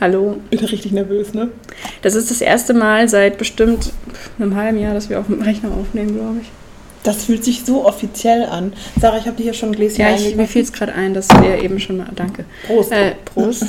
Hallo. 0.00 0.38
Bin 0.50 0.58
richtig 0.60 0.92
nervös, 0.92 1.34
ne? 1.34 1.50
Das 2.02 2.14
ist 2.14 2.30
das 2.30 2.40
erste 2.40 2.72
Mal 2.72 3.08
seit 3.08 3.36
bestimmt 3.36 3.92
einem 4.38 4.56
halben 4.56 4.78
Jahr, 4.78 4.94
dass 4.94 5.10
wir 5.10 5.20
auf 5.20 5.26
dem 5.26 5.42
Rechner 5.42 5.70
aufnehmen, 5.72 6.14
glaube 6.14 6.38
ich. 6.40 6.48
Das 7.02 7.24
fühlt 7.24 7.44
sich 7.44 7.64
so 7.64 7.86
offiziell 7.86 8.44
an. 8.44 8.72
Sarah, 9.00 9.18
ich 9.18 9.26
habe 9.26 9.36
dir 9.36 9.44
hier 9.44 9.54
schon 9.54 9.70
ein 9.70 9.74
Gläschen 9.74 10.00
Ja, 10.00 10.14
ich, 10.14 10.34
mir 10.36 10.46
fiel 10.46 10.62
es 10.62 10.72
gerade 10.72 10.94
ein, 10.94 11.14
dass 11.14 11.28
wir 11.28 11.62
eben 11.62 11.78
schon 11.80 11.98
mal. 11.98 12.08
Danke. 12.14 12.44
Prost. 12.66 12.92
Äh, 12.92 13.12
Prost. 13.26 13.64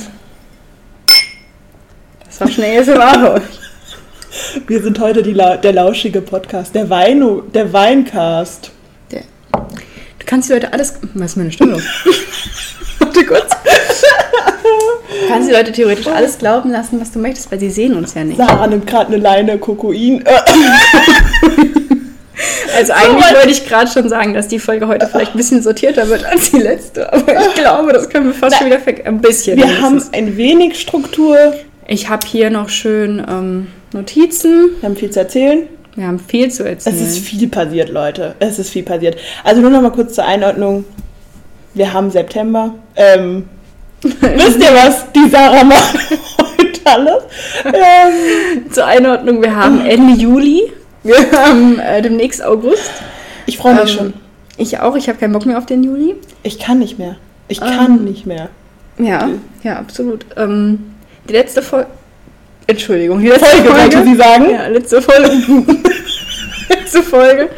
Das 2.26 2.40
war 2.40 2.48
schnell 2.48 2.80
ASMR. 2.80 3.40
Wir 4.66 4.82
sind 4.82 4.98
heute 4.98 5.20
La 5.32 5.56
der 5.58 5.72
lauschige 5.74 6.22
Podcast, 6.22 6.74
der, 6.74 6.88
Weino 6.88 7.42
der 7.42 7.72
Weincast. 7.72 8.70
Der- 9.10 9.24
Du 9.52 10.26
kannst 10.26 10.48
die 10.48 10.54
Leute 10.54 10.72
alles. 10.72 10.94
Was 11.14 11.32
ist 11.32 11.36
meine 11.36 11.52
Stimme 11.52 11.72
los? 11.72 11.82
Warte 12.98 13.26
kurz. 13.26 13.50
Du 15.20 15.28
kannst 15.28 15.48
die 15.48 15.52
Leute 15.52 15.72
theoretisch 15.72 16.06
alles 16.06 16.38
glauben 16.38 16.70
lassen, 16.70 17.00
was 17.00 17.12
du 17.12 17.18
möchtest, 17.18 17.50
weil 17.50 17.60
sie 17.60 17.70
sehen 17.70 17.94
uns 17.94 18.14
ja 18.14 18.24
nicht. 18.24 18.38
Sarah 18.38 18.66
nimmt 18.66 18.86
gerade 18.86 19.08
eine 19.08 19.16
Leine 19.16 19.58
Kokain. 19.58 20.24
Äh, 20.24 20.32
Also 22.76 22.92
eigentlich 22.94 23.34
wollte 23.34 23.50
ich 23.50 23.66
gerade 23.66 23.90
schon 23.90 24.08
sagen, 24.08 24.34
dass 24.34 24.48
die 24.48 24.58
Folge 24.58 24.88
heute 24.88 25.06
vielleicht 25.06 25.34
ein 25.34 25.36
bisschen 25.36 25.62
sortierter 25.62 26.08
wird 26.08 26.24
als 26.24 26.50
die 26.50 26.58
letzte. 26.58 27.12
Aber 27.12 27.40
ich 27.40 27.54
glaube, 27.54 27.92
das 27.92 28.08
können 28.08 28.26
wir 28.26 28.34
fast 28.34 28.56
schon 28.56 28.66
wieder 28.66 28.80
Ein 29.04 29.20
bisschen. 29.20 29.56
wir 29.56 29.80
haben 29.80 30.02
ein 30.12 30.36
wenig 30.36 30.80
Struktur. 30.80 31.36
Ich 31.86 32.08
habe 32.08 32.26
hier 32.26 32.50
noch 32.50 32.68
schön 32.68 33.24
ähm, 33.28 33.66
Notizen. 33.92 34.70
Wir 34.80 34.88
haben 34.88 34.96
viel 34.96 35.10
zu 35.10 35.20
erzählen. 35.20 35.68
Wir 35.94 36.06
haben 36.06 36.18
viel 36.18 36.50
zu 36.50 36.66
erzählen. 36.66 36.96
Es 36.96 37.02
ist 37.02 37.18
viel 37.18 37.48
passiert, 37.48 37.90
Leute. 37.90 38.34
Es 38.38 38.58
ist 38.58 38.70
viel 38.70 38.82
passiert. 38.82 39.16
Also 39.44 39.60
nur 39.60 39.70
noch 39.70 39.82
mal 39.82 39.90
kurz 39.92 40.14
zur 40.14 40.24
Einordnung. 40.24 40.84
Wir 41.74 41.92
haben 41.92 42.10
September. 42.10 42.74
Ähm, 42.96 43.48
wisst 44.20 44.58
ihr 44.58 44.74
was? 44.74 45.12
Die 45.12 45.28
Sarah 45.30 45.64
macht 45.64 45.94
heute 46.48 46.80
alles. 46.84 47.22
Ähm, 47.64 48.70
Zur 48.70 48.86
Einordnung, 48.86 49.40
wir 49.42 49.54
haben 49.54 49.84
Ende 49.84 50.20
Juli. 50.20 50.72
Wir 51.04 51.16
haben 51.32 51.78
äh, 51.78 52.02
demnächst 52.02 52.44
August. 52.44 52.90
ich 53.46 53.58
freue 53.58 53.74
mich 53.74 53.92
Ähm, 53.92 53.98
schon. 53.98 54.14
Ich 54.56 54.78
auch, 54.80 54.96
ich 54.96 55.08
habe 55.08 55.18
keinen 55.18 55.32
Bock 55.32 55.46
mehr 55.46 55.58
auf 55.58 55.66
den 55.66 55.82
Juli. 55.82 56.14
Ich 56.42 56.58
kann 56.58 56.78
nicht 56.78 56.98
mehr. 56.98 57.16
Ich 57.48 57.60
ähm, 57.60 57.68
kann 57.68 58.04
nicht 58.04 58.26
mehr. 58.26 58.48
Ja, 58.98 59.28
ja, 59.62 59.76
absolut. 59.76 60.26
Ähm, 60.36 60.94
die 61.28 61.32
letzte 61.32 61.62
Folge. 61.62 61.88
Entschuldigung, 62.66 63.20
die 63.20 63.28
letzte 63.28 63.46
Folge, 63.46 63.68
wollte 63.70 64.04
sie 64.04 64.16
sagen. 64.16 64.50
Ja, 64.50 64.66
letzte 64.68 65.02
Folge. 65.02 65.30
letzte 66.68 67.02
Folge. 67.02 67.48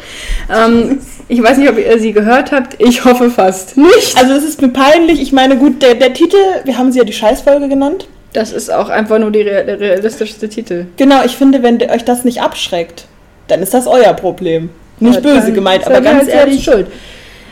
Ich 1.27 1.41
weiß 1.41 1.57
nicht, 1.57 1.69
ob 1.69 1.77
ihr 1.77 1.99
sie 1.99 2.13
gehört 2.13 2.51
habt. 2.51 2.75
Ich 2.79 3.03
hoffe 3.03 3.31
fast 3.31 3.77
nicht. 3.77 4.17
Also 4.17 4.33
es 4.33 4.43
ist 4.43 4.61
mir 4.61 4.69
peinlich. 4.69 5.19
Ich 5.21 5.31
meine, 5.31 5.57
gut, 5.57 5.81
der, 5.81 5.95
der 5.95 6.13
Titel, 6.13 6.37
wir 6.63 6.77
haben 6.77 6.91
sie 6.91 6.99
ja 6.99 7.03
die 7.05 7.13
Scheißfolge 7.13 7.67
genannt. 7.67 8.07
Das 8.33 8.51
ist 8.51 8.71
auch 8.71 8.89
einfach 8.89 9.17
nur 9.17 9.31
der 9.31 9.79
realistischste 9.79 10.49
Titel. 10.49 10.87
Genau, 10.97 11.23
ich 11.23 11.37
finde, 11.37 11.63
wenn 11.63 11.81
euch 11.81 12.03
das 12.03 12.25
nicht 12.25 12.41
abschreckt, 12.41 13.07
dann 13.47 13.61
ist 13.61 13.73
das 13.73 13.87
euer 13.87 14.13
Problem. 14.13 14.69
Nicht 14.99 15.17
Aber 15.17 15.33
böse 15.33 15.51
gemeint, 15.51 15.85
aber 15.85 16.01
ganz 16.01 16.27
ehrlich. 16.27 16.63
schuld. 16.63 16.87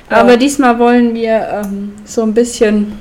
Ja. 0.09 0.17
Aber 0.17 0.37
diesmal 0.37 0.79
wollen 0.79 1.15
wir 1.15 1.63
ähm, 1.63 1.93
so 2.05 2.21
ein 2.23 2.33
bisschen 2.33 2.99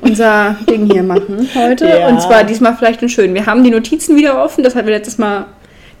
unser 0.00 0.56
Ding 0.70 0.90
hier 0.90 1.02
machen 1.02 1.48
heute. 1.54 1.86
Ja. 1.98 2.08
Und 2.08 2.22
zwar 2.22 2.44
diesmal 2.44 2.76
vielleicht 2.76 3.02
ein 3.02 3.08
schön. 3.08 3.34
Wir 3.34 3.46
haben 3.46 3.64
die 3.64 3.70
Notizen 3.70 4.16
wieder 4.16 4.42
offen. 4.42 4.62
Das 4.64 4.74
hatten 4.74 4.86
wir 4.86 4.94
letztes 4.94 5.18
Mal 5.18 5.46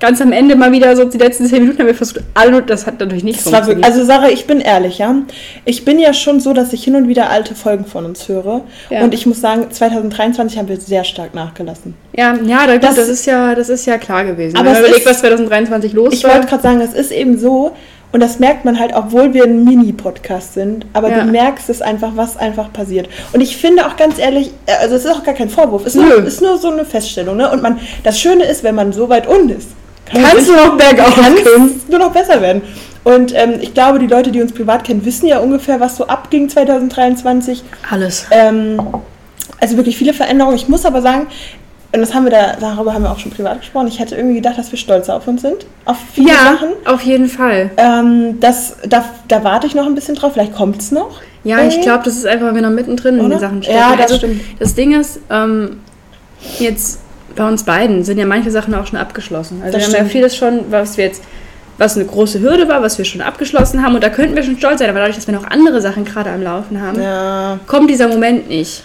ganz 0.00 0.20
am 0.20 0.32
Ende 0.32 0.54
mal 0.56 0.70
wieder 0.72 0.94
so 0.96 1.04
die 1.04 1.18
letzten 1.18 1.46
zehn 1.46 1.60
Minuten 1.62 1.78
haben 1.80 1.86
wir 1.86 1.94
versucht, 1.94 2.20
alle 2.34 2.62
das 2.62 2.86
hat 2.86 3.00
natürlich 3.00 3.24
nicht 3.24 3.44
Das 3.44 3.66
wirklich, 3.66 3.84
also 3.84 4.04
Sarah, 4.04 4.28
ich 4.28 4.46
bin 4.46 4.60
ehrlich, 4.60 4.98
ja. 4.98 5.14
Ich 5.64 5.84
bin 5.84 5.98
ja 5.98 6.12
schon 6.14 6.38
so, 6.40 6.52
dass 6.52 6.72
ich 6.72 6.84
hin 6.84 6.94
und 6.94 7.08
wieder 7.08 7.30
alte 7.30 7.54
Folgen 7.54 7.84
von 7.84 8.04
uns 8.04 8.28
höre. 8.28 8.60
Ja. 8.90 9.02
Und 9.02 9.12
ich 9.14 9.26
muss 9.26 9.40
sagen, 9.40 9.70
2023 9.70 10.58
haben 10.58 10.68
wir 10.68 10.78
sehr 10.80 11.04
stark 11.04 11.34
nachgelassen. 11.34 11.94
ja, 12.16 12.34
ja, 12.46 12.66
da, 12.66 12.78
Das- 12.78 12.94
das, 12.96 13.08
ist 13.08 13.26
ja, 13.26 13.54
das 13.54 13.68
ist 13.68 13.86
ja 13.86 13.98
klar 13.98 14.24
gewesen. 14.24 14.56
Aber 14.56 14.66
Wenn 14.66 14.72
man 14.74 14.82
überlegt, 14.82 15.00
ist- 15.00 15.06
was 15.10 15.20
2023 15.20 15.92
los 15.92 16.14
Ich 16.14 16.24
war. 16.24 16.34
wollte 16.34 16.46
gerade 16.46 16.62
sagen, 16.62 16.80
es 16.80 16.94
ist 16.94 17.10
eben 17.10 17.38
so, 17.38 17.72
und 18.12 18.20
das 18.20 18.38
merkt 18.38 18.64
man 18.64 18.78
halt, 18.78 18.92
obwohl 18.94 19.34
wir 19.34 19.44
ein 19.44 19.64
Mini-Podcast 19.64 20.54
sind, 20.54 20.86
aber 20.94 21.10
Ja. 21.10 21.24
du 21.24 21.30
merkst 21.30 21.68
es 21.68 21.82
einfach, 21.82 22.12
was 22.14 22.36
einfach 22.36 22.72
passiert. 22.72 23.08
Und 23.32 23.40
ich 23.40 23.56
finde 23.56 23.86
auch 23.86 23.96
ganz 23.96 24.18
ehrlich, 24.18 24.50
äh, 24.66 24.72
also 24.80 24.94
es 24.96 25.04
ist 25.04 25.10
auch 25.10 25.24
gar 25.24 25.34
kein 25.34 25.50
Vorwurf, 25.50 25.84
es 25.84 25.94
ist, 25.94 26.00
nur, 26.02 26.24
ist 26.24 26.40
nur 26.40 26.56
so 26.56 26.70
eine 26.70 26.84
Feststellung. 26.84 27.36
Ne? 27.36 27.50
Und 27.50 27.62
man, 27.62 27.78
das 28.04 28.18
Schöne 28.18 28.44
ist, 28.44 28.62
wenn 28.64 28.74
man 28.74 28.92
so 28.92 29.08
weit 29.08 29.26
unten 29.26 29.50
ist, 29.50 29.68
Kannst 30.12 30.48
du 30.48 30.52
noch 30.52 30.76
bergauf 30.76 31.14
kann 31.14 31.34
können. 31.36 31.80
nur 31.88 31.98
noch 31.98 32.12
besser 32.12 32.40
werden. 32.40 32.62
Und 33.04 33.32
ähm, 33.34 33.54
ich 33.60 33.74
glaube, 33.74 33.98
die 33.98 34.06
Leute, 34.06 34.30
die 34.30 34.42
uns 34.42 34.52
privat 34.52 34.84
kennen, 34.84 35.04
wissen 35.04 35.26
ja 35.26 35.38
ungefähr, 35.38 35.80
was 35.80 35.96
so 35.96 36.06
abging 36.06 36.48
2023. 36.48 37.62
Alles. 37.90 38.26
Ähm, 38.30 38.80
also 39.60 39.76
wirklich 39.76 39.96
viele 39.96 40.12
Veränderungen. 40.12 40.56
Ich 40.56 40.68
muss 40.68 40.84
aber 40.84 41.00
sagen, 41.00 41.26
und 41.90 42.00
das 42.00 42.12
haben 42.12 42.24
wir 42.24 42.30
da, 42.30 42.56
darüber 42.60 42.92
haben 42.92 43.02
wir 43.02 43.10
auch 43.10 43.18
schon 43.18 43.30
privat 43.32 43.60
gesprochen, 43.60 43.88
ich 43.88 43.98
hätte 43.98 44.14
irgendwie 44.14 44.34
gedacht, 44.36 44.58
dass 44.58 44.70
wir 44.70 44.78
stolzer 44.78 45.16
auf 45.16 45.26
uns 45.26 45.40
sind. 45.40 45.64
Auf 45.86 45.96
viele 46.12 46.28
Ja, 46.28 46.34
Sachen. 46.52 46.68
auf 46.84 47.00
jeden 47.00 47.28
Fall. 47.28 47.70
Ähm, 47.78 48.38
das, 48.40 48.76
da, 48.86 49.04
da 49.26 49.42
warte 49.42 49.66
ich 49.66 49.74
noch 49.74 49.86
ein 49.86 49.94
bisschen 49.94 50.14
drauf. 50.14 50.34
Vielleicht 50.34 50.54
kommt 50.54 50.78
es 50.82 50.92
noch. 50.92 51.20
Ja, 51.44 51.66
ich 51.66 51.80
glaube, 51.80 52.04
das 52.04 52.16
ist 52.16 52.26
einfach, 52.26 52.48
wenn 52.48 52.56
wir 52.56 52.62
noch 52.62 52.70
mittendrin 52.70 53.14
in 53.14 53.20
Oder? 53.24 53.36
den 53.36 53.40
Sachen 53.40 53.62
stecken. 53.62 53.78
Ja, 53.78 53.92
das 53.92 54.12
also, 54.12 54.16
stimmt. 54.16 54.40
Das 54.58 54.74
Ding 54.74 54.92
ist, 55.00 55.20
ähm, 55.30 55.80
jetzt 56.58 57.00
bei 57.38 57.48
uns 57.48 57.62
beiden 57.62 58.04
sind 58.04 58.18
ja 58.18 58.26
manche 58.26 58.50
Sachen 58.50 58.74
auch 58.74 58.86
schon 58.86 58.98
abgeschlossen. 58.98 59.62
Also 59.64 59.78
Das 59.78 59.88
wir 59.90 59.98
haben 59.98 60.04
ja 60.06 60.10
vieles 60.10 60.36
schon, 60.36 60.60
was 60.70 60.96
wir 60.98 61.04
jetzt, 61.06 61.22
was 61.78 61.96
eine 61.96 62.04
große 62.04 62.40
Hürde 62.40 62.68
war, 62.68 62.82
was 62.82 62.98
wir 62.98 63.04
schon 63.04 63.20
abgeschlossen 63.20 63.82
haben 63.82 63.94
und 63.94 64.02
da 64.04 64.10
könnten 64.10 64.34
wir 64.36 64.42
schon 64.42 64.58
stolz 64.58 64.80
sein, 64.80 64.90
aber 64.90 64.98
dadurch, 64.98 65.16
dass 65.16 65.26
wir 65.28 65.34
noch 65.34 65.46
andere 65.48 65.80
Sachen 65.80 66.04
gerade 66.04 66.30
am 66.30 66.42
Laufen 66.42 66.82
haben, 66.82 67.00
Ja. 67.00 67.58
kommt 67.66 67.88
dieser 67.88 68.08
Moment 68.08 68.48
nicht. 68.48 68.82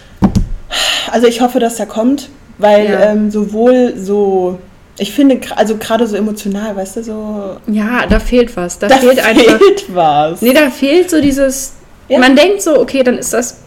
Also 1.12 1.28
ich 1.28 1.42
hoffe, 1.42 1.60
dass 1.60 1.80
er 1.80 1.86
kommt, 1.88 2.30
weil 2.60 2.86
Ja. 2.86 3.12
ähm, 3.12 3.32
sowohl 3.32 3.94
so, 3.98 4.60
ich 4.98 5.12
finde, 5.12 5.40
also 5.56 5.78
gerade 5.78 6.06
so 6.08 6.16
emotional, 6.16 6.76
weißt 6.76 6.98
du, 6.98 7.04
so. 7.04 7.58
Ja, 7.68 8.06
da 8.08 8.20
fehlt 8.20 8.56
was. 8.56 8.78
Da, 8.80 8.88
Da 8.88 8.98
fehlt 8.98 9.20
einfach. 9.26 9.58
fehlt 9.58 9.86
was. 9.96 10.42
Nee, 10.42 10.54
da 10.54 10.70
fehlt 10.70 11.10
so 11.10 11.20
dieses. 11.20 11.74
Ja. 12.10 12.20
Man 12.20 12.36
denkt 12.36 12.62
so, 12.62 12.80
okay, 12.80 13.02
dann 13.04 13.18
ist 13.18 13.34
das. 13.34 13.58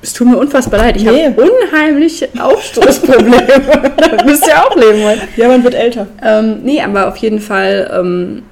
Es 0.00 0.12
tut 0.12 0.28
mir 0.28 0.36
unfassbar 0.36 0.78
leid. 0.80 0.96
Ich 0.96 1.02
Nee. 1.04 1.26
habe 1.26 1.42
unheimliche 1.42 2.28
Aufstoßprobleme. 2.38 3.92
da 3.96 4.24
müsst 4.24 4.46
ihr 4.46 4.64
auch 4.64 4.76
leben 4.76 5.02
wollen. 5.02 5.20
Ja, 5.36 5.48
man 5.48 5.64
wird 5.64 5.74
älter. 5.74 6.06
Ähm, 6.24 6.60
nee, 6.62 6.80
aber 6.80 7.08
auf 7.08 7.16
jeden 7.16 7.40
Fall, 7.40 7.90
ähm, 7.98 8.42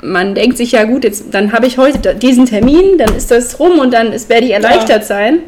man 0.00 0.34
denkt 0.34 0.56
sich 0.56 0.72
ja 0.72 0.84
gut, 0.84 1.02
jetzt 1.04 1.24
dann 1.32 1.52
habe 1.52 1.66
ich 1.66 1.76
heute 1.76 2.14
diesen 2.14 2.46
Termin, 2.46 2.98
dann 2.98 3.14
ist 3.16 3.30
das 3.32 3.58
rum 3.58 3.78
und 3.80 3.92
dann 3.92 4.12
ist, 4.12 4.28
werde 4.28 4.46
ich 4.46 4.52
erleichtert 4.52 5.04
sein. 5.04 5.34
Und 5.34 5.42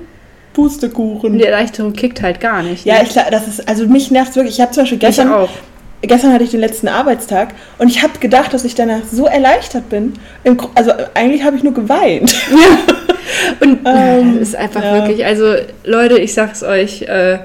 Pustekuchen. 0.54 1.38
die 1.38 1.44
Erleichterung 1.44 1.92
kickt 1.94 2.20
halt 2.20 2.38
gar 2.40 2.62
nicht. 2.62 2.84
Ja, 2.84 2.96
ne? 2.96 3.04
ich 3.04 3.10
glaube, 3.10 3.30
das 3.30 3.46
ist, 3.48 3.66
also 3.68 3.86
mich 3.86 4.10
nervt 4.10 4.34
wirklich. 4.36 4.56
Ich 4.56 4.60
habe 4.60 4.72
zum 4.72 4.82
Beispiel 4.82 4.98
ich 4.98 5.04
gestern, 5.06 5.32
auch. 5.32 5.48
gestern 6.02 6.32
hatte 6.34 6.44
ich 6.44 6.50
den 6.50 6.60
letzten 6.60 6.88
Arbeitstag 6.88 7.54
und 7.78 7.88
ich 7.88 8.02
habe 8.02 8.18
gedacht, 8.18 8.52
dass 8.52 8.64
ich 8.64 8.74
danach 8.74 9.00
so 9.10 9.24
erleichtert 9.26 9.88
bin. 9.88 10.12
Also 10.74 10.92
eigentlich 11.14 11.44
habe 11.44 11.56
ich 11.56 11.62
nur 11.62 11.72
geweint. 11.72 12.34
Und 13.60 13.80
Ähm, 13.84 14.38
es 14.40 14.48
ist 14.48 14.56
einfach 14.56 14.82
ja. 14.82 14.94
wirklich, 14.94 15.24
also 15.24 15.54
Leute, 15.84 16.18
ich 16.18 16.34
sag's 16.34 16.62
euch, 16.62 17.02
äh, 17.02 17.38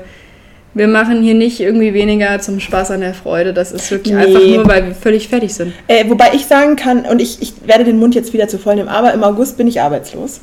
wir 0.73 0.87
machen 0.87 1.23
hier 1.23 1.33
nicht 1.33 1.59
irgendwie 1.59 1.93
weniger 1.93 2.39
zum 2.39 2.59
Spaß 2.59 2.91
an 2.91 3.01
der 3.01 3.13
Freude. 3.15 3.53
Das 3.53 3.71
ist 3.71 3.89
wirklich 3.89 4.13
Nee. 4.13 4.21
einfach 4.25 4.41
nur, 4.47 4.67
weil 4.67 4.85
wir 4.87 4.95
völlig 4.95 5.27
fertig 5.27 5.53
sind. 5.53 5.73
Äh, 5.87 6.07
wobei 6.07 6.31
ich 6.33 6.45
sagen 6.45 6.75
kann, 6.75 7.05
und 7.05 7.19
ich, 7.21 7.41
ich 7.41 7.53
werde 7.65 7.83
den 7.83 7.97
Mund 7.97 8.13
jetzt 8.15 8.33
wieder 8.33 8.47
zu 8.47 8.59
voll 8.59 8.75
nehmen, 8.75 8.89
aber 8.89 9.13
im 9.13 9.23
August 9.23 9.57
bin 9.57 9.67
ich 9.67 9.81
arbeitslos. 9.81 10.39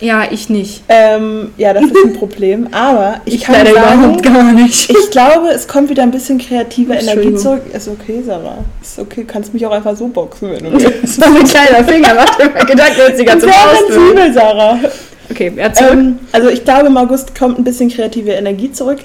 Ja, 0.00 0.22
ich 0.30 0.48
nicht. 0.48 0.82
Ähm, 0.88 1.52
ja, 1.56 1.72
das 1.72 1.84
ist 1.84 1.96
ein 2.04 2.12
Problem. 2.18 2.68
Aber 2.72 3.20
ich, 3.24 3.34
Ich, 3.36 3.40
kann 3.42 3.56
leider 3.56 3.74
sagen, 3.74 3.98
überhaupt 4.04 4.22
gar 4.22 4.52
nicht. 4.52 4.90
ich 4.90 5.10
glaube, 5.10 5.48
es 5.48 5.66
kommt 5.66 5.90
wieder 5.90 6.02
ein 6.04 6.10
bisschen 6.10 6.38
kreative 6.38 6.94
Energie 6.94 7.34
zurück. 7.34 7.62
Ist 7.72 7.88
okay, 7.88 8.22
Sarah. 8.24 8.58
Ist 8.80 8.98
okay, 8.98 9.24
kannst 9.26 9.52
mich 9.54 9.66
auch 9.66 9.72
einfach 9.72 9.96
so 9.96 10.06
boxen, 10.08 10.50
wenn 10.52 10.64
du 10.64 10.72
willst. 10.80 11.18
Das 11.18 11.20
war 11.20 11.36
ein 11.36 11.44
kleiner 11.44 11.84
Finger, 11.84 12.14
macht 12.14 12.38
mal 12.38 12.48
Gedanken, 12.66 13.24
ganze 13.24 13.46
Sehr 13.46 13.54
Faust. 13.54 13.88
sensibel, 13.92 14.32
Sarah. 14.32 14.78
Okay, 15.30 15.52
ja, 15.56 15.72
zurück. 15.72 15.92
Ähm, 15.92 16.18
also 16.32 16.48
ich 16.48 16.64
glaube, 16.64 16.86
im 16.86 16.96
August 16.96 17.38
kommt 17.38 17.58
ein 17.58 17.64
bisschen 17.64 17.90
kreative 17.90 18.30
Energie 18.32 18.72
zurück. 18.72 18.98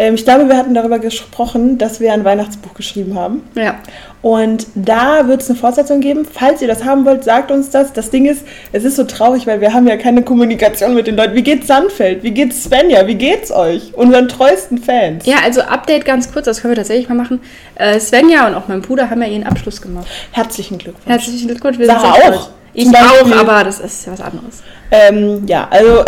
Ähm, 0.00 0.14
ich 0.14 0.24
glaube, 0.24 0.48
wir 0.48 0.56
hatten 0.56 0.72
darüber 0.72 0.98
gesprochen, 0.98 1.76
dass 1.76 2.00
wir 2.00 2.14
ein 2.14 2.24
Weihnachtsbuch 2.24 2.72
geschrieben 2.72 3.14
haben. 3.14 3.42
ja. 3.54 3.76
Und 4.22 4.66
da 4.74 5.28
wird 5.28 5.40
es 5.40 5.48
eine 5.48 5.58
Fortsetzung 5.58 6.00
geben. 6.02 6.26
Falls 6.30 6.60
ihr 6.60 6.68
das 6.68 6.84
haben 6.84 7.06
wollt, 7.06 7.24
sagt 7.24 7.50
uns 7.50 7.70
das. 7.70 7.94
Das 7.94 8.10
Ding 8.10 8.26
ist, 8.26 8.44
es 8.70 8.84
ist 8.84 8.96
so 8.96 9.04
traurig, 9.04 9.46
weil 9.46 9.62
wir 9.62 9.72
haben 9.72 9.86
ja 9.88 9.96
keine 9.96 10.22
Kommunikation 10.22 10.94
mit 10.94 11.06
den 11.06 11.16
Leuten. 11.16 11.34
Wie 11.34 11.42
geht's 11.42 11.66
Sandfeld? 11.68 12.22
Wie 12.22 12.30
geht's 12.32 12.64
Svenja? 12.64 13.06
Wie 13.06 13.14
geht's 13.14 13.50
euch? 13.50 13.94
Unseren 13.94 14.28
treuesten 14.28 14.76
Fans. 14.76 15.24
ja, 15.24 15.36
also 15.42 15.62
Update 15.62 16.04
ganz 16.04 16.30
kurz, 16.30 16.44
das 16.44 16.60
können 16.60 16.72
wir 16.72 16.76
tatsächlich 16.76 17.08
mal 17.08 17.14
machen. 17.14 17.40
Äh, 17.76 17.98
Svenja 17.98 18.46
und 18.46 18.54
auch 18.54 18.68
mein 18.68 18.82
Bruder 18.82 19.08
haben 19.08 19.22
ja 19.22 19.28
ihren 19.28 19.44
Abschluss 19.44 19.80
gemacht. 19.80 20.06
Herzlichen 20.32 20.76
Glückwunsch. 20.76 21.06
Herzlichen 21.06 21.48
Glückwunsch. 21.48 21.78
Wir 21.78 21.86
Sarah 21.86 22.12
auch. 22.12 22.16
stolz. 22.18 22.50
Ich 22.72 22.90
Beispiel. 22.90 23.32
auch, 23.34 23.38
aber 23.40 23.64
das 23.64 23.80
ist 23.80 24.06
ja 24.06 24.12
was 24.12 24.20
anderes. 24.20 24.62
Ähm, 24.90 25.44
ja, 25.46 25.66
also, 25.70 26.04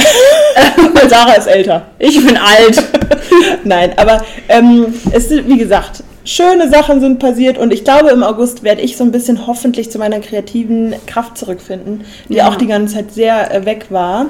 weil 0.94 1.08
Sarah 1.08 1.32
ist 1.34 1.46
älter. 1.46 1.86
Ich 1.98 2.24
bin 2.24 2.36
alt. 2.36 2.82
Nein, 3.64 3.92
aber 3.96 4.22
ähm, 4.48 4.86
es 5.12 5.30
ist, 5.30 5.48
wie 5.48 5.58
gesagt, 5.58 6.02
schöne 6.24 6.68
Sachen 6.70 7.00
sind 7.00 7.18
passiert 7.18 7.58
und 7.58 7.72
ich 7.72 7.82
glaube, 7.84 8.10
im 8.10 8.22
August 8.22 8.62
werde 8.62 8.80
ich 8.80 8.96
so 8.96 9.04
ein 9.04 9.10
bisschen 9.12 9.46
hoffentlich 9.46 9.90
zu 9.90 9.98
meiner 9.98 10.20
kreativen 10.20 10.94
Kraft 11.06 11.36
zurückfinden, 11.36 12.04
die 12.28 12.34
Ja. 12.36 12.48
auch 12.48 12.56
die 12.56 12.66
ganze 12.68 12.94
Zeit 12.94 13.12
sehr 13.12 13.52
äh, 13.54 13.64
weg 13.64 13.86
war. 13.90 14.26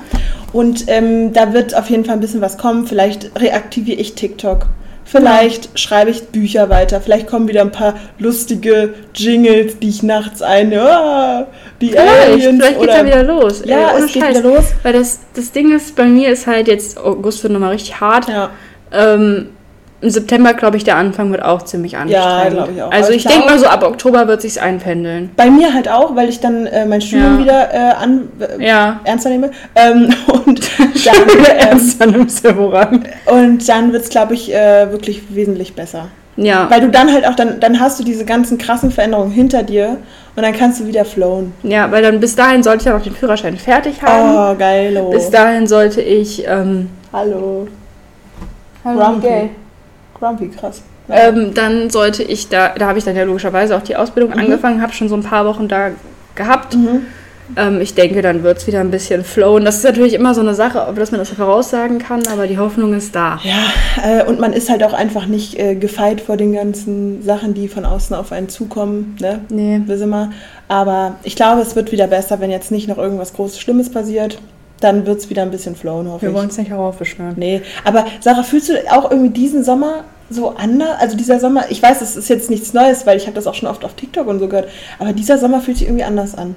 Und 0.52 0.84
ähm, 0.88 1.32
da 1.32 1.52
wird 1.52 1.74
auf 1.74 1.88
jeden 1.90 2.04
Fall 2.04 2.14
ein 2.14 2.20
bisschen 2.20 2.40
was 2.42 2.58
kommen. 2.58 2.86
Vielleicht 2.86 3.30
reaktiviere 3.40 3.98
ich 4.00 4.14
TikTok. 4.14 4.66
Vielleicht 5.12 5.78
schreibe 5.78 6.10
ich 6.10 6.28
Bücher 6.28 6.70
weiter. 6.70 6.98
Vielleicht 7.02 7.26
kommen 7.26 7.46
wieder 7.46 7.60
ein 7.60 7.70
paar 7.70 7.96
lustige 8.18 8.94
Jingles, 9.14 9.78
die 9.78 9.90
ich 9.90 10.02
nachts 10.02 10.40
ein. 10.40 10.72
Ah, 10.72 11.46
die 11.82 11.90
Vielleicht, 11.90 12.08
Aliens 12.08 12.56
vielleicht 12.56 12.80
geht's 12.80 12.82
oder 12.82 12.96
ja 12.96 13.04
wieder 13.06 13.22
los. 13.22 13.62
Ja, 13.66 13.90
Ey, 13.90 13.96
ohne 13.96 14.04
es 14.06 14.12
geht 14.14 14.22
Scheiß. 14.22 14.38
wieder 14.38 14.48
los. 14.54 14.64
Weil 14.82 14.94
das, 14.94 15.20
das 15.34 15.52
Ding 15.52 15.76
ist, 15.76 15.94
bei 15.96 16.06
mir 16.06 16.30
ist 16.30 16.46
halt 16.46 16.66
jetzt, 16.66 16.96
August 16.98 17.42
wird 17.42 17.52
nochmal 17.52 17.72
richtig 17.72 18.00
hart. 18.00 18.26
Ja. 18.26 18.50
Ähm, 18.90 19.50
Im 20.02 20.10
September, 20.10 20.52
glaube 20.54 20.76
ich, 20.76 20.82
der 20.82 20.96
Anfang 20.96 21.30
wird 21.30 21.44
auch 21.44 21.62
ziemlich 21.62 21.96
anstrengend. 21.96 22.54
glaub 22.54 22.70
ich 22.74 22.82
auch. 22.82 22.90
Also 22.90 23.06
Aber 23.06 23.14
ich 23.14 23.24
denke 23.24 23.46
mal 23.46 23.58
so, 23.58 23.66
ab 23.66 23.84
Oktober 23.84 24.26
wird 24.26 24.42
sich's 24.42 24.58
einpendeln. 24.58 25.30
Bei 25.36 25.48
mir 25.48 25.72
halt 25.72 25.88
auch, 25.88 26.16
weil 26.16 26.28
ich 26.28 26.40
dann 26.40 26.66
äh, 26.66 26.84
mein 26.86 27.00
Studium 27.00 27.38
Ja. 27.38 27.44
wieder 27.44 27.72
äh, 27.74 27.92
an, 27.92 28.28
äh, 28.40 28.66
Ja. 28.66 29.00
ernster 29.04 29.30
nehme. 29.30 29.52
Ähm, 29.76 30.12
und 30.44 30.60
dann, 30.78 31.16
ähm, 31.38 31.44
Ernst, 31.56 32.00
dann 32.00 32.10
nimmst 32.10 32.44
du 32.44 32.52
voran. 32.52 33.04
und 33.26 33.68
dann 33.68 33.92
wird 33.92 34.02
es, 34.02 34.08
glaube 34.08 34.34
ich, 34.34 34.52
äh, 34.52 34.90
wirklich 34.90 35.22
wesentlich 35.34 35.74
besser. 35.74 36.08
Ja. 36.36 36.68
Weil 36.68 36.80
du 36.80 36.88
dann 36.88 37.12
halt 37.12 37.24
auch, 37.26 37.36
dann, 37.36 37.60
dann 37.60 37.78
hast 37.78 38.00
du 38.00 38.04
diese 38.04 38.24
ganzen 38.24 38.58
krassen 38.58 38.90
Veränderungen 38.90 39.30
hinter 39.30 39.62
dir 39.62 39.98
und 40.34 40.42
dann 40.42 40.52
kannst 40.54 40.80
du 40.80 40.86
wieder 40.86 41.04
flowen. 41.04 41.52
Ja, 41.62 41.92
weil 41.92 42.02
dann 42.02 42.18
bis 42.18 42.34
dahin 42.34 42.62
sollte 42.64 42.78
ich 42.80 42.86
ja 42.86 42.94
noch 42.94 43.02
den 43.04 43.14
Führerschein 43.14 43.56
fertig 43.56 44.02
haben. 44.02 44.54
Oh, 44.54 44.58
geil. 44.58 45.00
Bis 45.12 45.30
dahin 45.30 45.66
sollte 45.68 46.00
ich. 46.00 46.44
Ähm, 46.48 46.88
Hallo. 47.12 47.68
Hallo, 48.84 48.98
Grumpy. 48.98 49.50
Grumpy, 50.22 50.48
krass. 50.50 50.82
Ähm, 51.08 51.52
dann 51.52 51.90
sollte 51.90 52.22
ich 52.22 52.48
da, 52.48 52.68
da 52.78 52.86
habe 52.86 52.98
ich 52.98 53.04
dann 53.04 53.16
ja 53.16 53.24
logischerweise 53.24 53.76
auch 53.76 53.82
die 53.82 53.96
Ausbildung 53.96 54.32
angefangen, 54.32 54.80
habe 54.80 54.92
schon 54.92 55.08
so 55.08 55.16
ein 55.16 55.24
paar 55.24 55.44
Wochen 55.46 55.66
da 55.66 55.90
gehabt. 56.36 56.76
Mhm. 56.76 57.06
Ähm, 57.56 57.80
ich 57.80 57.94
denke, 57.94 58.22
dann 58.22 58.44
wird 58.44 58.58
es 58.58 58.68
wieder 58.68 58.78
ein 58.78 58.92
bisschen 58.92 59.24
flowen. 59.24 59.64
Das 59.64 59.78
ist 59.78 59.84
natürlich 59.84 60.14
immer 60.14 60.32
so 60.32 60.40
eine 60.40 60.54
Sache, 60.54 60.86
ob 60.86 60.94
dass 60.94 61.10
man 61.10 61.18
das 61.18 61.30
voraussagen 61.30 61.98
kann, 61.98 62.22
aber 62.32 62.46
die 62.46 62.56
Hoffnung 62.56 62.94
ist 62.94 63.16
da. 63.16 63.40
Ja, 63.42 64.20
äh, 64.20 64.24
und 64.24 64.38
man 64.38 64.52
ist 64.52 64.70
halt 64.70 64.84
auch 64.84 64.92
einfach 64.92 65.26
nicht 65.26 65.58
äh, 65.58 65.74
gefeit 65.74 66.20
vor 66.20 66.36
den 66.36 66.52
ganzen 66.52 67.20
Sachen, 67.24 67.52
die 67.52 67.66
von 67.66 67.84
außen 67.84 68.14
auf 68.14 68.30
einen 68.30 68.48
zukommen. 68.48 69.16
Ne? 69.20 69.40
Nee. 69.48 69.80
Wissen 69.86 70.08
wir. 70.08 70.30
Aber 70.68 71.16
ich 71.24 71.34
glaube, 71.34 71.62
es 71.62 71.74
wird 71.74 71.90
wieder 71.90 72.06
besser, 72.06 72.38
wenn 72.38 72.52
jetzt 72.52 72.70
nicht 72.70 72.86
noch 72.86 72.96
irgendwas 72.96 73.32
Großes 73.32 73.58
Schlimmes 73.58 73.90
passiert. 73.90 74.38
Dann 74.78 75.04
wird 75.04 75.18
es 75.18 75.30
wieder 75.30 75.42
ein 75.42 75.50
bisschen 75.50 75.74
flowen, 75.74 76.08
hoffe 76.08 76.22
Wir 76.22 76.28
ich. 76.30 76.34
wollen 76.34 76.48
es 76.48 76.58
nicht 76.58 76.70
heraufbeschwören. 76.70 77.34
Nee, 77.36 77.62
aber 77.84 78.06
Sarah, 78.20 78.44
fühlst 78.44 78.68
du 78.68 78.74
auch 78.90 79.10
irgendwie 79.10 79.30
diesen 79.30 79.62
Sommer 79.62 80.04
so 80.30 80.50
anders? 80.50 81.00
Also 81.00 81.16
dieser 81.16 81.40
Sommer, 81.40 81.70
ich 81.70 81.82
weiß, 81.82 82.00
es 82.00 82.16
ist 82.16 82.28
jetzt 82.28 82.50
nichts 82.50 82.72
Neues, 82.72 83.06
weil 83.06 83.16
ich 83.16 83.26
habe 83.26 83.34
das 83.34 83.46
auch 83.46 83.54
schon 83.54 83.68
oft 83.68 83.84
auf 83.84 83.94
TikTok 83.94 84.26
und 84.26 84.38
so 84.38 84.48
gehört, 84.48 84.68
aber 84.98 85.12
dieser 85.12 85.38
Sommer 85.38 85.60
fühlt 85.60 85.78
sich 85.78 85.86
irgendwie 85.86 86.04
anders 86.04 86.34
an. 86.34 86.56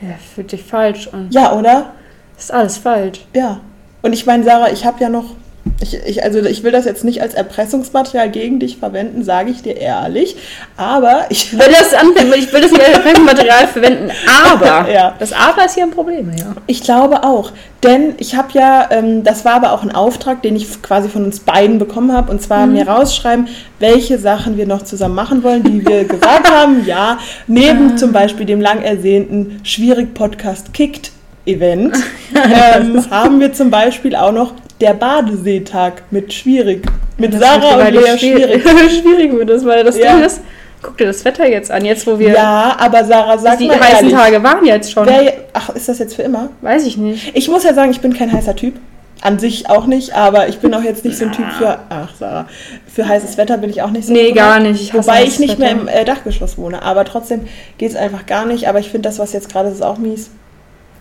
Der 0.00 0.16
fühlt 0.34 0.50
sich 0.50 0.62
falsch 0.62 1.08
an. 1.12 1.28
Ja, 1.30 1.56
oder? 1.56 1.92
Ist 2.36 2.52
alles 2.52 2.78
falsch. 2.78 3.24
Ja. 3.34 3.60
Und 4.02 4.12
ich 4.12 4.26
meine, 4.26 4.44
Sarah, 4.44 4.70
ich 4.70 4.84
habe 4.84 5.00
ja 5.00 5.08
noch, 5.08 5.34
ich, 5.80 5.94
ich, 6.06 6.22
also 6.22 6.40
ich 6.40 6.62
will 6.62 6.72
das 6.72 6.84
jetzt 6.84 7.04
nicht 7.04 7.20
als 7.20 7.34
Erpressungsmaterial 7.34 8.30
gegen 8.30 8.60
dich 8.60 8.76
verwenden, 8.76 9.24
sage 9.24 9.50
ich 9.50 9.62
dir 9.62 9.76
ehrlich, 9.76 10.36
aber 10.76 11.26
ich... 11.30 11.52
Will 11.52 11.66
das, 11.68 11.92
an, 11.94 12.12
ich 12.36 12.52
will 12.52 12.60
das 12.60 12.70
nicht 12.70 13.06
als 13.06 13.20
Material 13.20 13.66
verwenden, 13.66 14.10
aber 14.52 14.90
Ja. 14.92 15.14
das 15.18 15.32
Aber 15.32 15.64
ist 15.64 15.74
hier 15.74 15.84
ein 15.84 15.90
Problem, 15.90 16.30
ja. 16.38 16.54
Ich 16.66 16.82
glaube 16.82 17.24
auch, 17.24 17.50
denn 17.82 18.14
ich 18.18 18.36
habe 18.36 18.48
ja, 18.52 18.88
ähm, 18.90 19.24
das 19.24 19.44
war 19.44 19.54
aber 19.54 19.72
auch 19.72 19.82
ein 19.82 19.94
Auftrag, 19.94 20.42
den 20.42 20.56
ich 20.56 20.80
quasi 20.80 21.08
von 21.08 21.24
uns 21.24 21.40
beiden 21.40 21.78
bekommen 21.78 22.12
habe, 22.12 22.30
und 22.30 22.40
zwar 22.40 22.66
mir 22.66 22.88
rausschreiben, 22.88 23.48
welche 23.78 24.18
Sachen 24.18 24.56
wir 24.56 24.66
noch 24.66 24.82
zusammen 24.82 25.14
machen 25.14 25.42
wollen, 25.42 25.62
die 25.64 25.86
wir 25.86 26.04
gesagt 26.08 26.50
haben. 26.50 26.86
Ja, 26.86 27.18
neben 27.46 27.98
zum 27.98 28.12
Beispiel 28.12 28.46
dem 28.46 28.60
lang 28.60 28.82
ersehnten 28.82 29.60
Schwierig 29.64 30.14
Podcast 30.14 30.72
Kickt 30.72 31.10
Event 31.46 31.96
ähm, 32.34 33.04
haben 33.10 33.40
wir 33.40 33.52
zum 33.52 33.70
Beispiel 33.70 34.16
auch 34.16 34.32
noch 34.32 34.52
der 34.80 34.94
Badeseetag 34.94 36.02
mit 36.10 36.32
Schwierig, 36.32 36.84
mit 37.18 37.32
Sarah 37.38 37.76
und 37.86 37.92
Lea 37.92 38.18
Schwierig. 38.18 38.62
schwierig 39.00 39.32
wird 39.32 39.50
das, 39.50 39.64
weil 39.64 39.84
das 39.84 39.96
Ja. 39.98 40.14
Ding 40.16 40.24
ist, 40.24 40.40
guck 40.82 40.96
dir 40.98 41.06
das 41.06 41.24
Wetter 41.24 41.48
jetzt 41.48 41.70
an, 41.70 41.84
jetzt 41.84 42.06
wo 42.06 42.18
wir 42.18 42.30
Ja, 42.32 42.76
aber 42.78 43.04
Sarah, 43.04 43.38
sag 43.38 43.58
die 43.58 43.68
mal 43.68 43.78
heißen 43.80 44.08
ehrlich, 44.08 44.12
Tage 44.14 44.42
waren 44.42 44.64
jetzt 44.64 44.90
schon. 44.92 45.06
wer, 45.06 45.32
ach, 45.52 45.70
ist 45.70 45.88
das 45.88 45.98
jetzt 45.98 46.14
für 46.16 46.22
immer? 46.22 46.50
Weiß 46.60 46.86
ich 46.86 46.96
nicht. 46.96 47.30
Ich 47.36 47.48
muss 47.48 47.62
ja 47.64 47.72
sagen, 47.74 47.90
ich 47.90 48.00
bin 48.00 48.12
kein 48.14 48.32
heißer 48.32 48.56
Typ. 48.56 48.74
An 49.20 49.38
sich 49.38 49.70
auch 49.70 49.86
nicht, 49.86 50.14
aber 50.14 50.48
ich 50.48 50.58
bin 50.58 50.74
auch 50.74 50.82
jetzt 50.82 51.02
nicht 51.04 51.16
so 51.16 51.24
ein 51.24 51.32
Typ 51.32 51.50
für, 51.52 51.78
ach 51.88 52.10
Sarah, 52.18 52.46
für 52.92 53.08
heißes 53.08 53.38
Wetter 53.38 53.56
bin 53.56 53.70
ich 53.70 53.80
auch 53.80 53.90
nicht 53.90 54.06
so. 54.06 54.12
Nee, 54.12 54.32
gar 54.32 54.60
nicht. 54.60 54.82
Ich 54.82 54.92
Wobei 54.92 55.22
ich 55.24 55.38
nicht 55.38 55.58
mehr 55.58 55.70
Wetter. 55.70 55.80
im 55.80 55.88
äh, 55.88 56.04
Dachgeschoss 56.04 56.58
wohne, 56.58 56.82
aber 56.82 57.06
trotzdem 57.06 57.42
geht 57.78 57.90
es 57.90 57.96
einfach 57.96 58.26
gar 58.26 58.44
nicht. 58.44 58.68
Aber 58.68 58.80
ich 58.80 58.90
finde 58.90 59.08
das, 59.08 59.18
was 59.18 59.32
jetzt 59.32 59.50
gerade 59.50 59.70
ist, 59.70 59.82
auch 59.82 59.96
mies. 59.96 60.30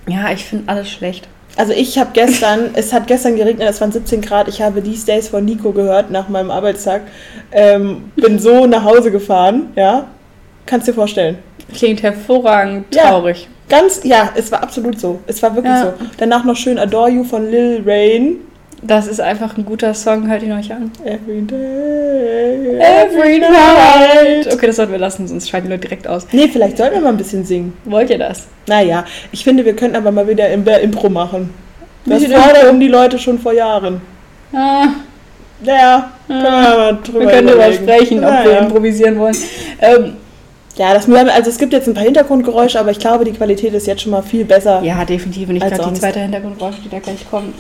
Ja, 0.08 0.32
ich 0.32 0.44
finde 0.46 0.66
alles 0.68 0.90
schlecht. 0.90 1.28
Also 1.56 1.72
ich 1.74 1.98
habe 1.98 2.10
gestern, 2.14 2.72
es 2.74 2.92
hat 2.94 3.08
gestern 3.08 3.36
geregnet, 3.36 3.68
es 3.70 3.80
waren 3.80 3.92
17 3.92 4.22
Grad. 4.22 4.48
Ich 4.48 4.62
habe 4.62 4.82
These 4.82 5.06
Days 5.06 5.30
von 5.30 5.46
Nico 5.46 5.72
gehört 5.72 6.10
nach 6.12 6.28
meinem 6.30 6.52
Arbeitstag. 6.52 7.02
Ähm, 7.52 8.12
bin 8.16 8.40
so 8.40 8.66
nach 8.68 8.84
Hause 8.84 9.12
gefahren, 9.12 9.72
ja. 9.76 10.08
Kannst 10.66 10.88
dir 10.88 10.94
vorstellen. 10.94 11.38
Klingt 11.74 12.02
hervorragend 12.04 12.94
Ja. 12.96 13.10
traurig. 13.10 13.48
Ganz, 13.70 14.02
ja, 14.04 14.30
es 14.36 14.52
war 14.52 14.62
absolut 14.62 15.00
so. 15.00 15.20
Es 15.28 15.42
war 15.42 15.56
wirklich 15.56 15.74
Ja. 15.74 15.94
so. 16.00 16.06
Danach 16.18 16.44
noch 16.44 16.56
schön 16.56 16.78
Adore 16.78 17.10
You 17.10 17.24
von 17.24 17.50
Lil 17.50 17.82
Rain. 17.86 18.36
Das 18.86 19.08
ist 19.08 19.22
einfach 19.22 19.58
ein 19.58 19.64
guter 19.66 19.94
Song, 19.94 20.28
hört 20.30 20.44
ihn 20.44 20.52
euch 20.52 20.72
an. 20.74 20.92
Every 21.06 21.42
day. 21.42 22.80
Every 22.80 23.40
night. 23.40 24.54
Okay, 24.54 24.68
das 24.68 24.76
sollten 24.76 24.92
wir 24.92 25.00
lassen, 25.00 25.26
sonst 25.28 25.50
schalten 25.50 25.68
die 25.68 25.74
Leute 25.74 25.88
direkt 25.88 26.08
aus. 26.08 26.28
Nee, 26.34 26.50
vielleicht 26.50 26.78
sollten 26.78 26.96
wir 26.96 27.02
mal 27.02 27.10
ein 27.10 27.18
bisschen 27.18 27.46
singen. 27.46 27.74
Wollt 27.86 28.10
ihr 28.10 28.18
das? 28.18 28.48
Naja, 28.68 29.06
ich 29.32 29.44
finde, 29.44 29.64
wir 29.64 29.74
könnten 29.76 29.96
aber 29.96 30.12
mal 30.12 30.28
wieder 30.28 30.50
im 30.50 30.66
Impro 30.68 31.10
machen. 31.10 31.52
Das 32.06 32.26
fordern 32.26 32.80
die 32.80 32.90
Leute 32.90 33.18
schon 33.18 33.40
vor 33.40 33.54
Jahren. 33.54 34.02
Ah, 34.52 34.88
Ja, 35.64 36.12
können 36.28 36.44
wir 36.44 36.50
mal 36.52 37.00
drüber 37.02 37.20
wir 37.22 37.28
können 37.28 37.48
darüber 37.48 37.72
sprechen, 37.72 38.18
ob 38.24 38.32
Ja, 38.32 38.44
wir 38.44 38.58
improvisieren 38.60 39.18
wollen. 39.18 39.38
Ähm, 39.80 40.18
Ja, 40.76 40.94
das, 40.94 41.08
also 41.08 41.50
es 41.50 41.58
gibt 41.58 41.72
jetzt 41.72 41.88
ein 41.88 41.94
paar 41.94 42.04
Hintergrundgeräusche, 42.04 42.80
aber 42.80 42.92
ich 42.92 43.00
glaube, 43.00 43.24
die 43.24 43.32
Qualität 43.32 43.74
ist 43.74 43.88
jetzt 43.88 44.02
schon 44.02 44.12
mal 44.12 44.24
viel 44.24 44.44
besser. 44.44 44.82
ja, 44.84 45.06
definitiv. 45.06 45.48
Und 45.48 45.56
ich 45.56 45.64
Als 45.64 45.76
glaube, 45.76 45.94
die 45.94 46.00
zweite 46.00 46.20
Hintergrundgeräusche, 46.20 46.82
die 46.84 46.90
da 46.90 47.00
gleich 47.00 47.30
kommt. 47.30 47.54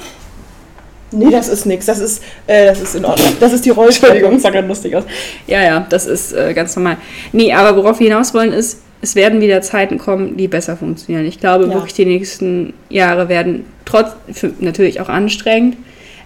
Nee, 1.13 1.31
das 1.31 1.47
ist 1.47 1.65
nix. 1.65 1.85
Das 1.85 1.99
ist, 1.99 2.21
äh, 2.47 2.65
das 2.65 2.81
ist 2.81 2.95
in 2.95 3.05
Ordnung. 3.05 3.29
Das 3.39 3.53
ist 3.53 3.65
die 3.65 3.69
Entschuldigung, 3.69 4.13
Rollstrecke. 4.31 4.39
sah 4.39 4.49
gerade 4.49 4.67
lustig 4.67 4.95
aus. 4.95 5.03
Ja, 5.47 5.61
ja, 5.63 5.85
das 5.89 6.05
ist 6.05 6.33
äh, 6.33 6.53
ganz 6.53 6.75
normal. 6.75 6.97
Nee, 7.31 7.53
aber 7.53 7.75
worauf 7.77 7.99
wir 7.99 8.07
hinaus 8.07 8.33
wollen 8.33 8.51
ist, 8.51 8.79
es 9.01 9.15
werden 9.15 9.41
wieder 9.41 9.61
Zeiten 9.61 9.97
kommen, 9.97 10.37
die 10.37 10.47
besser 10.47 10.77
funktionieren. 10.77 11.25
Ich 11.25 11.39
glaube 11.39 11.65
Ja. 11.65 11.73
wirklich, 11.73 11.93
die 11.93 12.05
nächsten 12.05 12.73
Jahre 12.89 13.27
werden 13.29 13.65
trotz, 13.85 14.11
für, 14.31 14.51
natürlich 14.59 15.01
auch 15.01 15.09
anstrengend, 15.09 15.75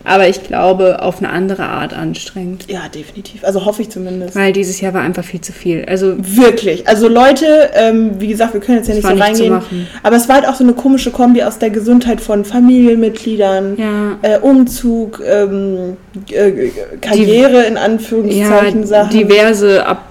aber 0.07 0.29
ich 0.29 0.43
glaube 0.43 1.01
auf 1.01 1.17
eine 1.17 1.29
andere 1.29 1.63
Art 1.63 1.93
anstrengend. 1.93 2.65
Ja, 2.69 2.87
definitiv. 2.87 3.43
Also 3.43 3.65
hoffe 3.65 3.81
ich 3.81 3.89
zumindest. 3.89 4.35
Weil 4.35 4.53
dieses 4.53 4.79
Jahr 4.79 4.93
war 4.93 5.01
einfach 5.01 5.23
viel 5.23 5.41
zu 5.41 5.51
viel. 5.51 5.83
Also 5.85 6.15
Wirklich. 6.17 6.87
Also 6.87 7.09
Leute, 7.09 7.69
ähm, 7.73 8.11
wie 8.19 8.27
gesagt, 8.27 8.53
wir 8.53 8.61
können 8.61 8.77
jetzt 8.77 8.87
ja 8.87 8.95
nicht 8.95 9.05
so 9.05 9.13
reingehen. 9.13 9.61
Aber 10.03 10.15
es 10.15 10.29
war 10.29 10.35
halt 10.35 10.47
auch 10.47 10.55
so 10.55 10.63
eine 10.63 10.73
komische 10.73 11.11
Kombi 11.11 11.43
aus 11.43 11.59
der 11.59 11.71
Gesundheit 11.71 12.21
von 12.21 12.45
Familienmitgliedern, 12.45 13.75
ja, 13.77 14.17
äh, 14.21 14.39
Umzug, 14.39 15.21
ähm, 15.25 15.97
äh, 16.31 16.69
Karriere 17.01 17.63
in 17.63 17.77
Anführungszeichen 17.77 18.81
ja 18.81 18.87
Sachen. 18.87 19.09
diverse 19.11 19.85
ab, 19.85 20.03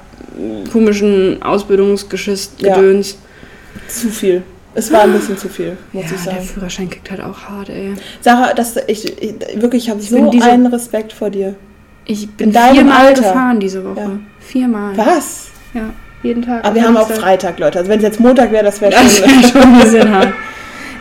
komischen 0.71 1.43
Ausbildungsgeschiss, 1.43 2.53
Ja. 2.59 2.75
Gedöns. 2.75 3.17
Zu 3.89 4.11
viel. 4.11 4.43
Es 4.77 4.93
war 4.93 5.01
ein 5.03 5.13
bisschen 5.13 5.39
zu 5.39 5.49
viel, 5.49 5.77
muss 5.93 6.05
Ja, 6.05 6.11
ich 6.17 6.23
der 6.23 6.33
sagen. 6.35 6.45
Führerschein 6.47 6.91
kickt 6.91 7.11
halt 7.11 7.23
auch 7.23 7.41
hart, 7.49 7.71
ey. 7.71 7.95
Sarah, 8.21 8.53
das, 8.55 8.77
ich, 8.87 9.21
ich, 9.23 9.35
wirklich, 9.61 9.85
ich 9.85 9.91
habe 9.91 10.01
so 10.03 10.31
diese- 10.31 10.45
einen 10.51 10.67
Respekt 10.67 11.13
vor 11.13 11.31
dir. 11.31 11.55
Ich 12.05 12.29
bin 12.31 12.53
viermal 12.53 13.15
gefahren 13.15 13.59
diese 13.59 13.83
Woche. 13.85 14.01
Ja. 14.01 14.11
Viermal. 14.39 14.97
Was? 14.97 15.49
Ja, 15.75 15.91
jeden 16.23 16.43
Tag. 16.43 16.65
Aber 16.65 16.75
wir 16.75 16.83
haben 16.87 16.97
auch. 16.97 17.11
Freitag, 17.11 17.59
Leute. 17.59 17.79
Also 17.79 17.91
wenn 17.91 17.99
es 17.99 18.05
jetzt 18.05 18.21
Montag 18.21 18.53
wäre, 18.53 18.65
das 18.65 18.81
wäre 18.81 18.93
Das 18.93 19.17
schon... 19.19 19.29
wäre 19.29 19.49
schon 19.49 19.63
ein 19.63 19.81
bisschen 19.81 20.11
hart. 20.15 20.29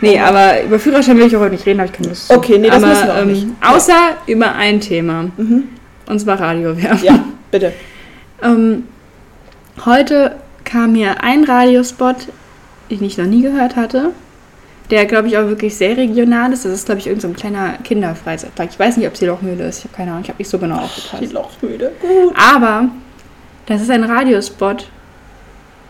Nee, 0.00 0.18
aber 0.18 0.62
über 0.64 0.78
Führerschein 0.78 1.16
will 1.16 1.26
ich 1.26 1.36
auch 1.36 1.40
heute 1.40 1.52
nicht 1.52 1.64
reden, 1.66 1.80
habe 1.80 1.90
ich 1.90 1.96
keine 1.96 2.08
Lust. 2.08 2.28
zu. 2.28 2.34
Okay, 2.34 2.58
nee, 2.58 2.68
das 2.68 2.76
aber, 2.82 2.86
müssen 2.88 3.06
wir 3.06 3.14
auch 3.14 3.18
ähm, 3.22 3.28
nicht. 3.28 3.46
Außer 3.66 3.94
über 4.26 4.54
ein 4.54 4.80
Thema. 4.80 5.30
Mhm. 5.36 5.64
Und 6.06 6.18
zwar 6.18 6.40
Radiowerbung. 6.40 7.02
Ja, 7.04 7.24
bitte. 7.50 7.72
Ähm, 8.42 8.84
heute 9.86 10.36
kam 10.64 10.92
mir 10.92 11.22
ein 11.22 11.44
Radiospot, 11.44 12.16
den 12.90 13.02
ich 13.02 13.18
noch 13.18 13.26
nie 13.26 13.42
gehört 13.42 13.76
hatte, 13.76 14.12
der, 14.90 15.06
glaube 15.06 15.28
ich, 15.28 15.36
auch 15.36 15.46
wirklich 15.48 15.76
sehr 15.76 15.96
regional 15.96 16.52
ist. 16.52 16.64
Das 16.64 16.72
ist, 16.72 16.86
glaube 16.86 17.00
ich, 17.00 17.06
irgendein 17.06 17.34
so 17.34 17.34
ein 17.34 17.40
kleiner 17.40 17.78
Kinderfreizeitpark. 17.82 18.70
Ich 18.70 18.78
weiß 18.78 18.96
nicht, 18.96 19.06
ob 19.06 19.14
es 19.14 19.20
die 19.20 19.26
Lochmühle 19.26 19.66
ist. 19.66 19.78
Ich 19.78 19.84
habe 19.84 19.96
keine 19.96 20.10
Ahnung. 20.12 20.22
Ich 20.22 20.28
habe 20.28 20.38
nicht 20.38 20.48
so 20.48 20.58
genau 20.58 20.76
Die 20.76 20.82
aufgepasst. 20.82 21.32
Lochmüde. 21.32 21.92
Gut. 22.00 22.34
Aber 22.36 22.88
das 23.66 23.82
ist 23.82 23.90
ein 23.90 24.04
Radiospot. 24.04 24.88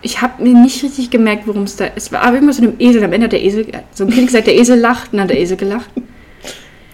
Ich 0.02 0.22
habe 0.22 0.42
mir 0.42 0.54
nicht 0.54 0.82
richtig 0.82 1.10
gemerkt, 1.10 1.46
worum 1.46 1.64
es 1.64 1.76
da 1.76 1.86
ist. 1.86 2.14
Aber 2.14 2.34
irgendwas 2.34 2.60
mit 2.60 2.70
einem 2.70 2.80
Esel. 2.80 3.04
Am 3.04 3.12
Ende 3.12 3.24
hat 3.24 3.32
der 3.32 3.42
Esel, 3.42 3.66
so 3.92 4.04
ein 4.04 4.10
Kind 4.10 4.28
gesagt, 4.28 4.46
der 4.46 4.56
Esel 4.56 4.78
lacht 4.78 5.12
und 5.12 5.18
dann 5.18 5.24
hat 5.24 5.30
der 5.30 5.40
Esel 5.40 5.56
gelacht. 5.56 5.90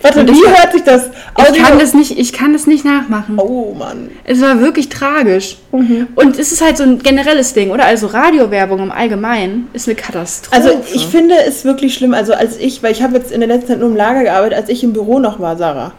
Warte, 0.02 0.26
wie 0.26 0.46
hört 0.46 0.72
sich 0.72 0.82
das 0.82 1.10
Ich 1.52 1.62
kann 1.62 1.78
das 1.78 1.94
nicht, 1.94 2.18
ich 2.18 2.32
kann 2.32 2.52
das 2.52 2.66
nicht 2.66 2.84
nachmachen. 2.84 3.38
Oh 3.38 3.74
Mann. 3.78 4.10
Es 4.24 4.40
war 4.40 4.60
wirklich 4.60 4.88
tragisch. 4.88 5.56
Mhm. 5.70 6.08
Und 6.14 6.38
es 6.38 6.52
ist 6.52 6.60
halt 6.60 6.76
so 6.76 6.82
ein 6.82 6.98
generelles 6.98 7.54
Ding, 7.54 7.70
oder? 7.70 7.84
Also 7.84 8.08
Radiowerbung 8.08 8.80
im 8.80 8.92
Allgemeinen 8.92 9.68
ist 9.72 9.88
eine 9.88 9.94
Katastrophe. 9.94 10.56
Also 10.56 10.82
ich 10.92 11.06
finde 11.06 11.34
es 11.46 11.64
wirklich 11.64 11.94
schlimm. 11.94 12.14
Also 12.14 12.34
als 12.34 12.58
ich, 12.58 12.82
weil 12.82 12.92
ich 12.92 13.02
habe 13.02 13.16
jetzt 13.16 13.30
in 13.30 13.40
der 13.40 13.48
letzten 13.48 13.68
Zeit 13.68 13.78
nur 13.78 13.88
im 13.88 13.96
Lager 13.96 14.22
gearbeitet, 14.22 14.58
als 14.58 14.68
ich 14.68 14.82
im 14.82 14.92
Büro 14.92 15.18
noch 15.18 15.40
war, 15.40 15.56
Sarah. 15.56 15.92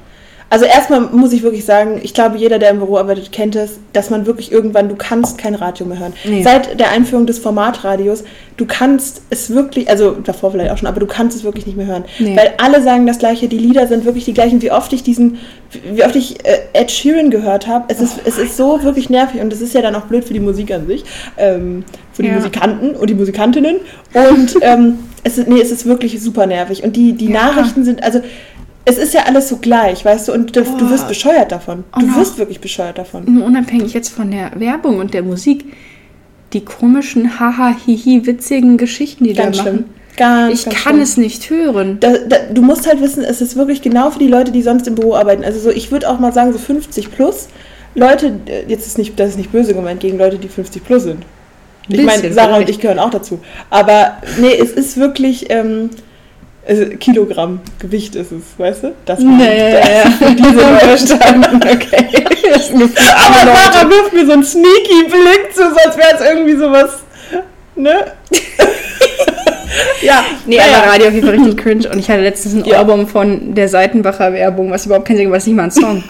Also 0.54 0.66
erstmal 0.66 1.02
muss 1.02 1.34
ich 1.34 1.42
wirklich 1.42 1.66
sagen, 1.66 2.00
ich 2.04 2.14
glaube, 2.14 2.38
jeder, 2.38 2.60
der 2.60 2.70
im 2.70 2.78
Büro 2.78 2.98
arbeitet, 2.98 3.32
kennt 3.32 3.56
es, 3.56 3.80
dass 3.92 4.12
man 4.12 4.28
wirklich 4.28 4.52
irgendwann, 4.52 4.88
du 4.88 4.96
kannst 4.96 5.40
kein 5.40 5.56
Radio 5.56 5.88
mehr 5.88 5.98
hören. 5.98 6.14
Nee. 6.26 6.44
Seit 6.44 6.80
der 6.80 6.92
Einführung 6.92 7.26
des 7.26 7.40
Formatradios, 7.40 8.24
du 8.58 8.68
kannst 8.68 9.24
es 9.32 9.50
wirklich, 9.50 9.90
also 9.90 10.12
davor 10.12 10.52
vielleicht 10.52 10.70
auch 10.70 10.78
schon, 10.78 10.88
aber 10.88 11.00
du 11.00 11.08
kannst 11.08 11.36
es 11.36 11.44
wirklich 11.44 11.66
nicht 11.66 11.76
mehr 11.76 11.88
hören. 11.88 12.06
Nee. 12.20 12.38
Weil 12.38 12.54
alle 12.64 12.84
sagen 12.84 13.08
das 13.08 13.18
Gleiche, 13.18 13.48
die 13.48 13.58
Lieder 13.58 13.88
sind 13.88 14.06
wirklich 14.06 14.26
die 14.26 14.36
gleichen. 14.36 14.62
Wie 14.62 14.72
oft 14.72 14.94
ich 14.94 15.02
diesen, 15.02 15.40
wie 15.92 16.04
oft 16.04 16.16
ich 16.16 16.46
äh, 16.46 16.60
Ed 16.74 16.92
Sheeran 16.92 17.32
gehört 17.32 17.66
habe, 17.66 17.86
es 17.88 18.00
ist, 18.00 18.18
es 18.24 18.38
ist 18.38 18.56
so 18.56 18.84
wirklich 18.84 19.10
nervig 19.10 19.42
und 19.42 19.52
das 19.52 19.60
ist 19.60 19.74
ja 19.74 19.82
dann 19.82 19.96
auch 19.96 20.02
blöd 20.04 20.24
für 20.24 20.34
die 20.36 20.40
Musik 20.40 20.72
an 20.72 20.86
sich, 20.86 21.04
ähm, 21.36 21.84
für 22.12 22.22
die 22.22 22.28
Ja. 22.30 22.36
Musikanten 22.36 22.92
und 22.96 23.10
die 23.10 23.16
Musikantinnen. 23.16 23.78
Und 24.14 24.56
ähm, 24.62 25.00
es 25.24 25.40
ist, 25.40 25.48
nee, 25.48 25.60
es 25.62 25.72
ist 25.72 25.88
wirklich 25.88 26.22
super 26.22 26.46
nervig. 26.46 26.84
Und 26.84 26.96
die, 26.96 27.14
die 27.14 27.32
Ja. 27.32 27.44
Nachrichten 27.46 27.84
sind, 27.84 28.04
also 28.04 28.22
es 28.86 28.98
ist 28.98 29.14
ja 29.14 29.22
alles 29.26 29.50
so 29.50 29.58
gleich, 29.58 30.04
weißt 30.04 30.28
du, 30.28 30.34
und 30.34 30.56
du, 30.56 30.62
du 30.64 30.90
wirst 30.90 31.08
bescheuert 31.08 31.52
davon. 31.52 31.84
Oh 31.96 32.00
Du 32.00 32.08
no. 32.08 32.16
wirst 32.18 32.38
wirklich 32.38 32.60
bescheuert 32.60 32.98
davon. 32.98 33.24
Nur 33.26 33.46
unabhängig 33.46 33.94
jetzt 33.94 34.10
von 34.10 34.30
der 34.32 34.52
Werbung 34.56 34.98
und 35.00 35.14
der 35.14 35.24
Musik, 35.24 35.66
die 36.52 36.66
komischen, 36.66 37.40
haha, 37.40 37.76
hihi, 37.86 38.26
witzigen 38.26 38.78
Geschichten, 38.78 39.24
die 39.24 39.34
Ganz 39.34 39.58
da 39.58 39.64
schlimm. 39.64 39.76
machen. 39.76 39.90
Ganz, 40.16 40.60
Ich 40.60 40.66
ganz 40.66 40.78
kann 40.78 40.94
schlimm. 40.94 41.02
es 41.04 41.18
nicht 41.18 41.50
hören. 41.50 41.98
Da, 42.00 42.14
da, 42.28 42.36
du 42.54 42.62
musst 42.62 42.86
halt 42.88 43.02
wissen, 43.02 43.24
es 43.24 43.42
ist 43.42 43.56
wirklich 43.56 43.82
genau 43.82 44.12
für 44.12 44.20
die 44.20 44.28
Leute, 44.28 44.52
die 44.52 44.62
sonst 44.62 44.88
im 44.88 44.96
Büro 44.96 45.16
arbeiten. 45.16 45.44
Also 45.44 45.60
so, 45.60 45.70
ich 45.72 45.92
würde 45.92 46.08
auch 46.10 46.20
mal 46.20 46.32
sagen, 46.34 46.52
so 46.54 46.60
50 46.60 47.12
plus. 47.12 47.48
Leute, 47.96 48.34
äh, 48.48 48.66
jetzt 48.68 48.86
ist 48.86 48.98
nicht, 48.98 49.20
das 49.20 49.30
ist 49.30 49.38
nicht 49.38 49.52
böse 49.52 49.74
gemeint 49.74 50.02
gegen 50.02 50.18
Leute, 50.20 50.38
die 50.38 50.48
50 50.50 50.84
plus 50.86 51.04
sind. 51.04 51.24
Ich 51.88 52.02
meine, 52.04 52.32
Sarah 52.32 52.58
und 52.58 52.70
ich 52.70 52.80
gehören 52.80 53.00
auch 53.00 53.10
dazu. 53.10 53.40
Aber 53.70 54.18
nee, 54.40 54.54
es 54.58 54.72
ist 54.72 54.98
wirklich 54.98 55.48
ähm, 55.50 55.90
also 56.68 56.86
Kilogramm 57.00 57.60
Gewicht 57.80 58.16
ist 58.16 58.32
es, 58.32 58.42
weißt 58.58 58.84
du? 58.84 58.94
Das 59.06 59.20
Nee, 59.20 59.76
diese 60.38 60.50
Leute. 60.52 60.80
verstanden. 60.80 61.62
Okay. 61.64 62.24
Das 62.54 62.66
ist 62.70 62.74
ein 62.74 62.80
Gefühl, 62.80 62.98
Aber. 63.16 63.56
Sarah 63.56 63.90
wirft 63.90 64.14
mir 64.14 64.26
so 64.28 64.34
einen 64.34 64.44
sneaky 64.44 65.06
Blick 65.10 65.54
zu, 65.56 65.64
als 65.64 65.98
wäre 65.98 66.14
es 66.14 66.22
irgendwie 66.22 66.56
sowas. 66.56 66.90
Ne? 67.76 67.94
ja, 70.02 70.24
Nee, 70.46 70.58
naja. 70.58 70.78
aber 70.84 70.92
Radio 70.92 71.08
auf 71.08 71.14
jeden 71.14 71.26
Fall 71.28 71.36
richtig 71.38 71.58
cringe. 71.58 71.90
Und 71.90 71.98
ich 72.00 72.10
hatte 72.10 72.22
letztens 72.22 72.54
ein 72.56 72.66
Ja. 72.66 72.78
Album 72.80 73.08
von 73.08 73.56
der 73.56 73.70
Seitenbacher 73.70 74.34
Werbung, 74.34 74.70
was 74.72 74.86
überhaupt 74.86 75.08
keinen 75.08 75.18
Sinn 75.18 75.30
macht, 75.30 75.38
was 75.38 75.48
nicht 75.48 75.56
mal 75.56 75.64
ein 75.64 75.72
Song. 75.72 76.04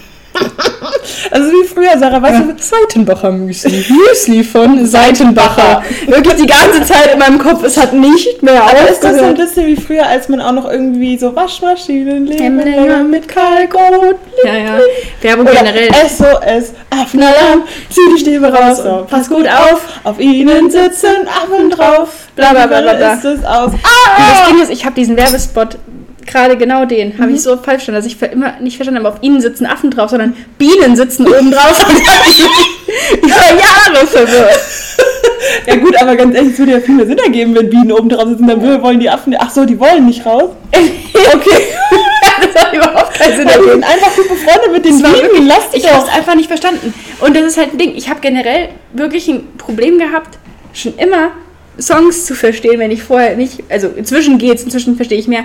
Also 1.31 1.51
wie 1.51 1.67
früher, 1.67 1.97
Sarah, 1.97 2.21
weißt 2.21 2.39
du, 2.41 2.53
Seitenbacher 2.57 3.31
Müsli. 3.31 3.85
Müsli 3.89 4.43
von 4.43 4.85
Seitenbacher. 4.85 5.83
Wirklich 6.07 6.35
die 6.35 6.45
ganze 6.45 6.81
Zeit 6.83 7.13
in 7.13 7.19
meinem 7.19 7.39
Kopf, 7.39 7.63
es 7.63 7.77
hat 7.77 7.93
nicht 7.93 8.41
mehr 8.43 8.61
Aber 8.63 8.89
ist 8.89 9.03
das 9.03 9.17
so 9.17 9.23
ein 9.23 9.31
aufgehört. 9.31 9.37
bisschen 9.37 9.65
wie 9.67 9.75
früher, 9.75 10.05
als 10.05 10.29
man 10.29 10.41
auch 10.41 10.51
noch 10.51 10.69
irgendwie 10.69 11.17
so 11.17 11.35
Waschmaschinen 11.35 12.27
leben 12.27 12.59
länger 12.59 13.03
mit 13.03 13.27
Kalkot? 13.27 14.17
Ja, 14.45 14.55
ja. 14.55 14.79
Werbung 15.21 15.47
Oder 15.47 15.55
generell. 15.55 15.89
SOS, 16.07 16.73
Affenalarm, 16.89 17.63
zieh 17.89 18.01
die 18.15 18.19
Stäbe 18.19 18.53
raus 18.53 18.79
und 18.81 19.07
pass 19.07 19.27
gut 19.29 19.47
auf. 19.47 19.81
Auf 20.03 20.19
ihnen 20.19 20.69
sitzen 20.69 21.27
Affen 21.27 21.69
drauf. 21.69 22.09
Bla, 22.35 22.51
bla, 22.51 22.67
bla, 22.67 22.81
bla, 22.81 22.93
Dann 22.93 22.97
bla. 22.97 23.13
ist 23.31 23.39
es 23.39 23.45
aus. 23.45 23.71
Und 23.73 23.79
Ah! 23.83 24.19
das 24.41 24.47
Ding 24.49 24.61
ist, 24.61 24.71
ich 24.71 24.85
habe 24.85 24.95
diesen 24.95 25.15
Werbespot, 25.17 25.77
gerade 26.25 26.57
genau 26.57 26.85
den, 26.85 27.17
habe 27.19 27.31
ich 27.31 27.41
so 27.41 27.55
falsch 27.57 27.83
verstanden, 27.83 28.01
dass 28.01 28.05
ich 28.05 28.21
immer 28.31 28.59
nicht 28.59 28.75
verstanden 28.75 29.03
habe, 29.03 29.15
auf 29.15 29.21
ihnen 29.23 29.41
sitzen 29.41 29.65
Affen 29.65 29.91
drauf, 29.91 30.09
sondern 30.09 30.35
Bienen 30.57 30.95
sitzen 30.95 31.27
oben 31.27 31.51
drauf. 31.51 31.85
Und 31.87 31.97
ich 31.97 33.23
über 33.23 33.29
Jahre 33.29 34.07
verwirrt. 34.07 34.59
Ja 35.67 35.75
gut, 35.75 35.95
aber 36.01 36.15
ganz 36.15 36.35
ehrlich, 36.35 36.53
es 36.53 36.59
würde 36.59 36.71
ja 36.73 36.79
viel 36.79 36.95
mehr 36.95 37.05
Sinn 37.05 37.17
ergeben, 37.17 37.53
wenn 37.55 37.69
Bienen 37.69 37.91
oben 37.91 38.07
drauf 38.07 38.27
sitzen. 38.29 38.47
Dann 38.47 38.61
wollen 38.81 38.99
die 38.99 39.09
Affen... 39.09 39.35
Ach 39.37 39.49
so, 39.49 39.65
die 39.65 39.77
wollen 39.79 40.05
nicht 40.05 40.25
raus? 40.25 40.51
Okay. 41.33 41.67
das 42.53 42.63
hat 42.63 42.73
überhaupt 42.73 43.13
keinen 43.13 43.37
Sinn 43.37 43.47
ergeben. 43.47 43.71
sind 43.71 43.83
einfach 43.83 44.15
gut 44.15 44.29
befreundet 44.29 44.71
mit 44.71 44.85
den 44.85 44.97
Bienen. 44.97 45.47
Lass 45.47 45.69
dich 45.69 45.83
ich 45.83 45.91
habe 45.91 46.05
es 46.05 46.13
einfach 46.13 46.35
nicht 46.35 46.47
verstanden. 46.47 46.93
Und 47.19 47.35
das 47.35 47.43
ist 47.43 47.57
halt 47.57 47.73
ein 47.73 47.77
Ding. 47.77 47.95
Ich 47.95 48.09
habe 48.09 48.19
generell 48.19 48.69
wirklich 48.93 49.27
ein 49.27 49.55
Problem 49.57 49.99
gehabt, 49.99 50.37
schon 50.73 50.95
immer 50.97 51.31
Songs 51.79 52.25
zu 52.25 52.35
verstehen, 52.35 52.79
wenn 52.79 52.91
ich 52.91 53.03
vorher 53.03 53.35
nicht, 53.35 53.63
also 53.69 53.87
inzwischen 53.95 54.37
geht's, 54.37 54.63
inzwischen 54.63 54.95
verstehe 54.95 55.17
ich 55.17 55.27
mehr. 55.27 55.43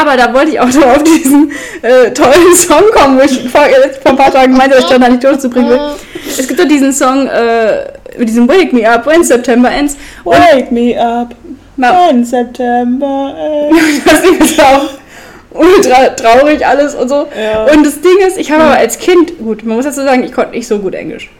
Aber 0.00 0.16
da 0.16 0.34
wollte 0.34 0.50
ich 0.50 0.60
auch 0.60 0.66
noch 0.72 0.96
auf 0.96 1.02
diesen 1.02 1.52
äh, 1.82 2.10
tollen 2.10 2.54
Song 2.54 2.82
kommen, 2.92 3.18
wo 3.18 3.22
ich 3.22 3.48
vor, 3.48 3.64
äh, 3.64 3.90
vor 4.02 4.12
ein 4.12 4.16
paar 4.16 4.32
Tagen 4.32 4.56
meinte, 4.56 4.76
dass 4.76 4.84
ich 4.84 4.90
dann 4.90 5.00
da 5.00 5.08
nicht 5.08 5.24
durchzubringen 5.24 5.70
will. 5.70 5.80
Es 6.38 6.46
gibt 6.46 6.60
doch 6.60 6.68
diesen 6.68 6.92
Song 6.92 7.26
äh, 7.26 7.92
mit 8.18 8.28
diesem 8.28 8.48
Wake 8.48 8.72
Me 8.72 8.88
Up 8.88 9.06
When 9.06 9.24
September 9.24 9.70
Ends. 9.70 9.96
Wake 10.24 10.70
me 10.70 10.94
up 11.00 11.34
when 11.76 12.24
September 12.24 13.34
ends. 13.38 14.04
das 14.04 14.22
Ding 14.22 14.38
ist 14.38 14.60
auch 14.60 14.90
ultra 15.52 16.10
traurig 16.10 16.66
alles 16.66 16.94
und 16.94 17.08
so. 17.08 17.26
Ja. 17.38 17.64
Und 17.64 17.84
das 17.84 18.00
Ding 18.00 18.18
ist, 18.26 18.38
ich 18.38 18.50
habe 18.52 18.64
aber 18.64 18.76
als 18.76 18.98
Kind, 18.98 19.38
gut, 19.38 19.64
man 19.64 19.76
muss 19.76 19.86
dazu 19.86 20.02
sagen, 20.02 20.22
ich 20.24 20.32
konnte 20.32 20.52
nicht 20.52 20.66
so 20.66 20.78
gut 20.78 20.94
Englisch. 20.94 21.30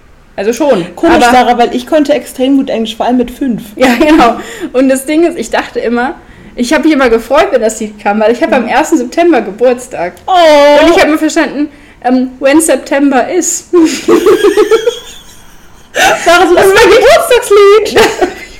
Also 0.41 0.55
schon. 0.55 0.97
Komisch, 0.97 1.17
aber, 1.17 1.37
Sarah, 1.37 1.59
weil 1.59 1.75
ich 1.77 1.87
konnte 1.87 2.15
extrem 2.15 2.57
gut 2.57 2.71
Englisch, 2.71 2.97
vor 2.97 3.05
allem 3.05 3.19
mit 3.19 3.31
fünf. 3.31 3.63
Ja, 3.77 3.89
genau. 3.97 4.41
Und 4.73 4.89
das 4.89 5.05
Ding 5.05 5.23
ist, 5.25 5.37
ich 5.37 5.51
dachte 5.51 5.81
immer, 5.81 6.15
ich 6.57 6.73
habe 6.73 6.85
mich 6.85 6.95
immer 6.95 7.11
gefreut, 7.11 7.49
wenn 7.51 7.61
das 7.61 7.79
Lied 7.79 8.03
kam, 8.03 8.21
weil 8.21 8.33
ich 8.33 8.43
habe 8.43 8.57
am 8.57 8.67
1. 8.67 8.89
September 8.89 9.43
Geburtstag. 9.43 10.15
Oh, 10.27 10.31
Und 10.83 10.93
ich 10.93 10.99
habe 10.99 11.11
mir 11.13 11.19
verstanden, 11.19 11.69
ähm, 12.03 12.31
when 12.41 12.59
September 12.59 13.31
is. 13.31 13.67
Sarah, 16.25 16.47
so, 16.49 16.55
das 16.55 16.65
ist 16.69 16.75
mein 16.75 16.89
Geburtstagslied. 16.89 18.01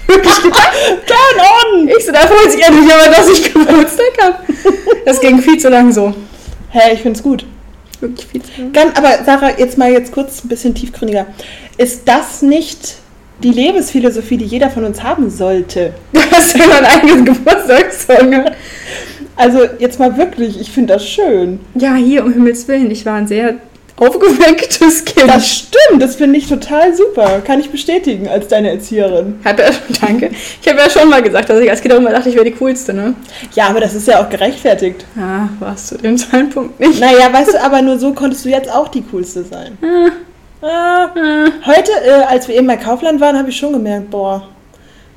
Wirklich 0.07 0.43
gedacht. 0.43 0.73
Turn 1.07 1.41
on. 1.81 1.89
Ich 1.89 2.05
so, 2.05 2.13
da 2.13 2.27
freut 2.27 2.53
sich 2.53 2.63
endlich 2.63 2.93
aber, 2.93 3.11
dass 3.11 3.27
ich 3.27 3.55
Geburtstag 3.55 4.19
habe. 4.23 4.37
Das 5.07 5.19
ging 5.19 5.41
viel 5.41 5.57
zu 5.57 5.71
lang 5.71 5.91
so. 5.93 6.13
Hä, 6.73 6.93
ich 6.93 7.01
find's 7.01 7.23
gut. 7.23 7.47
Wirklich 8.01 8.27
viel 8.27 8.43
zu 8.43 8.51
lang. 8.61 8.73
Ganz, 8.73 8.99
aber 8.99 9.25
Sarah, 9.25 9.59
jetzt 9.59 9.79
mal 9.79 9.93
jetzt 9.93 10.13
kurz 10.13 10.45
ein 10.45 10.49
bisschen 10.49 10.75
tiefgründiger. 10.75 11.27
Ist 11.77 12.03
das 12.07 12.43
nicht 12.43 12.97
die 13.43 13.51
Lebensphilosophie, 13.51 14.37
die 14.37 14.45
jeder 14.45 14.71
von 14.71 14.85
uns 14.85 15.03
haben 15.03 15.31
sollte? 15.31 15.95
Du 16.13 16.21
hast 16.37 16.57
ja 16.57 16.65
einen 16.65 16.87
eigenen 16.87 17.25
Geburtstagssong. 17.25 18.45
Also 19.37 19.61
jetzt 19.79 19.99
mal 19.99 20.17
wirklich, 20.17 20.61
ich 20.61 20.71
finde 20.71 20.95
das 20.95 21.09
schön. 21.09 21.61
Ja, 21.75 21.95
hier, 21.95 22.25
um 22.25 22.33
Himmels 22.33 22.69
Willen, 22.69 22.91
ich 22.91 23.05
war 23.07 23.15
ein 23.15 23.27
sehr 23.27 23.57
aufgewecktes 24.01 25.05
Kind. 25.05 25.29
Das 25.31 25.47
stimmt, 25.49 26.03
das 26.03 26.17
finde 26.17 26.39
ich 26.39 26.49
total 26.49 26.95
super. 26.97 27.41
Kann 27.47 27.61
ich 27.61 27.71
bestätigen 27.71 28.27
als 28.29 28.49
deine 28.49 28.71
Erzieherin. 28.71 29.39
Hab 29.45 29.59
ja, 29.61 29.67
danke. 30.01 30.31
Ich 30.61 30.69
habe 30.69 30.79
ja 30.81 30.91
schon 30.91 31.09
mal 31.09 31.23
gesagt, 31.23 31.49
dass 31.51 31.61
ich 31.61 31.71
als 31.71 31.81
Kind 31.81 31.95
auch 31.95 31.99
immer 31.99 32.11
dachte, 32.11 32.29
ich 32.29 32.35
wäre 32.35 32.45
die 32.45 32.53
Coolste, 32.55 32.93
ne? 32.95 33.15
Ja, 33.55 33.67
aber 33.69 33.81
das 33.81 33.95
ist 33.95 34.09
ja 34.09 34.21
auch 34.25 34.29
gerechtfertigt. 34.29 35.05
Ja, 35.17 35.49
war 35.61 35.75
es 35.75 35.87
zu 35.87 35.99
dem 35.99 36.17
Zeitpunkt 36.19 36.81
nicht. 36.81 36.99
Naja, 36.99 37.33
weißt 37.33 37.55
du, 37.55 37.63
aber 37.63 37.83
nur 37.83 37.99
so 37.99 38.13
konntest 38.13 38.45
du 38.45 38.49
jetzt 38.49 38.71
auch 38.73 38.89
die 38.89 39.03
coolste 39.03 39.45
sein. 39.45 39.79
Ah. 40.63 41.09
Heute, 41.65 41.91
äh, 42.05 42.11
als 42.29 42.47
wir 42.49 42.57
eben 42.57 42.67
bei 42.67 42.77
Kaufland 42.77 43.21
waren, 43.21 43.39
habe 43.39 43.49
ich 43.51 43.57
schon 43.57 43.73
gemerkt, 43.73 44.11
boah, 44.11 44.47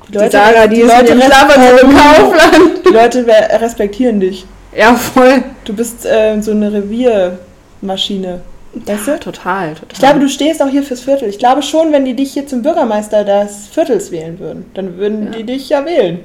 die 0.08 0.12
Die 0.18 0.30
Sarah, 0.30 0.66
die, 0.66 0.76
die 0.76 0.82
Leute, 0.82 1.12
im 1.12 1.20
Kaufland. 1.20 2.86
die 2.86 2.92
Leute 2.92 3.26
re- 3.26 3.60
respektieren 3.60 4.20
dich. 4.20 4.46
Ja, 4.76 4.94
voll. 4.94 5.42
Du 5.64 5.72
bist 5.74 6.04
äh, 6.06 6.40
so 6.40 6.50
eine 6.52 6.72
Reviermaschine. 6.72 8.40
Weißt 8.86 9.06
du? 9.08 9.18
total, 9.20 9.74
total. 9.74 9.88
Ich 9.92 9.98
glaube, 9.98 10.20
du 10.20 10.28
stehst 10.28 10.62
auch 10.62 10.68
hier 10.68 10.82
fürs 10.82 11.00
Viertel. 11.02 11.28
Ich 11.28 11.38
glaube 11.38 11.62
schon, 11.62 11.92
wenn 11.92 12.04
die 12.04 12.14
dich 12.14 12.32
hier 12.32 12.46
zum 12.46 12.62
Bürgermeister 12.62 13.24
des 13.24 13.68
Viertels 13.68 14.10
wählen 14.10 14.38
würden, 14.38 14.66
dann 14.74 14.96
würden 14.98 15.26
Ja. 15.32 15.38
die 15.38 15.44
dich 15.44 15.68
ja 15.68 15.84
wählen. 15.84 16.20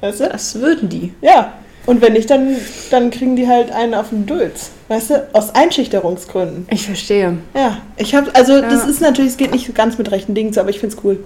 Weißt 0.00 0.20
du? 0.20 0.28
Das 0.28 0.54
würden 0.60 0.88
die. 0.88 1.12
Ja. 1.20 1.52
Und 1.86 2.02
wenn 2.02 2.12
nicht, 2.12 2.28
dann, 2.30 2.56
dann 2.90 3.10
kriegen 3.10 3.34
die 3.36 3.48
halt 3.48 3.72
einen 3.72 3.94
auf 3.94 4.10
den 4.10 4.26
Dulz. 4.26 4.70
Weißt 4.88 5.10
du? 5.10 5.28
Aus 5.32 5.54
Einschüchterungsgründen. 5.54 6.66
Ich 6.70 6.84
verstehe. 6.86 7.38
Ja. 7.54 7.78
Ich 7.96 8.14
habe, 8.14 8.34
also 8.34 8.52
Ja. 8.54 8.60
das 8.62 8.86
ist 8.86 9.00
natürlich, 9.00 9.32
es 9.32 9.36
geht 9.38 9.52
nicht 9.52 9.74
ganz 9.74 9.96
mit 9.98 10.10
rechten 10.10 10.34
Dingen 10.34 10.52
zu, 10.52 10.60
aber 10.60 10.70
ich 10.70 10.80
finde 10.80 10.94
es 10.96 11.04
cool. 11.04 11.18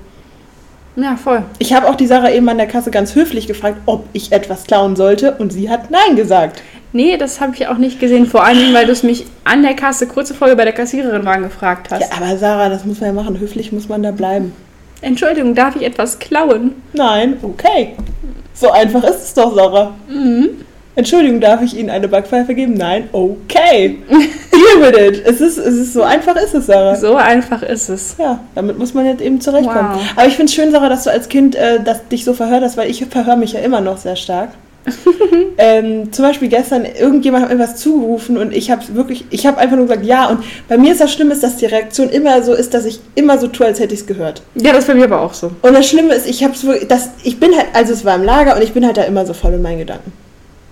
Ja, 0.95 1.17
voll. 1.17 1.43
Ich 1.59 1.73
habe 1.73 1.89
auch 1.89 1.95
die 1.95 2.07
Sarah 2.07 2.31
eben 2.31 2.49
an 2.49 2.59
der 2.59 2.67
Kasse 2.67 2.91
ganz 2.91 3.15
höflich 3.15 3.47
gefragt, 3.47 3.79
ob 3.87 4.05
ich 4.13 4.31
etwas 4.31 4.65
klauen 4.65 4.95
sollte 4.95 5.33
und 5.39 5.51
sie 5.53 5.71
hat 5.71 5.91
Nein 5.91 6.17
gesagt. 6.17 6.63
Nee, 6.93 7.17
das 7.17 7.41
habe 7.41 7.55
ich 7.55 7.67
auch 7.69 7.79
nicht 7.79 8.01
gesehen. 8.01 8.27
Vor 8.27 8.45
allen 8.45 8.59
Dingen, 8.59 8.75
weil 8.75 8.87
du 8.87 8.93
es 8.93 9.03
mich 9.03 9.25
an 9.45 9.63
der 9.63 9.75
Kasse 9.75 10.07
kurze 10.07 10.35
Folge 10.35 10.57
bei 10.57 10.65
der 10.65 10.75
Kassiererin 10.75 11.25
waren 11.25 11.43
gefragt 11.43 11.89
hast. 11.91 12.01
Ja, 12.01 12.09
aber 12.17 12.37
Sarah, 12.37 12.69
das 12.69 12.85
muss 12.85 13.01
man 13.01 13.15
ja 13.15 13.23
machen. 13.23 13.41
Höflich 13.41 13.73
muss 13.73 13.89
man 13.89 14.03
da 14.03 14.11
bleiben. 14.11 14.53
Entschuldigung, 15.01 15.55
darf 15.55 15.75
ich 15.75 15.83
etwas 15.83 16.19
klauen? 16.19 16.75
Nein, 16.93 17.39
okay. 17.43 17.95
So 18.55 18.71
einfach 18.71 19.03
ist 19.05 19.23
es 19.23 19.35
doch, 19.35 19.55
Sarah. 19.55 19.95
Entschuldigung, 20.95 21.41
darf 21.41 21.63
ich 21.63 21.77
Ihnen 21.77 21.89
eine 21.89 22.07
Backpfeife 22.07 22.55
geben? 22.55 22.75
Nein, 22.75 23.09
okay. 23.13 23.99
Deal 24.09 24.81
with 24.81 24.99
it. 24.99 25.23
Es 25.25 25.41
ist, 25.41 25.57
es 25.57 25.75
ist 25.75 25.95
so 25.95 26.03
einfach 26.03 26.37
ist 26.37 26.55
es, 26.55 26.67
Sarah. 26.67 26.95
So 26.97 27.17
einfach 27.17 27.63
ist 27.63 27.89
es. 27.89 28.17
Ja, 28.19 28.41
damit 28.55 28.79
muss 28.79 28.93
man 28.93 29.07
jetzt 29.07 29.23
eben 29.23 29.41
zurechtkommen. 29.41 29.95
Wow. 29.95 30.03
Aber 30.15 30.27
ich 30.27 30.37
finde 30.37 30.51
es 30.51 30.55
schön, 30.55 30.71
Sarah, 30.71 30.91
dass 30.91 31.05
du 31.05 31.11
als 31.11 31.31
Kind 31.31 31.55
äh, 31.55 31.81
das, 31.83 32.07
dich 32.09 32.25
so 32.25 32.35
verhört 32.35 32.63
hast, 32.63 32.77
weil 32.77 32.91
ich 32.91 33.03
verhöre 33.07 33.39
mich 33.39 33.55
ja 33.55 33.61
immer 33.61 33.81
noch 33.81 33.97
sehr 33.97 34.17
stark. 34.17 34.51
ähm, 35.59 36.13
zum 36.13 36.25
Beispiel 36.25 36.49
gestern, 36.49 36.85
irgendjemand 36.85 37.45
hat 37.45 37.53
mir 37.53 37.59
was 37.59 37.77
zugerufen 37.77 38.37
und 38.37 38.53
ich 38.53 38.71
habe 38.71 38.83
wirklich, 38.95 39.25
ich 39.31 39.47
habe 39.47 39.59
einfach 39.59 39.77
nur 39.77 39.87
gesagt, 39.87 40.05
ja. 40.05 40.29
Und 40.29 40.45
bei 40.69 40.77
mir 40.77 40.93
ist 40.93 41.01
das 41.01 41.13
Schlimme, 41.13 41.37
dass 41.37 41.57
die 41.57 41.67
Reaktion 41.67 42.09
immer 42.09 42.43
so 42.43 42.53
ist, 42.53 42.75
dass 42.75 42.85
ich 42.85 43.01
immer 43.15 43.39
so 43.39 43.47
tue, 43.47 43.67
als 43.67 43.79
hätte 43.79 43.95
ich 43.95 44.01
es 44.01 44.07
gehört. 44.07 44.43
Ja, 44.55 44.73
das 44.73 44.81
ist 44.81 44.87
bei 44.89 44.95
mir 44.95 45.05
aber 45.05 45.21
auch 45.21 45.35
so. 45.35 45.53
Und 45.63 45.75
das 45.75 45.89
Schlimme 45.89 46.15
ist, 46.15 46.27
ich 46.27 46.43
habe 46.43 46.55
das, 46.89 47.11
ich 47.23 47.39
bin 47.39 47.57
halt, 47.57 47.67
also 47.73 47.93
es 47.93 48.05
war 48.05 48.17
im 48.17 48.25
Lager 48.25 48.57
und 48.57 48.63
ich 48.63 48.73
bin 48.73 48.85
halt 48.85 48.97
da 48.97 49.03
immer 49.03 49.25
so 49.25 49.35
voll 49.35 49.55
in 49.55 49.63
meinen 49.63 49.79
Gedanken. 49.79 50.13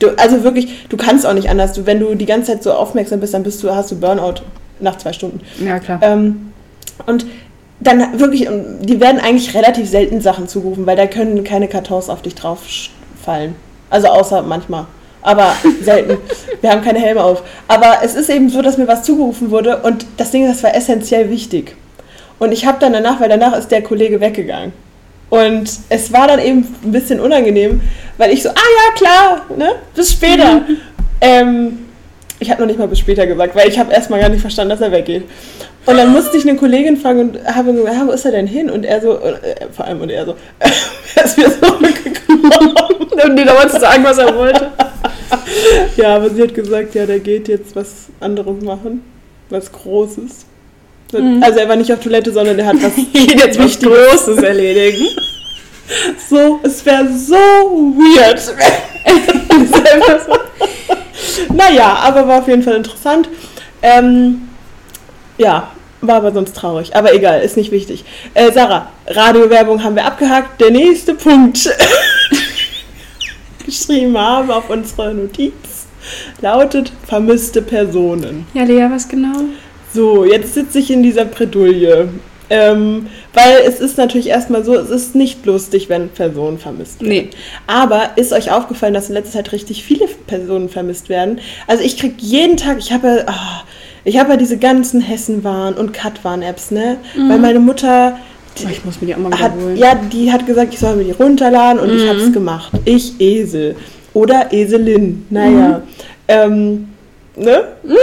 Du, 0.00 0.09
also 0.17 0.43
wirklich, 0.43 0.87
du 0.88 0.97
kannst 0.97 1.26
auch 1.26 1.35
nicht 1.35 1.50
anders. 1.50 1.75
Du, 1.75 1.87
wenn 1.87 2.00
du 2.00 2.14
die 2.14 2.26
ganze 2.26 2.52
Zeit 2.52 2.62
so 2.62 2.73
aufmerksam 2.73 3.21
bist, 3.21 3.35
dann 3.35 3.43
bist 3.43 3.62
du, 3.62 3.71
hast 3.75 3.90
du 3.90 4.00
Burnout 4.00 4.43
nach 4.81 4.97
zwei 4.97 5.12
Stunden. 5.12 5.40
Ja, 5.64 5.79
klar. 5.79 6.00
Ähm, 6.02 6.52
und 7.07 7.26
dann 7.81 8.19
wirklich, 8.19 8.49
die 8.81 9.00
werden 9.00 9.21
eigentlich 9.21 9.55
relativ 9.55 9.88
selten 9.88 10.21
Sachen 10.21 10.49
zugerufen, 10.49 10.87
weil 10.87 10.97
da 10.97 11.07
können 11.07 11.45
keine 11.45 11.69
Kartons 11.69 12.09
auf 12.09 12.23
dich 12.23 12.35
drauf 12.35 12.61
fallen. 13.23 13.55
Also 13.90 14.09
außer 14.09 14.42
manchmal. 14.42 14.87
Aber 15.23 15.54
selten. 15.82 16.16
Wir 16.61 16.70
haben 16.70 16.82
keine 16.82 17.00
Helme 17.00 17.23
auf. 17.23 17.42
Aber 17.68 17.99
es 18.02 18.14
ist 18.14 18.30
eben 18.30 18.49
so, 18.49 18.62
dass 18.62 18.78
mir 18.78 18.88
was 18.88 19.02
zugerufen 19.02 19.50
wurde 19.50 19.78
und 19.78 20.06
das 20.16 20.30
Ding, 20.30 20.47
das 20.47 20.62
war 20.62 20.75
essentiell 20.75 21.28
wichtig. 21.30 21.76
Und 22.38 22.52
ich 22.52 22.64
habe 22.64 22.78
dann 22.80 22.94
danach, 22.94 23.20
weil 23.20 23.28
danach 23.28 23.56
ist 23.56 23.70
der 23.70 23.82
Kollege 23.82 24.20
weggegangen. 24.20 24.73
Und 25.28 25.70
es 25.90 26.12
war 26.12 26.26
dann 26.26 26.40
eben 26.40 26.66
ein 26.82 26.92
bisschen 26.92 27.20
unangenehm, 27.20 27.80
weil 28.18 28.32
ich 28.32 28.42
so, 28.42 28.49
ah 28.49 28.54
ja, 28.54 28.94
klar, 28.97 29.47
ne, 29.56 29.76
bis 29.94 30.12
später. 30.12 30.62
ähm, 31.20 31.87
ich 32.40 32.50
habe 32.50 32.62
noch 32.62 32.66
nicht 32.66 32.78
mal 32.78 32.88
bis 32.88 32.99
später 32.99 33.26
gesagt, 33.26 33.54
weil 33.54 33.68
ich 33.68 33.78
habe 33.78 33.92
erstmal 33.92 34.18
gar 34.18 34.30
nicht 34.30 34.40
verstanden, 34.40 34.70
dass 34.70 34.80
er 34.80 34.90
weggeht. 34.90 35.25
Und 35.87 35.96
dann 35.96 36.12
musste 36.12 36.37
ich 36.37 36.49
eine 36.49 36.58
Kollegin 36.58 36.96
fragen 36.96 37.20
und 37.20 37.44
habe 37.44 37.72
gesagt, 37.72 37.94
ja, 37.94 38.06
wo 38.06 38.12
ist 38.12 38.25
er 38.25 38.32
denn 38.32 38.46
hin? 38.46 38.70
Und 38.70 38.84
er 38.84 39.00
so, 39.00 39.18
äh, 39.18 39.66
vor 39.75 39.87
allem 39.87 40.00
und 40.02 40.10
er 40.10 40.26
so, 40.26 40.37
er 41.14 41.25
ist 41.25 41.38
mir 41.38 41.50
zurückgekommen. 41.50 42.75
und 43.25 43.37
dir 43.37 43.44
damals 43.46 43.72
zu 43.72 43.80
sagen, 43.80 44.04
was 44.04 44.18
er 44.18 44.34
wollte. 44.37 44.68
ja, 45.96 46.16
aber 46.16 46.30
sie 46.30 46.42
hat 46.42 46.54
gesagt, 46.54 46.94
ja, 46.94 47.06
der 47.06 47.18
geht 47.18 47.49
jetzt 47.49 47.75
was 47.75 48.08
anderes 48.20 48.62
machen, 48.62 49.02
was 49.49 49.72
Großes. 49.72 50.46
Mhm. 51.12 51.42
Also 51.42 51.58
er 51.58 51.68
war 51.68 51.76
nicht 51.76 51.92
auf 51.92 52.00
Toilette, 52.00 52.30
sondern 52.30 52.58
er 52.58 52.66
hat 52.66 52.82
was 52.82 52.92
jetzt 53.12 53.58
was 53.58 53.78
Großes 53.78 54.42
erledigen. 54.42 55.06
So, 56.28 56.60
es 56.62 56.84
wäre 56.87 57.08
so 57.12 57.34
weird. 57.34 58.38
so. 58.38 58.52
naja, 61.54 61.99
aber 62.02 62.28
war 62.28 62.38
auf 62.40 62.49
jeden 62.49 62.62
Fall 62.62 62.76
interessant. 62.76 63.28
Ähm, 63.82 64.50
ja, 65.40 65.70
war 66.02 66.16
aber 66.16 66.32
sonst 66.32 66.54
traurig. 66.54 66.94
Aber 66.94 67.14
egal, 67.14 67.40
ist 67.40 67.56
nicht 67.56 67.73
wichtig. 67.73 68.04
Äh, 68.35 68.52
Sarah, 68.52 68.90
Radiowerbung 69.06 69.82
haben 69.82 69.97
wir 69.97 70.04
abgehakt. 70.04 70.61
Der 70.61 70.70
nächste 70.70 71.14
Punkt 71.14 71.68
geschrieben 73.66 74.16
haben 74.16 74.50
auf 74.50 74.70
unserer 74.70 75.12
Notiz 75.12 75.54
lautet 76.40 76.92
vermisste 77.06 77.62
Personen. 77.62 78.47
Ja, 78.54 78.64
Lea, 78.64 78.87
was 78.90 79.09
genau? 79.09 79.44
So, 79.92 80.25
jetzt 80.25 80.54
sitze 80.54 80.78
ich 80.78 80.90
in 80.90 81.02
dieser 81.02 81.25
Bredouille. 81.25 82.09
Ähm, 82.52 83.06
weil 83.32 83.59
es 83.64 83.78
ist 83.78 83.97
natürlich 83.97 84.26
erstmal 84.26 84.64
so, 84.64 84.75
es 84.75 84.90
ist 84.90 85.14
nicht 85.14 85.47
lustig, 85.47 85.88
wenn 85.88 86.09
Personen 86.09 86.59
vermisst 86.59 87.00
werden. 87.00 87.12
Nee. 87.12 87.30
Aber 87.68 88.11
ist 88.16 88.32
euch 88.32 88.50
aufgefallen, 88.50 88.92
dass 88.92 89.09
in 89.09 89.14
letzter 89.14 89.35
Zeit 89.35 89.52
richtig 89.52 89.85
viele 89.85 90.09
Personen 90.26 90.68
vermisst 90.68 91.09
werden? 91.09 91.38
Also 91.68 91.85
ich 91.85 91.97
kriege 91.97 92.16
jeden 92.18 92.56
Tag, 92.56 92.78
ich 92.78 92.92
habe, 92.92 93.25
oh, 93.28 93.62
ich 94.04 94.19
habe 94.19 94.30
ja 94.30 94.37
diese 94.37 94.57
ganzen 94.57 95.00
Hessenwarn 95.00 95.75
und 95.75 95.92
Katwarn-Apps, 95.92 96.71
ne? 96.71 96.97
Mhm. 97.16 97.28
Weil 97.28 97.38
meine 97.38 97.61
Mutter. 97.61 98.16
Die, 98.59 98.64
oh, 98.64 98.69
ich 98.71 98.85
muss 98.85 99.00
mir 99.00 99.09
die 99.09 99.14
auch 99.14 99.19
mal 99.19 99.38
hat, 99.38 99.52
Ja, 99.76 99.95
die 99.95 100.33
hat 100.33 100.47
gesagt, 100.47 100.75
ich 100.75 100.80
soll 100.80 100.97
mir 100.97 101.04
die 101.04 101.12
runterladen 101.12 101.80
und 101.80 101.90
mhm. 101.90 101.97
ich 101.97 102.09
habe 102.09 102.19
es 102.19 102.33
gemacht. 102.33 102.73
Ich 102.85 103.21
Esel. 103.21 103.76
Oder 104.12 104.52
Eselin. 104.52 105.26
Naja. 105.30 105.78
Mhm. 105.78 105.83
Ähm, 106.28 106.88
ne? 107.37 107.64
Mhm. 107.85 107.97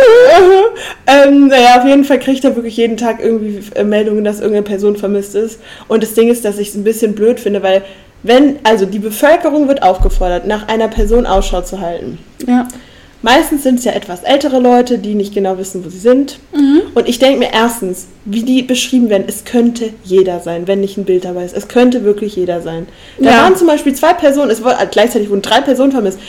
ähm, 1.08 1.48
naja, 1.48 1.80
auf 1.80 1.86
jeden 1.86 2.04
Fall 2.04 2.20
kriegt 2.20 2.44
er 2.44 2.56
wirklich 2.56 2.78
jeden 2.78 2.98
Tag 2.98 3.20
irgendwie 3.22 3.60
äh, 3.76 3.84
Meldungen, 3.84 4.24
dass 4.24 4.40
irgendeine 4.40 4.64
Person 4.64 4.96
vermisst 4.96 5.36
ist. 5.36 5.60
Und 5.88 6.04
das 6.04 6.14
Ding 6.14 6.30
ist, 6.30 6.46
dass 6.46 6.58
ich 6.60 6.70
es 6.70 6.76
ein 6.76 6.84
bisschen 6.84 7.14
blöd 7.14 7.40
finde, 7.40 7.62
weil 7.64 7.84
wenn, 8.24 8.58
also 8.64 8.86
die 8.86 9.00
Bevölkerung 9.00 9.68
wird 9.68 9.84
aufgefordert, 9.84 10.48
nach 10.48 10.68
einer 10.68 10.88
Person 10.88 11.26
Ausschau 11.26 11.62
zu 11.62 11.80
halten. 11.80 12.18
Ja. 12.46 12.68
Meistens 13.24 13.64
sind 13.64 13.80
es 13.80 13.86
ja 13.86 13.94
etwas 13.94 14.24
ältere 14.24 14.60
Leute, 14.60 15.00
die 15.00 15.16
nicht 15.16 15.34
genau 15.34 15.58
wissen, 15.58 15.84
wo 15.84 15.90
sie 15.90 15.98
sind. 15.98 16.38
Mhm. 16.54 16.82
Und 16.94 17.10
ich 17.10 17.18
denke 17.18 17.40
mir 17.40 17.50
erstens, 17.52 18.08
wie 18.26 18.44
die 18.44 18.62
beschrieben 18.62 19.10
werden, 19.10 19.24
es 19.28 19.44
könnte 19.44 19.90
jeder 20.04 20.40
sein, 20.40 20.68
wenn 20.68 20.82
nicht 20.82 20.98
ein 20.98 21.06
Bild 21.06 21.26
dabei 21.26 21.44
ist. 21.44 21.58
Es 21.58 21.68
könnte 21.68 22.04
wirklich 22.04 22.36
jeder 22.36 22.62
sein. 22.62 22.88
Da 23.18 23.32
ja. 23.32 23.38
waren 23.44 23.56
zum 23.56 23.68
Beispiel 23.68 23.94
zwei 23.96 24.14
Personen, 24.14 24.52
es 24.52 24.64
war, 24.64 24.86
gleichzeitig 24.86 25.30
wurden 25.30 25.42
drei 25.42 25.62
Personen 25.62 25.92
vermisst. 25.92 26.20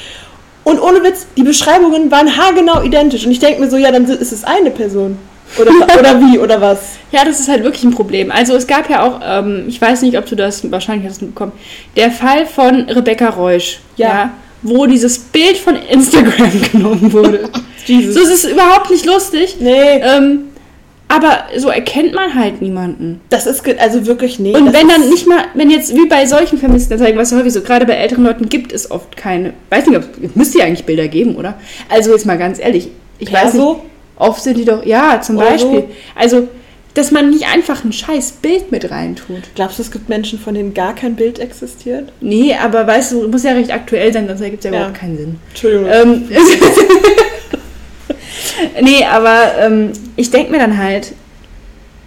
Und 0.65 0.81
ohne 0.81 1.03
Witz, 1.03 1.27
die 1.37 1.43
Beschreibungen 1.43 2.11
waren 2.11 2.37
haargenau 2.37 2.83
identisch. 2.83 3.27
Und 3.27 3.33
ich 3.33 3.39
denke 3.39 3.61
mir 3.61 3.71
so, 3.71 3.77
ja, 3.77 3.93
dann 3.93 4.07
ist 4.07 4.33
es 4.33 4.45
eine 4.45 4.71
Person. 4.71 5.19
Oder, 5.61 5.73
oder 5.99 6.21
wie, 6.21 6.39
oder 6.39 6.61
was? 6.61 6.79
Ja, 7.13 7.25
das 7.25 7.39
ist 7.39 7.49
halt 7.49 7.65
wirklich 7.65 7.85
ein 7.85 7.91
Problem. 7.91 8.31
Also 8.31 8.55
es 8.55 8.67
gab 8.67 8.89
ja 8.89 9.03
auch, 9.03 9.21
ähm, 9.23 9.65
ich 9.69 9.81
weiß 9.81 10.03
nicht, 10.03 10.17
ob 10.17 10.25
du 10.25 10.37
das, 10.37 10.71
wahrscheinlich 10.71 11.09
hast 11.09 11.21
du 11.21 11.27
mitbekommen, 11.27 11.53
der 11.97 12.11
Fall 12.11 12.47
von 12.47 12.89
Rebecca 12.89 13.29
Reusch. 13.29 13.81
ja? 13.97 14.09
ja 14.09 14.31
wo 14.63 14.87
dieses 14.87 15.19
Bild 15.19 15.57
von 15.57 15.77
Instagram 15.77 16.51
genommen 16.73 17.13
wurde. 17.13 17.49
Jesus. 17.87 18.15
So 18.15 18.21
ist 18.21 18.45
es 18.45 18.51
überhaupt 18.51 18.91
nicht 18.91 19.07
lustig. 19.07 19.57
Nee. 19.61 20.01
Ähm, 20.01 20.41
aber 21.09 21.45
so 21.57 21.71
erkennt 21.71 22.13
man 22.13 22.35
halt 22.35 22.61
niemanden. 22.61 23.23
Das 23.31 23.47
ist 23.47 23.67
also 23.79 24.07
wirklich 24.07 24.39
nicht. 24.39 24.57
Und 24.57 24.75
wenn 24.75 24.89
dann 24.89 25.09
nicht 25.09 25.27
mal, 25.27 25.45
wenn 25.55 25.71
jetzt 25.71 25.95
wie 25.95 26.07
bei 26.07 26.27
solchen 26.27 26.59
vermissten 26.59 26.93
Anzeigen, 26.95 27.17
was 27.19 27.33
häufig 27.33 27.53
so 27.53 27.63
gerade 27.63 27.87
bei 27.87 27.95
älteren 27.95 28.25
Leuten 28.25 28.51
gibt 28.51 28.73
es 28.73 28.91
oft 28.91 29.17
keine. 29.17 29.55
Weiß 29.71 29.87
nicht, 29.87 29.97
ob 29.97 30.05
es 30.23 30.37
müsste 30.37 30.59
ja 30.59 30.67
eigentlich 30.67 30.85
Bilder 30.85 31.09
geben, 31.09 31.37
oder? 31.37 31.55
Also 31.89 32.13
jetzt 32.13 32.27
mal 32.27 32.37
ganz 32.37 32.59
ehrlich, 32.59 32.89
ich 33.19 33.31
Perso? 33.31 33.47
weiß 33.47 33.55
nicht. 33.55 33.89
Oft 34.17 34.43
sind 34.43 34.59
die 34.59 34.65
doch, 34.65 34.85
ja, 34.85 35.21
zum 35.23 35.39
oder 35.39 35.47
Beispiel. 35.47 35.81
So? 35.81 35.89
Also 36.15 36.49
dass 36.99 37.13
man 37.13 37.31
nicht 37.31 37.47
einfach 37.47 37.85
ein 37.85 37.93
scheiß 37.93 38.33
Bild 38.43 38.73
mit 38.73 38.91
reintut. 38.91 39.55
Glaubst 39.55 39.79
du, 39.79 39.83
es 39.83 39.93
gibt 39.93 40.09
Menschen, 40.09 40.39
von 40.39 40.55
denen 40.55 40.75
gar 40.75 40.97
kein 40.97 41.15
Bild 41.15 41.39
existiert? 41.39 42.13
Nee, 42.21 42.57
aber 42.61 42.89
weißt 42.89 43.13
du, 43.13 43.29
muss 43.29 43.45
ja 43.45 43.53
recht 43.53 43.73
aktuell 43.73 44.13
sein, 44.13 44.27
sonst 44.27 44.41
ergibt 44.41 44.65
es 44.65 44.71
ja, 44.71 44.73
ja, 44.73 44.81
überhaupt 44.81 44.99
keinen 44.99 45.17
Sinn. 45.17 45.37
Entschuldigung. 45.51 45.87
Ähm, 45.89 46.29
nee, 48.83 49.05
aber 49.05 49.53
ähm, 49.61 49.93
ich 50.17 50.33
denke 50.33 50.51
mir 50.51 50.59
dann 50.59 50.77
halt, 50.77 51.13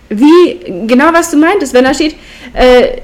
wie, 0.09 0.87
genau 0.87 1.13
was 1.13 1.31
du 1.31 1.37
meintest, 1.37 1.73
wenn 1.73 1.85
da 1.85 1.93
steht, 1.93 2.17
äh, 2.53 2.97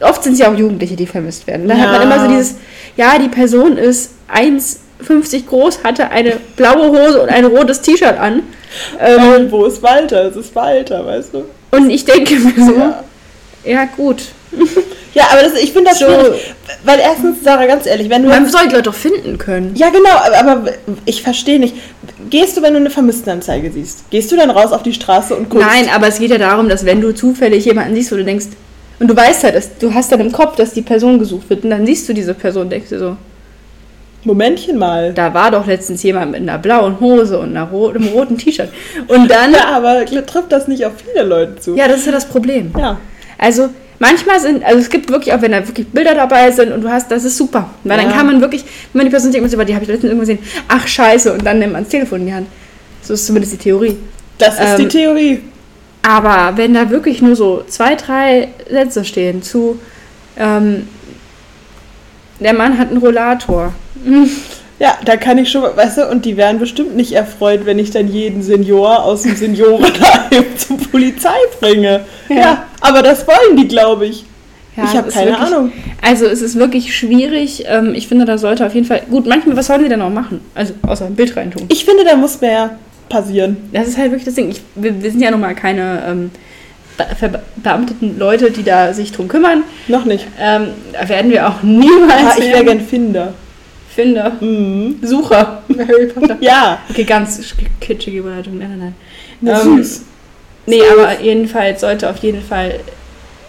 oft 0.00 0.24
sind 0.24 0.32
es 0.32 0.38
ja 0.38 0.50
auch 0.50 0.56
Jugendliche, 0.56 0.96
die 0.96 1.06
vermisst 1.06 1.46
werden. 1.46 1.68
Da 1.68 1.74
ja. 1.74 1.80
hat 1.80 1.92
man 1.92 2.02
immer 2.02 2.20
so 2.20 2.28
dieses, 2.28 2.56
ja, 2.96 3.18
die 3.18 3.28
Person 3.28 3.76
ist 3.76 4.12
1,50 5.06 5.46
groß, 5.46 5.84
hatte 5.84 6.10
eine 6.10 6.36
blaue 6.56 6.88
Hose 6.88 7.22
und 7.22 7.28
ein 7.28 7.44
rotes 7.44 7.80
T-Shirt 7.80 8.18
an 8.18 8.42
ähm, 9.00 9.50
wo 9.50 9.64
ist 9.64 9.82
Walter? 9.82 10.24
Es 10.24 10.36
ist 10.36 10.54
Walter, 10.54 11.04
weißt 11.04 11.34
du? 11.34 11.44
Und 11.70 11.90
ich 11.90 12.04
denke 12.04 12.34
mir 12.36 12.64
so, 12.64 12.72
ja, 12.74 13.04
ja 13.64 13.84
gut. 13.84 14.22
Ja, 15.14 15.24
aber 15.32 15.42
das, 15.42 15.54
ich 15.54 15.72
finde 15.72 15.90
das 15.90 15.98
so, 15.98 16.04
schwierig. 16.04 16.54
Weil 16.84 17.00
erstens, 17.00 17.42
Sarah, 17.42 17.66
ganz 17.66 17.86
ehrlich, 17.86 18.08
wenn 18.08 18.22
du. 18.22 18.28
Man 18.28 18.46
soll 18.46 18.68
die 18.68 18.74
Leute 18.74 18.84
doch 18.84 18.94
finden 18.94 19.36
können. 19.36 19.74
Ja, 19.74 19.88
genau, 19.88 20.10
aber, 20.10 20.38
aber 20.38 20.72
ich 21.06 21.22
verstehe 21.22 21.58
nicht. 21.58 21.74
Gehst 22.30 22.56
du, 22.56 22.62
wenn 22.62 22.74
du 22.74 22.78
eine 22.78 22.90
Vermisstenanzeige 22.90 23.72
siehst, 23.72 24.10
gehst 24.10 24.30
du 24.30 24.36
dann 24.36 24.50
raus 24.50 24.70
auf 24.70 24.84
die 24.84 24.92
Straße 24.92 25.34
und 25.34 25.48
guckst? 25.48 25.66
Nein, 25.66 25.88
aber 25.92 26.06
es 26.06 26.20
geht 26.20 26.30
ja 26.30 26.38
darum, 26.38 26.68
dass 26.68 26.84
wenn 26.84 27.00
du 27.00 27.12
zufällig 27.14 27.64
jemanden 27.64 27.94
siehst, 27.96 28.12
wo 28.12 28.16
du 28.16 28.24
denkst, 28.24 28.48
und 29.00 29.08
du 29.08 29.16
weißt 29.16 29.42
halt, 29.42 29.56
dass, 29.56 29.76
du 29.78 29.92
hast 29.92 30.12
dann 30.12 30.20
im 30.20 30.30
Kopf, 30.30 30.54
dass 30.56 30.72
die 30.72 30.82
Person 30.82 31.18
gesucht 31.18 31.50
wird, 31.50 31.64
und 31.64 31.70
dann 31.70 31.84
siehst 31.84 32.08
du 32.08 32.12
diese 32.12 32.34
Person 32.34 32.64
und 32.64 32.70
denkst 32.70 32.90
dir 32.90 32.98
so, 32.98 33.16
Momentchen 34.28 34.78
mal. 34.78 35.12
Da 35.12 35.34
war 35.34 35.50
doch 35.50 35.66
letztens 35.66 36.02
jemand 36.04 36.30
mit 36.30 36.42
einer 36.42 36.58
blauen 36.58 37.00
Hose 37.00 37.38
und 37.38 37.48
einer 37.50 37.64
ro 37.64 37.88
einem 37.88 38.08
roten 38.08 38.38
T-Shirt. 38.38 38.68
Und 39.08 39.28
dann. 39.28 39.48
Ja, 39.58 39.76
aber 39.76 40.04
trifft 40.04 40.52
das 40.52 40.68
nicht 40.68 40.84
auf 40.84 40.92
viele 41.04 41.24
Leute 41.24 41.56
zu. 41.56 41.74
Ja, 41.74 41.88
das 41.88 42.00
ist 42.00 42.06
ja 42.06 42.12
das 42.12 42.26
Problem. 42.26 42.70
Ja. 42.78 42.98
Also, 43.38 43.70
manchmal 43.98 44.38
sind, 44.40 44.62
also 44.62 44.78
es 44.78 44.90
gibt 44.90 45.10
wirklich, 45.10 45.34
auch 45.34 45.40
wenn 45.40 45.52
da 45.52 45.66
wirklich 45.66 45.86
Bilder 45.88 46.14
dabei 46.14 46.50
sind 46.50 46.70
und 46.70 46.82
du 46.82 46.88
hast, 46.88 47.10
das 47.10 47.24
ist 47.24 47.36
super. 47.36 47.70
Weil 47.82 47.98
ja. 47.98 48.04
dann 48.04 48.12
kann 48.12 48.26
man 48.26 48.40
wirklich, 48.40 48.62
wenn 48.92 49.00
man 49.00 49.06
die 49.06 49.10
Person 49.10 49.32
denkt, 49.32 49.50
die 49.50 49.56
habe 49.56 49.84
ich 49.84 49.88
letztens 49.88 50.04
irgendwo 50.04 50.20
gesehen, 50.20 50.38
ach 50.68 50.86
scheiße, 50.86 51.32
und 51.32 51.44
dann 51.46 51.58
nimmt 51.58 51.72
man 51.72 51.82
das 51.82 51.90
Telefon 51.90 52.20
in 52.20 52.26
die 52.26 52.34
Hand. 52.34 52.46
So 53.02 53.14
ist 53.14 53.26
zumindest 53.26 53.54
die 53.54 53.58
Theorie. 53.58 53.96
Das 54.36 54.54
ist 54.54 54.60
ähm, 54.60 54.76
die 54.76 54.88
Theorie. 54.88 55.40
Aber 56.02 56.56
wenn 56.56 56.74
da 56.74 56.90
wirklich 56.90 57.22
nur 57.22 57.34
so 57.34 57.64
zwei, 57.66 57.94
drei 57.94 58.48
Sätze 58.70 59.04
stehen 59.04 59.42
zu, 59.42 59.80
ähm, 60.36 60.86
der 62.40 62.54
Mann 62.54 62.78
hat 62.78 62.90
einen 62.90 62.98
Rollator 62.98 63.72
Ja, 64.78 64.96
da 65.04 65.16
kann 65.16 65.38
ich 65.38 65.50
schon, 65.50 65.62
weißt 65.62 65.98
du, 65.98 66.08
und 66.08 66.24
die 66.24 66.36
wären 66.36 66.60
bestimmt 66.60 66.94
nicht 66.94 67.12
erfreut, 67.12 67.62
wenn 67.64 67.80
ich 67.80 67.90
dann 67.90 68.06
jeden 68.08 68.42
Senior 68.42 69.02
aus 69.02 69.22
dem 69.22 69.34
Seniorenheim 69.34 70.44
zur 70.56 70.78
Polizei 70.78 71.34
bringe. 71.60 72.04
Ja. 72.28 72.36
ja, 72.36 72.64
aber 72.80 73.02
das 73.02 73.26
wollen 73.26 73.56
die, 73.56 73.66
glaube 73.66 74.06
ich. 74.06 74.24
Ja, 74.76 74.84
ich 74.84 74.96
habe 74.96 75.10
keine 75.10 75.32
wirklich, 75.32 75.46
Ahnung. 75.52 75.72
Also 76.00 76.26
es 76.26 76.40
ist 76.40 76.56
wirklich 76.56 76.96
schwierig. 76.96 77.64
Ähm, 77.66 77.94
ich 77.94 78.06
finde, 78.06 78.24
da 78.24 78.38
sollte 78.38 78.64
auf 78.64 78.74
jeden 78.74 78.86
Fall. 78.86 79.02
Gut, 79.10 79.26
manchmal, 79.26 79.56
was 79.56 79.66
sollen 79.66 79.82
sie 79.82 79.88
denn 79.88 80.00
auch 80.00 80.10
machen? 80.10 80.40
Also 80.54 80.74
außer 80.86 81.06
ein 81.06 81.16
Bild 81.16 81.36
reintun. 81.36 81.64
Ich 81.68 81.84
finde, 81.84 82.04
da 82.04 82.14
muss 82.14 82.40
mehr 82.40 82.78
passieren. 83.08 83.56
Das 83.72 83.88
ist 83.88 83.98
halt 83.98 84.12
wirklich 84.12 84.26
das 84.26 84.34
Ding. 84.34 84.50
Ich, 84.50 84.62
wir, 84.76 85.02
wir 85.02 85.10
sind 85.10 85.20
ja 85.20 85.32
nun 85.32 85.40
mal 85.40 85.56
keine 85.56 86.04
ähm, 86.06 86.30
verbeamteten 87.16 88.18
Leute, 88.18 88.50
die 88.50 88.62
da 88.62 88.92
sich 88.92 89.12
drum 89.12 89.28
kümmern. 89.28 89.64
Noch 89.88 90.04
nicht. 90.04 90.26
Ähm, 90.40 90.68
werden 91.06 91.30
wir 91.30 91.48
auch 91.48 91.62
niemals. 91.62 92.36
Ja, 92.38 92.44
ich 92.44 92.52
wäre 92.52 92.64
gern 92.64 92.80
Finder. 92.80 93.34
Finder. 93.94 94.32
Mhm. 94.40 94.98
Sucher. 95.02 95.62
Harry 95.78 96.06
Potter. 96.06 96.36
Ja, 96.40 96.78
Okay, 96.90 97.04
ganz 97.04 97.38
sch- 97.40 97.54
kitschige 97.80 98.18
Überleitung. 98.18 98.58
Nein, 98.58 98.76
nein, 98.78 98.94
nein. 99.40 99.60
Ähm, 99.60 99.76
süß. 99.78 100.02
nee, 100.66 100.80
aber 100.92 101.20
jedenfalls 101.20 101.80
sollte 101.80 102.08
auf 102.08 102.18
jeden 102.18 102.42
Fall 102.42 102.80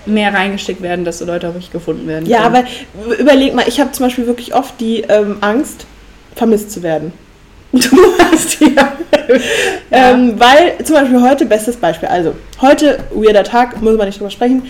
mehr 0.05 0.33
reingesteckt 0.33 0.81
werden, 0.81 1.05
dass 1.05 1.19
so 1.19 1.25
Leute 1.25 1.47
auch 1.49 1.53
wirklich 1.53 1.71
gefunden 1.71 2.07
werden. 2.07 2.25
Ja, 2.27 2.49
können. 2.49 2.65
aber 3.05 3.17
überleg 3.19 3.53
mal, 3.53 3.67
ich 3.67 3.79
habe 3.79 3.91
zum 3.91 4.05
Beispiel 4.07 4.25
wirklich 4.25 4.55
oft 4.55 4.79
die 4.79 5.01
ähm, 5.01 5.37
Angst, 5.41 5.85
vermisst 6.35 6.71
zu 6.71 6.81
werden. 6.81 7.11
Du 7.71 7.79
hast 8.31 8.59
ja. 8.61 8.93
Ähm, 9.91 10.39
weil 10.39 10.83
zum 10.83 10.95
Beispiel 10.95 11.21
heute, 11.21 11.45
bestes 11.45 11.75
Beispiel, 11.75 12.09
also 12.09 12.33
heute, 12.61 12.99
weirder 13.13 13.43
Tag, 13.43 13.81
muss 13.81 13.95
man 13.95 14.07
nicht 14.07 14.19
drüber 14.19 14.31
sprechen. 14.31 14.63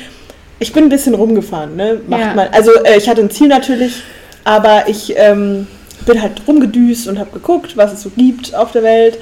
Ich 0.59 0.73
bin 0.73 0.83
ein 0.85 0.89
bisschen 0.89 1.15
rumgefahren, 1.15 1.75
ne? 1.75 2.01
Macht 2.07 2.21
Ja. 2.21 2.33
man. 2.33 2.47
Also 2.51 2.71
äh, 2.83 2.97
ich 2.97 3.07
hatte 3.07 3.21
ein 3.21 3.29
Ziel 3.29 3.47
natürlich, 3.47 4.03
aber 4.43 4.83
ich 4.87 5.13
ähm, 5.15 5.67
bin 6.05 6.21
halt 6.21 6.41
rumgedüst 6.45 7.07
und 7.07 7.19
habe 7.19 7.31
geguckt, 7.31 7.77
was 7.77 7.93
es 7.93 8.01
so 8.01 8.09
gibt 8.09 8.53
auf 8.53 8.71
der 8.73 8.83
Welt. 8.83 9.17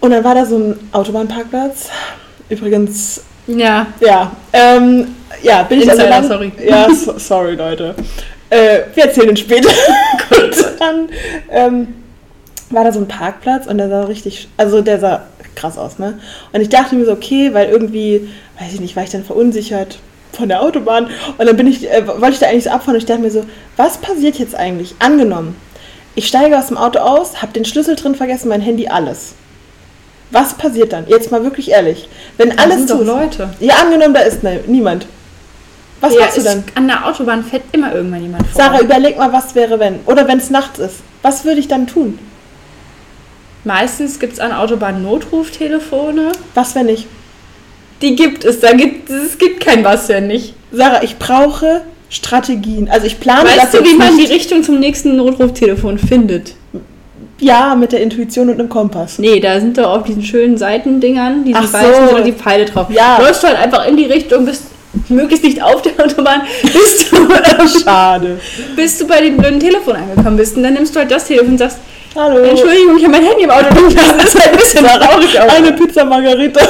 Und 0.00 0.10
dann 0.10 0.24
war 0.24 0.34
da 0.34 0.44
so 0.44 0.58
ein 0.58 0.78
Autobahnparkplatz. 0.92 1.88
Übrigens, 2.50 3.22
ja. 3.46 3.86
ja, 4.00 4.32
ähm, 4.52 5.14
ja, 5.42 5.62
bin 5.62 5.80
ich 5.80 5.88
also 5.90 6.02
Insider, 6.02 6.20
lang, 6.20 6.28
sorry. 6.28 6.52
Ja, 6.68 6.88
so, 6.92 7.18
sorry 7.18 7.54
Leute. 7.54 7.94
Äh, 8.50 8.80
wir 8.94 9.04
erzählen 9.04 9.30
uns 9.30 9.40
später. 9.40 9.70
Gut. 10.28 10.56
Dann 10.78 11.08
ähm, 11.50 11.88
war 12.70 12.84
da 12.84 12.92
so 12.92 13.00
ein 13.00 13.08
Parkplatz 13.08 13.66
und 13.66 13.78
der 13.78 13.88
sah 13.88 14.04
richtig, 14.04 14.48
also 14.56 14.82
der 14.82 14.98
sah 14.98 15.22
krass 15.54 15.78
aus, 15.78 15.98
ne? 15.98 16.18
Und 16.52 16.60
ich 16.60 16.68
dachte 16.68 16.94
mir 16.94 17.04
so, 17.04 17.12
okay, 17.12 17.54
weil 17.54 17.68
irgendwie, 17.68 18.28
weiß 18.60 18.74
ich 18.74 18.80
nicht, 18.80 18.96
war 18.96 19.04
ich 19.04 19.10
dann 19.10 19.24
verunsichert 19.24 19.98
von 20.32 20.48
der 20.48 20.62
Autobahn 20.62 21.08
und 21.38 21.46
dann 21.46 21.56
bin 21.56 21.66
ich, 21.66 21.90
äh, 21.90 22.06
wollte 22.06 22.32
ich 22.32 22.38
da 22.38 22.46
eigentlich 22.46 22.64
so 22.64 22.70
abfahren 22.70 22.94
und 22.94 23.00
ich 23.00 23.06
dachte 23.06 23.22
mir 23.22 23.30
so, 23.30 23.44
was 23.76 23.98
passiert 23.98 24.36
jetzt 24.38 24.54
eigentlich? 24.54 24.94
Angenommen, 24.98 25.56
ich 26.14 26.26
steige 26.26 26.58
aus 26.58 26.68
dem 26.68 26.76
Auto 26.76 26.98
aus, 26.98 27.40
habe 27.42 27.52
den 27.52 27.64
Schlüssel 27.64 27.96
drin 27.96 28.14
vergessen, 28.14 28.48
mein 28.48 28.60
Handy, 28.60 28.88
alles. 28.88 29.34
Was 30.30 30.54
passiert 30.54 30.92
dann? 30.92 31.06
Jetzt 31.06 31.30
mal 31.30 31.44
wirklich 31.44 31.70
ehrlich. 31.70 32.08
Wenn 32.36 32.50
Das 32.50 32.58
alles 32.58 32.78
sind 32.78 32.88
zu 32.88 32.98
doch. 32.98 33.20
Leute. 33.20 33.50
Ja, 33.60 33.76
angenommen, 33.76 34.14
da 34.14 34.20
ist 34.20 34.42
ne, 34.42 34.60
niemand. 34.66 35.06
Was 36.00 36.14
ja, 36.14 36.20
machst 36.20 36.38
du 36.38 36.42
dann? 36.42 36.64
An 36.74 36.88
der 36.88 37.06
Autobahn 37.06 37.44
fährt 37.44 37.62
immer 37.72 37.94
irgendwann 37.94 38.22
jemand 38.22 38.46
vor. 38.46 38.60
Sarah, 38.60 38.80
überleg 38.80 39.16
mal, 39.16 39.32
was 39.32 39.54
wäre, 39.54 39.78
wenn. 39.78 40.00
Oder 40.06 40.26
wenn 40.26 40.38
es 40.38 40.50
nachts 40.50 40.78
ist. 40.78 40.96
Was 41.22 41.44
würde 41.44 41.60
ich 41.60 41.68
dann 41.68 41.86
tun? 41.86 42.18
Meistens 43.66 44.20
gibt 44.20 44.34
es 44.34 44.38
an 44.38 44.52
Autobahnen 44.52 45.02
Notruftelefone. 45.02 46.30
Was, 46.54 46.76
wenn 46.76 46.86
nicht? 46.86 47.06
Die 48.00 48.14
gibt 48.14 48.44
es. 48.44 48.60
Da 48.60 48.72
gibt, 48.72 49.10
es 49.10 49.38
gibt 49.38 49.58
kein 49.58 49.82
was 49.82 50.06
ja 50.06 50.20
nicht. 50.20 50.54
Sarah, 50.70 51.02
ich 51.02 51.16
brauche 51.18 51.80
Strategien. 52.08 52.88
Also 52.88 53.08
ich 53.08 53.18
plane 53.18 53.48
Weißt 53.48 53.64
das 53.64 53.70
du, 53.72 53.82
wie 53.84 53.96
man 53.96 54.16
die. 54.16 54.26
Richtung 54.26 54.62
zum 54.62 54.78
nächsten 54.78 55.16
Notruftelefon 55.16 55.98
findet? 55.98 56.54
Ja, 57.40 57.74
mit 57.74 57.90
der 57.90 58.02
Intuition 58.02 58.50
und 58.50 58.60
einem 58.60 58.68
Kompass. 58.68 59.18
Nee, 59.18 59.40
da 59.40 59.58
sind 59.58 59.76
doch 59.78 59.96
auf 59.96 60.04
diesen 60.04 60.22
schönen 60.22 60.56
Seitendingern, 60.56 61.44
diesen 61.44 61.56
Ach 61.60 61.66
so. 61.66 61.72
weißen, 61.72 62.08
sind 62.08 62.18
doch 62.18 62.24
die 62.24 62.32
Pfeile 62.32 62.66
drauf. 62.66 62.86
Ja. 62.90 63.18
Läufst 63.20 63.42
halt 63.42 63.58
einfach 63.58 63.84
in 63.88 63.96
die 63.96 64.04
Richtung, 64.04 64.46
bist 64.46 64.62
möglichst 65.08 65.44
nicht 65.44 65.60
auf 65.60 65.82
der 65.82 65.92
Autobahn, 66.04 66.42
bis 66.62 67.10
du, 67.10 67.16
Schade. 67.82 68.38
bis 68.76 68.96
du 68.98 69.08
bei 69.08 69.20
dem 69.22 69.36
blöden 69.36 69.58
Telefon 69.58 69.96
angekommen 69.96 70.36
bist. 70.36 70.56
Und 70.56 70.62
dann 70.62 70.74
nimmst 70.74 70.94
du 70.94 71.00
halt 71.00 71.10
das 71.10 71.26
Telefon 71.26 71.50
und 71.50 71.58
sagst, 71.58 71.78
Hallo. 72.16 72.42
Entschuldigung, 72.44 72.96
ich 72.96 73.04
habe 73.04 73.12
mein 73.12 73.24
Handy 73.26 73.44
im 73.44 73.50
Auto 73.50 73.68
liegen 73.74 73.94
lassen. 73.94 74.18
Das 74.18 74.34
ist 74.34 74.40
halt 74.40 74.52
ein 74.52 74.58
bisschen 74.58 74.84
traurig 74.86 75.40
auch. 75.40 75.48
Eine 75.48 75.72
Pizza 75.72 76.04
Margarita. 76.04 76.60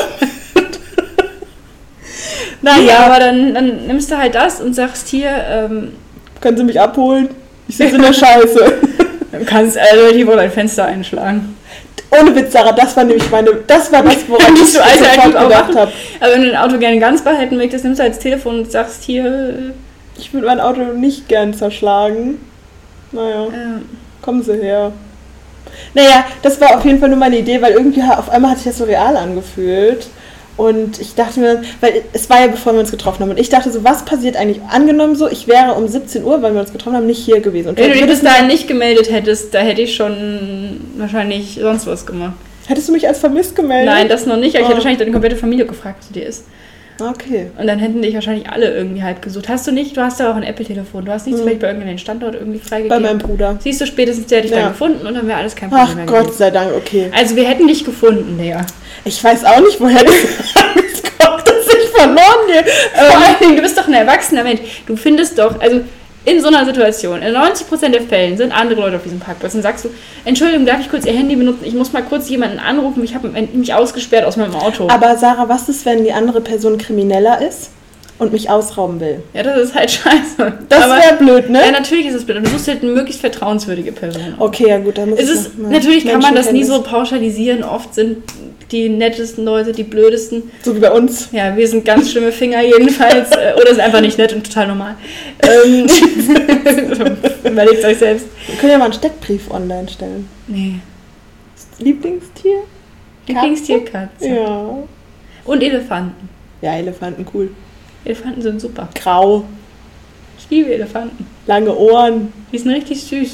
Naja, 2.63 2.79
naja, 2.83 2.99
aber 3.07 3.21
dann, 3.21 3.55
dann 3.55 3.87
nimmst 3.87 4.11
du 4.11 4.17
halt 4.17 4.35
das 4.35 4.61
und 4.61 4.75
sagst 4.75 5.07
hier, 5.09 5.31
ähm, 5.49 5.93
können 6.41 6.57
Sie 6.57 6.65
mich 6.65 6.81
abholen? 6.81 7.29
Ich 7.69 7.77
sitze 7.77 7.97
in 7.97 8.03
der 8.03 8.13
Scheiße. 8.15 8.73
du 9.33 9.45
kannst 9.45 9.79
also 9.79 10.13
die 10.13 10.27
wohl 10.27 10.39
ein 10.39 10.51
Fenster 10.51 10.87
einschlagen. 10.87 11.57
Ohne 12.11 12.35
Witz, 12.35 12.53
Sarah, 12.53 12.73
das 12.73 12.97
war 12.97 13.05
nämlich 13.05 13.31
meine. 13.31 13.51
Das 13.67 13.93
war 13.93 14.03
das, 14.03 14.17
woran 14.27 14.55
ich 14.57 14.73
so 14.73 14.81
alternativ 14.81 15.25
sofort 15.25 15.49
gedacht 15.49 15.77
habe. 15.77 15.93
Aber 16.19 16.33
wenn 16.33 16.43
du 16.43 16.51
dein 16.51 16.57
Auto 16.57 16.79
gerne 16.79 16.99
ganz 16.99 17.23
behalten 17.23 17.57
möchtest, 17.57 17.85
nimmst 17.85 18.01
du 18.01 18.05
halt 18.05 18.15
das 18.15 18.21
Telefon 18.21 18.61
und 18.61 18.73
sagst 18.73 19.05
hier, 19.05 19.73
Ich 20.19 20.33
würde 20.33 20.47
mein 20.47 20.59
Auto 20.59 20.81
nicht 20.95 21.29
gern 21.29 21.55
zerschlagen. 21.55 22.41
Naja. 23.13 23.45
äh, 23.45 23.81
Kommen 24.23 24.43
Sie 24.43 24.55
her. 24.55 24.93
Naja, 25.95 26.25
das 26.43 26.61
war 26.61 26.77
auf 26.77 26.85
jeden 26.85 26.99
Fall 27.01 27.09
nur 27.09 27.19
meine 27.19 27.39
Idee, 27.39 27.61
weil 27.63 27.73
irgendwie 27.73 28.03
auf 28.03 28.31
einmal 28.31 28.53
hat 28.53 28.59
sich 28.59 28.67
das 28.67 28.79
so 28.79 28.85
real 28.85 29.17
angefühlt. 29.17 30.09
Und 30.57 30.99
ich 31.03 31.15
dachte 31.15 31.39
mir, 31.41 31.63
weil 31.83 32.03
es 32.15 32.31
war 32.31 32.41
ja 32.41 32.47
bevor 32.47 32.73
wir 32.73 32.81
uns 32.81 32.91
getroffen 32.91 33.21
haben. 33.21 33.31
Und 33.31 33.39
ich 33.39 33.51
dachte 33.51 33.71
so, 33.71 33.85
was 33.85 34.07
passiert 34.07 34.37
eigentlich? 34.37 34.61
Angenommen 34.71 35.15
so, 35.15 35.29
ich 35.29 35.47
wäre 35.49 35.75
um 35.75 35.87
17 35.87 36.25
Uhr, 36.25 36.41
weil 36.41 36.55
wir 36.55 36.61
uns 36.63 36.73
getroffen 36.73 36.97
haben, 36.97 37.07
nicht 37.07 37.23
hier 37.23 37.41
gewesen. 37.41 37.69
Und 37.69 37.79
wenn 37.79 37.89
du 37.91 37.97
dich 37.97 38.07
bis 38.07 38.23
dahin 38.23 38.47
nicht 38.47 38.67
gemeldet 38.67 39.11
hättest, 39.13 39.53
da 39.53 39.59
hätte 39.59 39.83
ich 39.83 39.95
schon 39.95 40.81
wahrscheinlich 40.97 41.59
sonst 41.61 41.87
was 41.87 42.07
gemacht. 42.07 42.33
hättest 42.69 42.89
du 42.89 42.93
mich 42.93 43.07
als 43.07 43.19
vermisst 43.19 43.55
gemeldet? 43.55 43.87
Nein, 43.95 44.09
das 44.09 44.25
noch 44.25 44.39
nicht, 44.39 44.55
aber 44.57 44.61
ich 44.61 44.65
Oh. 44.65 44.69
hätte 44.69 44.77
wahrscheinlich 44.79 44.99
deine 44.99 45.13
komplette 45.13 45.37
Familie 45.37 45.67
gefragt, 45.67 45.97
was 46.01 46.11
dir 46.11 46.25
ist. 46.27 46.45
Okay. 47.01 47.51
Und 47.59 47.67
dann 47.67 47.79
hätten 47.79 48.01
dich 48.03 48.15
wahrscheinlich 48.15 48.49
alle 48.49 48.75
irgendwie 48.75 49.03
halb 49.03 49.21
gesucht. 49.23 49.49
Hast 49.49 49.67
du 49.67 49.73
nicht? 49.73 49.97
Du 49.97 50.01
hast 50.01 50.19
ja 50.21 50.31
auch 50.31 50.37
ein 50.37 50.43
Apple-Telefon. 50.43 51.05
Du 51.05 51.13
hast 51.13 51.27
nicht 51.27 51.35
Mhm. 51.35 51.39
zufällig 51.41 51.61
bei 51.61 51.67
irgendeinem 51.69 51.99
Standort 51.99 52.35
irgendwie 52.35 52.59
Bei 52.59 52.69
freigegeben. 52.69 53.03
meinem 53.03 53.19
Bruder. 53.19 53.59
Siehst 53.63 53.81
du, 53.81 53.87
spätestens 53.87 54.27
der 54.29 54.39
hätte 54.39 54.49
dich 54.49 54.57
Ja. 54.57 54.63
dann 54.65 54.73
gefunden 54.73 55.07
und 55.07 55.15
dann 55.15 55.27
wäre 55.29 55.39
alles 55.39 55.55
kein 55.55 55.69
Problem 55.71 55.89
Ach 55.91 55.95
mehr 55.95 56.07
Gott 56.07 56.19
gewesen. 56.23 56.39
sei 56.39 56.51
Dank, 56.51 56.71
okay. 56.75 57.11
Also 57.15 57.37
wir 57.37 57.45
hätten 57.49 57.67
dich 57.69 57.85
gefunden, 57.85 58.39
Lea. 58.39 58.57
Ich 59.05 59.23
weiß 59.23 59.45
auch 59.45 59.61
nicht, 59.61 59.81
woher 59.81 60.03
das 60.03 60.15
kommt, 61.19 61.47
dass 61.49 61.67
ich 61.69 61.89
verloren 61.91 62.47
gehe. 62.47 62.65
Vor 62.65 63.05
Ähm, 63.05 63.23
allen 63.25 63.39
Dingen, 63.41 63.57
du 63.57 63.63
bist 63.63 63.77
doch 63.79 63.87
ein 63.89 63.95
erwachsener 63.95 64.43
Mensch. 64.45 64.61
Du 64.87 64.97
findest 64.97 65.39
doch, 65.39 65.61
also 65.61 65.81
in 66.27 66.41
so 66.41 66.49
einer 66.49 66.65
Situation, 66.65 67.23
in 67.23 67.35
90% 67.35 67.89
der 67.91 68.03
Fällen 68.03 68.37
sind 68.37 68.53
andere 68.53 68.81
Leute 68.81 68.97
auf 68.97 69.05
diesem 69.05 69.21
Parkplatz 69.21 69.55
und 69.55 69.63
sagst 69.63 69.85
du, 69.85 69.91
Entschuldigung, 70.25 70.67
darf 70.67 70.81
ich 70.81 70.91
kurz 70.91 71.07
Ihr 71.07 71.13
Handy 71.13 71.37
benutzen? 71.37 71.65
Ich 71.65 71.75
muss 71.75 71.93
mal 71.93 72.03
kurz 72.03 72.29
jemanden 72.29 72.59
anrufen, 72.59 73.03
ich 73.05 73.15
habe 73.15 73.29
mich 73.29 73.73
ausgesperrt 73.73 74.25
aus 74.25 74.37
meinem 74.37 74.57
Auto. 74.57 74.89
aber 74.91 75.17
Sarah, 75.17 75.49
was 75.49 75.69
ist, 75.69 75.87
wenn 75.87 76.03
die 76.03 76.13
andere 76.13 76.41
Person 76.41 76.79
krimineller 76.79 77.41
ist 77.41 77.71
und 78.19 78.33
mich 78.33 78.49
ausrauben 78.49 79.01
will? 79.01 79.23
ja, 79.35 79.43
das 79.43 79.59
ist 79.59 79.75
halt 79.75 79.91
scheiße. 79.93 80.53
Das 80.69 80.89
wäre 80.89 81.17
blöd, 81.19 81.51
ne? 81.51 81.61
Ja, 81.61 81.71
natürlich 81.71 82.07
ist 82.07 82.15
es 82.15 82.25
blöd. 82.25 82.45
Du 82.45 82.51
suchst 82.51 82.69
halt 82.69 82.83
eine 82.83 82.93
möglichst 82.93 83.21
vertrauenswürdige 83.21 83.93
Person. 83.93 84.35
Okay, 84.39 84.69
ja 84.69 84.79
gut, 84.79 84.99
dann 84.99 85.11
muss 85.11 85.19
Es 85.21 85.29
ich 85.29 85.35
ist, 85.35 85.59
natürlich 85.59 86.07
kann 86.07 86.21
man 86.21 86.35
das 86.35 86.53
nie 86.53 86.65
so 86.65 86.83
pauschalisieren. 86.83 87.63
Oft 87.63 87.95
sind 87.95 88.19
die 88.73 88.89
nettesten 88.89 89.45
Leute 89.45 89.73
die 89.73 89.85
blödesten. 89.85 90.51
So 90.63 90.75
wie 90.75 90.81
bei 90.81 90.91
uns. 90.91 91.29
Ja, 91.33 91.57
wir 91.57 91.69
sind 91.69 91.85
ganz 91.85 92.11
schlimme 92.11 92.33
Finger 92.33 92.63
jedenfalls. 92.63 93.31
äh, 93.37 93.55
oder 93.61 93.71
sind 93.71 93.81
einfach 93.81 94.01
nicht 94.01 94.19
nett 94.19 94.33
und 94.33 94.45
total 94.45 94.69
normal. 94.69 94.97
Ähm, 95.43 95.87
Überlegt 97.45 97.85
euch 97.85 97.99
selbst. 97.99 98.27
Wir 98.47 98.57
können 98.57 98.73
ja 98.73 98.79
mal 98.79 98.87
einen 98.87 98.95
Steckbrief 98.95 99.51
online 99.51 99.89
stellen. 99.89 100.29
Nee. 100.49 100.81
Lieblingstier? 101.79 102.63
Lieblingstier 103.29 103.85
Katze. 103.85 104.29
Ja. 104.29 104.79
Und 105.45 105.63
Elefanten. 105.63 106.29
Ja, 106.63 106.77
Elefanten, 106.77 107.27
cool. 107.35 107.51
Elefanten 108.07 108.41
sind 108.43 108.61
super. 108.61 108.89
Grau, 108.95 109.45
Ich 110.39 110.47
liebe 110.51 110.73
Elefanten. 110.73 111.27
lange 111.47 111.75
Ohren, 111.77 112.33
Die 112.53 112.59
sind 112.59 112.71
richtig 112.71 113.03
süß. 113.03 113.33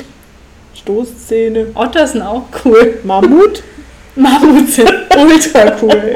Stoßzähne, 0.74 1.66
Otter 1.74 2.06
sind 2.06 2.22
auch 2.22 2.42
cool. 2.64 2.98
Mammut. 3.04 3.62
Mammuts 4.16 4.76
sind 4.76 4.90
ultra 5.16 5.76
cool. 5.80 6.14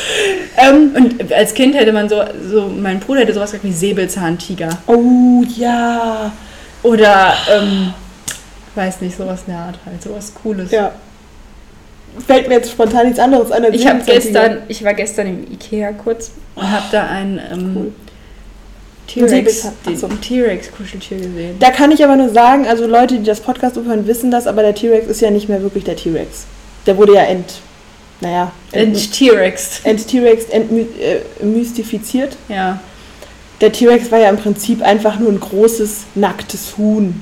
ähm, 0.56 0.92
Und 0.94 1.32
als 1.32 1.54
Kind 1.54 1.74
hätte 1.74 1.92
man 1.92 2.08
so, 2.08 2.22
so 2.48 2.68
mein 2.68 3.00
Bruder 3.00 3.20
hätte 3.20 3.32
sowas 3.34 3.50
gesagt 3.50 3.64
wie 3.64 3.72
Säbelzahntiger. 3.72 4.68
oh 4.86 5.42
ja. 5.56 6.30
Oder, 6.84 7.34
ähm, 7.50 7.94
weiß 8.74 9.00
nicht, 9.02 9.16
sowas 9.16 9.42
in 9.46 9.54
der 9.54 9.62
Art 9.62 9.78
halt, 9.86 10.02
sowas 10.02 10.32
Cooles. 10.42 10.70
Ja. 10.72 10.92
Fällt 12.26 12.48
mir 12.48 12.54
jetzt 12.56 12.70
spontan 12.70 13.06
nichts 13.06 13.18
anderes 13.18 13.50
an. 13.50 13.64
als 13.64 13.74
Ich 13.74 13.86
habe 13.86 14.00
Säbelzahntiger. 14.00 14.40
gestern, 14.48 14.62
ich 14.68 14.84
war 14.84 14.94
gestern 14.94 15.26
im 15.28 15.52
Ikea 15.52 15.92
kurz 15.92 16.30
und 16.54 16.70
habe 16.70 16.84
da 16.92 17.06
ein 17.06 17.40
ähm, 17.50 17.76
Cool. 17.76 17.92
T-Rex, 19.06 19.68
so. 19.96 20.06
den 20.08 20.20
T-Rex-Kuscheltier 20.20 21.18
gesehen. 21.18 21.56
Da 21.58 21.70
kann 21.70 21.90
ich 21.90 22.02
aber 22.02 22.16
nur 22.16 22.30
sagen, 22.30 22.66
also 22.66 22.86
Leute, 22.86 23.18
die 23.18 23.24
das 23.24 23.40
Podcast 23.40 23.76
hören, 23.76 24.06
wissen 24.06 24.30
das, 24.30 24.46
aber 24.46 24.62
der 24.62 24.74
T-Rex 24.74 25.06
ist 25.08 25.20
ja 25.20 25.30
nicht 25.30 25.48
mehr 25.48 25.60
wirklich 25.62 25.84
der 25.84 25.96
T-Rex. 25.96 26.46
Der 26.86 26.96
wurde 26.96 27.14
ja 27.14 27.22
ent... 27.22 27.60
Naja, 28.20 28.52
Ein 28.72 28.94
T-Rex. 28.94 29.80
ent-T-Rex 29.82 30.44
entmystifiziert. 31.40 32.36
Ja. 32.48 32.78
Der 33.60 33.72
T-Rex 33.72 34.10
war 34.12 34.20
ja 34.20 34.28
im 34.30 34.36
Prinzip 34.36 34.80
einfach 34.80 35.18
nur 35.18 35.30
ein 35.32 35.40
großes, 35.40 36.02
nacktes 36.14 36.74
Huhn. 36.78 37.20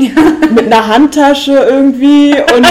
Mit 0.54 0.66
einer 0.66 0.86
Handtasche 0.86 1.52
irgendwie 1.52 2.32
und 2.56 2.66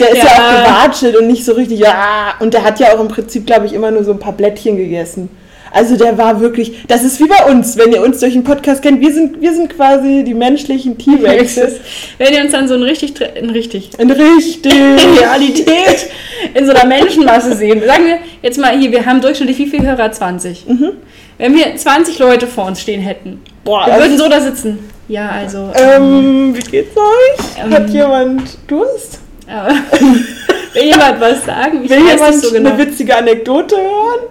der 0.00 0.10
ist 0.10 0.18
ja, 0.18 0.24
Ja. 0.24 0.32
auch 0.32 0.64
gewatschelt 0.84 1.16
und 1.16 1.26
nicht 1.26 1.44
so 1.44 1.52
richtig, 1.52 1.80
ja. 1.80 2.34
Und 2.40 2.54
der 2.54 2.64
hat 2.64 2.80
ja 2.80 2.94
auch 2.94 3.00
im 3.00 3.08
Prinzip, 3.08 3.46
glaube 3.46 3.66
ich, 3.66 3.72
immer 3.72 3.90
nur 3.90 4.04
so 4.04 4.12
ein 4.12 4.18
paar 4.18 4.32
Blättchen 4.32 4.76
gegessen. 4.76 5.28
Also 5.70 5.96
der 5.96 6.16
war 6.16 6.40
wirklich, 6.40 6.78
das 6.88 7.04
ist 7.04 7.20
wie 7.20 7.26
bei 7.28 7.44
uns, 7.44 7.76
wenn 7.76 7.92
ihr 7.92 8.02
uns 8.02 8.20
durch 8.20 8.32
den 8.32 8.42
Podcast 8.42 8.80
kennt, 8.80 9.02
wir 9.02 9.12
sind, 9.12 9.42
wir 9.42 9.52
sind 9.52 9.68
quasi 9.76 10.24
die 10.24 10.32
menschlichen 10.32 10.96
T-Rexes. 10.96 11.74
Wenn 12.18 12.32
ihr 12.32 12.40
uns 12.40 12.52
dann 12.52 12.68
so 12.68 12.74
ein 12.74 12.82
richtig, 12.82 13.12
ein 13.36 13.50
richtig 13.50 13.90
In 13.98 14.10
richtig. 14.10 14.72
in 14.72 15.18
Realität 15.18 16.08
in 16.54 16.64
so 16.64 16.72
einer 16.72 16.86
Menschenmasse 16.86 17.54
sehen. 17.54 17.82
Sagen 17.86 18.06
wir 18.06 18.18
jetzt 18.42 18.58
mal 18.58 18.78
hier, 18.78 18.90
wir 18.92 19.04
haben 19.04 19.20
durchschnittlich 19.20 19.58
wie 19.58 19.66
viele 19.66 19.88
Hörer? 19.88 20.10
20. 20.10 20.66
Mhm. 20.68 20.92
Wenn 21.36 21.54
wir 21.54 21.76
20 21.76 22.18
Leute 22.18 22.46
vor 22.46 22.64
uns 22.64 22.80
stehen 22.80 23.02
hätten, 23.02 23.42
Boah, 23.62 23.84
wir 23.86 23.92
also, 23.92 24.06
würden 24.06 24.18
so 24.18 24.28
da 24.30 24.40
sitzen. 24.40 24.78
Ja, 25.08 25.30
also. 25.30 25.72
Ähm, 25.74 26.54
wie 26.54 26.70
geht's 26.70 26.96
euch? 26.96 27.64
Ähm. 27.64 27.72
Hat 27.72 27.88
jemand 27.90 28.58
Durst? 28.66 29.20
aber- 29.46 29.70
will 30.74 30.82
jemand 30.84 31.20
was 31.20 31.44
sagen? 31.44 31.80
Ich 31.84 31.90
Will 31.90 32.04
weiß 32.04 32.12
jemand 32.14 32.34
so 32.42 32.50
genau. 32.52 32.70
eine 32.70 32.78
witzige 32.86 33.16
Anekdote 33.16 33.76
hören? 33.76 34.28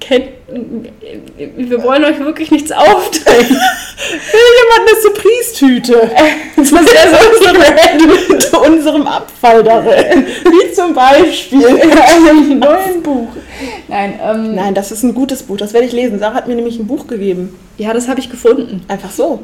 Kennt, 0.00 0.26
wir 0.48 1.82
wollen 1.82 2.04
euch 2.04 2.18
wirklich 2.20 2.50
nichts 2.50 2.72
aufdrängen. 2.72 3.50
Will 3.50 4.46
jemand 4.58 4.88
eine 4.88 5.00
Surprise-Tüte? 5.02 6.10
Das 6.56 6.70
ja 6.70 6.78
so 7.10 8.32
Mit 8.32 8.54
unserem 8.54 9.06
Abfall 9.06 9.62
darin. 9.62 10.26
Wie 10.44 10.72
zum 10.72 10.94
Beispiel 10.94 11.62
in 11.66 11.92
einem 11.92 12.58
neuen 12.58 13.02
Buch. 13.02 13.28
Nein, 13.88 14.18
ähm, 14.22 14.54
Nein, 14.54 14.74
das 14.74 14.90
ist 14.90 15.02
ein 15.02 15.14
gutes 15.14 15.42
Buch. 15.42 15.58
Das 15.58 15.74
werde 15.74 15.86
ich 15.86 15.92
lesen. 15.92 16.18
Sarah 16.18 16.34
hat 16.34 16.48
mir 16.48 16.54
nämlich 16.54 16.78
ein 16.78 16.86
Buch 16.86 17.06
gegeben. 17.06 17.58
ja, 17.76 17.92
das 17.92 18.08
habe 18.08 18.20
ich 18.20 18.30
gefunden. 18.30 18.82
Einfach 18.88 19.10
so. 19.10 19.42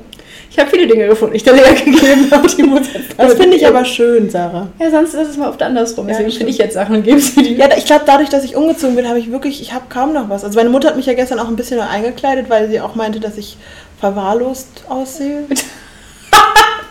Ich 0.51 0.61
habe 0.61 0.71
viele 0.71 0.87
Dinge 0.87 1.09
gefunden, 1.09 1.33
die 1.33 1.39
ich 1.39 1.43
der 1.43 1.55
Lea 1.55 1.75
gegeben 1.85 2.31
habe. 2.31 2.47
Die 2.47 2.63
jetzt 2.63 2.91
Das 3.17 3.35
finde 3.35 3.57
ich 3.57 3.67
aber 3.67 3.85
schön, 3.85 4.31
Sarah. 4.31 4.69
Ja, 4.79 4.89
sonst 4.89 5.13
ist 5.13 5.31
es 5.31 5.37
mal 5.37 5.49
oft 5.49 5.61
andersrum. 5.61 6.07
Ja, 6.07 6.13
Deswegen 6.13 6.31
stimmt. 6.31 6.39
finde 6.43 6.53
ich 6.53 6.59
jetzt 6.59 6.75
Sachen 6.75 6.95
und 6.95 7.03
gebe 7.03 7.19
sie 7.19 7.43
dir. 7.43 7.57
Ja, 7.57 7.69
ich 7.77 7.87
glaube, 7.87 8.05
dadurch, 8.07 8.29
dass 8.29 8.45
ich 8.45 8.55
umgezogen 8.55 8.95
bin, 8.95 9.09
habe 9.09 9.19
ich 9.19 9.33
wirklich, 9.33 9.61
ich 9.61 9.73
habe 9.73 9.87
kaum 9.89 10.13
noch 10.13 10.29
was. 10.29 10.45
Also 10.45 10.57
meine 10.57 10.71
Mutter 10.71 10.94
hat 10.95 10.97
mich 10.99 11.07
ja 11.07 11.15
gestern 11.15 11.41
auch 11.41 11.49
ein 11.49 11.57
bisschen 11.57 11.81
eingekleidet, 11.81 12.49
weil 12.49 12.69
sie 12.71 12.81
auch 12.81 12.95
meinte, 12.95 13.19
dass 13.21 13.37
ich 13.37 13.57
verwahrlost 14.01 14.85
aussehe. 14.89 15.45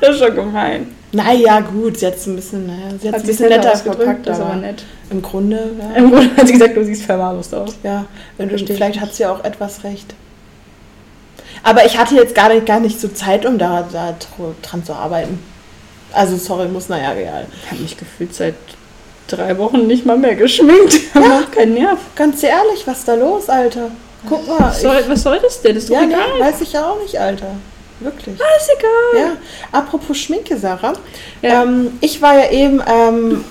Das 0.01 0.15
ist 0.15 0.19
schon 0.19 0.35
gemein. 0.35 0.87
Naja, 1.13 1.61
gut, 1.61 1.97
sie 1.97 2.07
hat 2.07 2.15
es 2.15 2.27
ein 2.27 2.35
bisschen, 2.35 2.67
naja, 2.67 2.89
sie 3.01 3.07
hat 3.07 3.15
ein 3.15 3.23
bisschen 3.23 3.47
netter 3.47 3.71
ausgedrückt, 3.71 4.27
das 4.27 4.37
ist 4.37 4.43
aber 4.43 4.55
nett. 4.55 4.83
im 5.09 5.21
Grunde, 5.21 5.71
ja. 5.79 5.95
Im 5.95 6.11
Grunde 6.11 6.35
hat 6.35 6.45
sie 6.45 6.51
gesagt, 6.53 6.75
du 6.75 6.83
siehst 6.83 7.03
verwahrlost 7.03 7.55
aus. 7.55 7.77
ja 7.83 8.05
und 8.37 8.49
vielleicht 8.67 8.99
hat 8.99 9.13
sie 9.13 9.25
auch 9.25 9.41
etwas 9.45 9.85
recht. 9.85 10.13
Aber 11.63 11.85
ich 11.85 11.97
hatte 11.97 12.15
jetzt 12.15 12.35
gar 12.35 12.49
nicht, 12.53 12.65
gar 12.65 12.81
nicht 12.81 12.99
so 12.99 13.07
Zeit, 13.07 13.45
um 13.45 13.57
da, 13.57 13.87
da 13.93 14.13
dr- 14.37 14.55
dran 14.61 14.83
zu 14.83 14.91
arbeiten. 14.91 15.39
Also, 16.11 16.35
sorry, 16.35 16.67
muss, 16.67 16.89
naja, 16.89 17.13
egal. 17.15 17.45
Ich 17.63 17.71
habe 17.71 17.81
mich 17.81 17.95
gefühlt 17.97 18.35
seit 18.35 18.55
drei 19.27 19.57
Wochen 19.57 19.87
nicht 19.87 20.05
mal 20.05 20.17
mehr 20.17 20.35
geschminkt. 20.35 20.99
Auch 21.15 21.51
keinen 21.51 21.75
Nerv. 21.75 21.99
Ganz 22.15 22.43
ehrlich, 22.43 22.85
was 22.85 22.99
ist 22.99 23.07
da 23.07 23.15
los, 23.15 23.49
Alter? 23.49 23.91
Guck 24.27 24.47
mal. 24.47 24.59
Was 24.59 24.81
soll, 24.81 24.97
ich, 25.01 25.09
was 25.09 25.23
soll 25.23 25.39
das 25.39 25.61
denn? 25.61 25.75
Das 25.75 25.83
ist 25.83 25.89
doch 25.89 25.95
ja, 25.95 26.05
nee, 26.05 26.13
egal. 26.13 26.39
weiß 26.39 26.61
ich 26.61 26.73
ja 26.73 26.89
auch 26.89 27.01
nicht, 27.01 27.19
Alter. 27.19 27.55
Wirklich. 27.99 28.35
ist 28.35 28.71
egal. 28.77 29.21
Ja, 29.21 29.37
apropos 29.71 30.17
Schminke, 30.17 30.57
Sarah. 30.57 30.93
Ja. 31.41 31.63
Ähm, 31.63 31.97
ich 32.01 32.21
war 32.21 32.37
ja 32.37 32.51
eben 32.51 32.81
ähm, 32.85 33.45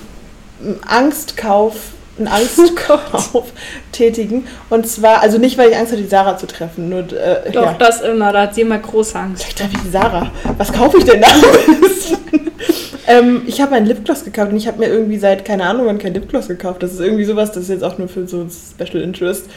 Angstkauf, 0.87 1.75
einen 2.17 2.27
Angstkauf 2.27 3.51
tätigen. 3.91 4.45
Und 4.69 4.87
zwar, 4.87 5.21
also 5.21 5.37
nicht, 5.37 5.57
weil 5.57 5.71
ich 5.71 5.77
Angst 5.77 5.91
hatte, 5.91 6.01
die 6.01 6.07
Sarah 6.07 6.37
zu 6.37 6.47
treffen. 6.47 6.89
Nur, 6.89 6.99
äh, 6.99 7.51
Doch, 7.51 7.65
ja. 7.65 7.75
das 7.77 8.01
immer. 8.01 8.31
Da 8.31 8.43
hat 8.43 8.55
sie 8.55 8.61
immer 8.61 8.77
große 8.77 9.17
Angst. 9.17 9.45
Ich 9.47 9.55
treffe 9.55 9.75
die 9.83 9.89
Sarah. 9.89 10.31
Was 10.57 10.71
kaufe 10.71 10.97
ich 10.99 11.05
denn 11.05 11.21
da? 11.21 11.27
ähm, 13.07 13.43
ich 13.47 13.61
habe 13.61 13.75
einen 13.75 13.87
Lipgloss 13.87 14.23
gekauft 14.23 14.51
und 14.51 14.57
ich 14.57 14.67
habe 14.67 14.79
mir 14.79 14.87
irgendwie 14.87 15.17
seit, 15.17 15.43
keine 15.43 15.65
Ahnung, 15.65 15.87
wann 15.87 15.97
kein 15.97 16.13
Lipgloss 16.13 16.47
gekauft. 16.47 16.83
Das 16.83 16.93
ist 16.93 16.99
irgendwie 16.99 17.25
sowas, 17.25 17.51
das 17.51 17.63
ist 17.63 17.69
jetzt 17.69 17.83
auch 17.83 17.97
nur 17.97 18.07
für 18.07 18.27
so 18.27 18.47
Special 18.47 19.01
Interest. 19.01 19.47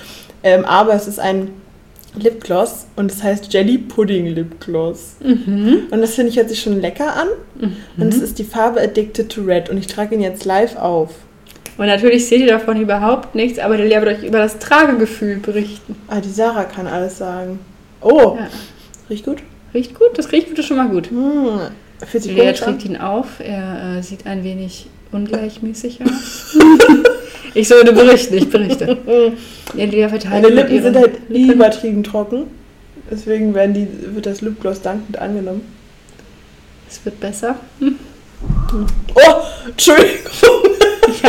Ähm, 0.43 0.65
aber 0.65 0.95
es 0.95 1.07
ist 1.09 1.21
ein 1.21 1.51
Lipgloss 2.15 2.87
und 2.97 3.13
es 3.13 3.23
heißt 3.23 3.53
Jelly 3.53 3.77
Pudding 3.77 4.27
Lipgloss. 4.29 5.17
Mhm. 5.23 5.89
Und 5.91 6.01
das 6.01 6.15
finde 6.15 6.31
ich 6.31 6.39
hört 6.39 6.49
sich 6.49 6.61
schon 6.61 6.81
lecker 6.81 7.15
an. 7.15 7.29
Und 7.99 8.09
es 8.15 8.21
ist 8.21 8.39
die 8.39 8.45
Farbe 8.45 8.81
Addicted 8.81 9.31
to 9.31 9.43
Red. 9.43 9.69
Und 9.69 9.77
ich 9.77 9.87
trage 9.87 10.15
ihn 10.15 10.23
jetzt 10.23 10.47
live 10.47 10.77
auf. 10.77 11.11
Und 11.77 11.87
natürlich 11.87 12.27
seht 12.27 12.41
ihr 12.41 12.47
davon 12.49 12.81
überhaupt 12.81 13.35
nichts, 13.35 13.59
aber 13.59 13.77
der 13.77 13.87
Lea 13.87 14.01
wird 14.01 14.19
euch 14.19 14.25
über 14.27 14.39
das 14.39 14.59
Tragegefühl 14.59 15.37
berichten. 15.37 15.97
Ah, 16.09 16.21
die 16.21 16.31
Sarah 16.31 16.65
kann 16.65 16.87
alles 16.87 17.19
sagen. 17.19 17.59
Oh, 18.01 18.37
Ja. 18.39 18.49
riecht 19.11 19.25
gut. 19.25 19.39
Riecht 19.75 19.95
gut? 19.95 20.11
Das 20.17 20.33
riecht 20.33 20.49
gut, 20.49 20.59
ist 20.59 20.67
schon 20.67 20.77
mal 20.79 20.89
gut. 20.89 21.11
Hm. 21.11 21.61
Fühlt 22.07 22.23
sich 22.23 22.35
Lea 22.35 22.49
an. 22.49 22.55
trägt 22.55 22.85
ihn 22.85 22.97
auf. 22.97 23.41
Er 23.41 23.99
äh, 23.99 24.03
sieht 24.03 24.27
ein 24.27 24.43
wenig 24.45 24.87
ungleichmäßig 25.13 26.01
aus. 26.05 26.57
ich 27.55 27.69
sollte 27.69 27.93
berichten, 27.93 28.35
ich 28.39 28.49
berichte. 28.51 28.97
Ja, 29.77 29.85
Lea 29.85 30.09
verteilt 30.09 30.43
Meine 30.43 30.49
Lippen 30.55 30.83
sind 30.83 30.97
halt 30.97 31.13
Lippen. 31.29 31.53
übertrieben 31.53 32.03
trocken. 32.03 32.45
Deswegen 33.11 33.55
werden 33.55 33.73
die, 33.75 33.87
wird 34.15 34.27
das 34.27 34.41
Lipgloss 34.41 34.83
dankend 34.83 35.19
angenommen. 35.19 35.63
Es 36.89 37.05
wird 37.05 37.21
besser. 37.21 37.57
Oh, 37.81 39.21
Entschuldigung. 39.69 40.31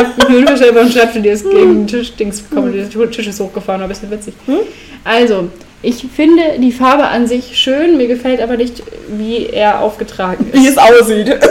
Ich 0.00 0.26
habe 0.26 0.66
einen 0.66 0.74
beim 0.74 0.90
Schreibtisch, 0.90 1.22
die 1.22 1.28
ist 1.28 1.44
gegen 1.50 1.74
den 1.80 1.86
Tisch, 1.86 2.14
Dings 2.14 2.42
der 2.50 3.10
Tisch 3.10 3.26
ist 3.26 3.40
hochgefahren, 3.40 3.80
war 3.80 3.86
ein 3.86 3.90
bisschen 3.90 4.10
witzig. 4.10 4.34
Hm? 4.46 4.58
Also, 5.04 5.48
ich 5.82 6.04
finde 6.14 6.42
die 6.58 6.72
Farbe 6.72 7.06
an 7.08 7.26
sich 7.26 7.58
schön, 7.58 7.96
mir 7.96 8.08
gefällt 8.08 8.40
aber 8.40 8.56
nicht, 8.56 8.82
wie 9.08 9.46
er 9.46 9.80
aufgetragen 9.80 10.46
Wie 10.52 10.66
ist. 10.66 10.76
es 10.76 10.78
aussieht. 10.78 11.38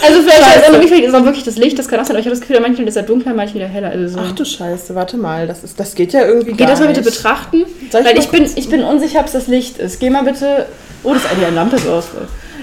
Also 0.00 0.20
vielleicht, 0.22 0.44
Scheiße. 0.44 0.66
also, 0.66 0.80
gefällt 0.80 1.04
es 1.04 1.14
auch 1.14 1.24
wirklich 1.24 1.44
das 1.44 1.56
Licht, 1.56 1.78
das 1.78 1.88
kann 1.88 1.98
auch 1.98 2.04
sein, 2.04 2.12
aber 2.12 2.20
ich 2.20 2.26
habe 2.26 2.36
das 2.36 2.40
Gefühl, 2.40 2.60
manchmal 2.60 2.86
ist 2.86 2.96
er 2.96 3.02
dunkler, 3.02 3.34
manchmal 3.34 3.64
wieder 3.64 3.68
heller. 3.68 3.90
Also 3.90 4.16
so. 4.16 4.20
Ach 4.22 4.32
du 4.32 4.44
Scheiße, 4.44 4.94
warte 4.94 5.16
mal. 5.16 5.46
Das, 5.46 5.64
ist, 5.64 5.78
das 5.78 5.94
geht 5.94 6.12
ja 6.12 6.24
irgendwie 6.24 6.52
Geh 6.52 6.58
gar 6.58 6.68
das 6.68 6.80
mal 6.80 6.86
bitte 6.86 7.00
nicht. 7.00 7.14
betrachten, 7.14 7.64
ich 7.80 7.92
weil 7.92 8.18
ich 8.18 8.28
bin, 8.28 8.48
ich 8.54 8.68
bin 8.68 8.84
unsicher, 8.84 9.20
ob 9.20 9.26
es 9.26 9.32
das 9.32 9.48
Licht 9.48 9.78
ist. 9.78 9.98
Geh 9.98 10.10
mal 10.10 10.22
bitte, 10.22 10.66
oh, 11.02 11.14
das 11.14 11.24
ist 11.24 11.30
eine 11.32 11.50
Lampe 11.54 11.78
so 11.78 11.90
aus. 11.90 12.06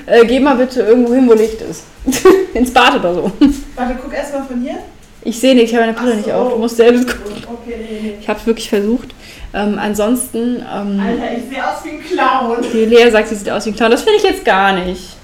Äh, 0.07 0.25
geh 0.25 0.39
mal 0.39 0.55
bitte 0.55 0.81
irgendwo 0.81 1.13
hin, 1.13 1.27
wo 1.27 1.33
Licht 1.33 1.61
ist. 1.61 1.83
Ins 2.53 2.71
Bad 2.71 2.95
oder 2.99 3.13
so. 3.13 3.31
Warte, 3.75 3.95
guck 4.01 4.13
erst 4.13 4.33
mal 4.33 4.43
von 4.43 4.61
hier. 4.61 4.75
Ich 5.23 5.39
sehe 5.39 5.55
nicht, 5.55 5.65
ich 5.71 5.75
habe 5.75 5.87
meine 5.87 5.97
Brille 5.97 6.11
Ach 6.13 6.17
nicht 6.17 6.27
so. 6.27 6.33
auf. 6.33 6.53
Du 6.53 6.59
musst 6.59 6.77
selbst 6.77 7.07
gucken. 7.07 7.43
Okay, 7.51 7.75
nee, 7.79 7.99
nee. 8.03 8.13
Ich 8.21 8.29
habe 8.29 8.39
es 8.39 8.45
wirklich 8.45 8.69
versucht. 8.69 9.09
Ähm, 9.53 9.79
ansonsten, 9.79 10.57
ähm, 10.57 10.99
Alter, 10.99 11.37
ich 11.37 11.49
sehe 11.49 11.63
aus 11.67 11.83
wie 11.83 11.89
ein 11.89 12.03
Clown. 12.03 12.57
die 12.71 12.85
Lea 12.85 13.09
sagt, 13.09 13.29
sie 13.29 13.35
sieht 13.35 13.49
aus 13.49 13.65
wie 13.65 13.71
ein 13.71 13.75
Clown. 13.75 13.89
Das 13.91 14.03
finde 14.03 14.17
ich 14.17 14.23
jetzt 14.23 14.45
gar 14.45 14.73
nicht. 14.73 15.15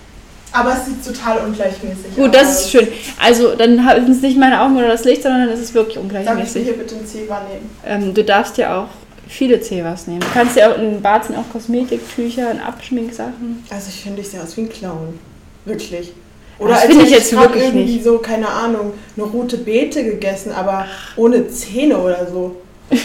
Aber 0.54 0.74
es 0.74 0.86
sieht 0.86 1.06
total 1.06 1.46
ungleichmäßig 1.46 2.16
Gut, 2.16 2.30
aus. 2.36 2.42
das 2.42 2.62
ist 2.62 2.72
schön. 2.72 2.88
Also, 3.22 3.56
dann 3.56 3.78
sind 4.06 4.10
es 4.18 4.22
nicht 4.22 4.38
meine 4.38 4.60
Augen 4.62 4.76
oder 4.78 4.88
das 4.88 5.06
Licht, 5.06 5.22
sondern 5.24 5.46
dann 5.46 5.54
ist 5.54 5.62
es 5.62 5.74
wirklich 5.74 5.96
Darf 5.96 6.04
ich 6.12 6.18
ungleichmäßig. 6.18 6.64
hier 6.64 6.74
bitte 6.74 6.96
ein 6.96 7.06
Zewa 7.06 7.42
nehmen? 7.48 7.70
Ähm, 7.86 8.14
du 8.14 8.24
darfst 8.24 8.58
ja 8.58 8.82
auch 8.82 8.88
viele 9.32 9.62
Zevas 9.62 10.08
nehmen. 10.08 10.20
Du 10.20 10.28
kannst 10.34 10.56
ja 10.56 10.72
auch 10.72 10.78
in 10.78 11.02
Bad 11.02 11.26
sind 11.26 11.38
auch 11.38 11.50
Kosmetiktücher 11.52 12.52
und 12.52 12.60
Abschminksachen. 12.60 13.64
Also 13.70 13.90
ich 13.90 14.02
finde, 14.02 14.22
ich 14.22 14.30
sehe 14.30 14.42
aus 14.42 14.56
wie 14.58 14.62
ein 14.62 14.70
Clown. 14.70 15.20
Wirklich. 15.66 16.12
Das 16.60 16.68
Oder 16.68 16.76
als 16.76 16.86
finde 16.86 17.06
ich 17.06 17.12
jetzt 17.12 17.36
wirklich 17.36 17.64
irgendwie 17.64 17.94
nicht. 17.94 18.04
so, 18.04 18.18
keine 18.20 18.48
Ahnung, 18.48 18.94
eine 19.18 19.26
rote 19.26 19.58
Beete 19.58 20.04
gegessen, 20.04 20.52
aber 20.52 20.86
ohne 21.16 21.48
Zähne 21.48 21.98
oder 21.98 22.28
so. 22.30 22.58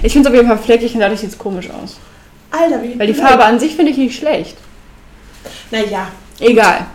Ich 0.00 0.12
finde 0.12 0.28
es 0.28 0.32
auf 0.32 0.36
jeden 0.36 0.48
Fall 0.48 0.58
fleckig 0.58 0.94
und 0.94 1.00
dadurch 1.00 1.20
sieht 1.20 1.30
es 1.30 1.38
komisch 1.38 1.68
aus. 1.70 1.98
Alter, 2.52 2.80
wie 2.82 2.96
Weil 2.96 3.08
die. 3.08 3.14
Farbe 3.14 3.44
an 3.44 3.58
sich 3.58 3.74
finde 3.74 3.90
ich 3.90 3.98
nicht 3.98 4.16
schlecht. 4.16 4.56
Naja, 5.72 6.08
Egal. 6.40 6.86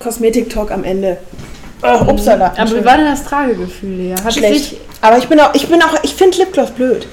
Kosmetik-Talk 0.00 0.70
am 0.70 0.84
Ende. 0.84 1.18
Oh, 1.82 2.10
upsala. 2.10 2.54
Aber 2.56 2.70
wie 2.74 2.84
war 2.84 2.96
denn 2.96 3.06
das 3.06 3.24
Tragegefühl, 3.24 4.14
es 4.26 4.34
Schlecht. 4.34 4.76
Aber 5.00 5.18
ich 5.18 5.28
bin 5.28 5.38
auch, 5.38 5.54
ich 5.54 5.68
bin 5.68 5.82
auch, 5.82 6.02
ich 6.02 6.14
finde 6.14 6.38
Lipgloss 6.38 6.70
blöd. 6.70 7.06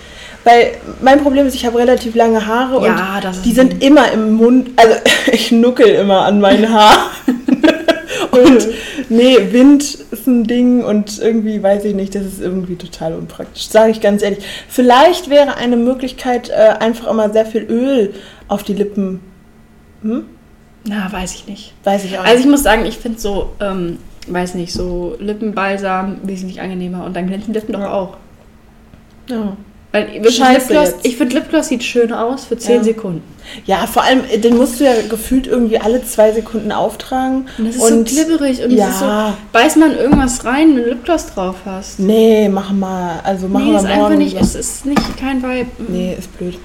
Weil 0.44 0.72
mein 1.02 1.22
Problem 1.22 1.46
ist, 1.46 1.54
ich 1.56 1.66
habe 1.66 1.78
relativ 1.78 2.16
lange 2.16 2.46
Haare 2.48 2.84
Ja, 2.86 3.20
und 3.24 3.46
die 3.46 3.52
sind 3.52 3.84
immer 3.84 4.12
im 4.12 4.34
Mund. 4.34 4.72
Also 4.76 4.96
ich 5.32 5.52
nuckel 5.52 5.88
immer 5.88 6.22
an 6.26 6.40
meinen 6.42 6.70
Haaren. 6.74 7.10
und 8.32 8.68
nee, 9.10 9.38
Wind 9.52 9.84
ist 10.12 10.28
ein 10.28 10.44
Ding 10.46 10.84
und 10.84 11.20
irgendwie 11.20 11.62
weiß 11.62 11.86
ich 11.86 11.94
nicht, 11.94 12.16
das 12.16 12.24
ist 12.24 12.42
irgendwie 12.42 12.76
total 12.76 13.14
unpraktisch. 13.14 13.68
Sage 13.70 13.92
ich 13.92 14.02
ganz 14.02 14.24
ehrlich. 14.24 14.44
Vielleicht 14.68 15.30
wäre 15.30 15.58
eine 15.58 15.78
Möglichkeit, 15.78 16.50
äh, 16.50 16.74
einfach 16.80 17.08
immer 17.08 17.32
sehr 17.32 17.46
viel 17.46 17.64
Öl 17.64 18.14
auf 18.48 18.64
die 18.64 18.74
Lippen. 18.74 19.20
Hm? 20.02 20.26
Na, 20.86 21.12
weiß 21.12 21.36
ich 21.36 21.48
nicht. 21.48 21.74
Weiß 21.84 22.04
ich 22.06 22.18
auch 22.18 22.24
Also 22.24 22.36
nicht. 22.38 22.46
ich 22.46 22.50
muss 22.52 22.64
sagen, 22.64 22.86
ich 22.88 22.98
finde 22.98 23.20
so, 23.20 23.52
ähm, 23.60 24.00
weiß 24.28 24.56
nicht, 24.56 24.74
so 24.74 25.16
Lippenbalsam 25.20 26.18
wesentlich 26.24 26.60
angenehmer 26.62 27.06
und 27.06 27.16
dann 27.16 27.28
glänzen 27.28 27.54
die 27.54 27.60
Lippen 27.60 27.74
doch 27.74 27.82
auch. 27.82 28.18
Ja. 29.30 29.56
Weil 29.94 30.08
Lipgloss, 30.22 30.94
ich 31.04 31.18
finde 31.18 31.36
Lipgloss 31.36 31.68
sieht 31.68 31.84
schön 31.84 32.14
aus 32.14 32.46
für 32.46 32.58
10 32.58 32.78
Ja. 32.78 32.84
Sekunden. 32.84 33.24
ja, 33.66 33.86
vor 33.88 34.04
allem, 34.04 34.22
äh, 34.32 34.38
den 34.38 34.56
musst 34.56 34.80
du 34.80 34.86
ja 34.86 34.94
gefühlt 35.10 35.48
irgendwie 35.48 35.80
alle 35.80 36.02
zwei 36.06 36.32
Sekunden 36.32 36.72
auftragen. 36.72 37.48
Und 37.58 37.68
das 37.68 37.76
ist 37.76 37.82
Und- 37.82 38.08
so 38.10 38.16
glibberig 38.16 38.64
und 38.64 38.72
ja. 38.72 38.90
so, 38.92 39.34
beiß 39.52 39.76
man 39.76 39.98
irgendwas 39.98 40.46
rein, 40.46 40.70
wenn 40.76 40.84
du 40.84 40.90
Lipgloss 40.92 41.26
drauf 41.34 41.56
hast. 41.66 42.00
Nee, 42.00 42.48
mach 42.48 42.72
mal. 42.72 43.20
Also 43.24 43.50
machen 43.50 43.66
nee, 43.66 43.72
wir 43.72 43.80
ist 43.80 43.86
einfach 43.86 44.10
nicht, 44.16 44.38
es 44.40 44.56
ist 44.56 44.86
nicht 44.86 45.18
kein 45.18 45.44
Vibe. 45.44 45.70
Nee, 45.90 46.16
ist 46.18 46.38
blöd. 46.38 46.58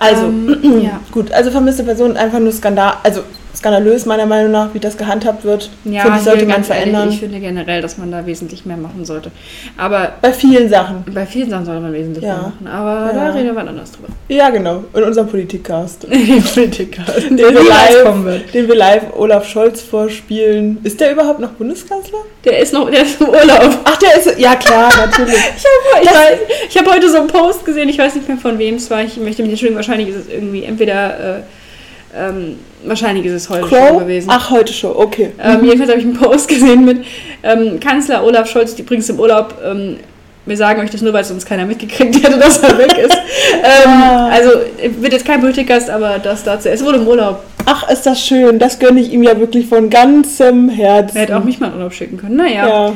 Also, 0.00 0.24
Ähm, 0.24 0.80
ja. 0.82 1.00
gut, 1.12 1.30
also 1.30 1.52
vermisste 1.52 1.84
Person 1.84 2.16
einfach 2.16 2.40
nur 2.40 2.52
Skandal, 2.52 2.94
also 3.04 3.20
skandalös 3.62 4.06
meiner 4.06 4.26
Meinung 4.26 4.50
nach, 4.50 4.74
wie 4.74 4.80
das 4.80 4.96
gehandhabt 4.96 5.44
wird. 5.44 5.70
Ja, 5.84 6.02
Finde 6.02 6.18
ich, 6.18 6.24
sollte 6.24 6.44
man 6.46 6.56
ganz 6.56 6.68
ehrlich, 6.68 6.82
verändern. 6.82 7.08
ich 7.10 7.20
finde 7.20 7.38
generell, 7.38 7.80
dass 7.80 7.96
man 7.96 8.10
da 8.10 8.26
wesentlich 8.26 8.66
mehr 8.66 8.76
machen 8.76 9.04
sollte. 9.04 9.30
Aber 9.76 10.14
Bei 10.20 10.32
vielen 10.32 10.68
Sachen. 10.68 11.04
bei 11.14 11.24
vielen 11.26 11.48
Sachen 11.48 11.64
sollte 11.64 11.80
man 11.80 11.92
wesentlich 11.92 12.24
Ja. 12.24 12.32
mehr 12.34 12.42
machen. 12.42 12.66
Aber 12.66 13.12
Ja. 13.16 13.28
da 13.28 13.32
reden 13.34 13.54
wir 13.54 13.60
anders 13.68 13.92
drüber. 13.92 14.08
Ja, 14.28 14.50
genau. 14.50 14.82
In 14.94 15.04
unserem 15.04 15.28
Politikcast. 15.28 16.06
Politiker, 16.54 17.02
Den 17.28 17.36
der 17.36 17.50
wir, 17.54 17.62
live, 17.62 18.52
den 18.52 18.66
wir 18.66 18.74
live 18.74 19.04
Olaf 19.16 19.46
Scholz 19.46 19.80
vorspielen. 19.80 20.78
Ist 20.82 21.00
der 21.00 21.12
überhaupt 21.12 21.38
noch 21.38 21.50
Bundeskanzler? 21.52 22.18
Der 22.44 22.58
ist 22.58 22.72
noch, 22.72 22.90
der 22.90 23.02
ist 23.02 23.20
im 23.20 23.28
Urlaub. 23.28 23.78
Ach, 23.84 23.96
der 23.98 24.16
ist. 24.18 24.38
Ja, 24.40 24.56
klar, 24.56 24.90
natürlich. 25.06 25.34
Ich 25.56 26.08
habe 26.10 26.38
ich 26.68 26.76
hab 26.78 26.92
heute 26.92 27.08
so 27.08 27.18
einen 27.18 27.28
Post 27.28 27.64
gesehen, 27.64 27.88
ich 27.88 27.98
weiß 27.98 28.16
nicht 28.16 28.26
mehr 28.26 28.38
von 28.38 28.58
wem 28.58 28.74
es 28.74 28.90
war. 28.90 29.02
Ich 29.04 29.16
möchte 29.18 29.42
mich 29.42 29.52
entschuldigen, 29.52 29.76
wahrscheinlich 29.76 30.08
ist 30.08 30.16
es 30.16 30.28
irgendwie 30.28 30.64
entweder 30.64 31.36
äh, 31.38 31.40
Ähm, 32.14 32.58
wahrscheinlich 32.84 33.26
ist 33.26 33.32
es 33.32 33.48
heute 33.48 33.66
Crow? 33.66 33.88
schon 33.88 33.98
gewesen. 34.00 34.28
Ach, 34.30 34.50
heute 34.50 34.72
schon, 34.72 34.96
okay. 34.96 35.30
Ähm, 35.42 35.64
jedenfalls 35.64 35.90
habe 35.90 36.00
ich 36.00 36.06
einen 36.06 36.16
Post 36.16 36.48
gesehen 36.48 36.84
mit 36.84 37.04
ähm, 37.42 37.80
Kanzler 37.80 38.24
Olaf 38.24 38.48
Scholz, 38.48 38.74
die 38.74 38.82
übrigens 38.82 39.08
im 39.08 39.18
Urlaub. 39.18 39.54
Ähm, 39.64 39.96
wir 40.44 40.56
sagen 40.56 40.80
euch 40.80 40.90
das 40.90 41.02
nur, 41.02 41.12
weil 41.12 41.24
sonst 41.24 41.46
keiner 41.46 41.64
mitgekriegt 41.64 42.16
hätte, 42.22 42.38
dass 42.40 42.58
er 42.58 42.78
weg 42.78 42.96
ist. 42.98 43.16
Ja. 43.84 44.28
also 44.32 44.50
wird 45.00 45.12
jetzt 45.12 45.24
kein 45.24 45.40
Politikast, 45.40 45.88
aber 45.88 46.18
das 46.18 46.42
dazu. 46.42 46.68
Es 46.68 46.84
wurde 46.84 46.98
im 46.98 47.06
Urlaub. 47.06 47.42
Ach, 47.64 47.88
ist 47.88 48.04
das 48.06 48.20
schön. 48.20 48.58
Das 48.58 48.78
gönne 48.78 49.00
ich 49.00 49.12
ihm 49.12 49.22
ja 49.22 49.38
wirklich 49.38 49.66
von 49.66 49.88
ganzem 49.88 50.68
Herzen. 50.68 51.16
Er 51.16 51.22
hätte 51.22 51.36
auch 51.36 51.44
mich 51.44 51.60
mal 51.60 51.68
in 51.68 51.74
Urlaub 51.74 51.92
schicken 51.92 52.16
können. 52.16 52.36
Naja. 52.36 52.68
Ja. 52.68 52.92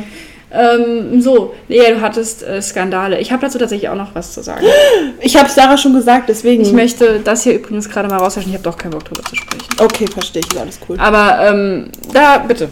Ähm, 0.53 1.21
so, 1.21 1.55
Lea, 1.69 1.93
du 1.93 2.01
hattest 2.01 2.43
äh, 2.43 2.63
Skandale. 2.63 3.19
Ich 3.21 3.33
habe 3.33 3.43
dazu 3.43 3.59
tatsächlich 3.59 3.89
auch 3.89 3.97
noch 3.97 4.15
was 4.15 4.33
zu 4.33 4.43
sagen. 4.43 4.65
Ich 5.21 5.37
habe 5.37 5.49
Sarah 5.49 5.77
schon 5.77 5.95
gesagt, 5.95 6.29
deswegen. 6.29 6.63
Ich 6.63 6.73
möchte 6.73 7.21
das 7.21 7.43
hier 7.43 7.55
übrigens 7.55 7.89
gerade 7.89 8.09
mal 8.09 8.19
rauslöschen. 8.19 8.51
Ich 8.53 8.57
habe 8.59 8.65
doch 8.65 8.77
keinen 8.79 8.93
Bock 8.93 9.05
drüber 9.05 9.23
zu 9.25 9.35
sprechen. 9.35 9.67
Okay, 9.81 10.07
verstehe 10.07 10.43
ich, 10.45 10.53
ist 10.53 10.61
alles 10.61 10.79
cool. 10.89 10.97
Aber 11.01 11.39
ähm, 11.51 11.89
da 12.13 12.39
bitte. 12.39 12.69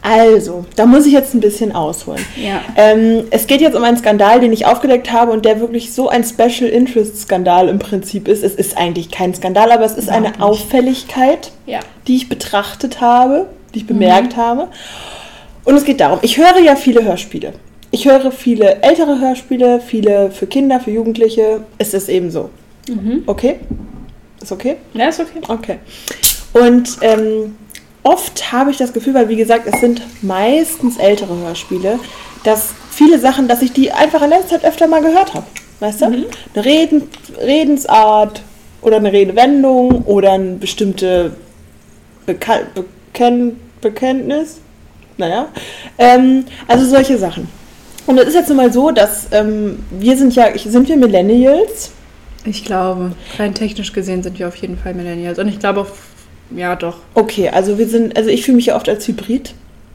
Also, 0.00 0.64
da 0.76 0.86
muss 0.86 1.06
ich 1.06 1.12
jetzt 1.12 1.34
ein 1.34 1.40
bisschen 1.40 1.74
ausholen. 1.74 2.24
Ja. 2.36 2.60
Ähm, 2.76 3.24
es 3.30 3.46
geht 3.48 3.60
jetzt 3.60 3.74
um 3.76 3.82
einen 3.82 3.96
Skandal, 3.96 4.38
den 4.40 4.52
ich 4.52 4.64
aufgedeckt 4.64 5.10
habe 5.12 5.32
und 5.32 5.44
der 5.44 5.60
wirklich 5.60 5.92
so 5.92 6.08
ein 6.08 6.22
Special 6.24 6.70
Interest 6.70 7.20
Skandal 7.20 7.68
im 7.68 7.80
Prinzip 7.80 8.28
ist. 8.28 8.44
Es 8.44 8.54
ist 8.54 8.78
eigentlich 8.78 9.10
kein 9.10 9.34
Skandal, 9.34 9.72
aber 9.72 9.84
es 9.84 9.94
ist 9.94 10.08
eine 10.08 10.28
Überhaupt 10.28 10.38
nicht. 10.38 10.64
Auffälligkeit, 10.66 11.50
Ja. 11.66 11.80
die 12.06 12.14
ich 12.16 12.28
betrachtet 12.28 13.00
habe, 13.00 13.46
die 13.74 13.80
ich 13.80 13.86
bemerkt 13.88 14.36
habe. 14.36 14.68
Und 15.64 15.74
es 15.76 15.84
geht 15.84 16.00
darum, 16.00 16.18
ich 16.22 16.38
höre 16.38 16.58
ja 16.60 16.76
viele 16.76 17.04
Hörspiele. 17.04 17.52
Ich 17.90 18.06
höre 18.06 18.30
viele 18.30 18.82
ältere 18.82 19.18
Hörspiele, 19.18 19.80
viele 19.80 20.30
für 20.30 20.46
Kinder, 20.46 20.80
für 20.80 20.90
Jugendliche. 20.90 21.62
Es 21.78 21.94
ist 21.94 22.08
eben 22.08 22.30
so. 22.30 22.50
Mhm. 22.88 23.22
Okay? 23.26 23.56
Ist 24.42 24.52
okay? 24.52 24.76
Ja, 24.94 25.08
ist 25.08 25.20
okay. 25.20 25.40
Okay. 25.48 25.78
Und 26.52 26.98
ähm, 27.00 27.56
oft 28.02 28.52
habe 28.52 28.70
ich 28.70 28.76
das 28.76 28.92
Gefühl, 28.92 29.14
weil 29.14 29.28
wie 29.28 29.36
gesagt, 29.36 29.66
es 29.66 29.80
sind 29.80 30.02
meistens 30.22 30.98
ältere 30.98 31.36
Hörspiele, 31.36 31.98
dass 32.44 32.70
viele 32.90 33.18
Sachen, 33.18 33.48
dass 33.48 33.62
ich 33.62 33.72
die 33.72 33.92
einfach 33.92 34.22
in 34.22 34.30
letzter 34.30 34.60
Zeit 34.60 34.64
öfter 34.64 34.86
mal 34.86 35.02
gehört 35.02 35.34
habe. 35.34 35.46
Weißt 35.80 36.00
du? 36.00 36.06
Eine 36.06 36.26
Reden, 36.56 37.02
Redensart 37.40 38.42
oder 38.82 38.96
eine 38.96 39.12
Redewendung 39.12 40.02
oder 40.04 40.32
eine 40.32 40.54
bestimmte 40.54 41.36
Beka 42.26 42.60
Bekenn 42.74 43.58
Bekenntnis. 43.80 44.60
Naja. 45.18 45.48
Ähm, 45.98 46.44
also 46.66 46.86
solche 46.86 47.18
Sachen. 47.18 47.48
Und 48.06 48.18
es 48.18 48.28
ist 48.28 48.34
jetzt 48.34 48.48
nun 48.48 48.56
mal 48.56 48.72
so, 48.72 48.90
dass 48.90 49.28
ähm, 49.32 49.84
wir 49.90 50.16
sind 50.16 50.34
ja, 50.34 50.56
sind 50.56 50.88
wir 50.88 50.96
Millennials? 50.96 51.90
Ich 52.44 52.64
glaube, 52.64 53.12
rein 53.38 53.54
technisch 53.54 53.92
gesehen 53.92 54.22
sind 54.22 54.38
wir 54.38 54.48
auf 54.48 54.56
jeden 54.56 54.78
Fall 54.78 54.94
Millennials. 54.94 55.38
Und 55.38 55.48
ich 55.48 55.58
glaube 55.58 55.80
auch, 55.80 55.88
ja 56.56 56.74
doch. 56.76 56.96
Okay, 57.14 57.50
also 57.50 57.76
wir 57.76 57.86
sind, 57.86 58.16
also 58.16 58.30
ich 58.30 58.44
fühle 58.44 58.56
mich 58.56 58.66
ja 58.66 58.76
oft 58.76 58.88
als 58.88 59.06
Hybrid. 59.06 59.52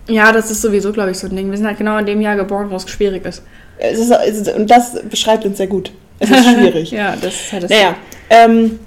Ja, 0.08 0.32
das 0.32 0.52
ist 0.52 0.62
sowieso, 0.62 0.92
glaube 0.92 1.12
ich, 1.12 1.18
so 1.18 1.28
ein 1.28 1.36
Ding. 1.36 1.50
Wir 1.50 1.58
sind 1.58 1.66
halt 1.66 1.78
genau 1.78 1.98
in 1.98 2.06
dem 2.06 2.22
Jahr 2.22 2.36
geboren, 2.36 2.70
wo 2.70 2.76
es 2.76 2.88
schwierig 2.88 3.26
ist. 3.26 3.42
Es 3.80 3.98
ist, 3.98 4.12
es 4.12 4.42
ist, 4.42 4.50
und 4.54 4.70
das 4.70 5.02
beschreibt 5.10 5.46
uns 5.46 5.58
sehr 5.58 5.68
gut. 5.68 5.92
Es 6.20 6.30
ist 6.30 6.46
schwierig. 6.54 6.92
ja, 6.92 7.16
das 7.16 7.34
ist 7.34 7.54
halt 7.54 7.64
das. 7.64 7.72
Naja, 7.72 7.96
ähm, 8.30 8.80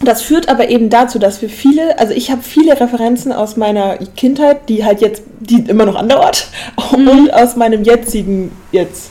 das 0.00 0.22
führt 0.22 0.48
aber 0.48 0.68
eben 0.68 0.90
dazu, 0.90 1.18
dass 1.18 1.42
wir 1.42 1.48
viele, 1.48 1.98
also 1.98 2.14
ich 2.14 2.30
habe 2.30 2.42
viele 2.42 2.80
Referenzen 2.80 3.32
aus 3.32 3.56
meiner 3.56 3.96
Kindheit, 4.16 4.68
die 4.68 4.84
halt 4.84 5.00
jetzt, 5.00 5.22
die 5.40 5.60
immer 5.68 5.86
noch 5.86 5.96
andauert, 5.96 6.48
und 6.92 7.32
aus 7.32 7.56
meinem 7.56 7.82
jetzigen 7.84 8.52
Jetzt. 8.72 9.10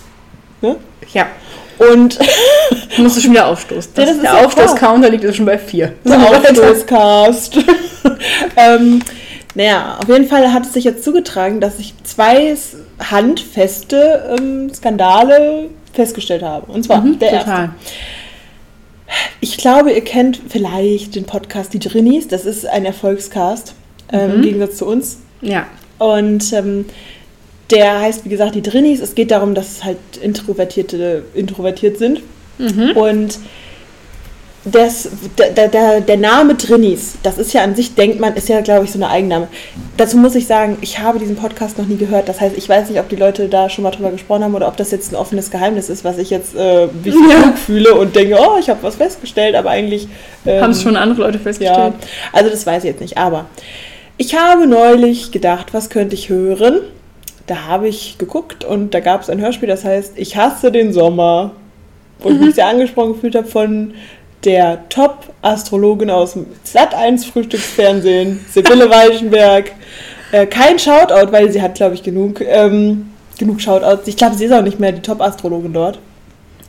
Ne? 0.61 0.77
Ja. 1.13 1.27
Und 1.77 2.17
Du 2.95 3.01
musst 3.03 3.17
du 3.17 3.21
schon 3.21 3.31
wieder 3.31 3.47
aufstoßen. 3.47 3.91
Ja, 3.95 4.05
das 4.05 4.15
ist 4.15 4.23
der 4.23 4.45
Aufstoß-Counter 4.45 5.09
liegt 5.09 5.23
jetzt 5.23 5.35
schon 5.35 5.45
bei 5.45 5.57
vier. 5.57 5.93
der 6.03 6.17
Aufstoßcast. 6.17 7.59
ähm, 8.55 9.01
naja, 9.53 9.97
auf 10.01 10.07
jeden 10.09 10.27
Fall 10.27 10.53
hat 10.53 10.65
es 10.65 10.73
sich 10.73 10.83
jetzt 10.83 11.03
zugetragen, 11.03 11.61
dass 11.61 11.79
ich 11.79 11.93
zwei 12.03 12.55
handfeste 12.99 14.35
ähm, 14.39 14.73
Skandale 14.73 15.69
festgestellt 15.93 16.43
habe. 16.43 16.71
Und 16.71 16.83
zwar 16.83 17.01
Mhm, 17.01 17.19
der 17.19 17.31
erste. 17.31 17.69
Ich 19.41 19.57
glaube, 19.57 19.91
ihr 19.91 20.03
kennt 20.03 20.39
vielleicht 20.49 21.15
den 21.15 21.25
Podcast 21.25 21.73
Die 21.73 21.79
Drinnies. 21.79 22.27
Das 22.27 22.45
ist 22.45 22.65
ein 22.65 22.85
Erfolgscast 22.85 23.73
ähm, 24.11 24.31
im 24.31 24.37
Mhm. 24.37 24.41
Gegensatz 24.43 24.77
zu 24.77 24.85
uns. 24.85 25.17
Ja. 25.41 25.67
Und 25.99 26.51
ähm, 26.53 26.85
der 27.71 27.99
heißt, 27.99 28.25
wie 28.25 28.29
gesagt, 28.29 28.55
Die 28.55 28.61
Drinnies. 28.61 29.01
Es 29.01 29.13
geht 29.15 29.31
darum, 29.31 29.53
dass 29.55 29.83
halt 29.83 29.97
Introvertierte 30.21 31.23
introvertiert 31.33 31.97
sind. 31.97 32.21
Mhm. 32.57 32.91
Und 32.95 33.39
das, 34.71 35.09
der, 35.37 35.67
der, 35.67 36.01
der 36.01 36.17
Name 36.17 36.55
Drinnies, 36.55 37.15
das 37.23 37.37
ist 37.37 37.53
ja 37.53 37.63
an 37.63 37.75
sich, 37.75 37.95
denkt 37.95 38.19
man, 38.19 38.35
ist 38.35 38.49
ja, 38.49 38.61
glaube 38.61 38.85
ich, 38.85 38.91
so 38.91 38.97
eine 38.99 39.09
Eigenname. 39.09 39.47
Dazu 39.97 40.17
muss 40.17 40.35
ich 40.35 40.47
sagen, 40.47 40.77
ich 40.81 40.99
habe 40.99 41.19
diesen 41.19 41.35
Podcast 41.35 41.77
noch 41.77 41.85
nie 41.87 41.97
gehört. 41.97 42.27
Das 42.29 42.39
heißt, 42.41 42.57
ich 42.57 42.67
weiß 42.67 42.89
nicht, 42.89 42.99
ob 42.99 43.09
die 43.09 43.15
Leute 43.15 43.47
da 43.47 43.69
schon 43.69 43.83
mal 43.83 43.91
drüber 43.91 44.11
gesprochen 44.11 44.43
haben 44.43 44.55
oder 44.55 44.67
ob 44.67 44.77
das 44.77 44.91
jetzt 44.91 45.11
ein 45.11 45.15
offenes 45.15 45.49
Geheimnis 45.51 45.89
ist, 45.89 46.03
was 46.03 46.17
ich 46.17 46.29
jetzt 46.29 46.55
äh, 46.55 46.87
wie 47.03 47.09
ich 47.09 47.15
Ja. 47.15 47.53
fühle 47.53 47.95
und 47.95 48.15
denke, 48.15 48.37
oh, 48.39 48.57
ich 48.59 48.69
habe 48.69 48.81
was 48.83 48.95
festgestellt, 48.95 49.55
aber 49.55 49.69
eigentlich. 49.71 50.07
ähm, 50.45 50.61
Haben 50.61 50.71
es 50.71 50.81
schon 50.81 50.95
andere 50.95 51.21
Leute 51.21 51.37
ja, 51.37 51.43
festgestellt? 51.43 51.93
also 52.33 52.49
das 52.49 52.65
weiß 52.65 52.83
ich 52.83 52.89
jetzt 52.91 53.01
nicht. 53.01 53.17
Aber 53.17 53.45
ich 54.17 54.35
habe 54.35 54.67
neulich 54.67 55.31
gedacht, 55.31 55.73
was 55.73 55.89
könnte 55.89 56.15
ich 56.15 56.29
hören? 56.29 56.79
Da 57.45 57.67
habe 57.67 57.87
ich 57.87 58.17
geguckt 58.17 58.65
und 58.65 58.93
da 58.93 58.99
gab 58.99 59.21
es 59.21 59.29
ein 59.29 59.39
Hörspiel, 59.39 59.69
das 59.69 59.85
heißt 59.85 60.13
Ich 60.15 60.35
hasse 60.35 60.71
den 60.71 60.91
Sommer. 60.93 61.51
Wo 62.19 62.29
ich 62.29 62.39
mich 62.39 62.55
sehr 62.55 62.67
angesprochen 62.67 63.13
gefühlt 63.13 63.35
habe 63.35 63.47
von 63.47 63.93
der 64.43 64.87
Top-Astrologin 64.89 66.09
aus 66.09 66.33
dem 66.33 66.45
Sat1 66.65 67.25
Frühstücksfernsehen, 67.31 68.45
Sibylle 68.51 68.89
Weichenberg. 68.89 69.71
Äh, 70.31 70.45
kein 70.45 70.77
Shoutout, 70.79 71.31
weil 71.31 71.51
sie 71.51 71.61
hat, 71.61 71.75
glaube 71.75 71.95
ich, 71.95 72.03
genug, 72.03 72.41
ähm, 72.41 73.09
genug 73.39 73.61
Shoutouts. 73.61 74.07
Ich 74.07 74.17
glaube, 74.17 74.35
sie 74.35 74.45
ist 74.45 74.51
auch 74.51 74.61
nicht 74.61 74.79
mehr 74.79 74.91
die 74.91 75.01
Top-Astrologin 75.01 75.73
dort. 75.73 75.99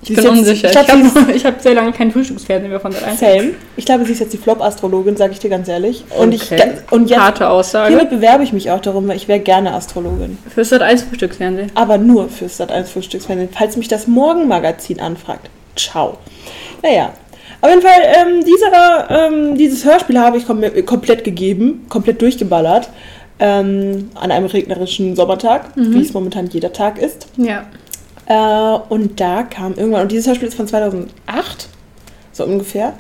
Ich 0.00 0.08
Sie 0.10 0.14
bin 0.14 0.24
jetzt- 0.24 0.32
unsicher. 0.32 0.68
Ich 0.70 0.76
Ich 0.76 1.44
habe 1.44 1.44
hab 1.56 1.60
sehr 1.60 1.74
lange 1.74 1.90
kein 1.92 2.12
Frühstücksfernsehen 2.12 2.70
mehr 2.70 2.78
von 2.78 2.92
der. 2.92 3.00
Same. 3.16 3.50
Ich 3.76 3.84
glaube, 3.84 4.04
sie 4.04 4.12
ist 4.12 4.20
jetzt 4.20 4.32
die 4.32 4.38
Flop-Astrologin, 4.38 5.16
sage 5.16 5.32
ich 5.32 5.40
dir 5.40 5.50
ganz 5.50 5.66
ehrlich. 5.66 6.04
Und, 6.16 6.32
Okay. 6.40 6.62
ich, 6.86 6.92
und 6.92 7.10
jetzt, 7.10 7.18
Harte 7.20 7.48
Aussage. 7.50 7.88
hiermit 7.88 8.10
bewerbe 8.10 8.44
ich 8.44 8.52
mich 8.52 8.70
auch 8.70 8.80
darum, 8.80 9.08
weil 9.08 9.16
ich 9.16 9.26
wäre 9.26 9.40
gerne 9.40 9.74
Astrologin. 9.74 10.38
Für 10.54 10.64
Sat 10.64 10.82
1 10.82 11.02
Frühstücksfernsehen. 11.02 11.72
Aber 11.74 11.98
nur 11.98 12.28
fürs 12.28 12.60
Sat1 12.60 12.84
Frühstücksfernsehen. 12.84 13.48
Falls 13.52 13.76
mich 13.76 13.88
das 13.88 14.06
Morgenmagazin 14.06 15.00
anfragt. 15.00 15.50
Ciao. 15.74 16.18
Naja. 16.80 17.10
Auf 17.60 17.70
jeden 17.70 17.82
Fall, 17.82 18.00
ähm, 18.04 18.44
dieser, 18.44 19.10
ähm, 19.28 19.56
dieses 19.58 19.84
Hörspiel 19.84 20.18
habe 20.18 20.36
ich 20.38 20.46
kom 20.46 20.62
komplett 20.86 21.24
gegeben, 21.24 21.86
komplett 21.88 22.22
durchgeballert. 22.22 22.88
Ähm, 23.40 24.10
an 24.16 24.32
einem 24.32 24.46
regnerischen 24.46 25.14
Sommertag, 25.14 25.66
wie 25.76 26.00
es 26.02 26.12
momentan 26.12 26.48
jeder 26.48 26.72
Tag 26.72 26.98
ist. 26.98 27.28
Ja. 27.36 27.66
Äh, 28.26 28.78
und 28.88 29.20
da 29.20 29.44
kam 29.44 29.74
irgendwann, 29.74 30.02
und 30.02 30.10
dieses 30.12 30.26
Hörspiel 30.26 30.48
ist 30.48 30.56
von 30.56 30.66
2008, 30.66 31.68
so 32.32 32.44
ungefähr. 32.44 32.94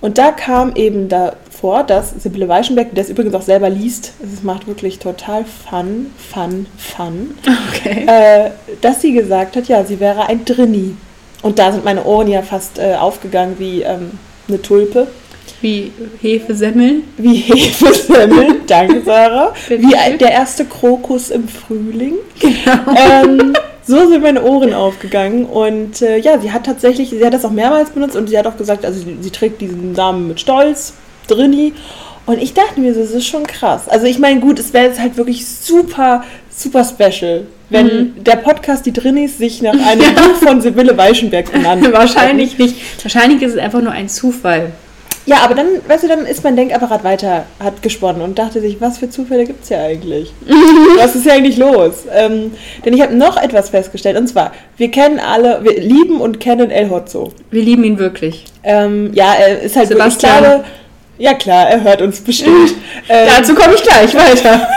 Und 0.00 0.18
da 0.18 0.32
kam 0.32 0.74
eben 0.74 1.08
davor, 1.08 1.84
dass 1.84 2.10
Sibylle 2.10 2.48
Weichenberg, 2.48 2.90
die 2.90 2.96
das 2.96 3.08
übrigens 3.08 3.34
auch 3.34 3.42
selber 3.42 3.70
liest, 3.70 4.14
es 4.22 4.42
macht 4.42 4.66
wirklich 4.66 4.98
total 4.98 5.44
fun, 5.44 6.10
fun, 6.18 6.66
fun, 6.76 7.38
Okay. 7.76 8.04
äh, 8.08 8.50
dass 8.80 9.00
sie 9.00 9.12
gesagt 9.12 9.54
hat, 9.56 9.68
ja, 9.68 9.84
sie 9.84 10.00
wäre 10.00 10.26
ein 10.28 10.44
Drini. 10.44 10.96
Und 11.44 11.58
da 11.58 11.70
sind 11.70 11.84
meine 11.84 12.02
Ohren 12.04 12.26
ja 12.28 12.40
fast 12.40 12.78
äh, 12.78 12.94
aufgegangen 12.94 13.56
wie 13.58 13.82
ähm, 13.82 14.12
eine 14.48 14.60
Tulpe. 14.62 15.06
Wie 15.60 15.92
Hefesemmeln. 16.22 17.02
Wie 17.18 17.34
Hefesemmeln, 17.36 18.62
danke 18.66 19.02
Sarah. 19.04 19.52
Wie 19.68 19.94
ein- 19.94 20.16
der 20.18 20.30
erste 20.32 20.64
Krokus 20.64 21.28
im 21.30 21.46
Frühling. 21.46 22.14
Genau. 22.40 22.96
ähm, 22.96 23.52
so 23.86 24.08
sind 24.08 24.22
meine 24.22 24.42
Ohren 24.42 24.72
aufgegangen. 24.72 25.44
Und 25.44 26.00
äh, 26.00 26.16
ja, 26.16 26.38
sie 26.38 26.50
hat 26.50 26.64
tatsächlich, 26.64 27.10
sie 27.10 27.24
hat 27.24 27.34
das 27.34 27.44
auch 27.44 27.50
mehrmals 27.50 27.90
benutzt 27.90 28.16
und 28.16 28.28
sie 28.30 28.38
hat 28.38 28.46
auch 28.46 28.56
gesagt, 28.56 28.84
also 28.86 28.98
sie, 29.00 29.18
sie 29.20 29.30
trägt 29.30 29.60
diesen 29.60 29.92
Namen 29.92 30.28
mit 30.28 30.40
Stolz, 30.40 30.94
Drini. 31.28 31.74
Und 32.26 32.42
ich 32.42 32.54
dachte 32.54 32.80
mir, 32.80 32.94
so, 32.94 33.00
das 33.00 33.10
ist 33.10 33.26
schon 33.26 33.46
krass. 33.46 33.86
Also 33.86 34.06
ich 34.06 34.18
meine, 34.18 34.40
gut, 34.40 34.58
es 34.58 34.72
wäre 34.72 34.86
jetzt 34.86 34.98
halt 34.98 35.18
wirklich 35.18 35.46
super, 35.46 36.24
super 36.56 36.84
special, 36.84 37.46
wenn 37.70 37.86
Mhm. 37.86 38.24
der 38.24 38.36
Podcast 38.36 38.86
Die 38.86 38.92
Drinnis 38.92 39.38
sich 39.38 39.62
nach 39.62 39.72
einem 39.74 40.14
Buch 40.14 40.36
von 40.46 40.60
Sibylle 40.60 40.96
Weichenberg 40.96 41.50
benannt. 41.52 41.86
Wahrscheinlich 41.92 42.58
nicht. 42.58 42.76
Wahrscheinlich 43.02 43.42
ist 43.42 43.52
es 43.54 43.58
einfach 43.58 43.80
nur 43.80 43.92
ein 43.92 44.08
Zufall. 44.08 44.70
Ja, 45.26 45.36
aber 45.42 45.54
dann, 45.54 45.66
weißt 45.88 46.04
du, 46.04 46.08
dann 46.08 46.26
ist 46.26 46.44
mein 46.44 46.54
Denkapparat 46.54 47.02
weiter, 47.02 47.46
hat 47.58 47.80
gesponnen 47.82 48.20
und 48.20 48.38
dachte 48.38 48.60
sich, 48.60 48.78
was 48.82 48.98
für 48.98 49.08
Zufälle 49.08 49.46
gibt 49.46 49.62
es 49.62 49.68
hier 49.68 49.80
eigentlich? 49.80 50.34
was 50.98 51.16
ist 51.16 51.22
hier 51.22 51.32
eigentlich 51.32 51.56
los? 51.56 51.92
Ähm, 52.14 52.52
denn 52.84 52.92
ich 52.92 53.00
habe 53.00 53.14
noch 53.14 53.42
etwas 53.42 53.70
festgestellt, 53.70 54.18
und 54.18 54.26
zwar, 54.28 54.52
wir 54.76 54.90
kennen 54.90 55.18
alle, 55.18 55.60
wir 55.64 55.80
lieben 55.80 56.20
und 56.20 56.40
kennen 56.40 56.70
El 56.70 56.90
Hotzo. 56.90 57.32
Wir 57.50 57.62
lieben 57.62 57.84
ihn 57.84 57.98
wirklich. 57.98 58.44
Ähm, 58.64 59.12
ja, 59.14 59.32
er 59.32 59.62
ist 59.62 59.76
halt 59.76 59.88
wirklich, 59.88 60.08
ich 60.08 60.12
Sebastian. 60.20 60.44
glaube, 60.44 60.64
ja 61.16 61.32
klar, 61.32 61.68
er 61.70 61.82
hört 61.82 62.02
uns 62.02 62.20
bestimmt. 62.20 62.74
ähm, 63.08 63.26
Dazu 63.34 63.54
komme 63.54 63.72
ich 63.76 63.82
gleich 63.82 64.14
weiter. 64.14 64.68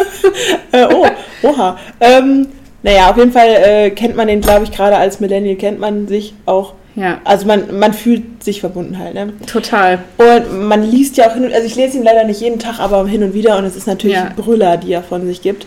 äh, 0.71 0.85
oh, 0.93 1.05
oha. 1.43 1.77
Ähm, 1.99 2.47
naja, 2.83 3.09
auf 3.09 3.17
jeden 3.17 3.31
Fall 3.31 3.49
äh, 3.49 3.89
kennt 3.91 4.15
man 4.15 4.27
den, 4.27 4.41
glaube 4.41 4.63
ich, 4.63 4.71
gerade 4.71 4.95
als 4.97 5.19
Millennial 5.19 5.55
kennt 5.55 5.79
man 5.79 6.07
sich 6.07 6.33
auch 6.45 6.73
Ja, 6.95 7.19
Also 7.25 7.45
man, 7.47 7.77
man 7.79 7.93
fühlt 7.93 8.43
sich 8.43 8.61
verbunden 8.61 8.97
halt, 8.99 9.13
ne? 9.15 9.33
total. 9.45 9.99
Und 10.17 10.67
man 10.67 10.83
liest 10.83 11.17
ja 11.17 11.27
auch 11.29 11.33
hin 11.33 11.45
und 11.45 11.53
also 11.53 11.65
ich 11.65 11.75
lese 11.75 11.97
ihn 11.97 12.03
leider 12.03 12.23
nicht 12.23 12.39
jeden 12.41 12.59
Tag, 12.59 12.79
aber 12.79 13.05
hin 13.07 13.23
und 13.23 13.33
wieder 13.33 13.57
und 13.57 13.65
es 13.65 13.75
ist 13.75 13.87
natürlich 13.87 14.17
Ja. 14.17 14.31
Brüller, 14.35 14.77
die 14.77 14.93
er 14.93 15.03
von 15.03 15.25
sich 15.25 15.41
gibt. 15.41 15.65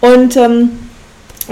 Und 0.00 0.36
ähm, 0.36 0.70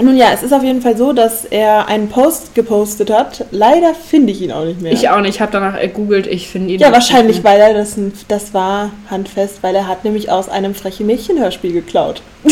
nun 0.01 0.15
ja, 0.17 0.27
es 0.33 0.41
ist 0.41 0.53
auf 0.53 0.63
jeden 0.63 0.81
Fall 0.81 0.95
so, 0.97 1.11
dass 1.13 1.43
er 1.45 1.87
einen 1.87 2.07
Post 2.09 2.55
gepostet 2.55 3.11
hat. 3.11 3.45
Leider 3.51 3.93
finde 3.93 4.31
ich 4.31 4.41
ihn 4.41 4.51
auch 4.51 4.65
nicht 4.65 4.81
mehr. 4.81 4.91
Ich 4.91 5.09
auch 5.09 5.21
nicht. 5.21 5.35
Ich 5.35 5.41
habe 5.41 5.51
danach 5.51 5.79
gegoogelt. 5.79 6.25
Ich 6.27 6.47
finde 6.47 6.73
ihn. 6.73 6.79
ja, 6.79 6.87
nicht 6.87 6.95
wahrscheinlich, 6.95 7.43
weil 7.43 7.59
er 7.59 7.73
das, 7.75 7.97
ein- 7.97 8.13
das 8.27 8.53
war 8.53 8.91
handfest, 9.09 9.61
weil 9.61 9.75
er 9.75 9.87
hat 9.87 10.03
nämlich 10.03 10.31
aus 10.31 10.49
einem 10.49 10.73
freche 10.75 11.03
Mädchen-Hörspiel 11.03 11.73
geklaut. 11.73 12.21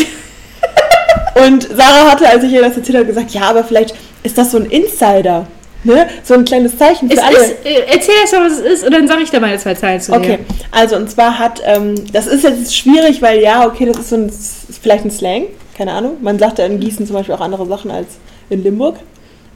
und 1.35 1.63
Sarah 1.63 2.11
hatte, 2.11 2.27
als 2.27 2.43
ich 2.43 2.51
ihr 2.51 2.61
das 2.61 2.75
erzählt 2.77 2.97
habe, 2.97 3.07
gesagt, 3.07 3.31
ja, 3.31 3.43
aber 3.43 3.63
vielleicht 3.63 3.95
ist 4.23 4.37
das 4.37 4.51
so 4.51 4.57
ein 4.57 4.65
Insider. 4.65 5.47
Ne? 5.83 6.07
So 6.23 6.35
ein 6.35 6.45
kleines 6.45 6.77
Zeichen 6.77 7.09
für 7.09 7.17
Es 7.17 7.23
alle. 7.23 7.37
ist, 7.37 7.65
äh, 7.65 7.85
erzähl 7.91 8.13
erst 8.21 8.33
mal, 8.33 8.45
was 8.45 8.59
es 8.59 8.59
ist, 8.59 8.83
und 8.85 8.93
dann 8.93 9.07
sage 9.07 9.23
ich 9.23 9.31
da 9.31 9.39
meine 9.39 9.57
zwei 9.57 9.73
Zeilen 9.73 9.99
zu 9.99 10.13
Okay, 10.13 10.37
dir. 10.37 10.45
also 10.71 10.95
und 10.95 11.09
zwar 11.09 11.39
hat, 11.39 11.59
ähm, 11.65 11.95
das 12.13 12.27
ist 12.27 12.43
jetzt 12.43 12.75
schwierig, 12.77 13.19
weil 13.23 13.39
ja, 13.41 13.65
okay, 13.65 13.85
das 13.87 13.97
ist 13.97 14.09
so 14.09 14.15
ein, 14.15 14.27
ist 14.27 14.65
vielleicht 14.79 15.05
ein 15.05 15.11
Slang, 15.11 15.45
keine 15.75 15.93
Ahnung. 15.93 16.17
Man 16.21 16.37
sagt 16.37 16.59
ja 16.59 16.65
in 16.67 16.79
Gießen 16.79 17.07
zum 17.07 17.15
Beispiel 17.15 17.33
auch 17.33 17.41
andere 17.41 17.65
Sachen 17.65 17.89
als 17.89 18.09
in 18.51 18.61
Limburg. 18.63 18.97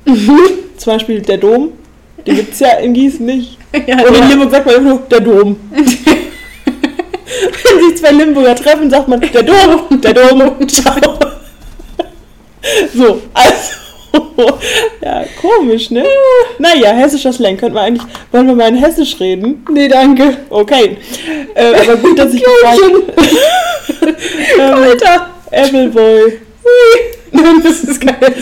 Zum 0.05 0.93
Beispiel 0.93 1.21
der 1.21 1.37
Dom, 1.37 1.73
den 2.25 2.35
gibt 2.37 2.53
es 2.53 2.59
ja 2.59 2.69
in 2.77 2.93
Gießen 2.93 3.23
nicht. 3.25 3.57
Ja, 3.85 3.97
Und 4.07 4.15
in 4.15 4.23
ja. 4.23 4.29
Limburg 4.29 4.49
sagt 4.51 4.65
man 4.65 4.75
immer 4.75 4.89
nur 4.91 4.99
der 5.11 5.19
Dom. 5.19 5.57
Wenn 5.75 5.85
sich 7.89 7.97
zwei 8.01 8.11
Limburger 8.11 8.55
treffen, 8.55 8.89
sagt 8.89 9.07
man 9.07 9.19
der 9.21 9.43
Dom, 9.43 10.01
der 10.01 10.13
Dom, 10.13 10.53
ciao. 10.67 10.95
So, 12.95 13.21
also, 13.33 13.73
ja, 15.01 15.23
komisch, 15.41 15.91
ne? 15.91 16.03
Naja, 16.57 16.91
hessischer 16.93 17.31
Slang, 17.33 17.57
könnte 17.57 17.75
man 17.75 17.85
eigentlich, 17.85 18.03
wollen 18.31 18.47
wir 18.47 18.55
mal 18.55 18.69
in 18.69 18.75
Hessisch 18.75 19.19
reden? 19.19 19.65
Nee, 19.71 19.87
danke. 19.87 20.37
Okay, 20.49 20.97
äh, 21.53 21.73
aber 21.81 21.97
gut, 21.97 22.17
dass 22.17 22.33
ich 22.33 22.43
gefragt 22.43 22.81
Alter! 24.59 25.29
Appleboy. 25.51 26.39
das 27.63 27.83
ist 27.83 28.01
geil. 28.01 28.33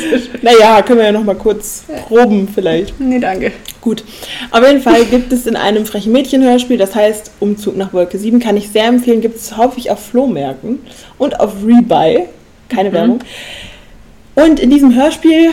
Naja, 0.42 0.82
können 0.84 1.00
wir 1.00 1.06
ja 1.08 1.12
noch 1.12 1.24
mal 1.24 1.36
kurz 1.36 1.84
proben 2.08 2.48
vielleicht. 2.54 3.00
Nee, 3.00 3.20
danke. 3.20 3.52
Gut. 3.82 4.04
Auf 4.52 4.66
jeden 4.66 4.82
Fall 4.82 5.04
gibt 5.06 5.34
es 5.34 5.46
in 5.48 5.56
einem 5.56 5.86
frechen 5.86 6.12
Mädchen-Hörspiel, 6.14 6.78
das 6.78 6.96
heißt 6.96 7.32
Umzug 7.40 7.76
nach 7.76 7.92
Wolke 7.94 8.18
7, 8.18 8.40
kann 8.40 8.56
ich 8.56 8.70
sehr 8.70 8.86
empfehlen, 8.86 9.20
gibt 9.22 9.38
es 9.38 9.58
häufig 9.58 9.90
auf 9.92 10.06
Flohmärkten 10.06 10.80
und 11.18 11.40
auf 11.40 11.52
Rebuy. 11.66 12.28
Keine 12.70 12.90
Mhm. 12.90 12.94
Werbung. 12.94 13.20
Und 14.36 14.60
in 14.60 14.70
diesem 14.70 14.96
Hörspiel 14.96 15.52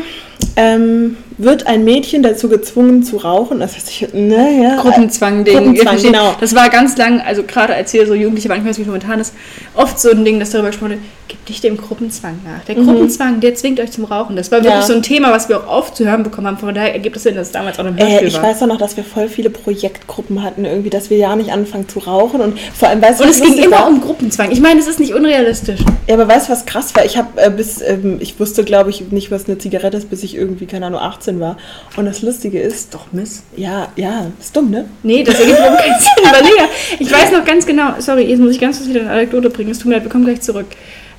ähm, 0.57 1.17
wird 1.43 1.67
ein 1.67 1.85
Mädchen 1.85 2.23
dazu 2.23 2.49
gezwungen 2.49 3.03
zu 3.03 3.17
rauchen. 3.17 3.61
Das 3.61 3.75
heißt, 3.75 3.89
ich, 3.91 4.09
naja. 4.13 4.77
Gruppenzwang-Ding. 4.81 5.57
Gruppenzwang, 5.57 6.03
genau. 6.03 6.35
Das 6.41 6.55
war 6.55 6.69
ganz 6.69 6.97
lang, 6.97 7.21
also 7.21 7.43
gerade 7.45 7.75
als 7.75 7.93
wir 7.93 8.07
so 8.07 8.15
Jugendliche 8.15 8.49
waren, 8.49 8.59
ich 8.61 8.67
weiß 8.67 8.77
nicht, 8.79 8.87
wie 8.87 8.91
momentan 8.91 9.21
ist, 9.21 9.33
oft 9.75 9.99
so 9.99 10.11
ein 10.11 10.25
Ding, 10.25 10.39
das 10.39 10.51
darüber 10.51 10.69
gesprochen 10.69 10.91
wird, 10.91 11.01
gibt 11.29 11.49
nicht 11.49 11.63
dem 11.63 11.77
Gruppenzwang 11.77 12.41
nach. 12.45 12.65
Der 12.65 12.75
Gruppenzwang, 12.75 13.41
der 13.41 13.55
zwingt 13.55 13.79
euch 13.81 13.93
zum 13.93 14.05
Rauchen. 14.05 14.35
Das 14.37 14.51
war 14.51 14.59
wirklich 14.59 14.75
Mhm. 14.75 14.81
Ja. 14.81 14.87
so 14.87 14.93
ein 14.95 15.03
Thema, 15.03 15.31
was 15.33 15.49
wir 15.49 15.59
auch 15.61 15.69
oft 15.79 15.97
zu 15.97 16.05
hören 16.05 16.23
bekommen 16.25 16.47
haben. 16.49 16.59
Von 16.59 16.75
daher 16.75 16.93
ergibt 16.93 17.17
es 17.17 17.23
Sinn, 17.23 17.37
dass 17.37 17.47
es 17.49 17.53
damals 17.53 17.79
auch 17.79 17.85
Äh, 17.85 17.93
Hörspiel 17.93 18.29
ich 18.29 18.35
war. 18.35 18.43
weiß 18.43 18.63
auch 18.63 18.67
noch, 18.67 18.79
dass 18.79 18.97
wir 18.97 19.05
voll 19.05 19.29
viele 19.29 19.49
Projektgruppen 19.49 20.43
hatten, 20.43 20.65
irgendwie, 20.65 20.91
dass 20.91 21.09
wir 21.11 21.17
ja 21.19 21.35
nicht 21.37 21.53
anfangen 21.53 21.89
zu 21.89 22.01
rauchen 22.01 22.41
und 22.41 22.59
vor 22.75 22.89
allem, 22.89 23.01
weißt 23.01 23.21
du, 23.21 23.25
Und 23.25 23.31
es 23.31 23.41
ging 23.41 23.55
immer 23.59 23.79
war? 23.81 23.89
um 23.89 24.01
Gruppenzwang. 24.01 24.51
Ich 24.51 24.61
meine, 24.61 24.81
es 24.81 24.87
ist 24.89 24.99
nicht 25.01 25.15
unrealistisch. 25.15 25.81
Ja, 26.09 26.15
aber 26.15 26.27
weißt 26.29 26.49
du, 26.49 26.53
was 26.53 26.67
krass 26.67 26.95
war? 26.97 27.05
Ich 27.05 27.17
habe 27.17 27.41
äh, 27.41 27.51
bis, 27.51 27.81
ähm, 27.81 28.17
ich 28.21 28.39
wusste, 28.41 28.65
glaube 28.65 28.91
ich, 28.91 29.11
nicht, 29.13 29.31
was 29.31 29.47
eine 29.47 29.57
Zigarette 29.59 29.97
ist, 29.97 30.11
bis 30.11 30.23
ich 30.25 30.35
irgendwie, 30.37 30.67
keine 30.67 30.87
Ahnung, 30.87 31.01
18 31.01 31.30
war. 31.39 31.57
Und 31.97 32.07
das 32.07 32.23
Lustige 32.23 32.59
ist, 32.61 32.95
Doch, 32.95 33.13
Miss. 33.13 33.43
ja, 33.57 33.89
ja, 33.95 34.27
ist 34.41 34.57
dumm, 34.57 34.71
ne? 34.71 34.87
Nee, 35.03 35.23
das 35.23 35.39
ergibt 35.39 35.59
überhaupt 35.59 35.83
keinen 35.83 36.01
Sinn. 36.01 36.29
Überlege. 36.29 36.69
Ich 36.99 37.13
weiß 37.13 37.31
noch 37.33 37.45
ganz 37.45 37.67
genau, 37.67 37.95
sorry, 37.99 38.25
jetzt 38.25 38.41
muss 38.41 38.53
ich 38.53 38.61
ganz 38.61 38.79
kurz 38.79 38.89
wieder 38.89 39.03
eine 39.03 39.11
Anekdote 39.11 39.51
bringen. 39.51 39.71
Es 39.71 39.79
tut 39.79 39.87
mir 39.89 39.95
leid, 39.95 40.05
wir 40.05 40.11
kommen 40.11 40.25
gleich 40.25 40.41
zurück. 40.41 40.67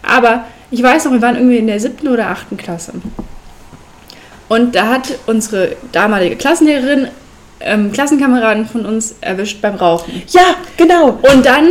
Aber 0.03 0.45
ich 0.71 0.81
weiß 0.81 1.05
noch, 1.05 1.11
wir 1.13 1.21
waren 1.21 1.35
irgendwie 1.35 1.57
in 1.57 1.67
der 1.67 1.79
siebten 1.79 2.07
oder 2.07 2.27
achten 2.27 2.57
Klasse. 2.57 2.93
Und 4.49 4.75
da 4.75 4.87
hat 4.87 5.07
unsere 5.27 5.77
damalige 5.91 6.35
Klassenlehrerin 6.35 7.07
ähm, 7.61 7.91
Klassenkameraden 7.91 8.65
von 8.65 8.85
uns 8.85 9.15
erwischt 9.21 9.61
beim 9.61 9.75
Rauchen. 9.75 10.23
Ja, 10.29 10.55
genau. 10.77 11.19
Und 11.33 11.45
dann 11.45 11.67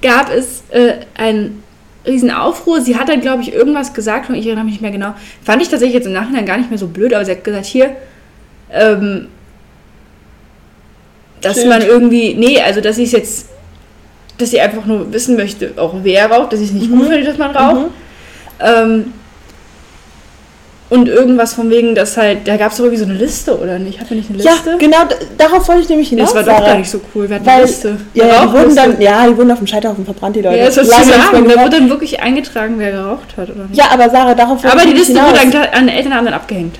gab 0.00 0.32
es 0.32 0.62
äh, 0.70 0.94
einen 1.16 1.61
riesen 2.06 2.30
Aufruhr. 2.30 2.80
Sie 2.80 2.96
hat 2.96 3.08
dann, 3.08 3.20
glaube 3.20 3.42
ich, 3.42 3.52
irgendwas 3.52 3.94
gesagt 3.94 4.28
und 4.28 4.34
ich 4.34 4.46
erinnere 4.46 4.64
mich 4.64 4.74
nicht 4.74 4.82
mehr 4.82 4.90
genau. 4.90 5.14
Fand 5.44 5.62
ich 5.62 5.68
tatsächlich 5.68 5.94
jetzt 5.94 6.06
im 6.06 6.12
Nachhinein 6.12 6.46
gar 6.46 6.56
nicht 6.56 6.70
mehr 6.70 6.78
so 6.78 6.88
blöd, 6.88 7.14
aber 7.14 7.24
sie 7.24 7.32
hat 7.32 7.44
gesagt, 7.44 7.66
hier, 7.66 7.96
ähm, 8.70 9.28
dass 11.40 11.54
Schild. 11.54 11.68
man 11.68 11.82
irgendwie, 11.82 12.34
nee, 12.34 12.60
also 12.60 12.80
dass 12.80 12.96
sie 12.96 13.04
es 13.04 13.12
jetzt, 13.12 13.48
dass 14.38 14.50
sie 14.50 14.60
einfach 14.60 14.86
nur 14.86 15.12
wissen 15.12 15.36
möchte, 15.36 15.72
auch 15.76 15.94
wer 16.02 16.30
raucht, 16.30 16.52
dass 16.52 16.60
sie 16.60 16.66
es 16.66 16.72
nicht 16.72 16.90
gut 16.90 17.08
findet, 17.08 17.28
dass 17.28 17.38
man 17.38 17.50
raucht. 17.50 17.86
Mhm. 17.86 17.90
Ähm, 18.60 19.12
und 20.92 21.08
irgendwas 21.08 21.54
von 21.54 21.70
wegen, 21.70 21.94
dass 21.94 22.16
halt, 22.16 22.46
da 22.46 22.56
gab 22.56 22.70
es 22.70 22.76
doch 22.76 22.84
irgendwie 22.84 23.02
so 23.02 23.08
eine 23.08 23.14
Liste, 23.18 23.58
oder 23.58 23.78
nicht? 23.78 23.98
Hatten 23.98 24.10
wir 24.10 24.16
nicht 24.18 24.30
eine 24.30 24.42
Ja, 24.42 24.52
Liste? 24.52 24.76
genau, 24.78 24.98
d- 25.04 25.14
darauf 25.38 25.66
wollte 25.68 25.82
ich 25.82 25.88
nämlich 25.88 26.10
Nee, 26.12 26.18
hinaus. 26.18 26.34
das 26.34 26.46
war 26.46 26.58
doch 26.60 26.66
gar 26.66 26.76
nicht 26.76 26.90
so 26.90 27.00
cool. 27.14 27.28
Wir 27.28 27.36
hatten 27.36 27.46
Weil, 27.46 27.54
eine 27.54 27.62
Liste. 27.64 27.96
Ja, 28.14 28.26
ja, 28.26 28.46
die 28.46 28.52
wurden 28.52 28.76
dann, 28.76 29.00
ja, 29.00 29.26
die 29.26 29.36
wurden 29.36 29.50
auf 29.50 29.58
dem 29.58 29.66
Scheiterhaufen 29.66 30.04
verbrannt, 30.04 30.36
die 30.36 30.42
Leute. 30.42 30.58
Ja, 30.58 30.64
das 30.66 30.76
nicht 30.76 30.88
mehr 30.88 31.04
sagen. 31.16 31.48
Da 31.48 31.62
wird 31.62 31.72
dann 31.72 31.88
wirklich 31.90 32.20
eingetragen, 32.20 32.74
wer 32.78 32.92
geraucht 32.92 33.36
hat, 33.36 33.50
oder 33.50 33.64
nicht? 33.64 33.76
Ja, 33.76 33.86
aber 33.92 34.10
Sarah, 34.10 34.34
darauf 34.34 34.62
wollte 34.62 34.70
Aber 34.76 34.84
ich 34.86 34.90
die 34.92 34.98
Liste 34.98 35.14
wurde 35.14 35.38
hinaus. 35.40 35.68
an, 35.72 35.78
an 35.82 35.88
Elternabend 35.88 36.26
dann 36.28 36.34
abgehängt. 36.34 36.76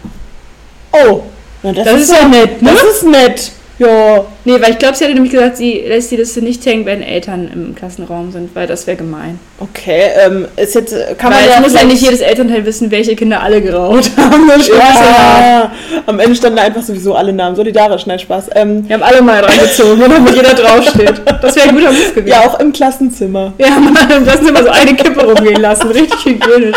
Oh, 0.92 1.22
na, 1.62 1.72
das, 1.72 1.84
Das 1.84 2.00
ist 2.02 2.10
ja 2.10 2.18
ja 2.22 2.28
nett. 2.28 2.60
ne? 2.62 2.70
Das 2.72 2.82
ist 2.82 3.04
nett. 3.04 3.52
Ja. 3.78 4.24
Nee, 4.44 4.60
weil 4.60 4.70
ich 4.72 4.78
glaube, 4.78 4.94
sie 4.96 5.04
hatte 5.04 5.14
nämlich 5.14 5.32
gesagt, 5.32 5.56
sie 5.56 5.82
lässt 5.86 6.10
die 6.10 6.16
Liste 6.16 6.40
nicht 6.42 6.64
hängen, 6.66 6.84
wenn 6.86 7.02
Eltern 7.02 7.50
im 7.52 7.74
Klassenraum 7.74 8.30
sind, 8.30 8.54
weil 8.54 8.66
das 8.66 8.86
wäre 8.86 8.96
gemein. 8.96 9.40
Okay, 9.58 10.10
ähm, 10.24 10.46
ist 10.56 10.74
jetzt, 10.74 10.92
äh, 10.92 11.14
kann 11.16 11.30
man 11.30 11.40
weil 11.40 11.48
ja 11.48 11.54
es 11.56 11.60
muss 11.62 11.74
ja 11.74 11.84
nicht 11.84 12.02
jedes 12.02 12.20
Elternteil 12.20 12.64
wissen, 12.66 12.90
welche 12.90 13.16
Kinder 13.16 13.42
alle 13.42 13.60
geraucht 13.62 14.10
haben. 14.16 14.48
Ja. 14.48 14.74
Ja, 14.78 15.72
am 16.06 16.20
Ende 16.20 16.36
standen 16.36 16.56
da 16.58 16.62
einfach 16.64 16.82
sowieso 16.82 17.14
alle 17.14 17.32
Namen. 17.32 17.56
Solidarisch, 17.56 18.06
nein, 18.06 18.18
Spaß. 18.18 18.50
Ähm, 18.54 18.86
Wir 18.88 18.94
haben 18.94 19.02
alle 19.02 19.22
mal 19.22 19.42
reingezogen, 19.42 20.00
wo 20.00 20.08
damit 20.08 20.34
jeder 20.34 20.54
draufsteht. 20.54 21.22
Das 21.40 21.56
wäre 21.56 21.68
ein 21.70 21.74
guter 21.76 21.92
Move 21.92 22.10
gewesen. 22.14 22.28
ja, 22.28 22.40
auch 22.40 22.60
im 22.60 22.72
Klassenzimmer. 22.72 23.52
Haben 23.62 23.92
mal 23.92 24.22
das 24.24 24.40
immer 24.48 24.62
so 24.62 24.68
eine 24.70 24.94
Kippe 24.94 25.24
rumgehen 25.24 25.60
lassen. 25.60 25.88
Richtig 25.88 26.18
hygienisch. 26.24 26.76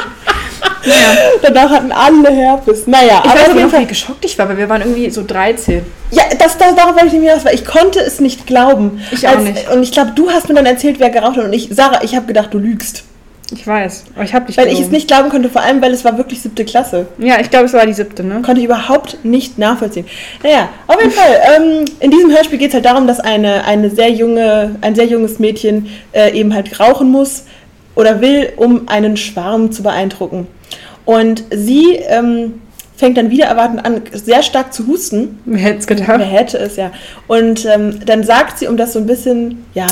Naja. 0.86 1.18
Danach 1.42 1.70
hatten 1.70 1.92
alle 1.92 2.30
Herpes. 2.32 2.88
Naja, 2.88 3.22
Ich 3.24 3.30
aber 3.32 3.40
weiß 3.40 3.42
auf 3.42 3.48
jeden 3.48 3.62
noch, 3.62 3.68
wie 3.68 3.76
Fall. 3.78 3.86
geschockt 3.86 4.26
ich 4.26 4.38
war, 4.38 4.50
weil 4.50 4.58
wir 4.58 4.70
waren 4.70 4.82
irgendwie 4.82 5.10
so 5.10 5.24
13. 5.26 5.82
Ja, 6.12 6.24
das, 6.38 6.58
das, 6.58 6.76
darauf 6.76 6.94
wollte 6.94 7.08
ich 7.08 7.14
nämlich 7.14 7.30
hinaus, 7.32 7.46
weil 7.46 7.56
ich 7.56 7.66
konnte 7.66 8.00
es 8.00 8.20
nicht 8.20 8.46
glauben. 8.48 9.02
Ich 9.12 9.28
auch 9.28 9.40
nicht. 9.40 9.70
Und 9.70 9.84
ich 9.84 9.92
glaube, 9.92 10.12
du 10.16 10.30
hast 10.30 10.48
mir 10.48 10.56
dann 10.56 10.66
erzählt, 10.66 11.00
wer 11.00 11.10
geraucht 11.10 11.38
hat. 11.38 11.46
Und 11.46 11.54
ich, 11.54 11.70
Sarah, 11.72 12.04
ich 12.04 12.16
habe 12.16 12.26
gedacht, 12.26 12.54
du 12.54 12.60
lügst. 12.60 13.04
Ich 13.54 13.68
weiß, 13.68 14.06
aber 14.16 14.24
ich 14.24 14.34
habe 14.34 14.48
nicht 14.48 14.58
Weil 14.58 14.70
ich 14.70 14.80
es 14.80 14.90
nicht 14.90 15.08
glauben 15.08 15.30
konnte, 15.30 15.50
vor 15.50 15.62
allem, 15.62 15.80
weil 15.80 15.94
es 15.94 16.04
war 16.04 16.18
wirklich 16.18 16.42
siebte 16.42 16.66
Klasse. 16.66 17.06
Ja, 17.20 17.40
ich 17.40 17.52
glaube, 17.52 17.66
es 17.66 17.74
war 17.74 17.86
die 17.86 17.94
siebte, 17.94 18.24
ne? 18.24 18.42
Konnte 18.42 18.60
ich 18.60 18.66
überhaupt 18.66 19.24
nicht 19.24 19.60
nachvollziehen. 19.60 20.08
Naja, 20.42 20.70
auf 20.88 21.00
jeden 21.00 21.12
Fall. 21.12 21.40
Ähm, 21.56 21.86
in 22.00 22.10
diesem 22.10 22.32
Hörspiel 22.32 22.58
geht 22.58 22.70
es 22.70 22.74
halt 22.74 22.86
darum, 22.86 23.06
dass 23.06 23.20
eine, 23.20 23.64
eine 23.66 23.92
sehr 23.92 24.10
junge, 24.10 24.76
ein 24.82 24.96
sehr 24.96 25.06
junges 25.06 25.38
Mädchen 25.38 25.90
äh, 26.12 26.32
eben 26.32 26.56
halt 26.56 26.80
rauchen 26.80 27.12
muss 27.12 27.44
oder 27.94 28.20
will, 28.20 28.52
um 28.56 28.88
einen 28.88 29.16
Schwarm 29.16 29.72
zu 29.72 29.84
beeindrucken. 29.84 30.48
Und 31.06 31.44
sie 31.52 31.96
ähm, 32.08 32.62
fängt 32.96 33.18
dann 33.18 33.30
wieder 33.30 33.46
erwartend 33.46 33.86
an, 33.86 34.02
sehr 34.12 34.44
stark 34.44 34.74
zu 34.74 34.88
husten. 34.88 35.40
Wer 35.46 35.60
hätte 35.62 35.80
es 35.80 35.90
Wer 35.90 35.96
gedacht? 35.98 36.32
hätte 36.32 36.58
es, 36.58 36.76
ja. 36.76 36.92
Und 37.28 37.66
ähm, 37.66 38.00
dann 38.06 38.24
sagt 38.24 38.60
sie, 38.60 38.68
um 38.68 38.78
das 38.78 38.94
so 38.94 39.00
ein 39.00 39.06
bisschen, 39.06 39.66
ja, 39.74 39.88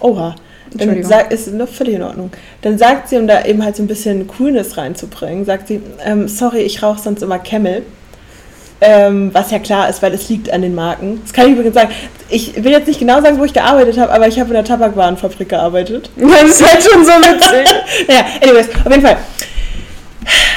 oha. 0.00 0.34
Dann 0.76 1.04
sagt, 1.04 1.32
ist 1.32 1.52
noch 1.52 1.68
völlig 1.68 1.94
in 1.94 2.02
Ordnung. 2.02 2.32
Dann 2.62 2.78
sagt 2.78 3.08
sie, 3.08 3.16
um 3.16 3.28
da 3.28 3.44
eben 3.44 3.64
halt 3.64 3.76
so 3.76 3.82
ein 3.82 3.86
bisschen 3.86 4.26
Coolness 4.26 4.76
reinzubringen, 4.76 5.44
sagt 5.44 5.68
sie, 5.68 5.80
ähm, 6.04 6.26
sorry, 6.26 6.62
ich 6.62 6.82
rauche 6.82 7.00
sonst 7.00 7.22
immer 7.22 7.38
Camel. 7.38 7.82
Ähm, 8.80 9.30
was 9.32 9.52
ja 9.52 9.60
klar 9.60 9.88
ist, 9.88 10.02
weil 10.02 10.12
es 10.12 10.28
liegt 10.28 10.52
an 10.52 10.60
den 10.60 10.74
Marken. 10.74 11.20
Das 11.22 11.32
kann 11.32 11.46
ich 11.46 11.52
übrigens 11.52 11.74
sagen. 11.74 11.90
Ich 12.28 12.62
will 12.62 12.72
jetzt 12.72 12.88
nicht 12.88 12.98
genau 12.98 13.22
sagen, 13.22 13.38
wo 13.38 13.44
ich 13.44 13.52
gearbeitet 13.54 13.96
habe, 13.98 14.12
aber 14.12 14.26
ich 14.26 14.38
habe 14.38 14.48
in 14.48 14.54
der 14.54 14.64
Tabakwarenfabrik 14.64 15.48
gearbeitet. 15.48 16.10
Das 16.16 16.42
ist 16.42 16.68
halt 16.68 16.82
schon 16.82 17.04
so 17.04 17.12
witzig. 17.12 17.72
Naja, 18.08 18.24
anyways, 18.42 18.68
auf 18.84 18.90
jeden 18.90 19.02
Fall 19.02 19.16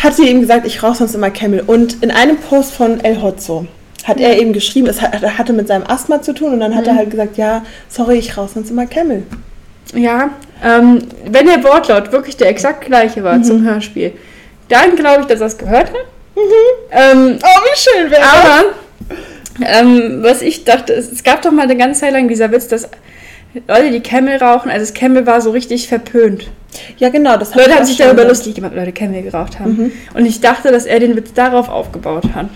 hat 0.04 0.16
sie 0.16 0.28
eben 0.28 0.42
gesagt, 0.42 0.66
ich 0.66 0.82
rauche 0.84 0.96
sonst 0.98 1.16
immer 1.16 1.30
Camel. 1.32 1.64
Und 1.66 2.04
in 2.04 2.12
einem 2.12 2.38
Post 2.38 2.74
von 2.74 3.00
El 3.04 3.22
Hotzo 3.22 3.68
hat 4.06 4.20
er 4.20 4.38
eben 4.40 4.54
geschrieben, 4.54 4.88
es 4.88 5.02
hat- 5.02 5.22
hatte 5.38 5.54
mit 5.54 5.68
seinem 5.68 5.84
Asthma 5.88 6.22
zu 6.22 6.34
tun 6.34 6.54
und 6.54 6.60
dann 6.60 6.76
hat 6.76 6.84
Mhm. 6.86 6.90
er 6.92 6.96
halt 6.98 7.12
gesagt, 7.12 7.38
ja, 7.38 7.64
sorry, 7.90 8.18
ich 8.18 8.38
rauche 8.38 8.50
sonst 8.54 8.70
immer 8.70 8.86
Camel. 8.86 9.24
Ja, 9.94 10.30
ähm, 10.64 11.00
wenn 11.26 11.46
der 11.48 11.64
Wortlaut 11.64 12.12
wirklich 12.12 12.36
der 12.38 12.50
exakt 12.50 12.86
gleiche 12.86 13.24
war 13.24 13.42
zum 13.44 13.64
Hörspiel, 13.64 14.14
dann 14.70 14.96
glaube 14.96 15.22
ich, 15.22 15.28
dass 15.28 15.40
er 15.42 15.48
es 15.48 15.58
gehört 15.58 15.90
hat. 15.90 16.06
Ähm, 16.92 17.40
Oh, 17.42 17.60
wie 17.64 17.78
schön 17.80 18.12
wäre 18.12 18.22
aber 18.24 18.64
ähm, 19.66 20.20
was 20.22 20.42
ich 20.42 20.66
dachte, 20.66 20.94
es, 20.94 21.12
es 21.12 21.24
gab 21.24 21.42
doch 21.42 21.52
mal 21.52 21.64
eine 21.64 21.76
ganze 21.78 22.02
Zeit 22.02 22.14
lang 22.14 22.28
dieser 22.28 22.52
Witz, 22.52 22.68
dass 22.68 22.90
Leute, 23.68 23.92
die 23.92 24.02
Camel 24.02 24.38
rauchen, 24.38 24.70
also 24.70 24.86
das 24.86 24.94
Camel 24.94 25.26
war 25.26 25.42
so 25.42 25.52
richtig 25.52 25.88
verpönt. 25.88 26.48
Ja, 26.98 27.10
genau, 27.10 27.38
das 27.38 27.56
Leute 27.56 27.74
haben 27.74 27.86
sich 27.86 27.98
darüber 27.98 28.26
lustig 28.26 28.54
gemacht, 28.56 28.74
Leute 28.76 28.92
Camel 28.92 29.24
geraucht 29.24 29.60
haben. 29.60 29.92
Und 30.14 30.26
ich 30.26 30.42
dachte, 30.42 30.72
dass 30.72 30.86
er 30.86 31.00
den 31.00 31.16
Witz 31.16 31.34
darauf 31.34 31.70
aufgebaut 31.70 32.26
hat. 32.36 32.48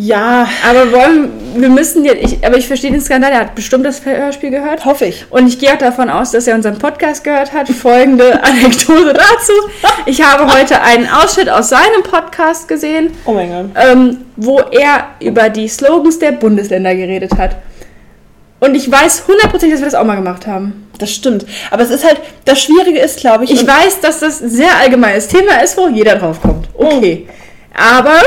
Ja, 0.00 0.46
Aber 0.68 0.92
wollen, 0.92 1.28
wir 1.56 1.68
müssen 1.68 2.04
jetzt, 2.04 2.22
ich, 2.22 2.46
aber 2.46 2.56
ich 2.56 2.68
verstehe 2.68 2.92
den 2.92 3.00
Skandal, 3.00 3.32
er 3.32 3.40
hat 3.40 3.56
bestimmt 3.56 3.84
das 3.84 4.06
Hörspiel 4.06 4.50
gehört. 4.50 4.84
hoffe 4.84 5.06
ich. 5.06 5.26
Und 5.30 5.48
ich 5.48 5.58
gehe 5.58 5.72
auch 5.72 5.78
davon 5.78 6.08
aus, 6.08 6.30
dass 6.30 6.46
er 6.46 6.54
unseren 6.54 6.78
Podcast 6.78 7.24
gehört 7.24 7.52
hat. 7.52 7.68
Folgende 7.68 8.40
Anekdote 8.44 9.12
dazu. 9.14 9.52
Ich 10.06 10.22
habe 10.22 10.54
heute 10.56 10.80
einen 10.82 11.08
Ausschnitt 11.08 11.50
aus 11.50 11.70
seinem 11.70 12.04
Podcast 12.04 12.68
gesehen, 12.68 13.10
Oh 13.24 13.32
mein 13.32 13.50
Gott. 13.50 13.70
ähm, 13.74 14.18
wo 14.36 14.60
er 14.60 15.08
über 15.20 15.48
die 15.48 15.66
Slogans 15.66 16.20
der 16.20 16.30
Bundesländer 16.30 16.94
geredet 16.94 17.32
hat. 17.36 17.56
Und 18.60 18.74
ich 18.74 18.90
weiß 18.90 19.24
hundertprozentig, 19.28 19.74
dass 19.74 19.80
wir 19.80 19.86
das 19.90 19.94
auch 19.94 20.04
mal 20.04 20.16
gemacht 20.16 20.46
haben. 20.46 20.88
Das 20.98 21.12
stimmt. 21.12 21.46
Aber 21.70 21.82
es 21.82 21.90
ist 21.90 22.04
halt, 22.04 22.20
das 22.44 22.60
Schwierige 22.60 22.98
ist, 22.98 23.20
glaube 23.20 23.44
ich, 23.44 23.52
Ich 23.52 23.64
weiß, 23.66 24.00
dass 24.00 24.18
das 24.20 24.40
ein 24.42 24.50
sehr 24.50 24.76
allgemeines 24.76 25.28
Thema 25.28 25.62
ist, 25.62 25.76
wo 25.76 25.86
jeder 25.88 26.16
drauf 26.16 26.40
kommt. 26.42 26.68
Okay. 26.74 27.28
Aber 27.72 28.20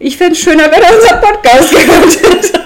ich 0.00 0.16
fände 0.16 0.32
es 0.32 0.40
schöner, 0.40 0.64
wenn 0.64 0.82
er 0.82 0.94
unseren 0.96 1.20
Podcast 1.20 1.70
gehört 1.70 2.22
hätte. 2.22 2.60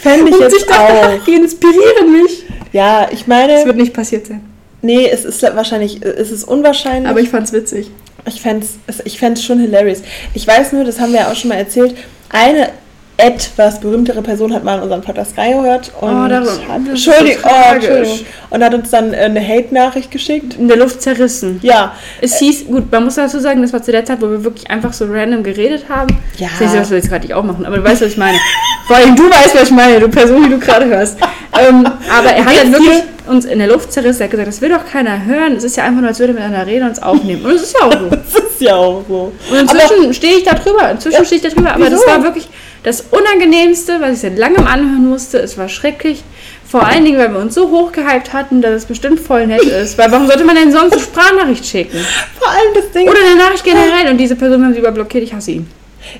fände 0.00 0.30
ich 0.30 0.34
Und 0.36 0.50
sich 0.50 0.60
jetzt 0.60 0.70
dachte, 0.70 1.08
auch. 1.20 1.24
die 1.26 1.34
inspirieren 1.34 2.12
mich. 2.12 2.42
Ja, 2.72 3.06
ich 3.12 3.20
Das 3.20 3.26
meine, 3.28 3.64
wird 3.66 3.76
nicht 3.76 3.94
passiert 3.94 4.26
sein. 4.26 4.40
nee, 4.82 5.08
es 5.08 5.24
ist 5.24 5.40
wahrscheinlich, 5.42 6.02
es 6.02 6.32
ist 6.32 6.42
unwahrscheinlich. 6.42 7.08
Aber 7.08 7.20
ich 7.20 7.28
fand's 7.28 7.52
witzig. 7.52 7.88
Ich 8.26 8.40
fände 8.40 8.66
es 8.88 9.00
ich 9.04 9.20
schon 9.44 9.60
hilarious. 9.60 9.98
Ich 10.32 10.44
weiß 10.46 10.72
nur, 10.72 10.82
das 10.84 10.98
haben 10.98 11.12
wir 11.12 11.20
ja 11.20 11.30
auch 11.30 11.36
schon 11.36 11.50
mal 11.50 11.56
erzählt, 11.58 11.94
eine 12.30 12.70
etwas 13.16 13.78
berühmtere 13.80 14.22
Person 14.22 14.52
hat 14.52 14.64
mal 14.64 14.76
in 14.76 14.82
unseren 14.82 15.00
Podcast 15.00 15.38
reingehört 15.38 15.92
und 16.00 16.08
Oh, 16.08 16.28
darum- 16.28 16.48
hat, 16.48 16.80
das 16.86 16.94
ist 16.94 17.04
so 17.04 17.10
Entschuldigung, 17.12 17.42
oh. 17.44 17.74
Entschuldigung, 17.74 18.18
und 18.50 18.64
hat 18.64 18.74
uns 18.74 18.90
dann 18.90 19.12
äh, 19.14 19.16
eine 19.18 19.40
Hate-Nachricht 19.46 20.10
geschickt. 20.10 20.56
In 20.58 20.66
der 20.66 20.76
Luft 20.76 21.00
zerrissen. 21.00 21.60
Ja, 21.62 21.94
Es 22.20 22.38
hieß, 22.38 22.66
gut, 22.66 22.90
man 22.90 23.04
muss 23.04 23.14
dazu 23.14 23.38
sagen, 23.38 23.62
das 23.62 23.72
war 23.72 23.82
zu 23.82 23.92
der 23.92 24.04
Zeit, 24.04 24.20
wo 24.20 24.28
wir 24.30 24.42
wirklich 24.42 24.68
einfach 24.68 24.92
so 24.92 25.06
random 25.08 25.42
geredet 25.44 25.84
haben. 25.88 26.16
Ja. 26.38 26.48
Das 26.58 26.72
ist 26.72 26.80
was 26.80 26.90
wir 26.90 26.96
jetzt 26.98 27.08
gerade 27.08 27.24
nicht 27.26 27.34
auch 27.34 27.44
machen, 27.44 27.64
aber 27.64 27.76
du 27.76 27.84
weißt, 27.84 28.02
was 28.02 28.08
ich 28.08 28.16
meine. 28.16 28.36
Vor 28.88 28.96
allem 28.96 29.14
du 29.14 29.22
weißt, 29.30 29.54
was 29.54 29.62
ich 29.64 29.70
meine, 29.70 30.00
du 30.00 30.08
Person, 30.08 30.42
die 30.44 30.50
du 30.50 30.58
gerade 30.58 30.86
hörst. 30.86 31.16
ähm, 31.58 31.86
aber 32.12 32.30
er 32.30 32.44
hat 32.44 32.56
dann 32.64 32.72
wirklich 32.72 33.02
uns 33.28 33.44
in 33.46 33.58
der 33.60 33.68
Luft 33.68 33.92
zerrissen. 33.92 34.20
Er 34.20 34.24
hat 34.24 34.30
gesagt, 34.32 34.48
das 34.48 34.60
will 34.60 34.68
doch 34.70 34.84
keiner 34.84 35.24
hören. 35.24 35.54
Es 35.56 35.64
ist 35.64 35.76
ja 35.76 35.84
einfach 35.84 36.00
nur, 36.00 36.08
als 36.08 36.18
würde 36.18 36.32
er 36.32 36.40
mit 36.40 36.42
einer 36.42 36.66
Rede 36.66 36.84
uns 36.84 37.00
aufnehmen. 37.00 37.44
Und 37.44 37.52
es 37.52 37.62
ist 37.62 37.76
ja 37.80 37.86
auch 37.86 37.92
so. 37.92 38.08
das 38.10 38.34
ist 38.50 38.60
ja 38.60 38.74
auch 38.76 39.02
so. 39.08 39.32
Und 39.50 39.58
inzwischen 39.58 40.12
stehe 40.12 40.36
ich 40.38 40.42
da 40.44 40.54
drüber. 40.54 40.90
Inzwischen 40.90 41.16
Ja, 41.18 41.24
stehe 41.24 41.40
ich 41.40 41.48
da 41.48 41.54
drüber. 41.54 41.72
Aber 41.74 41.88
das 41.88 42.00
wieso? 42.00 42.06
war 42.10 42.22
wirklich 42.22 42.48
das 42.84 43.00
Unangenehmste, 43.10 44.00
was 44.00 44.12
ich 44.12 44.18
seit 44.20 44.38
langem 44.38 44.66
anhören 44.66 45.08
musste. 45.08 45.38
Es 45.38 45.58
war 45.58 45.68
schrecklich. 45.68 46.22
Vor 46.66 46.84
allen 46.86 47.04
Dingen, 47.04 47.18
weil 47.18 47.32
wir 47.32 47.38
uns 47.40 47.54
so 47.54 47.70
hochgehypt 47.70 48.32
hatten, 48.32 48.60
dass 48.62 48.72
es 48.74 48.84
bestimmt 48.86 49.20
voll 49.20 49.46
nett 49.46 49.62
ist. 49.62 49.96
Weil 49.98 50.10
warum 50.12 50.26
sollte 50.26 50.44
man 50.44 50.56
denn 50.56 50.72
sonst 50.72 50.92
eine 50.92 51.02
Sprachnachricht 51.02 51.64
schicken? 51.66 51.98
Vor 52.38 52.48
allem 52.48 52.74
das 52.74 52.90
Ding, 52.92 53.08
Oder 53.08 53.18
eine 53.26 53.36
Nachricht 53.36 53.64
generell. 53.64 54.10
Und 54.10 54.18
diese 54.18 54.36
Person 54.36 54.64
haben 54.64 54.72
sie 54.72 54.80
überblockiert. 54.80 55.22
Ich 55.24 55.32
hasse 55.34 55.52
ihn. 55.52 55.68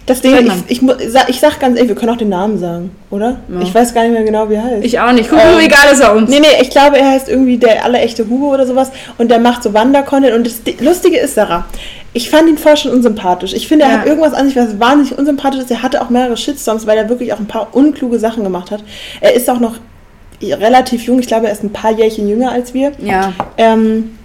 das 0.06 0.20
Ding 0.20 0.34
ich, 0.36 0.76
ich, 0.76 0.82
mu- 0.82 0.94
sag, 1.08 1.28
ich 1.28 1.40
sag 1.40 1.58
ganz 1.60 1.76
ehrlich, 1.76 1.88
wir 1.90 1.96
können 1.96 2.12
auch 2.12 2.16
den 2.18 2.28
Namen 2.30 2.58
sagen, 2.58 2.90
oder? 3.10 3.40
Ja. 3.52 3.60
Ich 3.62 3.74
weiß 3.74 3.92
gar 3.92 4.02
nicht 4.04 4.12
mehr 4.12 4.22
genau, 4.22 4.48
wie 4.48 4.54
er 4.54 4.62
heißt. 4.64 4.84
Ich 4.84 4.98
auch 5.00 5.12
nicht. 5.12 5.28
Guck, 5.28 5.38
Ähm, 5.40 5.58
wie 5.58 5.64
egal 5.64 5.92
ist 5.92 6.00
er 6.00 6.14
uns. 6.14 6.30
Nee, 6.30 6.40
nee, 6.40 6.46
ich 6.62 6.70
glaube, 6.70 6.96
er 6.98 7.10
heißt 7.10 7.28
irgendwie 7.28 7.58
der 7.58 7.84
allerechte 7.84 8.26
Hugo 8.28 8.54
oder 8.54 8.66
sowas 8.66 8.90
und 9.18 9.30
der 9.30 9.40
macht 9.40 9.62
so 9.62 9.74
Wander-Content 9.74 10.34
und 10.34 10.46
das 10.46 10.60
Lustige 10.80 11.18
ist, 11.18 11.34
Sarah, 11.34 11.66
ich 12.14 12.30
fand 12.30 12.48
ihn 12.48 12.56
vorher 12.56 12.76
schon 12.76 12.92
unsympathisch. 12.92 13.52
Ich 13.52 13.68
finde, 13.68 13.84
er 13.84 13.90
Ja. 13.90 13.98
hat 13.98 14.06
irgendwas 14.06 14.32
an 14.32 14.46
sich, 14.46 14.56
was 14.56 14.80
wahnsinnig 14.80 15.18
unsympathisch 15.18 15.60
ist. 15.60 15.70
Er 15.70 15.82
hatte 15.82 16.00
auch 16.00 16.08
mehrere 16.10 16.36
Shitstorms, 16.36 16.86
weil 16.86 16.96
er 16.96 17.08
wirklich 17.10 17.32
auch 17.34 17.38
ein 17.40 17.46
paar 17.46 17.68
unkluge 17.72 18.18
Sachen 18.18 18.42
gemacht 18.44 18.70
hat. 18.70 18.82
Er 19.20 19.34
ist 19.34 19.50
auch 19.50 19.60
noch 19.60 19.76
relativ 20.42 21.02
jung, 21.04 21.18
ich 21.18 21.26
glaube, 21.26 21.46
er 21.46 21.52
ist 21.52 21.62
ein 21.62 21.72
paar 21.72 21.92
Jährchen 21.92 22.28
jünger 22.28 22.52
als 22.52 22.72
wir. 22.74 22.92
Ja. 22.98 23.32
Ähm, 23.56 24.16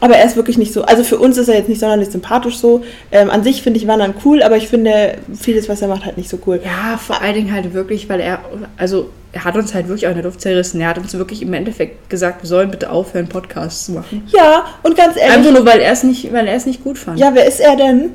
aber 0.00 0.16
er 0.16 0.24
ist 0.26 0.36
wirklich 0.36 0.58
nicht 0.58 0.72
so, 0.72 0.82
also 0.82 1.04
für 1.04 1.18
uns 1.18 1.36
ist 1.38 1.48
er 1.48 1.56
jetzt 1.56 1.68
nicht 1.68 1.80
sonderlich 1.80 2.08
sympathisch 2.10 2.58
so. 2.58 2.82
Ähm, 3.12 3.30
an 3.30 3.42
sich 3.42 3.62
finde 3.62 3.78
ich 3.78 3.86
Wandern 3.86 4.14
cool, 4.24 4.42
aber 4.42 4.56
ich 4.56 4.68
finde 4.68 5.16
vieles, 5.34 5.68
was 5.68 5.82
er 5.82 5.88
macht, 5.88 6.04
halt 6.04 6.16
nicht 6.16 6.28
so 6.28 6.38
cool. 6.46 6.60
Ja, 6.64 6.96
vor 6.98 7.20
allen 7.20 7.34
Dingen 7.34 7.52
halt 7.52 7.72
wirklich, 7.74 8.08
weil 8.08 8.20
er, 8.20 8.40
also 8.76 9.10
er 9.32 9.44
hat 9.44 9.56
uns 9.56 9.74
halt 9.74 9.88
wirklich 9.88 10.06
auch 10.06 10.10
in 10.10 10.16
der 10.16 10.24
Luft 10.24 10.40
zerrissen. 10.40 10.80
Er 10.80 10.88
hat 10.88 10.98
uns 10.98 11.12
wirklich 11.14 11.42
im 11.42 11.52
Endeffekt 11.54 12.08
gesagt, 12.08 12.42
wir 12.42 12.48
sollen 12.48 12.70
bitte 12.70 12.90
aufhören, 12.90 13.28
Podcasts 13.28 13.86
zu 13.86 13.92
machen. 13.92 14.22
Ja, 14.28 14.64
und 14.82 14.96
ganz 14.96 15.16
ehrlich, 15.16 15.36
Einfach 15.38 15.50
nur, 15.52 15.66
weil 15.66 15.80
er 15.80 15.92
es 15.92 16.02
nicht, 16.04 16.32
weil 16.32 16.46
er 16.46 16.54
es 16.54 16.66
nicht 16.66 16.84
gut 16.84 16.98
fand. 16.98 17.18
ja, 17.18 17.30
wer 17.34 17.46
ist 17.46 17.60
er 17.60 17.76
denn? 17.76 18.10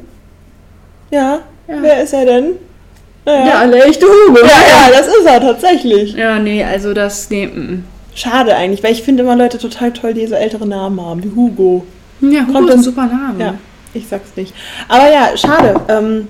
Ja, 1.12 1.40
Ja. 1.68 1.76
wer 1.82 2.04
ist 2.04 2.14
er 2.14 2.26
denn? 2.26 2.52
Naja. 3.26 3.46
Ja, 3.48 3.54
alle 3.60 3.84
echte 3.84 4.06
Hugo. 4.06 4.40
Ja, 4.40 4.46
ja, 4.48 4.92
das 4.98 5.08
ist 5.08 5.26
er 5.26 5.42
tatsächlich. 5.42 6.14
Ja, 6.14 6.40
nee, 6.40 6.64
also 6.64 6.94
das, 6.94 7.30
nee, 7.30 7.48
mm. 7.48 7.84
Schade 8.20 8.56
eigentlich, 8.56 8.84
weil 8.84 8.92
ich 8.92 9.04
finde 9.04 9.24
immer 9.24 9.36
Leute 9.36 9.58
total 9.58 9.92
toll, 9.94 10.14
die 10.14 10.28
so 10.28 10.36
ältere 10.36 10.68
Namen 10.68 11.00
haben, 11.00 11.24
wie 11.24 11.32
Hugo. 11.36 11.86
Ja, 12.22 12.42
Hugo 12.42 12.52
Kommt 12.54 12.70
ist 12.70 12.76
ein 12.76 12.78
dann- 12.78 12.84
super 12.84 13.06
Name. 13.06 13.36
Ja, 13.40 13.54
ich 13.94 14.08
sag's 14.08 14.32
nicht. 14.36 14.54
Aber 14.90 15.10
ja, 15.10 15.38
schade. 15.38 15.80
Ähm, 15.88 16.28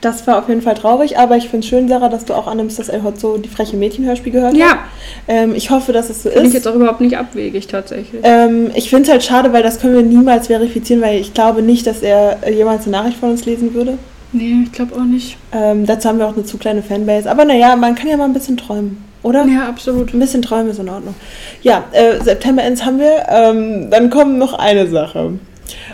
das 0.00 0.26
war 0.26 0.38
auf 0.38 0.48
jeden 0.48 0.60
Fall 0.62 0.74
traurig, 0.74 1.16
aber 1.18 1.36
ich 1.36 1.48
finde 1.48 1.66
schön, 1.66 1.88
Sarah, 1.88 2.08
dass 2.08 2.24
du 2.26 2.34
auch 2.34 2.46
annimmst, 2.46 2.78
dass 2.78 2.88
El 2.90 3.02
Hotzo 3.02 3.38
die 3.38 3.48
freche 3.48 3.76
Mädchenhörspiel 3.76 4.32
gehört 4.32 4.52
hat. 4.52 4.58
Ja, 4.58 4.78
Ähm, 5.28 5.54
ich 5.54 5.70
hoffe, 5.70 5.92
dass 5.92 6.10
es 6.10 6.22
so 6.22 6.28
finde 6.28 6.42
ich 6.42 6.48
ist. 6.48 6.54
jetzt 6.54 6.68
auch 6.68 6.74
überhaupt 6.74 7.00
nicht 7.00 7.16
abwegig 7.16 7.66
tatsächlich. 7.66 8.20
Ähm, 8.22 8.70
ich 8.74 8.90
finde 8.90 9.04
es 9.04 9.10
halt 9.10 9.24
schade, 9.24 9.52
weil 9.54 9.62
das 9.62 9.80
können 9.80 9.94
wir 9.94 10.02
niemals 10.02 10.46
verifizieren, 10.48 11.00
weil 11.02 11.18
ich 11.20 11.32
glaube 11.32 11.62
nicht, 11.62 11.86
dass 11.86 12.00
er 12.02 12.38
äh, 12.42 12.52
jemals 12.54 12.82
eine 12.82 12.92
Nachricht 12.92 13.16
von 13.18 13.30
uns 13.30 13.44
lesen 13.46 13.72
würde. 13.74 13.96
Nee, 14.32 14.64
ich 14.64 14.72
glaube 14.72 14.94
auch 14.96 15.04
nicht. 15.04 15.36
Ähm, 15.52 15.86
dazu 15.86 16.08
haben 16.08 16.18
wir 16.18 16.26
auch 16.28 16.34
eine 16.34 16.44
zu 16.44 16.58
kleine 16.58 16.82
Fanbase. 16.82 17.30
Aber 17.30 17.44
naja, 17.46 17.76
man 17.76 17.94
kann 17.94 18.08
ja 18.08 18.16
mal 18.16 18.24
ein 18.24 18.32
bisschen 18.34 18.56
träumen, 18.56 19.02
oder? 19.24 19.44
Ja, 19.46 19.68
absolut. 19.68 20.14
Ein 20.14 20.20
bisschen 20.20 20.42
träumen 20.42 20.70
ist 20.70 20.78
in 20.78 20.88
Ordnung. 20.88 21.14
Ja, 21.62 21.84
äh, 21.92 22.22
September 22.22 22.62
Ends 22.62 22.84
haben 22.84 22.98
wir. 22.98 23.26
Ähm, 23.28 23.90
dann 23.90 24.10
kommt 24.10 24.38
noch 24.38 24.54
eine 24.54 24.86
Sache. 24.86 25.38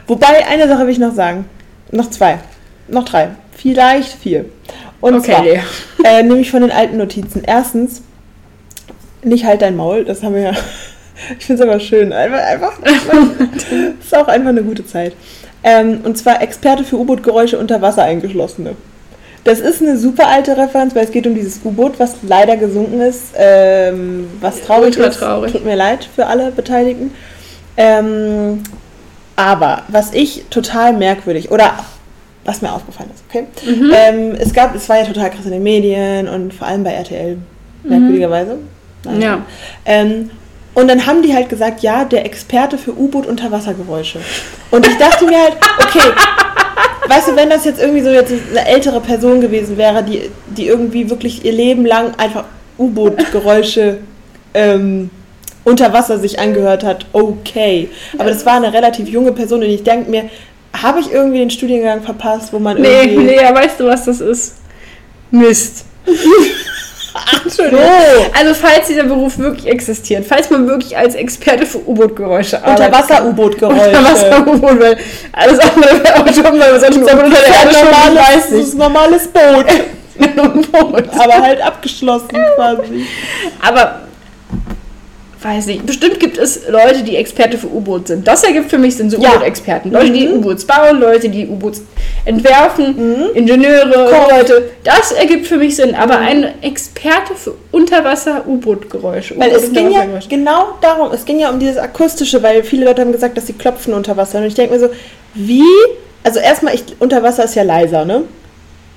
Zwar 0.06 0.30
eine 0.48 0.68
Sache 0.68 0.82
will 0.82 0.92
ich 0.92 0.98
noch 0.98 1.14
sagen. 1.14 1.46
Noch 1.92 2.10
zwei. 2.10 2.40
Noch 2.88 3.04
drei. 3.04 3.30
Vielleicht 3.52 4.12
vier. 4.12 4.46
Und 5.00 5.14
Okay, 5.14 5.60
zwar, 5.96 6.12
äh, 6.18 6.22
nämlich 6.22 6.50
von 6.50 6.62
den 6.62 6.72
alten 6.72 6.96
Notizen. 6.96 7.42
Erstens, 7.46 8.02
nicht 9.22 9.44
halt 9.44 9.62
dein 9.62 9.76
Maul, 9.76 10.04
das 10.04 10.22
haben 10.22 10.34
wir 10.34 10.42
ja. 10.42 10.52
Ich 11.38 11.44
finde 11.44 11.62
es 11.62 11.68
aber 11.68 11.78
schön. 11.78 12.14
Einfach, 12.14 12.38
einfach. 12.38 12.78
ist 14.00 14.16
auch 14.16 14.26
einfach 14.26 14.48
eine 14.48 14.62
gute 14.62 14.86
Zeit. 14.86 15.12
Ähm, 15.62 16.00
und 16.02 16.16
zwar 16.16 16.40
Experte 16.40 16.82
für 16.82 16.96
U-Boot-Geräusche 16.96 17.58
unter 17.58 17.82
Wasser 17.82 18.04
eingeschlossene. 18.04 18.74
Das 19.44 19.58
ist 19.58 19.80
eine 19.80 19.96
super 19.96 20.28
alte 20.28 20.56
Referenz, 20.56 20.94
weil 20.94 21.04
es 21.04 21.12
geht 21.12 21.26
um 21.26 21.34
dieses 21.34 21.60
U-Boot, 21.64 21.98
was 21.98 22.16
leider 22.22 22.56
gesunken 22.56 23.00
ist, 23.00 23.32
ähm, 23.36 24.28
was 24.40 24.60
traurig 24.62 24.96
Ultra 24.96 25.08
ist. 25.08 25.18
traurig. 25.18 25.52
Tut 25.52 25.64
mir 25.64 25.76
leid 25.76 26.08
für 26.14 26.26
alle 26.26 26.50
Beteiligten. 26.50 27.12
Ähm, 27.76 28.62
aber 29.36 29.84
was 29.88 30.12
ich 30.12 30.44
total 30.50 30.92
merkwürdig 30.92 31.50
oder 31.50 31.72
was 32.44 32.60
mir 32.60 32.72
aufgefallen 32.72 33.10
ist, 33.14 33.24
okay? 33.28 33.46
Mhm. 33.64 33.92
Ähm, 33.94 34.34
es 34.38 34.52
gab, 34.52 34.74
es 34.74 34.88
war 34.88 34.98
ja 34.98 35.04
total 35.04 35.30
krass 35.30 35.46
in 35.46 35.52
den 35.52 35.62
Medien 35.62 36.28
und 36.28 36.52
vor 36.52 36.66
allem 36.66 36.84
bei 36.84 36.92
RTL, 36.92 37.38
merkwürdigerweise. 37.82 38.58
Naja. 39.04 39.16
Mhm. 39.16 39.22
Ja. 39.22 39.38
Ähm, 39.86 40.30
und 40.74 40.88
dann 40.88 41.06
haben 41.06 41.22
die 41.22 41.34
halt 41.34 41.48
gesagt, 41.48 41.80
ja, 41.82 42.04
der 42.04 42.24
Experte 42.24 42.78
für 42.78 42.96
U-Boot-Unterwassergeräusche. 42.96 44.20
Und 44.70 44.86
ich 44.86 44.96
dachte 44.98 45.24
mir 45.26 45.38
halt, 45.38 45.56
okay, 45.78 46.12
weißt 47.10 47.28
du, 47.28 47.36
wenn 47.36 47.50
das 47.50 47.64
jetzt 47.64 47.80
irgendwie 47.80 48.02
so 48.02 48.10
jetzt 48.10 48.32
eine 48.50 48.66
ältere 48.66 49.00
Person 49.00 49.40
gewesen 49.40 49.76
wäre, 49.76 50.04
die, 50.04 50.30
die 50.46 50.68
irgendwie 50.68 51.10
wirklich 51.10 51.44
ihr 51.44 51.52
Leben 51.52 51.84
lang 51.84 52.14
einfach 52.16 52.44
U-Boot-Geräusche 52.78 53.98
ähm, 54.54 55.10
unter 55.64 55.92
Wasser 55.92 56.18
sich 56.20 56.38
angehört 56.38 56.84
hat, 56.84 57.06
okay. 57.12 57.88
Aber 58.16 58.30
das 58.30 58.46
war 58.46 58.54
eine 58.54 58.72
relativ 58.72 59.08
junge 59.08 59.32
Person 59.32 59.60
und 59.62 59.68
ich 59.68 59.82
denke 59.82 60.08
mir, 60.08 60.30
habe 60.72 61.00
ich 61.00 61.10
irgendwie 61.10 61.38
den 61.38 61.50
Studiengang 61.50 62.02
verpasst, 62.02 62.52
wo 62.52 62.60
man 62.60 62.80
Nee, 62.80 63.02
irgendwie... 63.02 63.26
Lea, 63.26 63.52
weißt 63.52 63.80
du, 63.80 63.86
was 63.86 64.04
das 64.04 64.20
ist? 64.20 64.58
Mist. 65.32 65.84
Ach, 67.26 67.44
Entschuldigung. 67.44 67.80
Also 68.38 68.54
falls 68.54 68.86
dieser 68.88 69.04
Beruf 69.04 69.38
wirklich 69.38 69.66
existiert, 69.66 70.24
falls 70.26 70.50
man 70.50 70.66
wirklich 70.66 70.96
als 70.96 71.14
Experte 71.14 71.66
für 71.66 71.78
U-Boot-Geräusche 71.86 72.62
arbeitet. 72.62 72.86
Unterwasser-U-Boot-Geräusche. 72.86 73.88
Unterwasser-U-Boot, 73.88 74.80
weil 74.80 74.96
alles 75.32 75.58
andere 75.58 76.04
wäre 76.04 76.14
auch 76.16 76.26
schon, 76.26 76.34
sollten 76.80 77.08
aber 77.08 77.24
unter 77.24 77.38
der 77.40 77.54
Erde 77.54 77.74
schon, 77.74 78.16
weiß 78.16 78.34
Das 78.34 78.44
ist 78.44 78.52
nicht. 78.52 78.72
ein 78.74 78.78
normales 78.78 79.28
Boot, 79.28 79.66
U-Boot. 80.20 81.04
aber 81.18 81.42
halt 81.42 81.60
abgeschlossen 81.62 82.28
quasi. 82.56 83.06
Aber 83.66 84.00
weiß 85.42 85.66
nicht, 85.66 85.86
bestimmt 85.86 86.20
gibt 86.20 86.36
es 86.38 86.68
Leute, 86.68 87.02
die 87.02 87.16
Experte 87.16 87.56
für 87.58 87.66
U-Boot 87.68 88.08
sind. 88.08 88.26
Das 88.28 88.44
ergibt 88.44 88.70
für 88.70 88.78
mich 88.78 88.96
sind 88.96 89.10
so. 89.10 89.18
U-Boot-Experten. 89.18 89.90
Leute, 89.90 90.10
die 90.12 90.26
Mhm. 90.28 90.34
U-Boots 90.38 90.64
bauen, 90.66 91.00
Leute, 91.00 91.28
die 91.28 91.46
U-Boots 91.46 91.82
entwerfen, 92.24 92.96
Mhm. 92.96 93.26
Ingenieure, 93.34 94.08
Koch. 94.10 94.30
Leute. 94.30 94.70
Das 94.84 95.12
ergibt 95.12 95.46
für 95.46 95.56
mich 95.56 95.76
Sinn. 95.76 95.94
Aber 95.94 96.18
ein 96.18 96.62
Experte 96.62 97.34
für 97.34 97.54
Unterwasser-U-Boot-Geräusche. 97.72 99.38
Weil 99.38 99.52
es 99.52 99.72
ging 99.72 99.90
ja 99.90 100.04
genau 100.28 100.74
darum, 100.80 101.12
es 101.12 101.24
ging 101.24 101.38
ja 101.38 101.50
um 101.50 101.58
dieses 101.58 101.78
Akustische, 101.78 102.42
weil 102.42 102.62
viele 102.64 102.84
Leute 102.86 103.02
haben 103.02 103.12
gesagt, 103.12 103.36
dass 103.36 103.46
sie 103.46 103.52
klopfen 103.54 103.94
unter 103.94 104.16
Wasser. 104.16 104.38
Und 104.38 104.44
ich 104.46 104.54
denke 104.54 104.74
mir 104.74 104.80
so, 104.80 104.88
wie? 105.34 105.64
Also 106.22 106.38
erstmal, 106.40 106.74
ich, 106.74 106.84
unter 106.98 107.22
Wasser 107.22 107.44
ist 107.44 107.54
ja 107.54 107.62
leiser, 107.62 108.04
ne? 108.04 108.24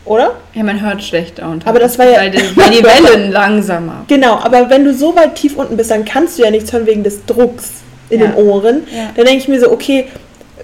Oder? 0.06 0.36
Ja, 0.54 0.64
man 0.64 0.82
hört 0.82 1.02
schlechter 1.04 1.50
unter. 1.50 1.68
Aber 1.68 1.80
das 1.80 1.98
war 1.98 2.06
ja- 2.06 2.20
Weil 2.20 2.32
die, 2.32 2.58
weil 2.58 2.70
die 2.72 2.84
Wellen 2.84 3.32
langsamer. 3.32 4.04
Genau, 4.08 4.36
aber 4.36 4.70
wenn 4.70 4.84
du 4.84 4.94
so 4.94 5.16
weit 5.16 5.36
tief 5.36 5.56
unten 5.56 5.78
bist, 5.78 5.92
dann 5.92 6.04
kannst 6.04 6.38
du 6.38 6.44
ja 6.44 6.52
nichts 6.52 6.74
hören 6.74 6.86
wegen 6.86 7.04
des 7.04 7.26
Drucks 7.26 7.72
in 8.10 8.20
Ja. 8.20 8.28
den 8.28 8.36
Ohren. 8.36 8.84
Ja. 8.94 9.10
Dann 9.16 9.26
denke 9.26 9.38
ich 9.42 9.48
mir 9.48 9.60
so, 9.62 9.72
okay, 9.72 10.08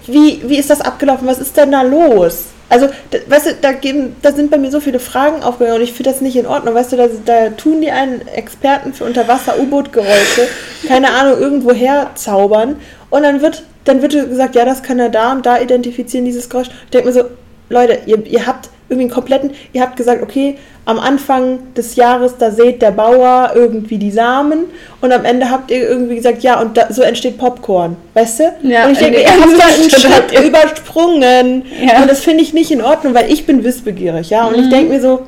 wie, 0.08 0.42
wie 0.46 0.58
ist 0.58 0.70
das 0.70 0.82
abgelaufen? 0.82 1.26
Was 1.28 1.40
ist 1.40 1.56
denn 1.56 1.72
da 1.72 1.84
los? 1.84 2.46
Also, 2.72 2.88
da, 3.12 3.18
weißt 3.28 3.46
du, 3.48 3.50
da, 3.62 3.72
geben, 3.72 4.16
da 4.22 4.32
sind 4.32 4.52
bei 4.52 4.58
mir 4.58 4.70
so 4.70 4.80
viele 4.80 5.00
Fragen 5.00 5.42
aufgegangen 5.42 5.78
und 5.78 5.84
ich 5.84 5.94
finde 5.94 6.12
das 6.12 6.22
nicht 6.22 6.36
in 6.36 6.46
Ordnung. 6.46 6.76
Weißt 6.76 6.92
du, 6.92 6.98
da, 6.98 7.08
da 7.26 7.50
tun 7.50 7.82
die 7.82 7.90
einen 7.92 8.28
Experten 8.28 8.94
für 8.94 9.06
Unterwasser-U-Boot-Geräusche, 9.06 10.48
keine 10.88 11.12
Ahnung, 11.14 11.40
irgendwo 11.40 11.72
herzaubern 11.74 12.76
und 13.10 13.24
dann 13.24 13.42
wird, 13.42 13.64
dann 13.86 14.02
wird 14.02 14.12
gesagt, 14.12 14.56
ja, 14.56 14.66
das 14.66 14.84
kann 14.84 15.00
er 15.00 15.10
da 15.10 15.32
und 15.32 15.46
da 15.46 15.60
identifizieren, 15.60 16.26
dieses 16.26 16.50
Geräusch. 16.50 16.68
Ich 16.86 16.92
denke 16.92 17.08
mir 17.08 17.14
so, 17.14 17.24
Leute, 17.70 18.00
ihr, 18.06 18.24
ihr 18.28 18.46
habt 18.46 18.70
irgendwie 18.90 19.04
einen 19.06 19.14
kompletten, 19.14 19.52
ihr 19.74 19.82
habt 19.82 19.96
gesagt, 19.96 20.24
okay, 20.24 20.56
am 20.86 20.98
Anfang 21.00 21.60
des 21.76 21.96
Jahres, 21.96 22.36
da 22.40 22.50
sät 22.50 22.82
der 22.82 22.92
Bauer 22.92 23.52
irgendwie 23.54 23.98
die 24.00 24.10
Samen 24.12 24.66
und 25.02 25.12
am 25.12 25.24
Ende 25.26 25.52
habt 25.52 25.70
ihr 25.70 25.88
irgendwie 25.88 26.16
gesagt, 26.16 26.42
ja, 26.42 26.60
und 26.60 26.76
da, 26.76 26.92
so 26.92 27.04
entsteht 27.04 27.38
Popcorn, 27.38 27.96
weißt 28.16 28.40
du? 28.40 28.44
Ja, 28.64 28.86
und 28.86 28.94
ich 28.94 28.98
denke, 28.98 29.22
ihr 29.22 29.30
habt 29.30 29.60
da 29.60 29.66
einen 29.66 29.90
das 29.90 30.02
Schritt 30.02 30.48
übersprungen 30.48 31.66
Ja. 31.86 32.02
und 32.02 32.10
das 32.10 32.22
finde 32.22 32.44
ich 32.44 32.54
nicht 32.54 32.72
in 32.72 32.82
Ordnung, 32.82 33.14
weil 33.14 33.32
ich 33.32 33.46
bin 33.46 33.64
wissbegierig, 33.64 34.30
ja, 34.32 34.46
und 34.48 34.58
Mhm. 34.58 34.64
ich 34.64 34.70
denke 34.70 34.94
mir 34.94 35.02
so, 35.02 35.22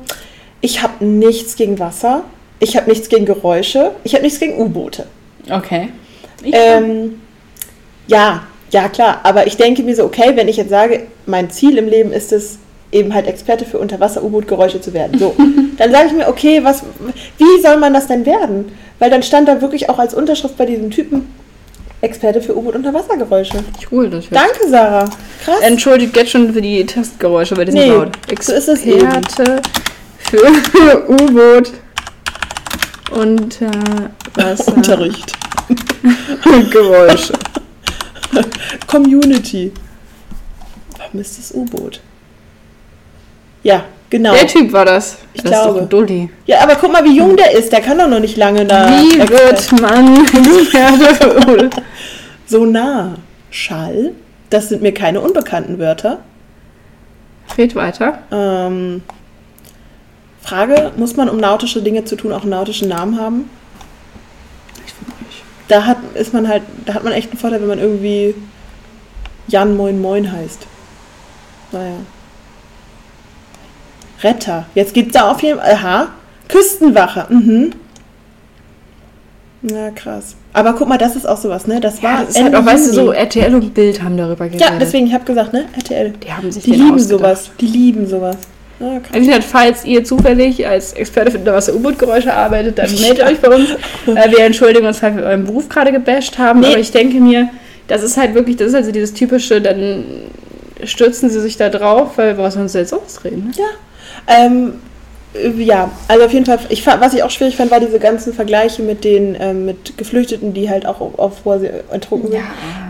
ich 0.60 0.82
habe 0.82 1.04
nichts 1.04 1.54
gegen 1.56 1.78
Wasser, 1.78 2.22
ich 2.58 2.76
habe 2.76 2.88
nichts 2.90 3.08
gegen 3.08 3.24
Geräusche, 3.26 3.92
ich 4.04 4.14
habe 4.14 4.24
nichts 4.24 4.40
gegen 4.40 4.58
U-Boote. 4.60 5.06
Okay. 5.50 5.88
Ähm, 6.44 7.20
ja, 8.08 8.42
ja 8.70 8.88
klar, 8.88 9.20
aber 9.22 9.46
ich 9.46 9.56
denke 9.56 9.82
mir 9.82 9.94
so, 9.94 10.04
okay, 10.04 10.32
wenn 10.34 10.48
ich 10.48 10.56
jetzt 10.56 10.70
sage, 10.70 11.04
mein 11.26 11.50
Ziel 11.50 11.78
im 11.78 11.86
Leben 11.88 12.12
ist 12.12 12.32
es, 12.32 12.58
eben 12.92 13.12
halt 13.14 13.26
Experte 13.26 13.64
für 13.64 13.78
Unterwasser-U-Boot-Geräusche 13.78 14.80
zu 14.80 14.92
werden. 14.92 15.18
So, 15.18 15.34
dann 15.78 15.90
sage 15.90 16.06
ich 16.08 16.12
mir, 16.12 16.28
okay, 16.28 16.60
was, 16.62 16.82
wie 17.38 17.60
soll 17.62 17.78
man 17.78 17.92
das 17.94 18.06
denn 18.06 18.24
werden? 18.26 18.70
Weil 18.98 19.10
dann 19.10 19.22
stand 19.22 19.48
da 19.48 19.60
wirklich 19.60 19.88
auch 19.90 19.98
als 19.98 20.14
Unterschrift 20.14 20.56
bei 20.56 20.66
diesem 20.66 20.90
Typen 20.90 21.26
Experte 22.02 22.40
für 22.42 22.56
U-Boot-Unterwassergeräusche. 22.56 23.58
cool, 23.90 24.10
das 24.10 24.30
wird. 24.30 24.40
Danke, 24.40 24.68
Sarah. 24.68 25.08
Krass. 25.44 25.60
Entschuldigt 25.62 26.16
jetzt 26.16 26.30
schon 26.32 26.52
für 26.52 26.60
die 26.60 26.84
Testgeräusche, 26.84 27.56
weil 27.56 27.64
die 27.64 27.72
sind 27.72 27.80
Nee, 27.80 27.90
laut. 27.94 28.10
so 28.40 28.52
ist 28.52 28.68
es 28.68 28.84
eben. 28.84 29.06
Experte 29.06 29.62
für 30.18 31.08
U-Boot 31.08 31.72
und 33.12 33.60
äh, 33.62 33.66
Unterricht. 34.74 35.32
Geräusche. 36.70 37.32
Community. 38.86 39.72
Warum 40.98 41.20
ist 41.20 41.38
das 41.38 41.52
U-Boot? 41.52 42.00
Ja, 43.62 43.84
genau. 44.10 44.32
Der 44.32 44.46
Typ 44.46 44.72
war 44.72 44.84
das. 44.84 45.18
Ich 45.34 45.42
das 45.42 45.52
glaube. 45.52 45.68
Ist 45.68 45.74
doch 45.76 45.82
ein 45.82 45.88
Dulli. 45.88 46.30
Ja, 46.46 46.60
aber 46.62 46.76
guck 46.76 46.92
mal, 46.92 47.04
wie 47.04 47.16
jung 47.16 47.36
der 47.36 47.52
ist. 47.52 47.72
Der 47.72 47.80
kann 47.80 47.98
doch 47.98 48.08
noch 48.08 48.20
nicht 48.20 48.36
lange 48.36 48.64
da. 48.64 48.88
Wie 48.88 49.18
wird 49.18 49.80
man 49.80 50.18
U-Boot? 51.46 51.70
Sonar. 52.46 53.14
Schall. 53.50 54.12
Das 54.50 54.68
sind 54.68 54.82
mir 54.82 54.92
keine 54.92 55.20
unbekannten 55.20 55.78
Wörter. 55.78 56.18
Red 57.56 57.74
weiter. 57.74 58.18
Ähm, 58.30 59.02
Frage, 60.42 60.92
muss 60.96 61.16
man, 61.16 61.28
um 61.28 61.38
nautische 61.38 61.82
Dinge 61.82 62.04
zu 62.04 62.16
tun, 62.16 62.32
auch 62.32 62.42
einen 62.42 62.50
nautischen 62.50 62.88
Namen 62.88 63.18
haben? 63.20 63.50
Ich 64.84 64.92
finde 64.92 65.12
nicht. 65.24 65.42
Da 65.68 65.86
hat, 65.86 65.98
ist 66.14 66.32
man 66.34 66.48
halt, 66.48 66.62
da 66.86 66.94
hat 66.94 67.04
man 67.04 67.12
echt 67.12 67.30
einen 67.30 67.38
Vorteil, 67.38 67.60
wenn 67.60 67.68
man 67.68 67.78
irgendwie 67.78 68.34
Jan 69.48 69.76
Moin 69.76 70.00
Moin 70.00 70.30
heißt. 70.32 70.66
Naja. 71.72 71.94
Retter. 74.22 74.66
Jetzt 74.74 74.94
gibt's 74.94 75.12
da 75.14 75.30
auf 75.30 75.42
jeden 75.42 75.58
Fall. 75.58 75.72
Aha. 75.72 76.08
Küstenwache. 76.48 77.26
Mhm. 77.32 77.72
Ja, 79.62 79.90
krass. 79.90 80.34
Aber 80.52 80.72
guck 80.74 80.88
mal, 80.88 80.98
das 80.98 81.14
ist 81.14 81.26
auch 81.26 81.36
sowas, 81.36 81.66
ne? 81.66 81.80
Das 81.80 82.02
war 82.02 82.20
Ja, 82.20 82.24
das 82.26 82.36
halt 82.42 82.54
auch, 82.54 82.66
weißt 82.66 82.88
du, 82.88 82.92
so 82.92 83.12
RTL 83.12 83.54
und 83.54 83.72
Bild 83.74 84.02
haben 84.02 84.16
darüber 84.16 84.46
geredet. 84.46 84.60
Ja, 84.60 84.76
deswegen, 84.78 85.06
ich 85.06 85.14
habe 85.14 85.24
gesagt, 85.24 85.52
ne? 85.52 85.66
RTL. 85.76 86.10
Die 86.24 86.32
haben 86.32 86.50
sich 86.50 86.64
Die 86.64 86.72
lieben 86.72 86.94
ausgedacht. 86.94 87.20
sowas. 87.20 87.50
Die 87.60 87.66
lieben 87.66 88.06
sowas. 88.06 88.36
Ja, 88.80 88.98
krass. 88.98 89.10
Also, 89.12 89.20
wie 89.22 89.26
gesagt, 89.26 89.44
falls 89.44 89.84
ihr 89.84 90.02
zufällig 90.04 90.66
als 90.66 90.94
Experte 90.94 91.30
für 91.30 91.38
Unterwasser-U-Boot-Geräusche 91.38 92.34
arbeitet, 92.34 92.78
dann 92.78 92.90
meldet 92.92 93.24
euch 93.24 93.38
bei 93.40 93.54
uns. 93.54 93.68
Äh, 94.08 94.30
wir 94.32 94.40
entschuldigen 94.40 94.84
uns, 94.84 95.00
weil 95.00 95.16
wir 95.16 95.22
euren 95.22 95.44
Beruf 95.44 95.68
gerade 95.68 95.92
gebasht 95.92 96.36
haben. 96.38 96.60
Nee. 96.60 96.66
Aber 96.66 96.78
ich 96.78 96.90
denke 96.90 97.20
mir, 97.20 97.48
das 97.86 98.02
ist 98.02 98.16
halt 98.16 98.34
wirklich, 98.34 98.56
das 98.56 98.68
ist 98.68 98.74
also 98.74 98.90
dieses 98.90 99.14
typische, 99.14 99.60
dann 99.60 100.04
stürzen 100.82 101.30
sie 101.30 101.40
sich 101.40 101.56
da 101.56 101.68
drauf, 101.68 102.18
weil 102.18 102.36
was 102.36 102.54
sollen 102.54 102.68
sie 102.68 102.78
jetzt 102.80 102.92
ausreden? 102.92 103.52
Ne? 103.56 103.64
Ähm, 104.26 104.74
äh, 105.34 105.48
ja, 105.62 105.90
also 106.08 106.24
auf 106.26 106.32
jeden 106.32 106.44
Fall, 106.44 106.58
ich, 106.68 106.86
was 106.86 107.14
ich 107.14 107.22
auch 107.22 107.30
schwierig 107.30 107.56
fand, 107.56 107.70
war 107.70 107.80
diese 107.80 107.98
ganzen 107.98 108.34
Vergleiche 108.34 108.82
mit 108.82 109.02
den 109.02 109.34
ähm, 109.40 109.64
mit 109.64 109.96
Geflüchteten, 109.96 110.52
die 110.52 110.68
halt 110.68 110.84
auch 110.84 111.00
auf, 111.00 111.18
auf 111.18 111.32
hoher 111.46 111.58
See 111.58 111.70
ertrunken 111.90 112.30
sind. 112.32 112.42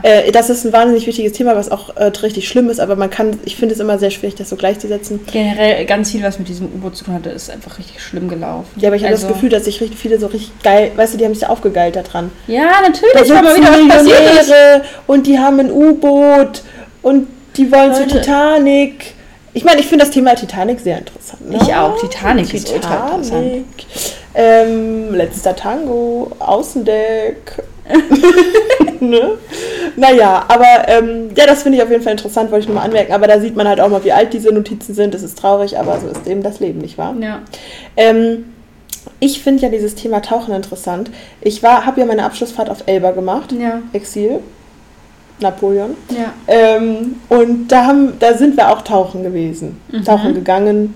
Äh, 0.03 0.33
das 0.33 0.51
ist 0.51 0.65
ein 0.65 0.73
wahnsinnig 0.73 1.07
wichtiges 1.07 1.33
Thema, 1.35 1.55
was 1.55 1.71
auch 1.71 1.97
äh, 1.97 2.07
richtig 2.07 2.49
schlimm 2.49 2.69
ist, 2.69 2.81
aber 2.81 2.97
man 2.97 3.11
kann, 3.11 3.39
ich 3.45 3.55
finde 3.55 3.75
es 3.75 3.81
immer 3.81 3.97
sehr 4.01 4.11
schwierig, 4.11 4.35
das 4.35 4.49
so 4.51 4.57
gleichzusetzen. 4.57 5.21
Generell 5.31 5.85
ganz 5.87 6.11
viel, 6.11 6.23
was 6.25 6.41
mit 6.41 6.49
diesem 6.49 6.67
U-Boot 6.67 6.97
zu 6.97 7.05
tun 7.05 7.15
hatte, 7.15 7.31
ist 7.31 7.49
einfach 7.49 7.79
richtig 7.79 8.03
schlimm 8.03 8.29
gelaufen. 8.29 8.67
Ja, 8.77 8.89
aber 8.89 8.97
ich 8.97 9.05
habe 9.05 9.13
Also- 9.15 9.29
das 9.29 9.35
Gefühl, 9.37 9.51
dass 9.51 9.65
sich 9.67 9.81
richtig 9.81 9.99
viele 10.01 10.19
so 10.19 10.27
richtig 10.27 10.51
geil, 10.65 10.91
weißt 10.97 11.15
du, 11.15 11.19
die 11.19 11.25
haben 11.25 11.35
sich 11.35 11.47
aufgegeilt 11.47 11.95
daran. 11.95 12.31
Ja, 12.49 12.65
natürlich, 12.83 13.13
Da 13.15 13.21
sitzen 13.21 13.35
wieder. 13.39 14.03
Millionäre 14.03 14.83
und 15.07 15.29
die 15.29 15.39
haben 15.39 15.61
ein 15.61 15.71
U-Boot 15.71 16.63
und 17.03 17.29
die 17.57 17.71
wollen 17.71 17.95
zur. 17.95 18.09
Titanic. 18.09 19.15
Ich 19.55 19.65
meine, 19.65 19.81
ich 19.81 19.87
finde 19.87 20.05
das 20.05 20.13
Thema 20.13 20.35
Titanic 20.35 20.81
sehr 20.81 20.99
interessant. 20.99 21.51
Ne? 21.51 21.59
Ich 21.61 21.75
auch. 21.75 21.99
Titanic 22.01 22.53
ist 22.55 22.73
ultra 22.73 23.09
interessant. 23.09 23.25
Titanic. 23.25 23.65
Ähm, 24.35 25.15
letzter 25.15 25.55
Tango, 25.55 26.31
Außendeck. 26.39 27.63
ne? 29.01 29.33
Naja, 29.97 30.45
aber 30.49 30.89
ähm, 30.89 31.31
ja, 31.37 31.47
das 31.47 31.63
finde 31.63 31.79
ich 31.79 31.85
auf 31.85 31.91
jeden 31.91 32.03
Fall 32.03 32.13
interessant, 32.13 32.51
wollte 32.51 32.63
ich 32.63 32.69
nur 32.69 32.77
mal 32.77 32.85
anmerken. 32.85 33.13
Aber 33.13 33.27
da 33.27 33.41
sieht 33.41 33.57
man 33.57 33.69
halt 33.69 33.81
auch 33.81 33.89
mal, 33.89 34.03
wie 34.05 34.13
alt 34.13 34.33
diese 34.33 34.51
Notizen 34.53 34.95
sind. 34.95 35.15
Es 35.15 35.23
ist 35.23 35.39
traurig, 35.39 35.79
aber 35.79 36.01
so 36.01 36.09
ist 36.09 36.27
eben 36.27 36.43
das 36.43 36.61
Leben, 36.61 36.79
nicht 36.79 36.97
wahr? 36.97 37.15
Ja. 37.21 37.43
Ähm, 37.97 38.47
ich 39.21 39.43
finde 39.43 39.63
ja 39.63 39.69
dieses 39.69 39.95
Thema 39.95 40.23
Tauchen 40.23 40.55
interessant. 40.55 41.11
Ich 41.43 41.63
habe 41.63 42.01
ja 42.01 42.07
meine 42.07 42.25
Abschlussfahrt 42.25 42.71
auf 42.71 42.85
Elba 42.87 43.11
gemacht. 43.11 43.53
Ja. 43.53 43.83
Exil. 43.93 44.41
Napoleon. 45.43 45.91
Ja. 46.11 46.33
Ähm, 46.49 47.17
und 47.29 47.69
da, 47.69 47.87
haben, 47.87 48.15
da 48.19 48.35
sind 48.35 48.57
wir 48.57 48.71
auch 48.71 48.83
tauchen 48.83 49.23
gewesen, 49.23 49.81
Mhm. 49.91 50.05
tauchen 50.05 50.35
gegangen. 50.35 50.95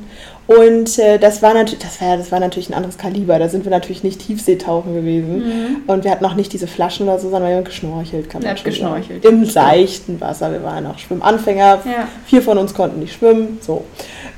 Und 0.48 0.96
äh, 1.00 1.18
das, 1.18 1.42
war 1.42 1.54
natürlich, 1.54 1.80
das, 1.80 2.00
war, 2.00 2.16
das 2.16 2.30
war 2.30 2.38
natürlich 2.38 2.68
ein 2.70 2.74
anderes 2.74 2.98
Kaliber. 2.98 3.36
Da 3.40 3.48
sind 3.48 3.64
wir 3.64 3.70
natürlich 3.70 4.04
nicht 4.04 4.20
Tiefseetauchen 4.24 4.94
gewesen. 4.94 5.38
Mhm. 5.38 5.76
Und 5.88 6.04
wir 6.04 6.12
hatten 6.12 6.24
auch 6.24 6.34
nicht 6.34 6.52
diese 6.52 6.68
Flaschen 6.68 7.08
oder 7.08 7.18
so, 7.18 7.30
sondern 7.30 7.50
wir 7.50 7.56
haben 7.56 7.64
geschnorchelt. 7.64 8.30
Kann 8.30 8.42
man 8.42 8.56
sagen. 8.56 8.64
geschnorchelt. 8.64 9.24
Im 9.24 9.44
seichten 9.44 10.20
Wasser. 10.20 10.52
Wir 10.52 10.62
waren 10.62 10.86
auch 10.86 10.98
Schwimmanfänger. 10.98 11.80
Ja. 11.84 12.08
Vier 12.26 12.42
von 12.42 12.58
uns 12.58 12.74
konnten 12.74 13.00
nicht 13.00 13.14
schwimmen. 13.14 13.58
So. 13.60 13.84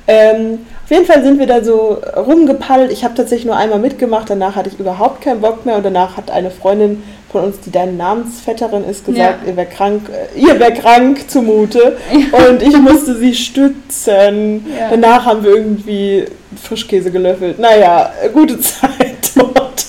Ähm, 0.07 0.59
auf 0.89 0.91
jeden 0.91 1.05
Fall 1.05 1.21
sind 1.23 1.37
wir 1.37 1.45
da 1.45 1.63
so 1.63 2.01
rumgepaddelt. 2.17 2.91
Ich 2.91 3.03
habe 3.03 3.13
tatsächlich 3.13 3.45
nur 3.45 3.55
einmal 3.55 3.77
mitgemacht. 3.77 4.27
Danach 4.27 4.55
hatte 4.55 4.69
ich 4.73 4.79
überhaupt 4.79 5.21
keinen 5.21 5.39
Bock 5.39 5.63
mehr. 5.63 5.75
Und 5.77 5.85
danach 5.85 6.17
hat 6.17 6.31
eine 6.31 6.49
Freundin 6.49 7.03
von 7.31 7.43
uns, 7.43 7.59
die 7.59 7.69
deine 7.69 7.91
Namensvetterin 7.91 8.83
ist, 8.89 9.05
gesagt, 9.05 9.41
Ja. 9.43 9.49
ihr 9.51 9.55
wäre 9.55 9.67
krank, 9.67 10.09
äh, 10.09 10.39
ihr 10.39 10.59
wäre 10.59 10.73
krank 10.73 11.29
zumute. 11.29 11.95
Und 12.31 12.63
ich 12.63 12.75
musste 12.79 13.15
sie 13.17 13.35
stützen. 13.35 14.65
Ja. 14.75 14.89
Danach 14.89 15.25
haben 15.27 15.43
wir 15.43 15.51
irgendwie 15.51 16.25
Frischkäse 16.59 17.11
gelöffelt. 17.11 17.59
Naja, 17.59 18.11
gute 18.33 18.59
Zeit 18.59 19.29
dort. 19.35 19.85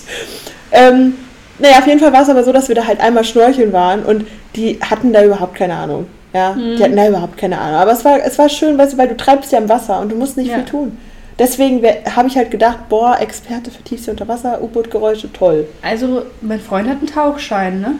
Ähm, 0.70 1.14
naja, 1.58 1.78
auf 1.78 1.86
jeden 1.86 2.00
Fall 2.00 2.12
war 2.12 2.24
es 2.24 2.28
aber 2.28 2.44
so, 2.44 2.52
dass 2.52 2.68
wir 2.68 2.74
da 2.74 2.86
halt 2.86 3.00
einmal 3.00 3.24
schnorcheln 3.24 3.72
waren 3.72 4.02
und 4.04 4.26
die 4.54 4.78
hatten 4.82 5.14
da 5.14 5.24
überhaupt 5.24 5.54
keine 5.54 5.76
Ahnung. 5.76 6.08
Ja, 6.32 6.52
Mhm. 6.52 6.76
die 6.76 6.84
hatten 6.84 6.96
da 6.96 7.08
überhaupt 7.08 7.36
keine 7.36 7.58
Ahnung. 7.58 7.80
Aber 7.80 7.92
es 7.92 8.04
war, 8.04 8.18
es 8.24 8.38
war 8.38 8.48
schön, 8.48 8.78
weißt 8.78 8.92
du, 8.92 8.98
weil 8.98 9.08
du 9.08 9.16
treibst 9.16 9.50
ja 9.52 9.58
im 9.58 9.68
Wasser 9.68 10.00
und 10.00 10.10
du 10.12 10.16
musst 10.16 10.36
nicht 10.36 10.48
Ja. 10.48 10.56
viel 10.56 10.64
tun. 10.64 10.98
Deswegen 11.38 11.82
habe 12.14 12.28
ich 12.28 12.36
halt 12.36 12.50
gedacht, 12.50 12.88
boah, 12.88 13.16
Experte 13.18 13.70
für 13.70 13.82
Tiefsee 13.82 14.10
unter 14.10 14.28
Wasser, 14.28 14.60
U-Boot-Geräusche, 14.62 15.32
toll. 15.32 15.66
Also, 15.82 16.22
mein 16.42 16.60
Freund 16.60 16.88
hat 16.88 16.98
einen 16.98 17.06
Tauchschein, 17.06 17.80
ne? 17.80 17.92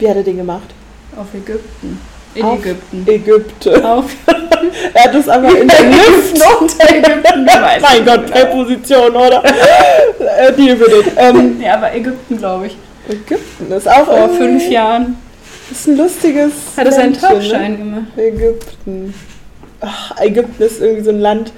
Wie 0.00 0.08
hat 0.08 0.16
er 0.16 0.22
den 0.24 0.36
gemacht? 0.36 0.68
Auf 1.16 1.26
Ägypten. 1.32 2.00
In 2.34 2.44
Auf 2.44 2.58
Ägypten. 2.58 3.04
Ägypten. 3.08 3.84
Auf 3.84 4.04
Er 4.94 5.04
hat 5.04 5.14
es 5.14 5.28
aber 5.28 5.48
in 5.56 5.68
der 5.68 5.84
Luft 5.84 6.42
unter 6.60 6.94
Ägypten. 6.94 7.44
Mein 7.80 8.04
Gott, 8.04 8.26
genau. 8.26 8.32
Präposition, 8.32 9.10
oder? 9.16 9.42
äh, 10.38 10.52
die 10.52 10.70
übernimmt. 10.70 11.12
Ähm, 11.16 11.60
Ja, 11.60 11.74
aber 11.74 11.94
Ägypten, 11.94 12.36
glaube 12.36 12.66
ich. 12.66 12.76
Ägypten 13.08 13.72
ist 13.72 13.88
auch 13.88 14.04
Vor 14.06 14.28
fünf 14.30 14.68
Jahren 14.68 15.16
Ist 15.70 15.86
ein 15.88 15.96
lustiges. 15.96 16.52
hat 16.76 16.86
er 16.86 16.92
seinen 16.92 17.14
Tauchschein 17.14 17.78
gemacht. 17.78 18.16
Ne? 18.16 18.22
Ägypten. 18.22 19.14
Ach, 19.80 20.20
Ägypten 20.20 20.62
ist 20.62 20.80
irgendwie 20.80 21.04
so 21.04 21.10
ein 21.10 21.20
Land, 21.20 21.52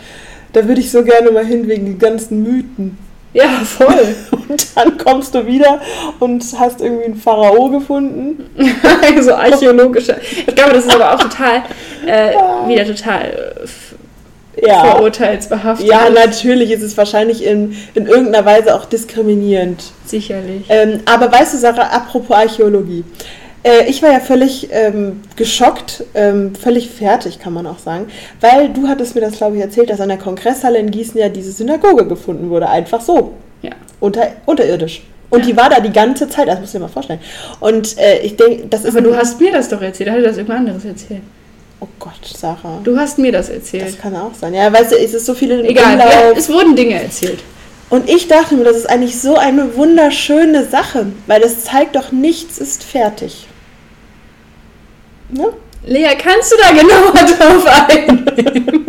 da 0.53 0.67
würde 0.67 0.81
ich 0.81 0.91
so 0.91 1.03
gerne 1.05 1.31
mal 1.31 1.45
hin 1.45 1.69
wegen 1.69 1.87
den 1.87 1.99
ganzen 1.99 2.43
Mythen. 2.43 2.99
Ja, 3.33 3.49
voll. 3.65 4.17
Und 4.49 4.77
dann 4.77 4.99
kommst 4.99 5.35
du 5.35 5.47
wieder 5.47 5.81
und 6.19 6.45
hast 6.59 6.81
irgendwie 6.81 7.05
einen 7.05 7.15
Pharao 7.15 7.69
gefunden. 7.69 8.51
so 9.21 9.35
archäologische. 9.35 10.17
Ich 10.45 10.55
glaube, 10.57 10.73
das 10.73 10.87
ist 10.87 10.93
aber 10.95 11.15
auch 11.15 11.21
total, 11.21 11.63
äh, 12.05 12.33
wieder 12.69 12.85
total 12.85 13.55
äh, 14.57 14.67
Ja. 14.67 14.85
vorurteilsbehaftet. 14.87 15.87
Ja, 15.87 16.11
natürlich 16.11 16.73
ist 16.73 16.83
es 16.83 16.97
wahrscheinlich 16.97 17.45
in, 17.45 17.77
in 17.95 18.07
irgendeiner 18.07 18.45
Weise 18.45 18.75
auch 18.75 18.87
diskriminierend. 18.87 19.85
Sicherlich. 20.05 20.65
Ähm, 20.69 20.99
aber 21.05 21.31
weißt 21.31 21.55
du, 21.55 21.59
Sarah, 21.59 21.91
apropos 21.91 22.37
Archäologie. 22.37 23.05
Äh, 23.63 23.89
ich 23.89 24.03
war 24.03 24.11
ja 24.11 24.21
völlig 24.21 24.69
ähm, 24.73 25.21
geschockt, 25.37 26.05
ähm, 26.15 26.55
völlig 26.55 26.89
fertig, 26.91 27.39
kann 27.39 27.53
man 27.53 27.67
auch 27.67 27.79
sagen, 27.79 28.07
weil 28.41 28.71
du 28.71 28.89
hattest 28.89 29.15
mir 29.15 29.21
das, 29.21 29.35
glaube 29.37 29.57
ich, 29.57 29.63
erzählt, 29.63 29.91
dass 29.91 30.01
an 30.01 30.09
der 30.09 30.19
Kongresshalle 30.19 30.79
in 30.79 30.91
Gießen 30.91 31.19
ja 31.21 31.29
diese 31.29 31.53
Synagoge 31.53 32.07
gefunden 32.07 32.49
wurde. 32.51 32.69
Einfach 32.69 33.01
so. 33.01 33.35
Ja. 33.63 33.73
Unter, 34.01 34.29
unterirdisch. 34.47 35.03
Und 35.29 35.41
Ja. 35.41 35.47
die 35.47 35.57
war 35.57 35.69
da 35.69 35.81
die 35.81 35.93
ganze 35.93 36.29
Zeit, 36.29 36.49
das 36.49 36.59
musst 36.59 36.75
du 36.75 36.79
dir 36.79 36.85
mal 36.85 36.91
vorstellen. 36.91 37.21
Und 37.61 37.99
äh, 37.99 38.19
ich 38.21 38.37
denke, 38.37 38.67
das 38.69 38.85
ist. 38.85 38.97
Aber 38.97 39.03
du 39.03 39.15
hast 39.15 39.41
mir 39.41 39.53
das 39.53 39.69
doch 39.69 39.81
erzählt. 39.83 40.11
Hat 40.11 40.17
er 40.17 40.23
das 40.25 40.37
irgendwann 40.39 40.59
anderes 40.59 40.85
erzählt? 40.85 41.21
Oh 41.81 41.87
Gott, 41.99 42.13
Sarah. 42.37 42.81
Du 42.83 42.97
hast 42.99 43.19
mir 43.19 43.31
das 43.33 43.49
erzählt. 43.49 43.87
Das 43.87 43.99
kann 43.99 44.15
auch 44.17 44.35
sein. 44.35 44.55
Ja, 44.55 44.73
weißt 44.73 44.93
du, 44.93 44.97
es 44.97 45.15
ist 45.15 45.27
so 45.27 45.35
viele 45.35 45.63
Egal, 45.65 45.99
ja, 45.99 46.31
es 46.37 46.49
wurden 46.51 46.75
Dinge 46.77 47.03
erzählt. 47.03 47.39
Und 47.91 48.09
ich 48.09 48.29
dachte 48.29 48.55
mir, 48.55 48.65
das 48.65 48.77
ist 48.77 48.89
eigentlich 48.89 49.21
so 49.21 49.37
eine 49.37 49.77
wunderschöne 49.77 50.65
Sache, 50.67 51.07
weil 51.27 51.41
das 51.41 51.65
zeigt 51.65 51.97
doch, 51.97 52.13
nichts 52.13 52.59
ist 52.59 52.85
fertig. 52.85 53.47
Ne? 55.33 55.49
Lea, 55.87 56.15
kannst 56.19 56.53
du 56.53 56.57
da 56.57 56.71
genauer 56.71 57.13
drauf 57.39 57.89
eingehen? 57.89 58.87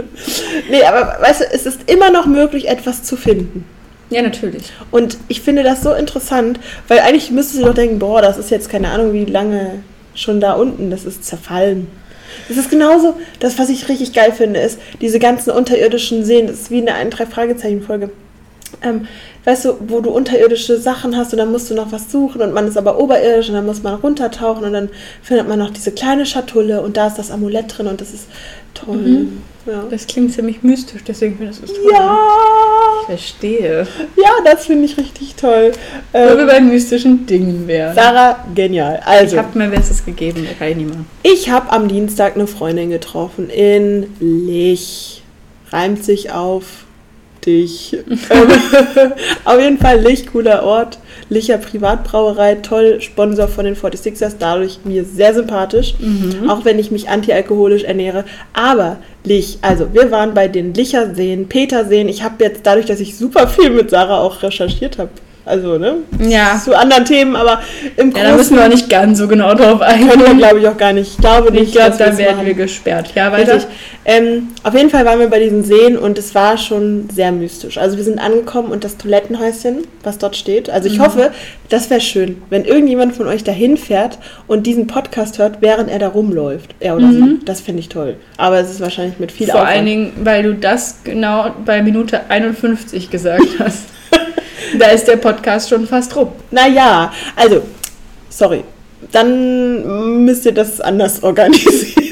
Nee, 0.69 0.83
aber 0.83 1.17
weißt 1.21 1.41
du, 1.41 1.45
es 1.51 1.65
ist 1.65 1.89
immer 1.89 2.11
noch 2.11 2.25
möglich, 2.25 2.67
etwas 2.67 3.03
zu 3.03 3.15
finden. 3.15 3.65
ja, 4.09 4.21
natürlich. 4.21 4.71
Und 4.91 5.17
ich 5.27 5.41
finde 5.41 5.63
das 5.63 5.81
so 5.81 5.93
interessant, 5.93 6.59
weil 6.87 6.99
eigentlich 6.99 7.31
müsste 7.31 7.57
sie 7.57 7.63
doch 7.63 7.73
denken, 7.73 7.99
boah, 7.99 8.21
das 8.21 8.37
ist 8.37 8.51
jetzt 8.51 8.69
keine 8.69 8.89
Ahnung, 8.89 9.13
wie 9.13 9.25
lange 9.25 9.83
schon 10.13 10.39
da 10.41 10.53
unten, 10.53 10.91
das 10.91 11.05
ist 11.05 11.23
zerfallen. 11.25 11.87
Das 12.47 12.57
ist 12.57 12.69
genauso, 12.69 13.15
das, 13.39 13.59
was 13.59 13.69
ich 13.69 13.89
richtig 13.89 14.13
geil 14.13 14.31
finde, 14.31 14.59
ist, 14.59 14.79
diese 15.01 15.19
ganzen 15.19 15.51
unterirdischen 15.51 16.23
Seen, 16.25 16.47
das 16.47 16.61
ist 16.61 16.71
wie 16.71 16.79
in 16.79 16.85
der 16.85 16.95
einen 16.95 17.09
Drei-Fragezeichen-Folge. 17.11 18.09
Ähm, 18.83 19.07
weißt 19.45 19.65
du, 19.65 19.73
wo 19.87 19.99
du 20.01 20.09
unterirdische 20.09 20.79
Sachen 20.79 21.15
hast 21.15 21.31
und 21.33 21.37
dann 21.39 21.51
musst 21.51 21.69
du 21.69 21.75
noch 21.75 21.91
was 21.91 22.11
suchen 22.11 22.41
und 22.41 22.53
man 22.53 22.67
ist 22.67 22.77
aber 22.77 22.99
oberirdisch 22.99 23.49
und 23.49 23.55
dann 23.55 23.65
muss 23.65 23.83
man 23.83 23.93
runtertauchen 23.95 24.63
und 24.63 24.73
dann 24.73 24.89
findet 25.21 25.47
man 25.47 25.59
noch 25.59 25.69
diese 25.69 25.91
kleine 25.91 26.25
Schatulle 26.25 26.81
und 26.81 26.97
da 26.97 27.07
ist 27.07 27.17
das 27.17 27.29
Amulett 27.31 27.77
drin 27.77 27.87
und 27.87 28.01
das 28.01 28.11
ist 28.13 28.27
toll. 28.73 28.97
Mhm. 28.97 29.41
Ja. 29.67 29.83
Das 29.91 30.07
klingt 30.07 30.33
ziemlich 30.33 30.63
mystisch, 30.63 31.03
deswegen 31.07 31.37
finde 31.37 31.51
ich 31.53 31.61
das 31.61 31.69
toll. 31.71 31.91
ja, 31.93 32.17
Ich 33.01 33.05
verstehe. 33.05 33.87
ja, 34.17 34.29
das 34.43 34.65
finde 34.65 34.85
ich 34.85 34.97
richtig 34.97 35.35
toll. 35.35 35.71
Wo 36.11 36.17
wir 36.19 36.39
Ähm, 36.39 36.47
bei 36.47 36.59
mystischen 36.61 37.27
Dingen 37.27 37.67
wären. 37.67 37.93
Sarah, 37.93 38.43
genial. 38.55 38.99
Ich 39.01 39.05
Also, 39.07 39.37
habe 39.37 39.49
mein 39.59 39.69
Bestes 39.69 40.03
gegeben, 40.03 40.47
da 40.49 40.53
kann 40.57 40.69
ich 40.69 40.77
nicht 40.77 40.89
machen. 40.89 41.05
ich 41.21 41.51
habe 41.51 41.71
am 41.71 41.87
Dienstag 41.87 42.33
eine 42.35 42.47
Freundin 42.47 42.89
getroffen 42.89 43.51
in 43.51 44.07
Lich. 44.19 45.21
Reimt 45.71 46.03
sich 46.03 46.31
auf 46.31 46.65
dich. 47.45 47.93
Ähm, 47.93 48.17
auf 49.45 49.59
jeden 49.59 49.77
Fall 49.77 49.99
Lich, 49.99 50.27
cooler 50.27 50.63
Ort. 50.63 50.99
Licher 51.29 51.57
Privatbrauerei, 51.57 52.55
toll, 52.55 52.99
Sponsor 52.99 53.47
von 53.47 53.65
den 53.65 53.75
46ers, 53.75 54.35
dadurch 54.37 54.79
mir 54.83 55.05
sehr 55.05 55.33
sympathisch. 55.33 55.95
Auch 56.49 56.65
wenn 56.65 56.77
ich 56.77 56.91
mich 56.91 57.09
antialkoholisch 57.09 57.83
ernähre. 57.83 58.25
Aber 58.53 58.97
Lich, 59.23 59.59
also 59.61 59.93
wir 59.93 60.11
waren 60.11 60.33
bei 60.33 60.47
den 60.47 60.73
Licher 60.73 61.15
Seen, 61.15 61.47
Peter 61.47 61.85
Seen. 61.85 62.09
Ich 62.09 62.23
habe 62.23 62.43
jetzt 62.43 62.65
dadurch, 62.65 62.85
dass 62.85 62.99
ich 62.99 63.17
super 63.17 63.47
viel 63.47 63.69
mit 63.69 63.89
Sarah 63.89 64.19
auch 64.19 64.43
recherchiert 64.43 64.97
habe. 64.97 65.11
Also, 65.43 65.77
ne? 65.79 65.95
Ja. 66.19 66.59
Zu 66.63 66.77
anderen 66.77 67.03
Themen, 67.03 67.35
aber 67.35 67.61
im 67.97 68.11
Ja, 68.11 68.23
da 68.25 68.35
müssen 68.37 68.55
wir 68.55 68.63
auch 68.63 68.69
nicht 68.69 68.89
ganz 68.89 69.17
so 69.17 69.27
genau 69.27 69.55
drauf 69.55 69.79
können 69.81 70.05
wir, 70.07 70.13
eingehen. 70.13 70.37
glaube 70.37 70.59
ich, 70.59 70.67
auch 70.67 70.77
gar 70.77 70.93
nicht. 70.93 71.11
Ich 71.13 71.17
glaube 71.17 71.51
nicht, 71.51 71.63
Ich 71.69 71.71
glaube, 71.71 71.95
dann 71.97 72.17
werden 72.17 72.35
machen. 72.35 72.45
wir 72.47 72.53
gesperrt. 72.53 73.11
Ja, 73.15 73.31
weiter. 73.31 73.55
Richtig. 73.55 73.71
Ähm, 74.05 74.49
auf 74.63 74.73
jeden 74.75 74.89
Fall 74.91 75.03
waren 75.05 75.19
wir 75.19 75.27
bei 75.29 75.39
diesen 75.39 75.63
Seen 75.63 75.97
und 75.97 76.17
es 76.19 76.33
war 76.35 76.57
schon 76.57 77.07
sehr 77.13 77.31
mystisch. 77.31 77.77
Also 77.77 77.97
wir 77.97 78.03
sind 78.03 78.19
angekommen 78.19 78.71
und 78.71 78.83
das 78.83 78.97
Toilettenhäuschen, 78.97 79.79
was 80.03 80.17
dort 80.19 80.35
steht. 80.35 80.69
Also 80.69 80.87
Mhm. 80.89 80.95
ich 80.95 80.99
hoffe, 81.01 81.31
das 81.69 81.89
wäre 81.89 82.01
schön, 82.01 82.41
wenn 82.51 82.65
irgendjemand 82.65 83.15
von 83.15 83.27
euch 83.27 83.43
dahin 83.43 83.77
fährt 83.77 84.19
und 84.47 84.65
diesen 84.67 84.85
Podcast 84.87 85.39
hört, 85.39 85.57
während 85.61 85.89
er 85.89 85.99
da 85.99 86.07
rumläuft. 86.09 86.75
Er 86.79 86.95
oder 86.97 87.11
sie. 87.11 87.39
Das 87.45 87.61
finde 87.61 87.79
ich 87.79 87.89
toll. 87.89 88.15
Aber 88.37 88.59
es 88.59 88.69
ist 88.69 88.79
wahrscheinlich 88.81 89.17
mit 89.19 89.31
viel 89.31 89.47
Mhm. 89.47 89.51
Vor 89.51 89.61
Aufwand. 89.61 89.75
allen 89.77 89.85
Dingen, 89.87 90.11
weil 90.23 90.43
du 90.43 90.53
das 90.55 90.97
genau 91.03 91.51
bei 91.65 91.81
Minute 91.81 92.21
51 92.29 93.09
gesagt 93.09 93.41
hast. 93.59 93.85
da 94.79 94.87
ist 94.87 95.05
der 95.07 95.17
Podcast 95.17 95.69
schon 95.69 95.87
fast 95.87 96.15
rum. 96.15 96.29
Naja, 96.51 97.11
also, 97.35 97.61
sorry. 98.29 98.63
Dann 99.11 100.23
müsst 100.25 100.45
ihr 100.45 100.53
das 100.53 100.79
anders 100.79 101.21
organisieren. 101.23 102.11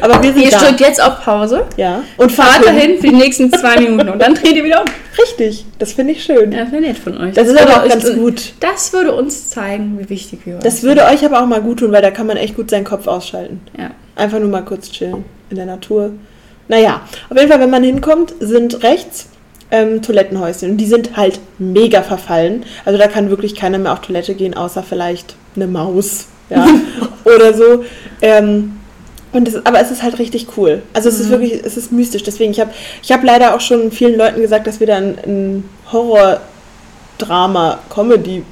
Aber 0.00 0.22
wir 0.22 0.32
sind 0.32 0.42
Ihr 0.42 0.50
da. 0.50 0.58
drückt 0.58 0.80
jetzt 0.80 1.00
auf 1.02 1.20
Pause, 1.22 1.64
Ja. 1.76 2.02
Und 2.16 2.32
fahrt 2.32 2.64
hin. 2.64 2.74
dahin 2.74 2.96
für 2.98 3.08
die 3.08 3.14
nächsten 3.14 3.52
zwei 3.52 3.78
Minuten 3.80 4.08
und 4.08 4.18
dann 4.20 4.34
dreht 4.34 4.54
ihr 4.56 4.64
wieder 4.64 4.80
um. 4.80 4.86
Richtig. 5.22 5.64
Das 5.78 5.92
finde 5.92 6.12
ich 6.12 6.24
schön. 6.24 6.52
Ja, 6.52 6.62
das 6.64 6.72
wäre 6.72 6.82
nett 6.82 6.96
von 6.98 7.16
euch. 7.18 7.34
Das 7.34 7.48
ist 7.48 7.60
aber 7.60 7.82
auch 7.84 7.88
ganz 7.88 8.12
gut. 8.14 8.52
Das 8.60 8.92
würde 8.92 9.12
uns 9.14 9.50
zeigen, 9.50 9.98
wie 10.00 10.08
wichtig 10.08 10.40
wir 10.44 10.56
Das 10.58 10.74
uns 10.74 10.82
würde 10.84 11.04
euch 11.04 11.24
aber 11.24 11.42
auch 11.42 11.46
mal 11.46 11.60
gut 11.60 11.80
tun, 11.80 11.92
weil 11.92 12.02
da 12.02 12.10
kann 12.10 12.26
man 12.26 12.36
echt 12.36 12.56
gut 12.56 12.70
seinen 12.70 12.84
Kopf 12.84 13.06
ausschalten. 13.06 13.60
sind. 13.72 13.84
Ja. 13.84 13.90
Einfach 14.16 14.38
nur 14.40 14.48
mal 14.48 14.62
kurz 14.64 14.90
chillen 14.90 15.24
in 15.50 15.56
der 15.56 15.66
Natur. 15.66 16.10
Naja, 16.68 17.02
auf 17.30 17.36
jeden 17.36 17.50
Fall, 17.50 17.60
wenn 17.60 17.70
man 17.70 17.82
hinkommt, 17.82 18.34
sind 18.40 18.82
rechts 18.82 19.28
ähm, 19.70 20.02
Toilettenhäuschen. 20.02 20.72
Und 20.72 20.78
die 20.78 20.86
sind 20.86 21.16
halt 21.16 21.38
mega 21.58 22.02
verfallen. 22.02 22.64
Also 22.84 22.98
da 22.98 23.06
kann 23.06 23.30
wirklich 23.30 23.54
keiner 23.54 23.78
mehr 23.78 23.92
auf 23.92 24.00
Toilette 24.00 24.34
gehen, 24.34 24.54
außer 24.54 24.82
vielleicht 24.82 25.36
eine 25.56 25.66
Maus. 25.66 26.26
Ja, 26.50 26.66
oder 27.24 27.54
so. 27.54 27.84
Ähm, 28.22 28.78
und 29.32 29.46
es, 29.46 29.66
aber 29.66 29.80
es 29.80 29.90
ist 29.90 30.02
halt 30.02 30.18
richtig 30.18 30.46
cool. 30.56 30.80
Also 30.94 31.10
es 31.10 31.20
ist 31.20 31.28
wirklich, 31.30 31.60
es 31.62 31.76
ist 31.76 31.92
mystisch. 31.92 32.22
Deswegen, 32.22 32.52
ich 32.52 32.60
habe 32.60 32.70
ich 33.02 33.12
hab 33.12 33.22
leider 33.22 33.54
auch 33.54 33.60
schon 33.60 33.92
vielen 33.92 34.16
Leuten 34.16 34.40
gesagt, 34.40 34.66
dass 34.66 34.80
wir 34.80 34.86
da 34.86 34.96
ein, 34.96 35.18
ein 35.26 35.68
Horror-Drama-Comedy 35.92 38.44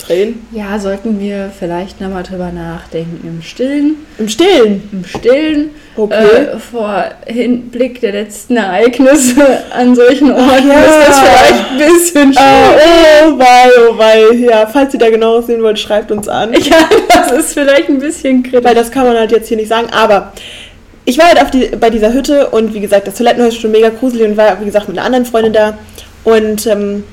drehen. 0.00 0.46
ja, 0.52 0.78
sollten 0.78 1.20
wir 1.20 1.50
vielleicht 1.58 2.00
nochmal 2.00 2.22
drüber 2.22 2.50
nachdenken. 2.52 3.20
Im 3.26 3.42
Stillen, 3.42 3.96
Im 4.18 4.28
Stillen. 4.28 4.88
im 4.92 5.04
Stillen, 5.04 5.70
Okay. 5.96 6.14
äh, 6.54 6.58
vor 6.58 7.04
Hinblick 7.26 8.00
der 8.00 8.12
letzten 8.12 8.56
Ereignisse 8.56 9.42
an 9.72 9.94
solchen 9.94 10.30
Orten 10.32 10.68
ja. 10.68 10.80
ist 10.80 11.08
das 11.08 11.20
vielleicht 11.20 11.70
ein 11.72 11.78
bisschen 11.78 12.30
Oh, 12.30 12.32
schwierig. 12.32 13.34
oh, 13.34 13.38
wei, 13.38 13.70
oh, 13.90 13.98
wei. 13.98 14.36
Ja, 14.36 14.66
falls 14.66 14.94
ihr 14.94 15.00
da 15.00 15.10
genaueres 15.10 15.46
sehen 15.46 15.62
wollt, 15.62 15.78
schreibt 15.78 16.10
uns 16.12 16.28
an. 16.28 16.52
Ja, 16.54 16.88
das 17.08 17.32
ist 17.32 17.52
vielleicht 17.54 17.88
ein 17.88 17.98
bisschen 17.98 18.42
kritisch. 18.42 18.64
Weil 18.64 18.74
das 18.74 18.90
kann 18.90 19.04
man 19.06 19.16
halt 19.18 19.32
jetzt 19.32 19.48
hier 19.48 19.56
nicht 19.56 19.68
sagen. 19.68 19.88
Aber 19.92 20.32
ich 21.04 21.18
war 21.18 21.26
halt 21.26 21.42
auf 21.42 21.50
die, 21.50 21.66
bei 21.78 21.90
dieser 21.90 22.12
Hütte 22.12 22.48
und 22.50 22.72
wie 22.72 22.80
gesagt, 22.80 23.06
das 23.08 23.14
Toilettenhaus 23.16 23.54
ist 23.54 23.60
schon 23.60 23.72
mega 23.72 23.88
gruselig 23.88 24.28
und 24.28 24.36
war, 24.36 24.60
wie 24.60 24.64
gesagt, 24.66 24.88
mit 24.88 24.96
einer 24.96 25.06
anderen 25.06 25.24
Freundin 25.26 25.52
da. 25.52 25.76
Und 26.24 26.66
ähm, 26.66 27.04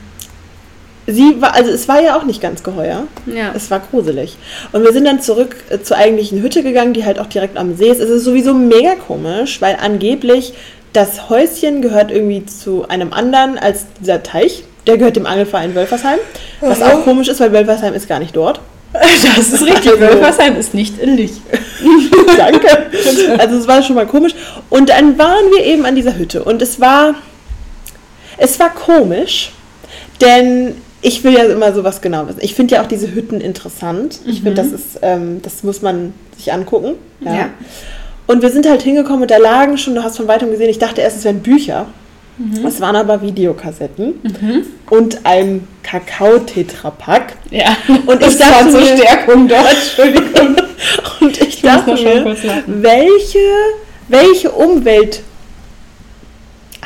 sie 1.07 1.41
war, 1.41 1.55
also 1.55 1.71
es 1.71 1.87
war 1.87 2.01
ja 2.01 2.17
auch 2.17 2.23
nicht 2.23 2.41
ganz 2.41 2.63
geheuer. 2.63 3.03
Ja. 3.25 3.51
Es 3.55 3.71
war 3.71 3.79
gruselig. 3.79 4.37
Und 4.73 4.83
wir 4.83 4.91
sind 4.93 5.05
dann 5.05 5.21
zurück 5.21 5.55
äh, 5.69 5.79
zur 5.79 5.97
eigentlichen 5.97 6.41
Hütte 6.41 6.63
gegangen, 6.63 6.93
die 6.93 7.05
halt 7.05 7.19
auch 7.19 7.27
direkt 7.27 7.57
am 7.57 7.75
See 7.77 7.89
ist. 7.89 7.99
Es 7.99 8.09
ist 8.09 8.23
sowieso 8.25 8.53
mega 8.53 8.95
komisch, 8.95 9.61
weil 9.61 9.77
angeblich 9.81 10.53
das 10.93 11.29
Häuschen 11.29 11.81
gehört 11.81 12.11
irgendwie 12.11 12.45
zu 12.45 12.87
einem 12.87 13.13
anderen 13.13 13.57
als 13.57 13.85
dieser 13.99 14.23
Teich. 14.23 14.63
Der 14.85 14.97
gehört 14.97 15.15
dem 15.15 15.25
Angelverein 15.25 15.75
Wölfersheim. 15.75 16.19
Was 16.61 16.81
Aha. 16.81 16.93
auch 16.93 17.03
komisch 17.03 17.27
ist, 17.27 17.39
weil 17.39 17.51
Wölfersheim 17.51 17.93
ist 17.93 18.07
gar 18.07 18.19
nicht 18.19 18.35
dort. 18.35 18.59
Das 18.93 19.51
ist 19.53 19.61
richtig. 19.61 19.91
Also- 19.91 19.99
Wölfersheim 19.99 20.57
ist 20.57 20.73
nicht 20.73 20.97
in 20.97 21.17
Licht. 21.17 21.41
Danke. 22.37 22.87
Also 23.37 23.57
es 23.57 23.67
war 23.67 23.83
schon 23.83 23.95
mal 23.95 24.07
komisch. 24.07 24.33
Und 24.69 24.89
dann 24.89 25.17
waren 25.19 25.51
wir 25.55 25.65
eben 25.65 25.85
an 25.85 25.95
dieser 25.95 26.17
Hütte. 26.17 26.43
Und 26.43 26.61
es 26.61 26.79
war, 26.79 27.15
es 28.37 28.59
war 28.59 28.69
komisch, 28.73 29.51
denn 30.21 30.75
ich 31.07 31.23
will 31.23 31.33
ja 31.33 31.43
immer 31.45 31.73
sowas 31.73 32.01
genau 32.01 32.27
wissen. 32.27 32.39
Ich 32.41 32.53
finde 32.55 32.75
ja 32.75 32.83
auch 32.83 32.87
diese 32.87 33.13
Hütten 33.13 33.39
interessant. 33.41 34.19
Ich 34.25 34.41
finde, 34.41 34.55
das 34.61 34.67
ist, 34.71 34.99
ähm, 35.01 35.41
das 35.41 35.63
muss 35.63 35.81
man 35.81 36.13
sich 36.37 36.51
angucken. 36.51 36.95
Ja. 37.21 37.35
Ja. 37.35 37.49
Und 38.27 38.41
wir 38.41 38.49
sind 38.49 38.67
halt 38.67 38.81
hingekommen 38.81 39.21
und 39.21 39.31
da 39.31 39.37
lagen 39.37 39.77
schon, 39.77 39.95
du 39.95 40.03
hast 40.03 40.17
von 40.17 40.27
weitem 40.27 40.51
gesehen, 40.51 40.69
ich 40.69 40.79
dachte 40.79 41.01
erst, 41.01 41.17
es 41.17 41.23
wären 41.23 41.39
Bücher. 41.39 41.85
Es 42.63 42.79
waren 42.81 42.95
aber 42.95 43.23
Videokassetten 43.23 44.13
und 44.91 45.19
ein 45.23 45.67
Kakao-Tetrapack. 45.81 47.33
Ja. 47.49 47.75
Und 48.05 48.21
ich 48.21 48.37
dachte 48.37 48.65
war 48.65 48.69
zur 48.71 48.81
mir- 48.81 48.97
Stärkung 48.97 49.47
dort. 49.47 49.65
Entschuldigung. 49.71 50.55
Und 51.21 51.31
ich, 51.41 51.47
Ich 51.47 51.61
dachte 51.63 51.93
mir, 51.95 52.35
welche, 52.67 53.39
welche 54.09 54.51
Umwelt 54.51 55.21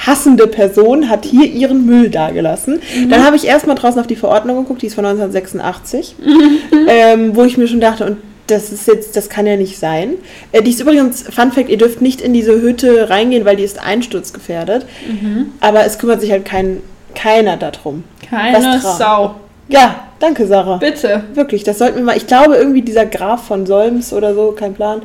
hassende 0.05 0.47
Person 0.47 1.09
hat 1.09 1.25
hier 1.25 1.45
ihren 1.45 1.85
Müll 1.85 2.09
dagelassen. 2.09 2.79
Mhm. 2.97 3.09
Dann 3.09 3.25
habe 3.25 3.35
ich 3.35 3.45
erstmal 3.45 3.75
draußen 3.75 3.99
auf 3.99 4.07
die 4.07 4.15
Verordnung 4.15 4.57
geguckt, 4.57 4.81
die 4.81 4.87
ist 4.87 4.95
von 4.95 5.05
1986, 5.05 6.15
Mhm. 6.19 6.87
ähm, 6.87 7.35
wo 7.35 7.43
ich 7.43 7.57
mir 7.57 7.67
schon 7.67 7.81
dachte, 7.81 8.05
und 8.05 8.17
das 8.47 8.71
ist 8.71 8.87
jetzt, 8.87 9.15
das 9.15 9.29
kann 9.29 9.45
ja 9.47 9.55
nicht 9.55 9.77
sein. 9.79 10.15
Äh, 10.51 10.61
die 10.61 10.71
ist 10.71 10.81
übrigens, 10.81 11.23
Fun 11.23 11.51
Fact, 11.51 11.69
ihr 11.69 11.77
dürft 11.77 12.01
nicht 12.01 12.19
in 12.21 12.33
diese 12.33 12.61
Hütte 12.61 13.09
reingehen, 13.09 13.45
weil 13.45 13.55
die 13.55 13.63
ist 13.63 13.79
einsturzgefährdet. 13.81 14.85
Mhm. 15.07 15.53
Aber 15.61 15.85
es 15.85 15.97
kümmert 15.99 16.19
sich 16.21 16.31
halt 16.31 16.43
kein, 16.45 16.81
keiner 17.15 17.55
darum. 17.57 18.03
Keine 18.29 18.79
Sau. 18.81 19.35
Ja, 19.69 20.07
danke 20.19 20.47
Sarah. 20.47 20.77
Bitte. 20.77 21.23
Wirklich, 21.33 21.63
das 21.63 21.77
sollten 21.77 21.97
wir 21.99 22.03
mal. 22.03 22.17
Ich 22.17 22.27
glaube, 22.27 22.55
irgendwie 22.55 22.81
dieser 22.81 23.05
Graf 23.05 23.45
von 23.47 23.65
Solms 23.65 24.11
oder 24.11 24.33
so, 24.33 24.51
kein 24.51 24.73
Plan, 24.73 25.01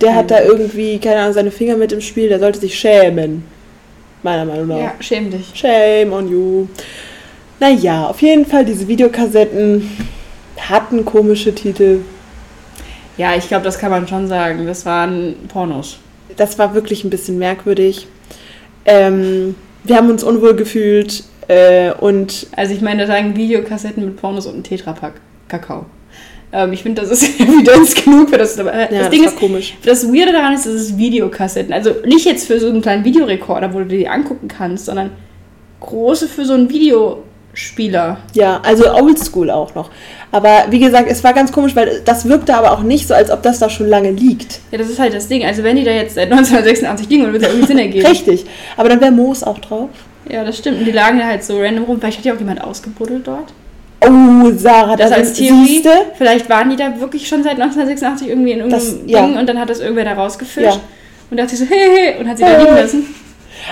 der 0.00 0.14
hat 0.14 0.30
da 0.30 0.40
irgendwie, 0.42 0.98
keine 0.98 1.20
Ahnung, 1.20 1.32
seine 1.32 1.50
Finger 1.50 1.76
mit 1.76 1.90
im 1.92 2.00
Spiel, 2.00 2.28
der 2.28 2.38
sollte 2.38 2.60
sich 2.60 2.78
schämen. 2.78 3.42
Meiner 4.24 4.46
Meinung 4.46 4.68
nach. 4.68 4.78
Ja, 4.78 4.94
schäm 5.00 5.30
dich. 5.30 5.52
Shame 5.54 6.12
on 6.12 6.28
you. 6.28 6.66
Naja, 7.60 8.06
auf 8.06 8.22
jeden 8.22 8.46
Fall, 8.46 8.64
diese 8.64 8.88
Videokassetten 8.88 9.88
hatten 10.58 11.04
komische 11.04 11.54
Titel. 11.54 12.00
Ja, 13.18 13.36
ich 13.36 13.48
glaube, 13.48 13.64
das 13.64 13.78
kann 13.78 13.90
man 13.90 14.08
schon 14.08 14.26
sagen. 14.26 14.66
Das 14.66 14.86
waren 14.86 15.36
Pornos. 15.48 15.98
Das 16.36 16.58
war 16.58 16.74
wirklich 16.74 17.04
ein 17.04 17.10
bisschen 17.10 17.38
merkwürdig. 17.38 18.08
Ähm, 18.86 19.56
wir 19.84 19.96
haben 19.96 20.08
uns 20.08 20.24
unwohl 20.24 20.56
gefühlt 20.56 21.24
äh, 21.48 21.92
und 21.92 22.46
Also 22.56 22.72
ich 22.72 22.80
meine, 22.80 23.02
da 23.02 23.06
sagen 23.06 23.36
Videokassetten 23.36 24.04
mit 24.06 24.16
Pornos 24.16 24.46
und 24.46 24.56
ein 24.56 24.64
Tetrapack 24.64 25.20
Kakao. 25.48 25.84
Ähm, 26.54 26.72
ich 26.72 26.82
finde, 26.82 27.02
das 27.02 27.10
ist 27.10 27.40
Evidenz 27.40 27.94
genug 27.96 28.30
für 28.30 28.38
das. 28.38 28.56
Aber 28.58 28.72
äh, 28.72 28.94
ja, 28.94 29.00
das 29.00 29.10
Ding 29.10 29.22
war 29.22 29.32
ist, 29.32 29.36
komisch. 29.38 29.74
das 29.84 30.06
Weirde 30.06 30.32
daran 30.32 30.54
ist, 30.54 30.66
dass 30.66 30.72
es 30.74 30.96
Videokassetten. 30.96 31.72
Also 31.72 31.90
nicht 32.06 32.24
jetzt 32.24 32.46
für 32.46 32.60
so 32.60 32.68
einen 32.68 32.80
kleinen 32.80 33.04
Videorekorder, 33.04 33.74
wo 33.74 33.80
du 33.80 33.86
dir 33.86 33.98
die 33.98 34.08
angucken 34.08 34.46
kannst, 34.46 34.86
sondern 34.86 35.10
große 35.80 36.28
für 36.28 36.44
so 36.44 36.54
einen 36.54 36.70
Videospieler. 36.70 38.18
Ja, 38.34 38.60
also 38.62 38.88
oldschool 38.94 39.50
auch 39.50 39.74
noch. 39.74 39.90
Aber 40.30 40.66
wie 40.70 40.78
gesagt, 40.78 41.10
es 41.10 41.24
war 41.24 41.32
ganz 41.32 41.50
komisch, 41.50 41.74
weil 41.74 42.02
das 42.04 42.28
wirkte 42.28 42.54
aber 42.54 42.70
auch 42.70 42.82
nicht 42.82 43.08
so, 43.08 43.14
als 43.14 43.30
ob 43.30 43.42
das 43.42 43.58
da 43.58 43.68
schon 43.68 43.88
lange 43.88 44.12
liegt. 44.12 44.60
Ja, 44.70 44.78
das 44.78 44.88
ist 44.88 45.00
halt 45.00 45.12
das 45.12 45.26
Ding. 45.26 45.44
Also 45.44 45.64
wenn 45.64 45.74
die 45.74 45.84
da 45.84 45.90
jetzt 45.90 46.14
seit 46.14 46.30
1986 46.30 47.08
liegen, 47.08 47.24
würde 47.24 47.38
es 47.38 47.42
ja 47.42 47.48
irgendwie 47.48 47.66
Sinn 47.66 47.78
ergeben. 47.78 48.06
Richtig. 48.06 48.44
Aber 48.76 48.88
dann 48.88 49.00
wäre 49.00 49.10
Moos 49.10 49.42
auch 49.42 49.58
drauf. 49.58 49.90
Ja, 50.30 50.44
das 50.44 50.56
stimmt. 50.56 50.78
Und 50.78 50.84
die 50.84 50.92
lagen 50.92 51.18
da 51.18 51.26
halt 51.26 51.42
so 51.42 51.60
random 51.60 51.84
rum. 51.84 51.98
Vielleicht 51.98 52.18
hat 52.18 52.24
ja 52.24 52.32
auch 52.32 52.38
jemand 52.38 52.62
ausgebuddelt 52.62 53.26
dort. 53.26 53.52
Oh, 54.08 54.52
Sarah, 54.56 54.96
Das 54.96 55.10
das 55.10 55.18
als 55.18 55.28
ist 55.30 55.38
Theorie. 55.38 55.66
siehste? 55.66 55.90
Vielleicht 56.16 56.48
waren 56.48 56.70
die 56.70 56.76
da 56.76 56.98
wirklich 57.00 57.26
schon 57.28 57.42
seit 57.42 57.58
1986 57.58 58.28
irgendwie 58.28 58.52
in 58.52 58.58
irgendeinem 58.58 58.80
Das- 58.84 58.96
ja. 59.06 59.26
Ding 59.26 59.36
und 59.36 59.48
dann 59.48 59.58
hat 59.60 59.70
das 59.70 59.80
irgendwer 59.80 60.04
da 60.04 60.14
rausgefischt. 60.14 60.66
Ja. 60.66 60.80
Und 61.30 61.36
dachte 61.38 61.56
so, 61.56 61.64
hey, 61.68 61.88
hey, 62.14 62.20
und 62.20 62.28
hat 62.28 62.36
sie 62.38 62.44
da 62.44 62.58
liegen 62.60 62.74
lassen. 62.74 63.14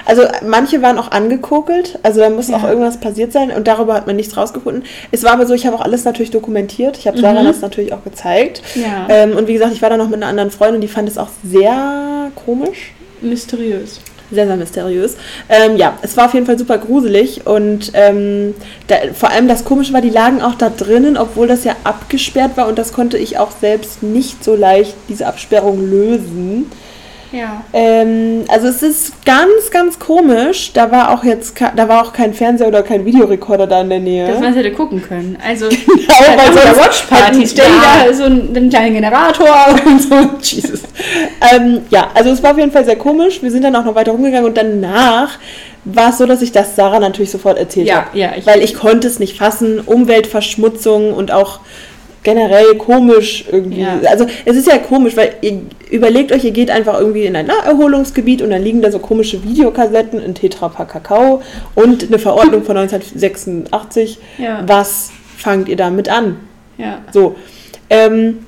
Also 0.06 0.22
manche 0.46 0.80
waren 0.80 0.96
auch 0.96 1.10
angekokelt, 1.10 1.98
also 2.02 2.20
da 2.20 2.30
muss 2.30 2.50
auch 2.50 2.62
Ja. 2.62 2.70
irgendwas 2.70 2.98
passiert 2.98 3.30
sein 3.32 3.50
und 3.50 3.68
darüber 3.68 3.92
hat 3.94 4.06
man 4.06 4.16
nichts 4.16 4.36
rausgefunden. 4.36 4.84
Es 5.10 5.22
war 5.22 5.32
aber 5.32 5.44
so, 5.46 5.52
ich 5.52 5.66
habe 5.66 5.76
auch 5.76 5.82
alles 5.82 6.04
natürlich 6.04 6.30
dokumentiert. 6.30 6.96
Ich 6.96 7.06
habe 7.06 7.18
Sarah 7.18 7.42
Mhm. 7.42 7.46
das 7.46 7.60
natürlich 7.60 7.92
auch 7.92 8.02
gezeigt. 8.02 8.62
Ja. 8.74 9.06
Ähm, 9.10 9.36
und 9.36 9.48
wie 9.48 9.52
gesagt, 9.52 9.72
ich 9.74 9.82
war 9.82 9.90
da 9.90 9.96
noch 9.98 10.06
mit 10.08 10.14
einer 10.16 10.28
anderen 10.28 10.50
Freundin, 10.50 10.80
die 10.80 10.88
fand 10.88 11.08
es 11.08 11.18
auch 11.18 11.28
sehr 11.44 12.30
komisch. 12.46 12.92
Mysteriös. 13.20 14.00
Sehr, 14.32 14.46
sehr 14.46 14.56
mysteriös. 14.56 15.16
Ähm, 15.50 15.76
ja, 15.76 15.98
es 16.00 16.16
war 16.16 16.24
auf 16.24 16.32
jeden 16.32 16.46
Fall 16.46 16.58
super 16.58 16.78
gruselig 16.78 17.46
und 17.46 17.90
ähm, 17.92 18.54
da, 18.86 18.96
vor 19.12 19.28
allem 19.30 19.46
das 19.46 19.64
Komische 19.64 19.92
war, 19.92 20.00
die 20.00 20.08
lagen 20.08 20.40
auch 20.40 20.54
da 20.54 20.70
drinnen, 20.70 21.18
obwohl 21.18 21.46
das 21.46 21.64
ja 21.64 21.76
abgesperrt 21.84 22.56
war 22.56 22.66
und 22.66 22.78
das 22.78 22.94
konnte 22.94 23.18
ich 23.18 23.38
auch 23.38 23.50
selbst 23.50 24.02
nicht 24.02 24.42
so 24.42 24.54
leicht, 24.56 24.94
diese 25.10 25.26
Absperrung 25.26 25.86
lösen. 25.86 26.70
Ja. 27.32 27.64
Ähm, 27.72 28.44
also 28.48 28.68
es 28.68 28.82
ist 28.82 29.24
ganz, 29.24 29.70
ganz 29.70 29.98
komisch. 29.98 30.72
Da 30.72 30.90
war 30.90 31.10
auch 31.12 31.24
jetzt, 31.24 31.54
da 31.76 31.88
war 31.88 32.02
auch 32.06 32.12
kein 32.12 32.34
Fernseher 32.34 32.68
oder 32.68 32.82
kein 32.82 33.04
Videorekorder 33.04 33.66
da 33.66 33.80
in 33.80 33.88
der 33.90 34.00
Nähe. 34.00 34.26
Dass 34.28 34.40
man 34.40 34.50
es 34.52 34.56
hätte 34.58 34.72
gucken 34.72 35.02
können. 35.02 35.36
Also, 35.46 35.68
Genau, 35.70 36.42
auf 36.42 36.54
der 36.54 36.74
sonst 36.74 37.10
Watchparty 37.10 37.44
die 37.44 37.54
da 37.54 38.12
so 38.14 38.24
einen, 38.24 38.54
einen 38.56 38.68
kleinen 38.70 38.94
Generator 38.94 39.48
und 39.86 40.02
so. 40.02 40.14
Jesus. 40.42 40.82
Ähm, 41.54 41.80
ja, 41.90 42.08
also 42.14 42.30
es 42.30 42.42
war 42.42 42.52
auf 42.52 42.58
jeden 42.58 42.70
Fall 42.72 42.84
sehr 42.84 42.96
komisch. 42.96 43.42
Wir 43.42 43.50
sind 43.50 43.62
dann 43.64 43.74
auch 43.76 43.84
noch 43.84 43.94
weiter 43.94 44.12
rumgegangen 44.12 44.44
und 44.46 44.56
danach 44.56 45.38
war 45.84 46.10
es 46.10 46.18
so, 46.18 46.26
dass 46.26 46.42
ich 46.42 46.52
das 46.52 46.76
Sarah 46.76 47.00
natürlich 47.00 47.30
sofort 47.30 47.58
erzählt 47.58 47.88
Ja, 47.88 48.04
habe. 48.06 48.18
ja, 48.18 48.32
ich- 48.36 48.46
Weil 48.46 48.60
ich 48.62 48.74
konnte 48.74 49.08
es 49.08 49.18
nicht 49.18 49.36
fassen. 49.38 49.80
Umweltverschmutzung 49.80 51.12
und 51.12 51.32
auch 51.32 51.60
generell 52.22 52.76
komisch 52.76 53.44
irgendwie. 53.50 53.82
Ja. 53.82 54.00
Also 54.08 54.26
es 54.44 54.56
ist 54.56 54.66
ja 54.66 54.78
komisch, 54.78 55.16
weil 55.16 55.34
ihr 55.40 55.60
überlegt 55.90 56.32
euch, 56.32 56.44
ihr 56.44 56.52
geht 56.52 56.70
einfach 56.70 56.98
irgendwie 56.98 57.24
in 57.24 57.34
ein 57.36 57.46
Naherholungsgebiet 57.46 58.42
und 58.42 58.50
dann 58.50 58.62
liegen 58.62 58.82
da 58.82 58.90
so 58.90 58.98
komische 58.98 59.42
Videokassetten, 59.44 60.22
ein 60.22 60.34
Tetrapack 60.34 60.88
Kakao 60.88 61.42
und 61.74 62.04
eine 62.04 62.18
Verordnung 62.18 62.62
von 62.64 62.76
1986. 62.76 64.18
Ja. 64.38 64.62
Was 64.66 65.10
fangt 65.36 65.68
ihr 65.68 65.76
damit 65.76 66.08
an? 66.08 66.36
Ja. 66.78 66.98
So. 67.12 67.36
Ähm, 67.90 68.46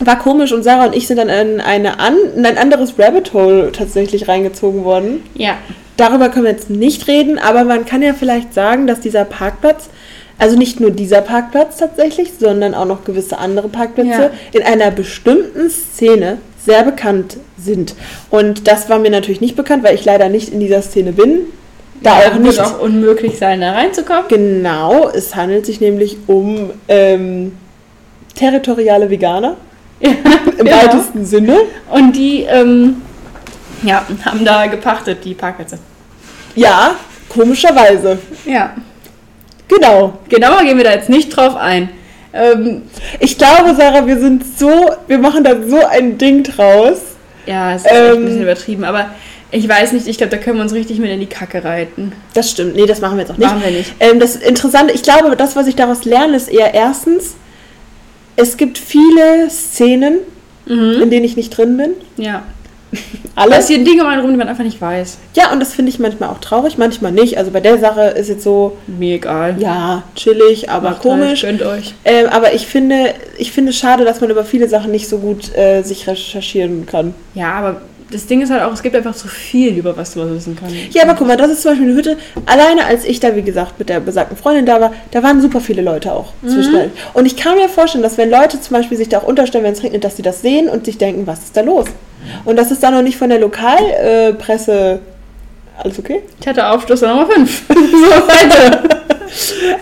war 0.00 0.18
komisch 0.18 0.52
und 0.52 0.62
Sarah 0.62 0.86
und 0.86 0.96
ich 0.96 1.06
sind 1.06 1.18
dann 1.18 1.28
in, 1.28 1.60
eine 1.60 2.00
an, 2.00 2.16
in 2.36 2.44
ein 2.44 2.58
anderes 2.58 2.98
Rabbit 2.98 3.32
Hole 3.32 3.72
tatsächlich 3.72 4.28
reingezogen 4.28 4.84
worden. 4.84 5.22
Ja. 5.34 5.56
Darüber 5.96 6.28
können 6.28 6.44
wir 6.44 6.52
jetzt 6.52 6.70
nicht 6.70 7.06
reden, 7.06 7.38
aber 7.38 7.64
man 7.64 7.84
kann 7.84 8.02
ja 8.02 8.14
vielleicht 8.14 8.52
sagen, 8.52 8.86
dass 8.86 9.00
dieser 9.00 9.24
Parkplatz, 9.24 9.88
also 10.38 10.56
nicht 10.56 10.80
nur 10.80 10.90
dieser 10.90 11.20
Parkplatz 11.20 11.78
tatsächlich, 11.78 12.32
sondern 12.38 12.74
auch 12.74 12.86
noch 12.86 13.04
gewisse 13.04 13.38
andere 13.38 13.68
Parkplätze 13.68 14.10
Ja. 14.10 14.30
in 14.52 14.62
einer 14.62 14.90
bestimmten 14.90 15.70
Szene 15.70 16.38
sehr 16.64 16.82
bekannt 16.82 17.36
sind. 17.58 17.94
Und 18.30 18.66
das 18.66 18.88
war 18.88 18.98
mir 18.98 19.10
natürlich 19.10 19.40
nicht 19.40 19.56
bekannt, 19.56 19.84
weil 19.84 19.94
ich 19.94 20.04
leider 20.04 20.28
nicht 20.28 20.48
in 20.52 20.60
dieser 20.60 20.82
Szene 20.82 21.12
bin. 21.12 21.40
Da 22.02 22.20
ja, 22.20 22.28
auch 22.28 22.32
wird 22.34 22.42
nicht. 22.42 22.60
auch 22.60 22.80
unmöglich 22.80 23.38
sein, 23.38 23.60
da 23.60 23.72
reinzukommen. 23.72 24.24
Genau, 24.28 25.08
es 25.08 25.34
handelt 25.36 25.64
sich 25.66 25.80
nämlich 25.80 26.16
um 26.26 26.70
ähm, 26.88 27.56
territoriale 28.34 29.08
Veganer 29.10 29.56
im 30.00 30.16
genau. 30.56 30.76
weitesten 30.76 31.24
Sinne. 31.24 31.58
Und 31.90 32.12
die, 32.14 32.42
ähm, 32.42 32.96
ja, 33.84 34.04
haben 34.24 34.44
da 34.44 34.66
gepachtet, 34.66 35.24
die 35.24 35.34
Parkplätze. 35.34 35.78
Ja, 36.54 36.96
komischerweise. 37.28 38.18
Ja. 38.44 38.74
Genau. 39.68 40.18
Genauer 40.28 40.62
gehen 40.64 40.76
wir 40.76 40.84
da 40.84 40.92
jetzt 40.92 41.08
nicht 41.08 41.28
drauf 41.36 41.56
ein. 41.56 41.88
Ähm, 42.32 42.82
Ich 43.20 43.38
glaube, 43.38 43.74
Sarah, 43.76 44.06
wir 44.06 44.18
sind 44.18 44.42
so, 44.58 44.90
wir 45.06 45.18
machen 45.18 45.44
da 45.44 45.54
so 45.66 45.84
ein 45.86 46.18
Ding 46.18 46.42
draus. 46.42 46.98
ja, 47.46 47.74
es 47.74 47.82
ist 47.82 47.90
echt 47.90 47.94
ein 47.96 48.14
Ähm, 48.16 48.24
bisschen 48.24 48.42
übertrieben, 48.42 48.84
aber 48.84 49.06
ich 49.50 49.68
weiß 49.68 49.92
nicht, 49.92 50.08
ich 50.08 50.18
glaube, 50.18 50.30
da 50.32 50.36
können 50.42 50.56
wir 50.56 50.62
uns 50.62 50.72
richtig 50.74 50.98
mit 50.98 51.10
in 51.10 51.20
die 51.20 51.26
Kacke 51.26 51.62
reiten. 51.62 52.12
Das 52.34 52.50
stimmt. 52.50 52.74
Nee, 52.74 52.86
das 52.86 53.00
machen 53.00 53.16
wir 53.16 53.22
jetzt 53.22 53.30
auch 53.32 53.36
nicht. 53.38 53.48
Machen 53.48 53.62
wir 53.64 53.70
nicht. 53.70 53.92
Ähm, 54.00 54.18
das 54.18 54.34
Interessante, 54.36 54.92
ich 54.92 55.02
glaube, 55.02 55.36
das, 55.36 55.54
was 55.54 55.66
ich 55.68 55.76
daraus 55.76 56.04
lerne, 56.04 56.36
ist 56.36 56.48
eher 56.48 56.74
erstens, 56.74 57.34
es 58.36 58.56
gibt 58.56 58.78
viele 58.78 59.48
Szenen, 59.50 60.18
Mhm. 60.66 61.02
in 61.02 61.10
denen 61.10 61.24
ich 61.24 61.36
nicht 61.36 61.50
drin 61.56 61.76
bin. 61.76 61.90
Ja. 62.16 62.42
Alles. 63.34 63.56
Passieren 63.56 63.84
Dinge 63.84 64.04
mal 64.04 64.18
rum, 64.20 64.30
die 64.30 64.36
man 64.36 64.48
einfach 64.48 64.64
nicht 64.64 64.80
weiß. 64.80 65.18
Ja, 65.34 65.52
und 65.52 65.60
das 65.60 65.74
finde 65.74 65.90
ich 65.90 65.98
manchmal 65.98 66.28
auch 66.30 66.38
traurig, 66.38 66.78
manchmal 66.78 67.12
nicht. 67.12 67.38
Also 67.38 67.50
bei 67.50 67.60
der 67.60 67.78
Sache 67.78 68.02
ist 68.02 68.28
jetzt 68.28 68.42
so, 68.44 68.76
Mir 68.86 69.16
egal. 69.16 69.56
ja, 69.58 70.02
chillig, 70.14 70.70
aber 70.70 70.90
Macht 70.90 71.02
komisch. 71.02 71.44
Halt, 71.44 71.62
euch. 71.62 71.94
Ähm, 72.04 72.28
aber 72.28 72.54
ich 72.54 72.66
finde, 72.66 73.14
ich 73.38 73.52
finde 73.52 73.70
es 73.70 73.76
schade, 73.76 74.04
dass 74.04 74.20
man 74.20 74.30
über 74.30 74.44
viele 74.44 74.68
Sachen 74.68 74.90
nicht 74.90 75.08
so 75.08 75.18
gut 75.18 75.54
äh, 75.56 75.82
sich 75.82 76.06
recherchieren 76.06 76.86
kann. 76.86 77.14
Ja, 77.34 77.52
aber 77.54 77.80
das 78.10 78.26
Ding 78.26 78.42
ist 78.42 78.50
halt 78.50 78.62
auch, 78.62 78.72
es 78.72 78.82
gibt 78.82 78.94
einfach 78.94 79.14
zu 79.14 79.28
viel, 79.28 79.76
über 79.76 79.96
was 79.96 80.14
du 80.14 80.20
was 80.20 80.30
wissen 80.30 80.56
kannst. 80.58 80.74
Ja, 80.92 81.02
aber 81.02 81.14
guck 81.14 81.26
mal, 81.26 81.36
das 81.36 81.50
ist 81.50 81.62
zum 81.62 81.72
Beispiel 81.72 81.88
eine 81.88 81.96
Hütte. 81.96 82.16
Alleine 82.46 82.84
als 82.84 83.04
ich 83.04 83.18
da, 83.18 83.34
wie 83.34 83.42
gesagt, 83.42 83.78
mit 83.78 83.88
der 83.88 84.00
besagten 84.00 84.36
Freundin 84.36 84.66
da 84.66 84.80
war, 84.80 84.92
da 85.10 85.22
waren 85.22 85.40
super 85.40 85.60
viele 85.60 85.82
Leute 85.82 86.12
auch 86.12 86.32
zwischen. 86.46 86.92
Und 87.12 87.26
ich 87.26 87.36
kann 87.36 87.56
mir 87.56 87.68
vorstellen, 87.68 88.02
dass 88.04 88.16
wenn 88.18 88.30
Leute 88.30 88.60
zum 88.60 88.76
Beispiel 88.76 88.96
sich 88.96 89.08
da 89.08 89.18
auch 89.18 89.24
unterstellen, 89.24 89.64
wenn 89.64 89.72
es 89.72 89.82
regnet, 89.82 90.04
dass 90.04 90.16
sie 90.16 90.22
das 90.22 90.42
sehen 90.42 90.68
und 90.68 90.84
sich 90.84 90.98
denken, 90.98 91.26
was 91.26 91.40
ist 91.40 91.56
da 91.56 91.62
los? 91.62 91.86
Und 92.44 92.56
das 92.56 92.70
ist 92.70 92.82
dann 92.82 92.94
noch 92.94 93.02
nicht 93.02 93.16
von 93.16 93.28
der 93.28 93.38
Lokalpresse. 93.38 95.00
Äh, 95.00 95.82
alles 95.82 95.98
okay? 95.98 96.22
Ich 96.40 96.46
hatte 96.46 96.66
Aufschluss 96.66 97.02
an 97.02 97.10
Nummer 97.10 97.26
5. 97.26 97.62
so, 97.68 97.74
weiter. 97.74 98.82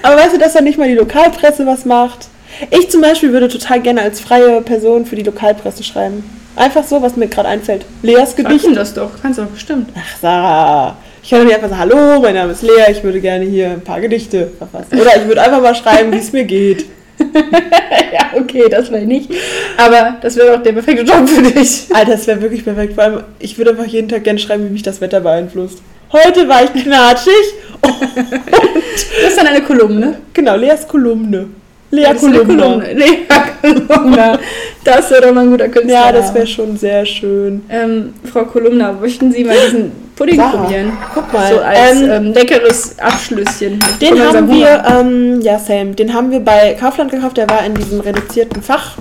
Aber 0.02 0.16
weißt 0.16 0.34
du, 0.34 0.38
dass 0.38 0.54
dann 0.54 0.64
nicht 0.64 0.78
mal 0.78 0.88
die 0.88 0.94
Lokalpresse 0.94 1.66
was 1.66 1.84
macht? 1.84 2.28
Ich 2.70 2.90
zum 2.90 3.00
Beispiel 3.00 3.32
würde 3.32 3.48
total 3.48 3.80
gerne 3.80 4.02
als 4.02 4.20
freie 4.20 4.60
Person 4.60 5.06
für 5.06 5.16
die 5.16 5.22
Lokalpresse 5.22 5.82
schreiben. 5.82 6.22
Einfach 6.54 6.84
so, 6.84 7.00
was 7.00 7.16
mir 7.16 7.28
gerade 7.28 7.48
einfällt. 7.48 7.84
Leas 8.02 8.36
Gedicht. 8.36 8.50
Gedichten 8.50 8.74
das 8.74 8.94
doch. 8.94 9.10
Kannst 9.20 9.38
du 9.38 9.42
doch 9.44 9.50
bestimmt. 9.50 9.88
Ach, 9.96 10.16
Sarah. 10.20 10.96
Ich 11.22 11.30
könnte 11.30 11.46
nicht 11.46 11.54
einfach 11.54 11.70
sagen, 11.70 11.80
hallo, 11.80 12.20
mein 12.20 12.34
Name 12.34 12.52
ist 12.52 12.62
Lea, 12.62 12.90
ich 12.90 13.04
würde 13.04 13.20
gerne 13.20 13.44
hier 13.44 13.70
ein 13.70 13.80
paar 13.80 14.00
Gedichte 14.00 14.50
verfassen. 14.58 15.00
Oder 15.00 15.16
ich 15.16 15.26
würde 15.26 15.40
einfach 15.40 15.62
mal 15.62 15.74
schreiben, 15.74 16.12
wie 16.12 16.18
es 16.18 16.32
mir 16.32 16.44
geht. 16.44 16.84
ja, 18.12 18.38
okay, 18.38 18.68
das 18.70 18.88
vielleicht 18.88 19.06
nicht. 19.06 19.30
Aber 19.76 20.16
das 20.20 20.36
wäre 20.36 20.56
doch 20.56 20.62
der 20.62 20.72
perfekte 20.72 21.04
Job 21.04 21.28
für 21.28 21.42
dich. 21.42 21.86
Alter, 21.92 22.12
das 22.12 22.26
wäre 22.26 22.40
wirklich 22.42 22.64
perfekt. 22.64 22.94
Vor 22.94 23.04
allem, 23.04 23.20
ich 23.38 23.56
würde 23.58 23.72
einfach 23.72 23.86
jeden 23.86 24.08
Tag 24.08 24.24
gerne 24.24 24.38
schreiben, 24.38 24.66
wie 24.66 24.72
mich 24.72 24.82
das 24.82 25.00
Wetter 25.00 25.20
beeinflusst. 25.20 25.78
Heute 26.12 26.48
war 26.48 26.64
ich 26.64 26.72
knatschig. 26.72 27.32
Das 29.22 29.30
ist 29.30 29.38
dann 29.38 29.46
eine 29.46 29.62
Kolumne. 29.62 30.18
Genau, 30.34 30.56
Leas 30.56 30.86
Kolumne. 30.86 31.48
Lea 31.90 32.04
Das 32.12 32.20
Kolumne. 32.20 32.44
Kolumne. 32.44 32.92
Lea 32.92 33.26
Kolumna. 33.60 34.38
Das 34.84 35.10
wäre 35.10 35.22
doch 35.22 35.34
mal 35.34 35.42
ein 35.42 35.50
guter 35.50 35.68
Künstler. 35.68 35.92
Ja, 35.92 36.12
das 36.12 36.34
wäre 36.34 36.46
schon 36.46 36.76
sehr 36.76 37.04
schön. 37.06 37.62
Ähm, 37.68 38.14
Frau 38.30 38.44
Kolumna, 38.44 38.92
möchten 38.92 39.30
Sie 39.32 39.44
mal 39.44 39.56
diesen 39.66 39.92
Pudding 40.22 40.36
Sarah, 40.40 40.56
probieren? 40.62 40.92
guck 41.14 41.32
mal. 41.32 41.52
So 41.52 41.58
als 41.60 42.00
Ähm, 42.00 42.10
ähm, 42.10 42.32
leckeres 42.32 42.98
Abschlüsschen. 42.98 43.78
Den 44.00 44.20
haben 44.20 44.48
wir, 44.50 44.84
ähm, 44.88 45.40
ja, 45.40 45.58
Sam, 45.58 45.94
den 45.96 46.12
haben 46.14 46.30
wir 46.30 46.40
bei 46.40 46.74
Kaufland 46.78 47.10
gekauft. 47.10 47.36
Der 47.36 47.48
war 47.50 47.64
in 47.64 47.74
diesem 47.74 48.00
reduzierten 48.00 48.62
Fach. 48.62 48.96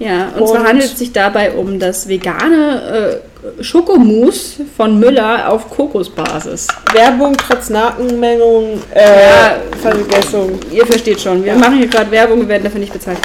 Ja, 0.00 0.28
und, 0.38 0.46
zwar 0.48 0.60
und- 0.60 0.68
handelt 0.68 0.92
es 0.92 0.98
sich 0.98 1.12
dabei 1.12 1.52
um 1.52 1.78
das 1.78 2.08
vegane 2.08 3.20
äh, 3.58 3.62
Schokomousse 3.64 4.64
von 4.76 4.98
Müller 5.00 5.50
auf 5.50 5.70
Kokosbasis. 5.70 6.66
Werbung 6.92 7.36
trotz 7.36 7.68
Nackenmengung, 7.70 8.80
äh, 8.94 9.00
Ja. 9.00 9.56
Vergessung. 9.80 10.58
Ihr 10.72 10.86
versteht 10.86 11.20
schon, 11.20 11.44
wir 11.44 11.52
Ja. 11.52 11.58
machen 11.58 11.78
hier 11.78 11.88
gerade 11.88 12.10
Werbung, 12.10 12.40
wir 12.40 12.48
werden 12.48 12.64
dafür 12.64 12.80
nicht 12.80 12.92
bezahlt. 12.92 13.18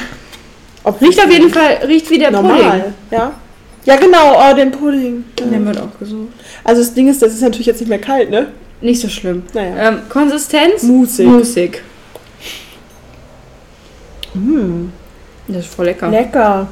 Ob 0.84 1.00
Riecht 1.02 1.20
auf 1.24 1.32
jeden 1.32 1.50
Fall, 1.50 1.78
riecht 1.88 2.10
wie 2.10 2.18
der 2.20 2.32
normal, 2.32 2.58
Pudding. 2.58 2.94
ja. 3.12 3.32
Ja, 3.86 3.98
genau, 3.98 4.38
oh, 4.40 4.56
den 4.56 4.72
Pudding. 4.72 5.26
Den 5.38 5.66
wird 5.66 5.78
auch 5.80 6.00
gesucht. 6.00 6.30
Also 6.64 6.82
das 6.82 6.94
Ding 6.94 7.10
ist, 7.10 7.22
das 7.22 7.34
ist 7.34 7.42
natürlich 7.42 7.68
jetzt 7.68 7.80
nicht 7.82 7.90
mehr 7.90 8.00
kalt, 8.00 8.30
ne? 8.30 8.48
Nicht 8.82 9.02
so 9.02 9.10
schlimm. 9.10 9.44
Naja. 9.54 9.90
Ähm, 9.90 10.00
Konsistenz? 10.10 10.84
Musig. 10.84 11.26
Musig. 11.28 11.82
Mm, 14.34 14.86
Das 15.48 15.66
ist 15.66 15.74
voll 15.76 15.86
lecker. 15.86 16.10
lecker. 16.10 16.68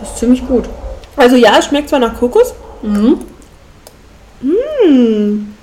Das 0.00 0.10
ist 0.10 0.18
ziemlich 0.18 0.46
gut. 0.46 0.64
Also 1.16 1.36
ja, 1.36 1.56
es 1.58 1.66
schmeckt 1.66 1.88
zwar 1.88 1.98
nach 1.98 2.14
Kokos. 2.18 2.54
Mhm. 2.82 3.18
Hm. 4.42 5.54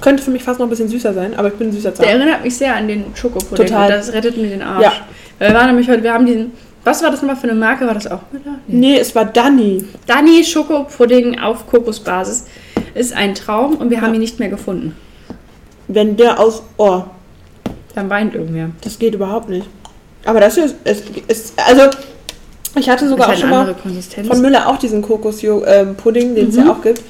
Könnte 0.00 0.22
für 0.22 0.30
mich 0.30 0.42
fast 0.42 0.58
noch 0.58 0.66
ein 0.66 0.70
bisschen 0.70 0.88
süßer 0.88 1.14
sein, 1.14 1.34
aber 1.36 1.48
ich 1.48 1.54
bin 1.54 1.68
ein 1.68 1.72
süßer 1.72 1.90
Der 1.92 1.94
Zahn. 1.94 2.06
erinnert 2.20 2.42
mich 2.44 2.56
sehr 2.56 2.74
an 2.74 2.88
den 2.88 3.04
Schokopudding. 3.14 3.66
Total. 3.66 3.90
Das 3.90 4.12
rettet 4.12 4.36
mir 4.36 4.48
den 4.48 4.62
Arsch. 4.62 4.82
Ja. 4.84 4.92
Weil 5.38 5.48
wir 5.50 5.54
waren 5.56 5.66
nämlich 5.68 5.88
heute, 5.88 6.02
wir 6.02 6.12
haben 6.12 6.26
diesen, 6.26 6.52
was 6.84 7.02
war 7.02 7.10
das 7.10 7.20
nochmal 7.22 7.36
für 7.36 7.44
eine 7.48 7.54
Marke? 7.58 7.86
War 7.86 7.94
das 7.94 8.06
auch 8.06 8.20
Müller? 8.32 8.58
Nee, 8.66 8.98
es 8.98 9.14
war 9.14 9.24
Danny. 9.24 9.84
Dani 10.06 10.44
Schokopudding 10.44 11.38
auf 11.38 11.66
Kokosbasis 11.66 12.46
ist 12.94 13.12
ein 13.12 13.34
Traum 13.34 13.76
und 13.76 13.90
wir 13.90 14.00
haben 14.00 14.12
ihn 14.14 14.20
nicht 14.20 14.38
mehr 14.38 14.48
gefunden. 14.48 14.96
Wenn 15.88 16.16
der 16.16 16.38
aus. 16.40 16.62
Oh, 16.78 17.02
Dann 17.94 18.08
weint 18.10 18.34
irgendwer. 18.34 18.70
das 18.82 18.98
geht 18.98 19.14
überhaupt 19.14 19.48
nicht. 19.48 19.66
Aber 20.24 20.40
das 20.40 20.54
hier 20.54 20.64
ist. 20.64 20.76
ist, 20.84 21.04
ist 21.28 21.54
also, 21.66 21.82
ich 22.76 22.88
hatte 22.88 23.08
sogar 23.08 23.28
auch 23.30 23.36
schon 23.36 23.50
mal 23.50 23.74
von 24.26 24.40
Müller 24.40 24.66
auch 24.68 24.78
diesen 24.78 25.02
Kokos-Pudding, 25.02 26.34
den 26.34 26.48
es 26.48 26.56
Mhm. 26.56 26.66
ja 26.66 26.72
auch 26.72 26.82
gibt. 26.82 27.02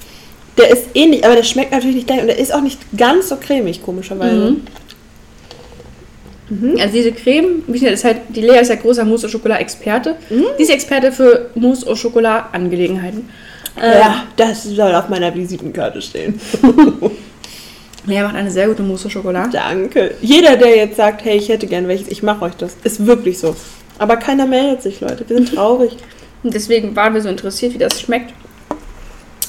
Der 0.58 0.70
ist 0.70 0.88
ähnlich, 0.94 1.24
aber 1.24 1.34
der 1.36 1.44
schmeckt 1.44 1.72
natürlich 1.72 1.96
nicht 1.96 2.06
gleich 2.06 2.20
und 2.20 2.26
der 2.26 2.38
ist 2.38 2.52
auch 2.52 2.60
nicht 2.60 2.78
ganz 2.96 3.28
so 3.30 3.36
cremig, 3.36 3.82
komischerweise. 3.82 4.50
Mhm. 4.50 4.60
Also 6.78 6.92
diese 6.94 7.12
Creme, 7.12 7.62
ist 7.72 8.04
halt, 8.04 8.18
die 8.28 8.40
Lea 8.42 8.60
ist 8.60 8.68
ja 8.68 8.74
großer 8.74 9.04
Mousse 9.04 9.26
au 9.26 9.30
Chocolat 9.30 9.60
Experte. 9.60 10.16
Mhm. 10.30 10.44
Die 10.58 10.62
ist 10.62 10.70
Experte 10.70 11.10
für 11.12 11.50
Mousse 11.54 11.86
au 11.88 11.94
Chocolat 11.94 12.46
Angelegenheiten. 12.52 13.28
Äh, 13.80 13.98
Ja, 14.00 14.24
das 14.36 14.64
soll 14.64 14.94
auf 14.94 15.08
meiner 15.08 15.34
Visitenkarte 15.34 16.02
stehen. 16.02 16.38
Lea 18.06 18.22
macht 18.22 18.34
eine 18.34 18.50
sehr 18.50 18.66
gute 18.68 18.82
Mousse 18.82 19.06
au 19.08 19.10
Chocolat. 19.10 19.54
Danke. 19.54 20.14
Jeder, 20.20 20.56
der 20.56 20.76
jetzt 20.76 20.96
sagt, 20.96 21.24
hey, 21.24 21.36
ich 21.38 21.48
hätte 21.48 21.66
gern 21.66 21.86
welches, 21.88 22.08
ich 22.08 22.22
mache 22.22 22.44
euch 22.44 22.54
das, 22.54 22.76
ist 22.84 23.06
wirklich 23.06 23.38
so. 23.38 23.54
Aber 23.98 24.16
keiner 24.16 24.46
meldet 24.46 24.82
sich, 24.82 25.00
Leute. 25.00 25.24
Wir 25.28 25.36
sind 25.36 25.54
traurig. 25.54 25.96
Und 26.42 26.52
deswegen 26.54 26.96
waren 26.96 27.14
wir 27.14 27.22
so 27.22 27.28
interessiert, 27.28 27.72
wie 27.74 27.78
das 27.78 28.00
schmeckt. 28.00 28.32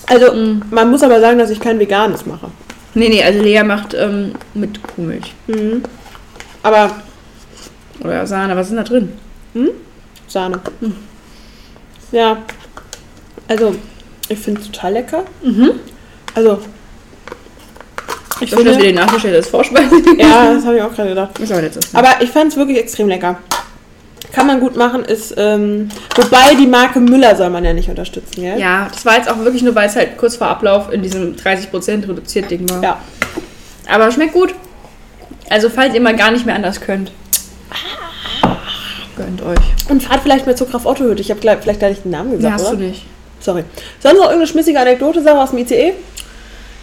Also, 0.07 0.31
Mhm. 0.33 0.61
man 0.69 0.91
muss 0.91 1.01
aber 1.01 1.19
sagen, 1.19 1.39
dass 1.39 1.49
ich 1.49 1.59
kein 1.59 1.79
veganes 1.79 2.25
mache. 2.25 2.47
Nee, 2.93 3.09
nee, 3.09 3.23
also 3.23 3.41
Lea 3.41 3.63
macht 3.63 3.95
ähm, 3.95 4.33
mit 4.53 4.79
Kuhmilch. 4.83 5.33
Mhm. 5.47 5.81
Aber 6.63 6.91
Oder 8.03 8.25
Sahne, 8.25 8.55
was 8.55 8.67
ist 8.67 8.69
denn 8.71 8.77
da 8.77 8.83
drin? 8.83 9.11
Sahne. 10.27 10.59
Ja. 12.11 12.37
Also, 13.47 13.75
ich 14.29 14.39
finde 14.39 14.61
es 14.61 14.71
total 14.71 14.93
lecker. 14.93 15.23
Mhm. 15.43 15.71
Also, 16.33 16.59
Ich 18.39 18.49
finde, 18.49 18.65
dass 18.65 18.77
wir 18.77 18.85
den 18.85 18.95
Nachtisch 18.95 19.25
als 19.25 19.49
Vorspeise 19.49 19.95
ja, 20.17 20.53
das 20.53 20.65
habe 20.65 20.77
ich 20.77 20.81
auch 20.81 20.93
gerade 20.93 21.09
gedacht. 21.09 21.37
Ist 21.39 21.51
aber 21.51 21.61
nicht 21.61 21.73
so. 21.75 21.79
Aber 21.93 22.09
ich 22.21 22.29
fand 22.29 22.51
es 22.51 22.57
wirklich 22.57 22.77
extrem 22.79 23.07
lecker. 23.07 23.37
Kann 24.31 24.47
man 24.47 24.59
gut 24.59 24.75
machen, 24.75 25.03
ist, 25.05 25.35
ähm, 25.37 25.89
wobei 26.15 26.55
die 26.55 26.65
Marke 26.65 26.99
Müller 26.99 27.35
soll 27.35 27.51
man 27.51 27.63
ja 27.63 27.73
nicht 27.73 27.89
unterstützen, 27.89 28.41
gell? 28.41 28.59
Ja, 28.59 28.87
das 28.91 29.05
war 29.05 29.17
jetzt 29.17 29.29
auch 29.29 29.37
wirklich 29.37 29.61
nur, 29.61 29.75
weil 29.75 29.87
es 29.87 29.95
halt 29.95 30.17
kurz 30.17 30.37
vor 30.37 30.47
Ablauf 30.47 30.91
in 30.91 31.03
diesem 31.03 31.35
30% 31.35 32.09
reduziert 32.09 32.49
Ding 32.49 32.67
war. 32.67 32.81
Ja. 32.81 33.01
Aber 33.87 34.11
schmeckt 34.11 34.33
gut. 34.33 34.55
Also 35.53 35.69
falls 35.69 35.93
ihr 35.93 36.01
mal 36.01 36.15
gar 36.15 36.31
nicht 36.31 36.47
mehr 36.47 36.55
anders 36.55 36.81
könnt. 36.81 37.11
Gönnt 39.15 39.39
euch. 39.43 39.59
Und 39.87 40.01
fahrt 40.01 40.21
vielleicht 40.23 40.47
mal 40.47 40.57
zur 40.57 40.67
Kraft 40.67 40.87
Otto 40.87 41.03
Hütte. 41.03 41.21
Ich 41.21 41.29
habe 41.29 41.39
vielleicht 41.39 41.77
gleich 41.79 42.01
den 42.01 42.09
Namen 42.09 42.31
Ja, 42.31 42.37
gesagt, 42.37 42.53
hast 42.55 42.65
du 42.71 42.75
oder? 42.77 42.77
nicht. 42.85 43.05
Sorry. 43.39 43.63
Sonst 43.99 44.15
noch 44.15 44.23
irgendeine 44.23 44.47
schmissige 44.47 44.79
Anekdote, 44.79 45.21
Sarah, 45.21 45.43
aus 45.43 45.51
dem 45.51 45.59
ICE? 45.59 45.93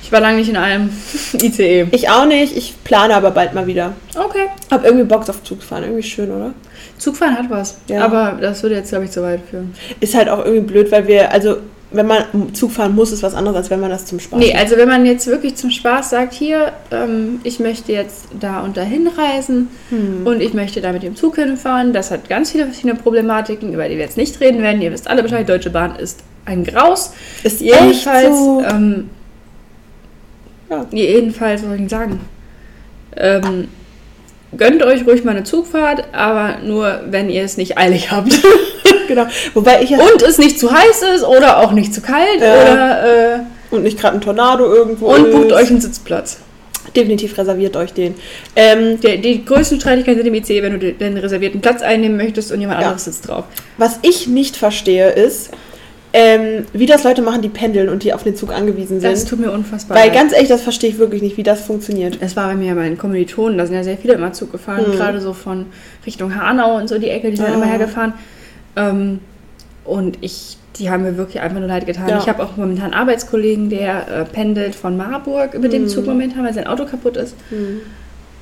Ich 0.05 0.13
war 0.13 0.21
lange 0.21 0.37
nicht 0.39 0.51
in 0.51 0.57
einem 0.57 0.89
ICE. 1.33 1.89
Ich 1.91 2.09
auch 2.11 2.27
nicht. 2.27 2.57
Ich 2.57 2.77
plane 2.85 3.13
aber 3.17 3.33
bald 3.33 3.55
mal 3.55 3.67
wieder. 3.67 3.95
Okay. 4.15 4.47
Hab 4.71 4.85
irgendwie 4.85 5.05
Bock 5.05 5.29
auf 5.29 5.43
Zug 5.43 5.65
fahren. 5.65 5.83
Irgendwie 5.83 6.05
schön, 6.05 6.31
oder? 6.31 6.53
Zugfahren 6.97 7.37
hat 7.37 7.51
was. 7.51 7.79
Ja. 7.89 8.05
Aber 8.05 8.39
das 8.41 8.63
würde 8.63 8.77
jetzt, 8.77 8.91
glaube 8.91 9.07
ich, 9.07 9.11
zu 9.11 9.21
weit 9.25 9.41
führen. 9.51 9.75
Ist 9.99 10.15
halt 10.15 10.29
auch 10.29 10.45
irgendwie 10.45 10.73
blöd, 10.73 10.93
weil 10.93 11.09
wir, 11.09 11.33
also, 11.33 11.57
wenn 11.93 12.07
man 12.07 12.25
Zug 12.55 12.71
fahren 12.71 12.95
muss, 12.95 13.11
ist 13.11 13.23
was 13.23 13.35
anderes, 13.35 13.57
als 13.57 13.71
wenn 13.71 13.81
man 13.81 13.91
das 13.91 14.07
zum 14.07 14.21
Spaß 14.21 14.39
Nee, 14.39 14.53
macht. 14.53 14.63
also 14.63 14.77
wenn 14.77 14.89
man 14.89 15.05
jetzt 15.07 15.27
wirklich 15.27 15.57
zum 15.57 15.71
Spaß 15.71 16.11
sagt, 16.11 16.33
hier, 16.35 16.73
ähm, 16.93 17.41
ich 17.43 17.59
möchte 17.59 17.93
jetzt 17.93 18.29
da 18.39 18.61
und 18.61 18.77
dahin 18.77 19.09
reisen 19.09 19.69
Hm. 19.89 20.25
und 20.27 20.41
ich 20.41 20.55
möchte 20.55 20.81
da 20.81 20.93
mit 20.93 21.03
dem 21.03 21.17
Zug 21.17 21.37
hinfahren, 21.37 21.93
das 21.93 22.11
hat 22.13 22.29
ganz 22.29 22.53
viele 22.53 22.67
verschiedene 22.67 22.95
Problematiken, 22.95 23.73
über 23.75 23.89
die 23.89 23.97
wir 23.97 24.05
jetzt 24.05 24.17
nicht 24.17 24.39
reden 24.41 24.63
werden. 24.63 24.81
Ihr 24.81 24.93
wisst 24.93 25.09
alle 25.11 25.23
Bescheid, 25.23 25.49
Deutsche 25.49 25.71
Bahn 25.71 25.97
ist 25.97 26.21
ein 26.45 26.63
Graus. 26.65 27.13
Ist 27.43 27.61
Jedenfalls, 27.61 28.37
so. 28.39 28.63
ähm, 28.69 29.11
Ja. 30.71 30.87
jedenfalls, 30.93 31.63
was 31.63 31.69
soll 31.71 31.81
ich 31.81 31.91
sagen? 31.91 32.21
Ähm, 33.17 33.69
gönnt 34.57 34.83
euch 34.83 35.07
ruhig 35.07 35.25
mal 35.25 35.33
eine 35.33 35.45
Zugfahrt, 35.45 36.05
aber 36.13 36.59
nur, 36.65 37.01
wenn 37.09 37.31
ihr 37.31 37.43
es 37.43 37.57
nicht 37.57 37.79
eilig 37.79 38.11
habt. 38.11 38.33
genau. 39.09 39.27
Wobei 39.55 39.83
ich 39.83 39.91
ja. 39.91 39.99
und 39.99 40.23
es 40.23 40.39
nicht 40.39 40.59
zu 40.59 40.73
heiß 40.73 41.03
ist 41.17 41.25
oder 41.25 41.59
auch 41.59 41.73
nicht 41.73 41.95
zu 41.95 42.01
kalt 42.01 42.41
Ja. 42.41 42.55
oder 42.73 43.35
äh, 43.35 43.39
Und 43.71 43.83
nicht 43.85 43.99
gerade 44.01 44.17
ein 44.17 44.21
Tornado 44.21 44.65
irgendwo. 44.73 45.07
und 45.15 45.31
bucht 45.31 45.47
ist. 45.47 45.53
euch 45.53 45.71
einen 45.71 45.81
Sitzplatz. 45.81 46.39
Definitiv 46.97 47.37
reserviert 47.39 47.77
euch 47.77 47.93
den. 47.93 48.15
Ähm, 48.57 48.99
Der, 49.01 49.19
die 49.19 49.45
größten 49.45 49.79
Streitigkeiten 49.81 50.19
sind 50.23 50.27
im 50.27 50.35
IC, 50.35 50.63
wenn 50.63 50.73
du 50.73 50.79
den, 50.79 50.99
den 50.99 51.17
reservierten 51.19 51.61
Platz 51.61 51.83
einnehmen 51.83 52.17
möchtest 52.17 52.51
und 52.51 52.61
jemand 52.61 52.81
Ja. 52.81 52.87
anderes 52.87 53.05
sitzt 53.05 53.29
drauf. 53.29 53.45
was 53.79 53.99
ich 54.03 54.27
nicht 54.27 54.57
verstehe, 54.57 55.11
ist, 55.11 55.51
ähm, 56.13 56.65
wie 56.73 56.87
das 56.87 57.05
Leute 57.05 57.23
machen, 57.23 57.41
die 57.43 57.49
pendeln 57.49 57.89
und 57.89 58.03
die 58.03 58.13
auf 58.13 58.25
den 58.25 58.35
Zug 58.35 58.53
angewiesen 58.53 59.01
Das 59.01 59.21
sind. 59.21 59.29
tut 59.31 59.39
mir 59.41 59.53
unfassbar 59.53 59.97
Weil 59.97 60.07
leid. 60.09 60.15
ganz 60.15 60.33
ehrlich, 60.33 60.49
das 60.49 60.61
verstehe 60.63 60.91
ich 60.91 60.99
wirklich 60.99 61.23
nicht, 61.23 61.37
wie 61.37 61.43
das 61.45 61.61
funktioniert. 61.61 62.19
Es 62.21 62.35
war 62.35 62.49
bei 62.49 62.57
mir 62.57 62.75
bei 62.75 62.85
den 62.89 62.99
Kommilitonen, 62.99 63.57
da 63.59 63.67
sind 63.67 63.77
ja 63.77 63.85
sehr 63.85 63.97
viele 63.97 64.15
immer 64.15 64.33
Zug 64.33 64.51
gefahren, 64.51 64.85
Mhm. 64.89 64.93
gerade 64.97 65.21
so 65.21 65.33
von 65.33 65.67
Richtung 66.05 66.35
Hanau 66.35 66.77
und 66.77 66.89
so 66.89 66.99
die 66.99 67.09
Ecke, 67.11 67.31
die 67.31 67.37
sind 67.37 67.47
Ah. 67.47 67.55
immer 67.55 67.67
hergefahren. 67.67 68.13
Ähm, 68.77 69.21
und 69.85 70.19
ich, 70.21 70.57
die 70.79 70.91
haben 70.91 71.03
mir 71.05 71.17
wirklich 71.17 71.41
einfach 71.41 71.59
nur 71.59 71.69
leid 71.69 71.87
getan. 71.87 72.09
Ja. 72.09 72.19
Ich 72.19 72.29
habe 72.29 72.43
auch 72.43 72.57
momentan 72.57 72.87
einen 72.87 72.95
Arbeitskollegen, 72.95 73.71
der 73.71 74.09
äh, 74.09 74.25
pendelt 74.25 74.75
von 74.75 74.97
Marburg 74.97 75.53
dem 75.63 75.83
Mhm. 75.83 75.89
Zug 75.89 76.07
momentan, 76.07 76.45
weil 76.45 76.55
sein 76.55 76.67
Auto 76.67 76.87
kaputt 76.87 77.17
ist. 77.17 77.35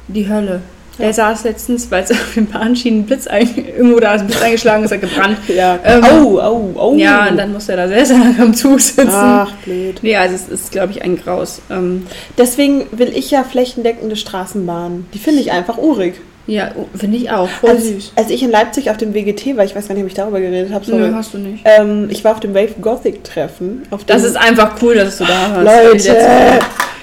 Die 0.08 0.28
Hölle. 0.28 0.60
Ja. 0.98 1.04
Der 1.04 1.14
saß 1.14 1.44
letztens, 1.44 1.90
weil 1.90 2.04
es 2.04 2.10
auf 2.12 2.34
den 2.34 2.46
Bahnschienen 2.46 3.00
ein 3.00 3.06
Blitz 3.06 3.26
ein, 3.26 3.48
irgendwo 3.56 4.00
da 4.00 4.14
ist 4.14 4.22
ein 4.22 4.26
Blitz 4.26 4.42
eingeschlagen, 4.42 4.84
ist 4.84 4.90
er 4.90 4.98
gebrannt. 4.98 5.38
Ja. 5.48 5.78
Ähm, 5.84 6.04
au, 6.04 6.38
au, 6.40 6.70
au. 6.76 6.94
Ja, 6.96 7.28
und 7.28 7.36
dann 7.36 7.52
musste 7.52 7.72
er 7.72 7.78
da 7.78 7.88
sehr, 7.88 8.04
sehr 8.06 8.18
lange 8.18 8.40
am 8.42 8.52
Zug 8.54 8.80
sitzen. 8.80 9.08
Ach, 9.10 9.52
blöd. 9.64 9.98
Nee, 10.02 10.16
also 10.16 10.34
es 10.34 10.48
ist, 10.48 10.72
glaube 10.72 10.92
ich, 10.92 11.02
ein 11.02 11.16
Graus. 11.16 11.60
Ähm, 11.70 12.06
Deswegen 12.36 12.86
will 12.92 13.12
ich 13.14 13.30
ja 13.30 13.44
flächendeckende 13.44 14.16
Straßenbahnen. 14.16 15.06
Die 15.14 15.18
finde 15.18 15.40
ich 15.40 15.52
einfach 15.52 15.78
urig. 15.78 16.14
ja, 16.46 16.70
finde 16.96 17.18
ich 17.18 17.30
auch. 17.30 17.48
Voll 17.48 17.70
Als, 17.70 17.84
süß. 17.84 18.12
als 18.16 18.30
ich 18.30 18.42
in 18.42 18.50
Leipzig 18.50 18.90
auf 18.90 18.96
dem 18.96 19.14
WGT 19.14 19.56
war, 19.56 19.64
ich 19.64 19.76
weiß 19.76 19.86
gar 19.86 19.94
nicht, 19.94 20.02
ob 20.04 20.08
ich 20.08 20.14
darüber 20.14 20.40
geredet 20.40 20.72
habe, 20.72 20.84
Nö, 20.90 20.98
sorry. 20.98 21.10
hast 21.14 21.34
du 21.34 21.38
nicht. 21.38 21.62
Ähm, 21.64 22.08
ich 22.10 22.24
war 22.24 22.32
auf 22.32 22.40
dem 22.40 22.54
Wave 22.54 22.74
Gothic 22.80 23.22
Treffen. 23.22 23.82
Auf 23.90 24.04
Das 24.04 24.22
dem- 24.22 24.30
ist 24.30 24.36
einfach 24.36 24.76
cool, 24.82 24.94
dass 24.96 25.18
du 25.18 25.24
da 25.24 25.62
warst. 25.64 26.06
Leute. 26.06 26.16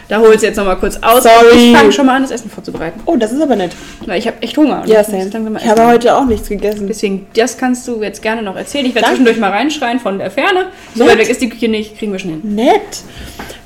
Da 0.07 0.19
holst 0.19 0.43
du 0.43 0.47
jetzt 0.47 0.57
nochmal 0.57 0.77
kurz 0.77 0.97
aus. 0.97 1.23
Sorry. 1.23 1.71
Ich 1.71 1.77
fange 1.77 1.91
schon 1.91 2.05
mal 2.05 2.15
an, 2.17 2.21
das 2.21 2.31
Essen 2.31 2.49
vorzubereiten. 2.49 2.99
Oh, 3.05 3.15
das 3.15 3.31
ist 3.31 3.41
aber 3.41 3.55
nett. 3.55 3.71
Weil 4.05 4.19
ich 4.19 4.27
habe 4.27 4.37
echt 4.41 4.55
Hunger. 4.57 4.83
Ja, 4.85 5.01
ich 5.01 5.07
muss 5.07 5.19
Sam. 5.21 5.31
langsam 5.31 5.53
mal 5.53 5.61
Ich 5.63 5.67
habe 5.67 5.85
heute 5.87 6.15
auch 6.15 6.25
nichts 6.25 6.47
gegessen. 6.47 6.85
Deswegen, 6.87 7.27
das 7.35 7.57
kannst 7.57 7.87
du 7.87 8.01
jetzt 8.03 8.21
gerne 8.21 8.43
noch 8.43 8.55
erzählen. 8.55 8.85
Ich 8.85 8.93
werde 8.93 9.07
zwischendurch 9.09 9.37
mal 9.37 9.49
reinschreien 9.51 9.99
von 9.99 10.19
der 10.19 10.29
Ferne. 10.29 10.67
So 10.93 11.07
weit 11.07 11.17
weg 11.17 11.29
ist 11.29 11.41
die 11.41 11.49
Küche 11.49 11.67
nicht, 11.69 11.97
kriegen 11.97 12.11
wir 12.11 12.19
schon 12.19 12.29
hin. 12.31 12.41
Nett. 12.55 12.81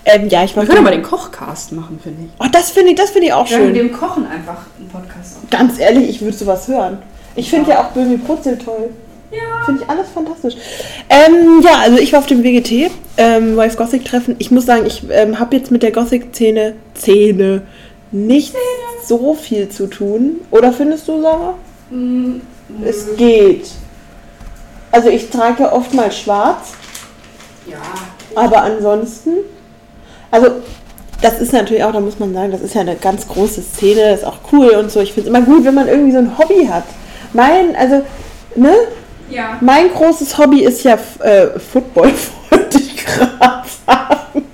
Ähm, 0.05 0.29
ja, 0.29 0.43
ich. 0.45 0.55
Wir 0.55 0.65
können 0.65 0.79
aber 0.79 0.91
den 0.91 1.03
Kochcast 1.03 1.73
machen, 1.73 1.99
finde 2.01 2.23
ich. 2.25 2.29
Oh, 2.39 2.47
das 2.51 2.71
finde 2.71 2.91
ich, 2.91 2.95
das 2.95 3.09
finde 3.11 3.27
ich 3.27 3.33
auch 3.33 3.45
Ja, 3.47 3.57
mit 3.57 3.67
schön. 3.67 3.73
dem 3.75 3.91
Kochen 3.91 4.25
einfach 4.25 4.57
einen 4.79 4.87
Podcast 4.87 5.37
auf. 5.43 5.49
Ganz 5.49 5.77
ehrlich, 5.77 6.09
ich 6.09 6.21
würde 6.21 6.37
sowas 6.37 6.67
hören. 6.69 6.99
Ich 7.35 7.49
finde 7.49 7.71
ja 7.71 7.81
auch 7.81 7.87
Böhmi 7.91 8.17
Putzel 8.17 8.57
toll. 8.57 8.89
Ja. 9.32 9.63
Finde 9.65 9.84
ich 9.84 9.89
alles 9.89 10.07
fantastisch. 10.09 10.55
Ähm, 11.09 11.61
ja, 11.63 11.80
also 11.82 11.97
ich 11.99 12.11
war 12.13 12.19
auf 12.19 12.25
dem 12.25 12.43
WGT, 12.43 12.89
ähm, 13.17 13.55
Wave 13.57 13.75
Gothic 13.75 14.05
Treffen. 14.05 14.36
Ich 14.39 14.49
muss 14.51 14.65
sagen, 14.65 14.86
ich 14.88 15.03
ähm, 15.11 15.39
habe 15.39 15.55
jetzt 15.55 15.69
mit 15.71 15.84
der 15.84 15.91
Gothic-Szene 15.91 16.73
Szene 16.97 17.61
nicht 18.11 18.55
so 19.05 19.36
viel 19.36 19.69
zu 19.69 19.88
tun. 19.88 20.41
Oder 20.49 20.73
findest 20.73 21.07
du, 21.07 21.21
Sarah? 21.21 21.53
Mm, 21.91 22.38
Es 22.84 23.15
geht. 23.17 23.69
Also 24.91 25.09
ich 25.09 25.30
trage 25.30 25.63
ja 25.63 25.71
oftmals 25.73 26.17
schwarz, 26.17 26.71
Ja. 27.69 27.77
aber 28.34 28.63
ansonsten, 28.63 29.34
also 30.32 30.47
das 31.21 31.39
ist 31.41 31.53
natürlich 31.53 31.84
auch, 31.84 31.91
da 31.91 31.99
muss 31.99 32.17
man 32.17 32.34
sagen, 32.34 32.51
das 32.51 32.61
ist 32.61 32.73
ja 32.73 32.82
eine 32.82 32.95
ganz 32.95 33.27
große 33.27 33.61
Szene, 33.61 34.13
ist 34.13 34.25
auch 34.25 34.39
cool 34.51 34.69
und 34.71 34.89
so. 34.89 34.99
Ich 35.01 35.13
finde 35.13 35.30
es 35.30 35.36
immer 35.36 35.45
gut, 35.45 35.65
wenn 35.65 35.75
man 35.75 35.88
irgendwie 35.88 36.11
so 36.13 36.17
ein 36.17 36.38
Hobby 36.39 36.65
hat. 36.65 36.86
Mein, 37.34 37.75
also, 37.75 38.01
ne? 38.55 38.73
Ja. 39.30 39.57
Mein 39.61 39.89
großes 39.89 40.38
Hobby 40.38 40.63
ist 40.63 40.84
ja 40.84 40.97
äh, 41.19 41.59
Football, 41.59 42.11
wollte 42.49 42.77
ich 42.80 43.05
gerade 43.05 43.67
sagen. 43.86 44.45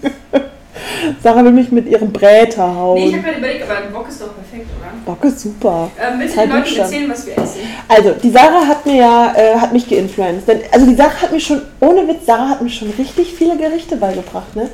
Sarah 1.21 1.43
will 1.43 1.51
mich 1.51 1.71
mit 1.71 1.87
ihrem 1.87 2.11
Bräter 2.11 2.75
hauen. 2.75 2.99
Nee, 2.99 3.07
ich 3.07 3.13
habe 3.13 3.23
gerade 3.23 3.37
überlegt, 3.39 3.63
aber 3.69 3.87
Bock 3.91 4.07
ist 4.09 4.21
doch 4.21 4.35
perfekt, 4.35 4.67
oder? 4.79 4.91
Bock 5.05 5.23
ist 5.23 5.39
super. 5.39 5.89
Ähm, 5.99 6.19
willst 6.19 6.35
du 6.35 6.41
den 6.41 6.49
Leuten 6.49 6.75
erzählen, 6.75 7.09
was 7.09 7.25
wir 7.25 7.37
essen? 7.37 7.59
Also, 7.87 8.11
die 8.11 8.29
Sarah 8.29 8.67
hat 8.67 8.85
mir 8.85 8.95
ja, 8.95 9.33
äh, 9.35 9.55
hat 9.55 9.73
mich 9.73 9.87
geinfluenced. 9.89 10.47
Denn, 10.47 10.59
also 10.71 10.85
die 10.85 10.95
Sarah 10.95 11.21
hat 11.21 11.31
mir 11.31 11.39
schon, 11.39 11.61
ohne 11.79 12.07
Witz, 12.07 12.25
Sarah 12.25 12.49
hat 12.49 12.61
mir 12.61 12.69
schon 12.69 12.91
richtig 12.91 13.33
viele 13.33 13.57
Gerichte 13.57 13.97
beigebracht, 13.97 14.55
ne? 14.55 14.69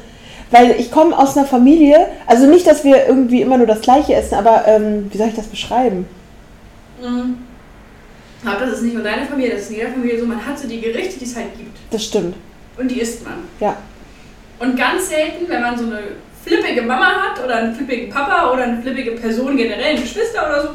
Weil 0.52 0.72
ich 0.72 0.91
komme 0.91 1.18
aus 1.18 1.38
einer 1.38 1.47
Familie, 1.47 2.08
also 2.28 2.45
nicht, 2.45 2.68
dass 2.68 2.84
wir 2.84 3.08
irgendwie 3.08 3.41
immer 3.41 3.58
nur 3.58 3.68
das 3.68 3.80
Gleiche 3.80 4.16
essen, 4.16 4.36
aber 4.36 4.66
ähm, 4.68 5.10
wie 5.10 5.18
soll 5.18 5.30
ich 5.30 5.36
das 5.36 5.47
beschreiben? 5.47 6.06
Aber 8.46 8.66
das 8.66 8.78
ist 8.78 8.84
nicht 8.84 8.96
nur 8.96 9.04
deine 9.04 9.26
Familie, 9.26 9.54
das 9.54 9.64
ist 9.64 9.72
in 9.72 9.78
jeder 9.78 9.89
Familie 9.89 10.20
so. 10.20 10.26
Man 10.26 10.46
hat 10.46 10.58
so 10.58 10.68
die 10.68 10.82
Gerichte, 10.82 11.20
die 11.20 11.26
es 11.26 11.36
halt 11.36 11.58
gibt. 11.58 11.78
Das 11.92 12.04
stimmt. 12.04 12.36
Und 12.78 12.89
die 12.89 13.00
isst 13.00 13.24
man. 13.24 13.36
Ja. 13.60 13.78
Und 14.60 14.78
ganz 14.78 15.10
selten, 15.10 15.48
wenn 15.48 15.62
man 15.62 15.78
so 15.78 15.86
eine 15.86 16.00
flippige 16.44 16.82
Mama 16.82 17.06
hat 17.06 17.44
oder 17.44 17.56
einen 17.56 17.76
flippigen 17.76 18.10
Papa 18.10 18.52
oder 18.52 18.64
eine 18.64 18.82
flippige 18.82 19.12
Person, 19.12 19.56
generell 19.56 19.96
Geschwister 19.96 20.48
oder 20.48 20.62
so, 20.64 20.70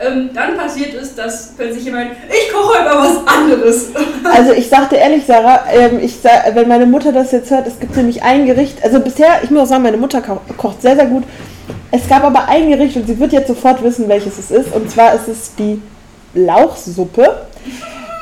ähm, 0.00 0.30
dann 0.32 0.56
passiert 0.56 0.94
es, 0.94 1.14
dass 1.14 1.54
plötzlich 1.56 1.84
jemand, 1.84 2.12
ich 2.28 2.52
koche 2.52 2.78
heute 2.78 2.94
mal 2.94 3.08
was 3.08 3.26
anderes. 3.26 3.90
Also 4.22 4.52
ich 4.52 4.68
sagte 4.68 4.96
ehrlich, 4.96 5.24
Sarah, 5.26 5.64
ähm, 5.72 5.98
ich 6.00 6.16
sa 6.20 6.30
wenn 6.54 6.68
meine 6.68 6.86
Mutter 6.86 7.12
das 7.12 7.32
jetzt 7.32 7.50
hört, 7.50 7.66
es 7.66 7.80
gibt 7.80 7.96
nämlich 7.96 8.22
ein 8.22 8.46
Gericht, 8.46 8.82
also 8.84 9.00
bisher, 9.00 9.40
ich 9.42 9.50
muss 9.50 9.62
auch 9.62 9.66
sagen, 9.66 9.82
meine 9.82 9.96
Mutter 9.96 10.20
ko 10.20 10.40
kocht 10.56 10.82
sehr, 10.82 10.94
sehr 10.94 11.06
gut. 11.06 11.24
Es 11.90 12.08
gab 12.08 12.22
aber 12.22 12.48
ein 12.48 12.70
Gericht 12.70 12.96
und 12.96 13.06
sie 13.06 13.18
wird 13.18 13.32
jetzt 13.32 13.48
sofort 13.48 13.82
wissen, 13.82 14.08
welches 14.08 14.38
es 14.38 14.50
ist. 14.50 14.72
Und 14.74 14.90
zwar 14.90 15.14
ist 15.14 15.28
es 15.28 15.54
die 15.56 15.80
Lauchsuppe. 16.34 17.46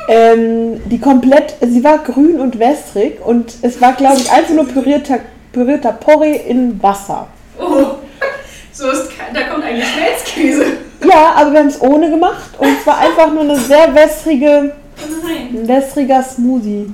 Ähm, 0.09 0.81
die 0.89 0.99
komplett, 0.99 1.57
sie 1.61 1.85
war 1.85 1.99
grün 1.99 2.41
und 2.41 2.59
wässrig 2.59 3.21
und 3.23 3.53
es 3.61 3.79
war, 3.81 3.93
glaube 3.93 4.17
ich, 4.17 4.33
einfach 4.33 4.55
nur 4.55 4.67
pürierter, 4.67 5.19
pürierter 5.53 5.93
Porree 5.93 6.37
in 6.37 6.83
Wasser. 6.83 7.27
Oh, 7.59 7.65
so 8.73 8.91
ist, 8.91 9.11
da 9.35 9.43
kommt 9.43 9.65
eigentlich 9.65 9.87
Schmelzkäse. 9.87 10.65
Ja, 11.07 11.35
aber 11.37 11.53
wir 11.53 11.59
haben 11.59 11.69
es 11.69 11.81
ohne 11.83 12.09
gemacht 12.09 12.51
und 12.59 12.69
es 12.69 12.87
war 12.87 12.99
einfach 12.99 13.31
nur 13.31 13.43
eine 13.43 13.57
sehr 13.57 13.95
wässrige, 13.95 14.75
Nein. 15.23 15.49
ein 15.53 15.69
wässriger 15.69 16.23
Smoothie. 16.23 16.87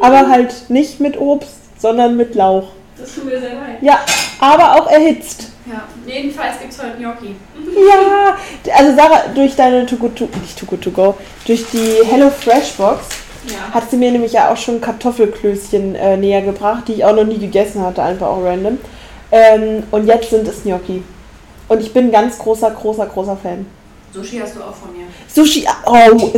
Aber 0.00 0.28
halt 0.30 0.70
nicht 0.70 0.98
mit 0.98 1.20
Obst, 1.20 1.56
sondern 1.78 2.16
mit 2.16 2.34
Lauch. 2.34 2.68
Das 2.98 3.14
tut 3.14 3.26
mir 3.26 3.38
sehr 3.38 3.54
leid. 3.54 3.82
Ja, 3.82 4.00
aber 4.40 4.76
auch 4.76 4.90
erhitzt. 4.90 5.49
Ja, 5.70 5.82
jedenfalls 6.06 6.58
gibt 6.58 6.72
es 6.72 6.82
heute 6.82 6.96
Gnocchi. 6.98 7.36
Ja, 7.88 8.36
also 8.76 8.96
Sarah, 8.96 9.28
durch 9.34 9.54
deine 9.54 9.86
Too 9.86 9.96
Good 9.96 10.16
To, 10.16 10.28
nicht 10.40 10.58
Too 10.58 10.66
Good 10.66 10.82
To 10.82 10.90
Go, 10.90 11.14
durch 11.46 11.64
die 11.72 11.98
Hello 12.04 12.30
Fresh 12.30 12.72
Box 12.72 13.04
Ja. 13.46 13.72
hat 13.72 13.90
sie 13.90 13.96
mir 13.96 14.10
nämlich 14.10 14.32
ja 14.32 14.50
auch 14.52 14.56
schon 14.56 14.80
Kartoffelklößchen 14.80 15.94
äh, 15.94 16.16
näher 16.16 16.42
gebracht, 16.42 16.84
die 16.88 16.94
ich 16.94 17.04
auch 17.04 17.14
noch 17.14 17.24
nie 17.24 17.38
gegessen 17.38 17.82
hatte, 17.82 18.02
einfach 18.02 18.26
auch 18.26 18.42
random. 18.42 18.78
Ähm, 19.30 19.84
und 19.92 20.06
jetzt 20.06 20.30
sind 20.30 20.46
es 20.48 20.64
Gnocchi. 20.64 21.02
Und 21.68 21.80
ich 21.80 21.92
bin 21.92 22.06
ein 22.06 22.12
ganz 22.12 22.36
großer, 22.38 22.70
großer, 22.72 23.06
großer 23.06 23.36
Fan. 23.36 23.64
Sushi 24.12 24.38
hast 24.38 24.56
du 24.56 24.60
auch 24.60 24.74
von 24.74 24.92
mir. 24.96 25.06
Sushi, 25.32 25.64
oh, 25.86 25.92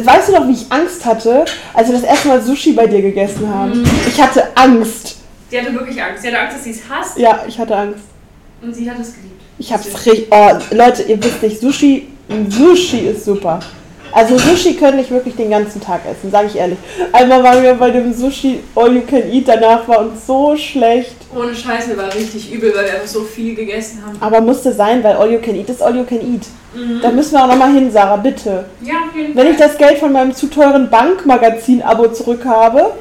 weißt 0.05 0.28
du 0.28 0.33
noch, 0.33 0.47
wie 0.47 0.53
ich 0.53 0.66
Angst 0.70 1.05
hatte, 1.07 1.47
als 1.72 1.89
wir 1.89 1.95
das 1.95 2.05
erste 2.05 2.28
Mal 2.28 2.43
Sushi 2.43 2.72
bei 2.72 2.87
dir 2.87 3.01
gegessen 3.01 3.49
haben? 3.49 3.83
Ich 4.07 4.20
hatte 4.20 4.55
Angst. 4.55 5.16
Sie 5.49 5.59
hatte 5.59 5.72
wirklich 5.72 6.03
Angst. 6.03 6.20
Sie 6.22 6.28
hatte 6.28 6.39
Angst, 6.39 6.57
dass 6.57 6.64
sie 6.64 6.70
es 6.72 6.80
hasst 6.89 7.16
Ja, 7.18 7.45
ich 7.49 7.59
hatte 7.59 7.74
Angst. 7.74 8.05
Und 8.62 8.74
sie 8.74 8.90
hat 8.90 8.98
es 9.00 9.14
geliebt. 9.14 9.40
Ich 9.58 9.72
hab's 9.72 9.86
richtig. 10.06 10.28
Oh, 10.30 10.50
Leute, 10.70 11.02
ihr 11.02 11.22
wisst 11.22 11.42
nicht, 11.42 11.60
Sushi, 11.60 12.08
Sushi 12.48 13.00
ist 13.08 13.24
super. 13.24 13.60
Also 14.14 14.36
Sushi 14.36 14.74
könnte 14.74 15.00
ich 15.00 15.10
wirklich 15.10 15.34
den 15.36 15.48
ganzen 15.50 15.80
Tag 15.80 16.02
essen, 16.04 16.30
sage 16.30 16.48
ich 16.48 16.56
ehrlich. 16.56 16.78
Einmal 17.12 17.42
waren 17.42 17.62
wir 17.62 17.72
bei 17.74 17.90
dem 17.90 18.12
Sushi 18.12 18.60
All 18.74 18.94
You 18.94 19.02
Can 19.08 19.32
Eat, 19.32 19.48
danach 19.48 19.88
war 19.88 20.00
uns 20.00 20.26
so 20.26 20.54
schlecht. 20.54 21.16
Ohne 21.34 21.54
Scheiß, 21.54 21.86
mir 21.86 21.96
war 21.96 22.14
richtig 22.14 22.52
übel, 22.52 22.74
weil 22.74 22.84
wir 22.84 22.94
einfach 22.94 23.06
so 23.06 23.22
viel 23.22 23.54
gegessen 23.54 24.02
haben. 24.04 24.18
Aber 24.20 24.42
musste 24.42 24.72
sein, 24.72 25.02
weil 25.02 25.16
All 25.16 25.32
You 25.32 25.38
Can 25.38 25.56
Eat 25.56 25.70
ist 25.70 25.82
All 25.82 25.96
You 25.96 26.04
Can 26.04 26.20
Eat. 26.20 26.42
Da 27.02 27.10
müssen 27.10 27.32
wir 27.32 27.44
auch 27.44 27.48
nochmal 27.48 27.72
hin, 27.72 27.90
Sarah, 27.90 28.16
bitte. 28.16 28.64
Ja, 28.82 28.94
auf 29.08 29.16
jeden 29.16 29.34
Wenn 29.34 29.44
Fall. 29.44 29.52
ich 29.52 29.58
das 29.58 29.76
Geld 29.76 29.98
von 29.98 30.12
meinem 30.12 30.34
zu 30.34 30.46
teuren 30.48 30.88
Bankmagazin-Abo 30.88 32.08
zurückhabe, 32.08 32.92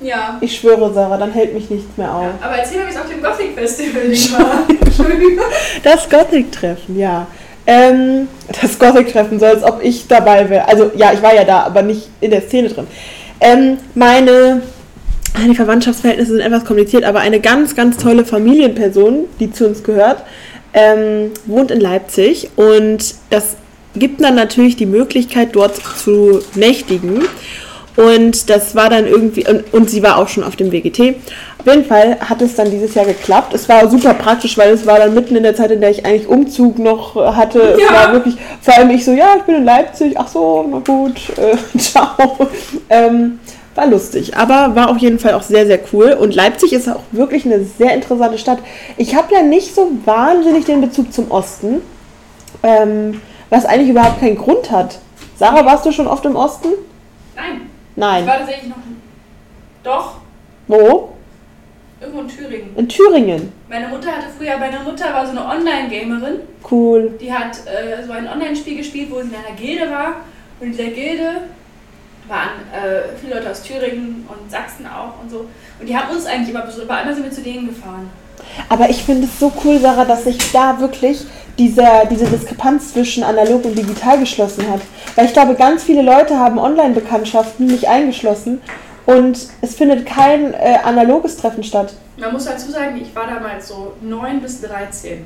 Ja. 0.00 0.38
ich 0.40 0.56
schwöre, 0.56 0.92
Sarah, 0.94 1.18
dann 1.18 1.32
hält 1.32 1.54
mich 1.54 1.68
nichts 1.68 1.96
mehr 1.96 2.14
auf. 2.14 2.24
ja. 2.24 2.34
Aber 2.40 2.56
erzähl 2.56 2.86
wie 2.86 2.90
es 2.90 2.96
auf 2.96 3.08
dem 3.08 3.22
Gothic 3.22 3.54
Festival 3.54 4.02
war. 4.38 4.66
Das 5.82 6.08
Gothic-Treffen, 6.08 6.98
ja. 6.98 7.26
Ähm, 7.66 8.28
das 8.60 8.78
Gothic-Treffen, 8.78 9.38
so 9.38 9.46
als 9.46 9.62
ob 9.62 9.80
ich 9.82 10.06
dabei 10.08 10.48
wäre. 10.48 10.66
Also 10.68 10.90
ja, 10.96 11.12
ich 11.12 11.22
war 11.22 11.34
ja 11.34 11.44
da, 11.44 11.62
aber 11.62 11.82
nicht 11.82 12.08
in 12.20 12.30
der 12.30 12.42
Szene 12.42 12.68
drin. 12.68 12.86
Ähm, 13.40 13.78
meine, 13.94 14.62
die 15.38 15.54
Verwandtschaftsverhältnisse 15.54 16.32
sind 16.32 16.40
etwas 16.40 16.64
kompliziert, 16.64 17.04
aber 17.04 17.20
eine 17.20 17.40
ganz, 17.40 17.74
ganz 17.74 17.96
tolle 17.96 18.24
Familienperson, 18.24 19.26
die 19.38 19.52
zu 19.52 19.66
uns 19.66 19.82
gehört, 19.82 20.22
ähm, 20.72 21.30
wohnt 21.46 21.70
in 21.70 21.80
Leipzig 21.80 22.50
und 22.56 23.14
das 23.30 23.56
gibt 23.94 24.22
dann 24.22 24.34
natürlich 24.34 24.76
die 24.76 24.86
Möglichkeit, 24.86 25.50
dort 25.52 25.76
zu 25.76 26.40
nächtigen. 26.54 27.22
Und 27.96 28.48
das 28.48 28.74
war 28.74 28.88
dann 28.88 29.06
irgendwie, 29.06 29.46
und, 29.46 29.74
und 29.74 29.90
sie 29.90 30.02
war 30.02 30.16
auch 30.18 30.28
schon 30.28 30.44
auf 30.44 30.56
dem 30.56 30.72
WGT. 30.72 31.16
Auf 31.58 31.66
jeden 31.66 31.84
Fall 31.84 32.18
hat 32.20 32.40
es 32.40 32.54
dann 32.54 32.70
dieses 32.70 32.94
Jahr 32.94 33.04
geklappt. 33.04 33.52
Es 33.52 33.68
war 33.68 33.88
super 33.90 34.14
praktisch, 34.14 34.56
weil 34.56 34.70
es 34.72 34.86
war 34.86 34.98
dann 34.98 35.12
mitten 35.12 35.36
in 35.36 35.42
der 35.42 35.54
Zeit, 35.54 35.70
in 35.70 35.80
der 35.80 35.90
ich 35.90 36.06
eigentlich 36.06 36.26
Umzug 36.28 36.78
noch 36.78 37.14
hatte. 37.16 37.60
Es 37.60 37.80
Ja. 37.82 37.92
war 37.92 38.12
wirklich, 38.14 38.36
vor 38.62 38.74
allem 38.76 38.90
ich 38.90 39.04
so, 39.04 39.12
ja, 39.12 39.34
ich 39.36 39.42
bin 39.42 39.56
in 39.56 39.64
Leipzig, 39.64 40.18
ach 40.18 40.28
so, 40.28 40.64
na 40.70 40.78
gut, 40.78 41.16
äh, 41.36 41.56
ciao. 41.78 42.48
Ähm, 42.88 43.40
war 43.74 43.86
lustig, 43.86 44.36
aber 44.36 44.74
war 44.74 44.90
auf 44.90 44.98
jeden 44.98 45.18
Fall 45.18 45.34
auch 45.34 45.42
sehr, 45.42 45.66
sehr 45.66 45.78
cool. 45.92 46.16
Und 46.18 46.34
Leipzig 46.34 46.72
ist 46.72 46.88
auch 46.88 47.02
wirklich 47.12 47.44
eine 47.44 47.64
sehr 47.64 47.94
interessante 47.94 48.38
Stadt. 48.38 48.58
Ich 48.96 49.14
habe 49.14 49.32
ja 49.34 49.42
nicht 49.42 49.74
so 49.74 49.90
wahnsinnig 50.04 50.64
den 50.64 50.80
Bezug 50.80 51.12
zum 51.12 51.30
Osten, 51.30 51.82
ähm, 52.62 53.20
was 53.50 53.66
eigentlich 53.66 53.90
überhaupt 53.90 54.20
keinen 54.20 54.36
Grund 54.36 54.70
hat. 54.70 54.98
Sarah, 55.36 55.64
warst 55.64 55.86
du 55.86 55.92
schon 55.92 56.06
oft 56.06 56.24
im 56.24 56.36
Osten? 56.36 56.68
Nein. 57.36 57.69
Ich 58.00 58.06
Nein. 58.06 58.26
war 58.26 58.38
tatsächlich 58.38 58.70
noch. 58.70 58.76
Doch, 59.82 60.14
Wo? 60.68 61.10
irgendwo 62.00 62.20
in 62.22 62.28
Thüringen. 62.28 62.76
In 62.76 62.88
Thüringen. 62.88 63.52
Meine 63.68 63.88
Mutter 63.88 64.10
hatte 64.10 64.28
früher, 64.38 64.56
meine 64.56 64.80
Mutter 64.80 65.12
war 65.12 65.26
so 65.26 65.32
eine 65.32 65.44
Online-Gamerin. 65.44 66.40
Cool. 66.70 67.18
Die 67.20 67.30
hat 67.30 67.58
äh, 67.66 68.02
so 68.06 68.12
ein 68.12 68.26
Online-Spiel 68.26 68.78
gespielt, 68.78 69.10
wo 69.10 69.16
sie 69.16 69.28
in 69.28 69.34
einer 69.34 69.54
Gilde 69.54 69.90
war. 69.90 70.16
Und 70.60 70.68
in 70.68 70.72
dieser 70.72 70.88
Gilde 70.88 71.42
waren 72.26 72.48
äh, 72.72 73.18
viele 73.20 73.34
Leute 73.34 73.50
aus 73.50 73.62
Thüringen 73.64 74.26
und 74.26 74.50
Sachsen 74.50 74.86
auch 74.86 75.20
und 75.22 75.30
so. 75.30 75.40
Und 75.78 75.86
die 75.86 75.94
haben 75.94 76.10
uns 76.10 76.24
eigentlich 76.24 76.54
immer 76.54 76.64
besucht, 76.64 76.84
aber 76.84 77.00
einmal 77.00 77.14
sind 77.14 77.24
wir 77.24 77.32
zu 77.32 77.42
denen 77.42 77.66
gefahren. 77.66 78.08
Aber 78.68 78.90
ich 78.90 79.02
finde 79.02 79.26
es 79.26 79.38
so 79.38 79.52
cool, 79.64 79.78
Sarah, 79.78 80.04
dass 80.04 80.24
sich 80.24 80.38
da 80.52 80.80
wirklich 80.80 81.24
dieser, 81.58 82.06
diese 82.06 82.24
Diskrepanz 82.26 82.92
zwischen 82.92 83.22
analog 83.22 83.64
und 83.64 83.76
digital 83.76 84.18
geschlossen 84.18 84.68
hat. 84.70 84.80
Weil 85.14 85.26
ich 85.26 85.32
glaube, 85.32 85.54
ganz 85.54 85.84
viele 85.84 86.02
Leute 86.02 86.38
haben 86.38 86.58
Online-Bekanntschaften 86.58 87.66
nicht 87.66 87.88
eingeschlossen 87.88 88.60
und 89.06 89.38
es 89.60 89.74
findet 89.74 90.06
kein 90.06 90.54
äh, 90.54 90.78
analoges 90.84 91.36
Treffen 91.36 91.62
statt. 91.62 91.92
Man 92.18 92.32
muss 92.32 92.44
dazu 92.44 92.70
sagen, 92.70 93.00
ich 93.00 93.14
war 93.14 93.26
damals 93.26 93.68
so 93.68 93.92
9 94.02 94.40
bis 94.40 94.60
13. 94.62 95.24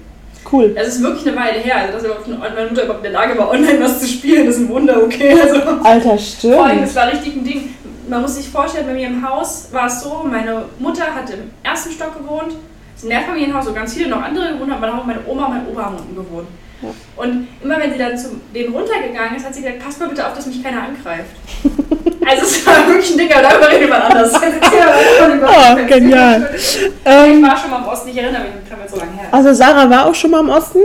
Cool. 0.50 0.74
Das 0.74 0.88
ist 0.88 1.02
wirklich 1.02 1.26
eine 1.26 1.36
Weile 1.36 1.58
her. 1.58 1.76
Also, 1.76 1.92
dass 1.94 2.04
überhaupt 2.04 2.28
meine 2.28 2.68
Mutter 2.68 2.84
überhaupt 2.84 3.04
in 3.04 3.12
der 3.12 3.20
Lage 3.20 3.38
war, 3.38 3.50
online 3.50 3.80
was 3.80 4.00
zu 4.00 4.06
spielen, 4.06 4.46
ist 4.46 4.58
ein 4.58 4.68
Wunder, 4.68 5.02
okay. 5.02 5.34
Also, 5.40 5.56
Alter, 5.82 5.82
Vor 5.82 5.96
allem, 5.96 6.18
stimmt. 6.18 6.82
das 6.82 6.94
war 6.94 7.12
richtig 7.12 7.36
ein 7.36 7.44
Ding. 7.44 7.74
Man 8.08 8.20
muss 8.20 8.36
sich 8.36 8.48
vorstellen, 8.48 8.86
bei 8.86 8.92
mir 8.92 9.06
im 9.06 9.26
Haus 9.26 9.68
war 9.72 9.86
es 9.86 10.02
so, 10.02 10.24
meine 10.30 10.64
Mutter 10.78 11.04
hat 11.14 11.30
im 11.30 11.50
ersten 11.62 11.90
Stock 11.92 12.18
gewohnt, 12.18 12.54
ein 13.02 13.08
Mehrfamilienhaus, 13.08 13.66
wo 13.68 13.72
ganz 13.72 13.94
viele 13.94 14.08
noch 14.08 14.22
andere 14.22 14.52
gewohnt 14.54 14.72
haben, 14.72 14.82
aber 14.84 14.98
auch 14.98 15.04
meine 15.04 15.20
Oma 15.26 15.46
und 15.46 15.54
mein 15.54 15.66
Opa 15.68 15.84
haben 15.84 15.96
unten 15.96 16.14
gewohnt. 16.14 16.48
Ja. 16.82 16.88
Und 17.16 17.48
immer 17.62 17.78
wenn 17.78 17.92
sie 17.92 17.98
dann 17.98 18.16
zu 18.16 18.28
denen 18.54 18.74
runtergegangen 18.74 19.36
ist, 19.36 19.46
hat 19.46 19.54
sie 19.54 19.62
gesagt, 19.62 19.84
pass 19.84 19.98
mal 19.98 20.08
bitte 20.08 20.26
auf, 20.26 20.34
dass 20.34 20.46
mich 20.46 20.62
keiner 20.62 20.82
angreift. 20.82 21.30
also 22.28 22.42
es 22.42 22.66
war 22.66 22.86
wirklich 22.88 23.10
ein 23.12 23.18
Ding, 23.18 23.32
aber 23.32 23.42
darüber 23.42 23.70
reden 23.70 23.88
wir 23.88 24.04
anders. 24.04 24.32
Oh, 24.34 25.86
genial. 25.86 26.50
Ich 26.56 26.80
Ähm, 27.04 27.42
war 27.42 27.56
schon 27.56 27.70
mal 27.70 27.82
im 27.82 27.88
Osten, 27.88 28.08
ich 28.10 28.16
erinnere 28.16 28.42
mich, 28.42 28.52
das 28.60 28.70
kam 28.70 28.80
jetzt 28.80 28.94
so 28.94 29.00
lange 29.00 29.12
her. 29.12 29.28
also 29.30 29.52
Sarah 29.52 29.88
war 29.88 30.06
auch 30.06 30.14
schon 30.14 30.30
mal 30.30 30.40
im 30.40 30.48
Osten. 30.50 30.78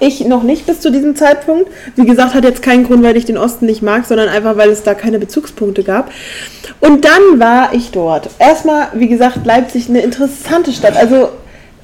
Ich 0.00 0.24
noch 0.24 0.42
nicht 0.42 0.66
bis 0.66 0.80
zu 0.80 0.90
diesem 0.90 1.16
Zeitpunkt. 1.16 1.70
Wie 1.96 2.06
gesagt, 2.06 2.34
hat 2.34 2.44
jetzt 2.44 2.62
keinen 2.62 2.84
Grund, 2.84 3.02
weil 3.02 3.16
ich 3.16 3.24
den 3.24 3.38
Osten 3.38 3.66
nicht 3.66 3.82
mag, 3.82 4.06
sondern 4.06 4.28
einfach, 4.28 4.56
weil 4.56 4.70
es 4.70 4.82
da 4.82 4.94
keine 4.94 5.18
Bezugspunkte 5.18 5.82
gab. 5.82 6.10
Und 6.80 7.04
dann 7.04 7.40
war 7.40 7.74
ich 7.74 7.90
dort. 7.90 8.30
Erstmal, 8.38 8.88
wie 8.94 9.08
gesagt, 9.08 9.44
Leipzig 9.44 9.88
eine 9.88 10.00
interessante 10.00 10.72
Stadt. 10.72 10.96
Also, 10.96 11.30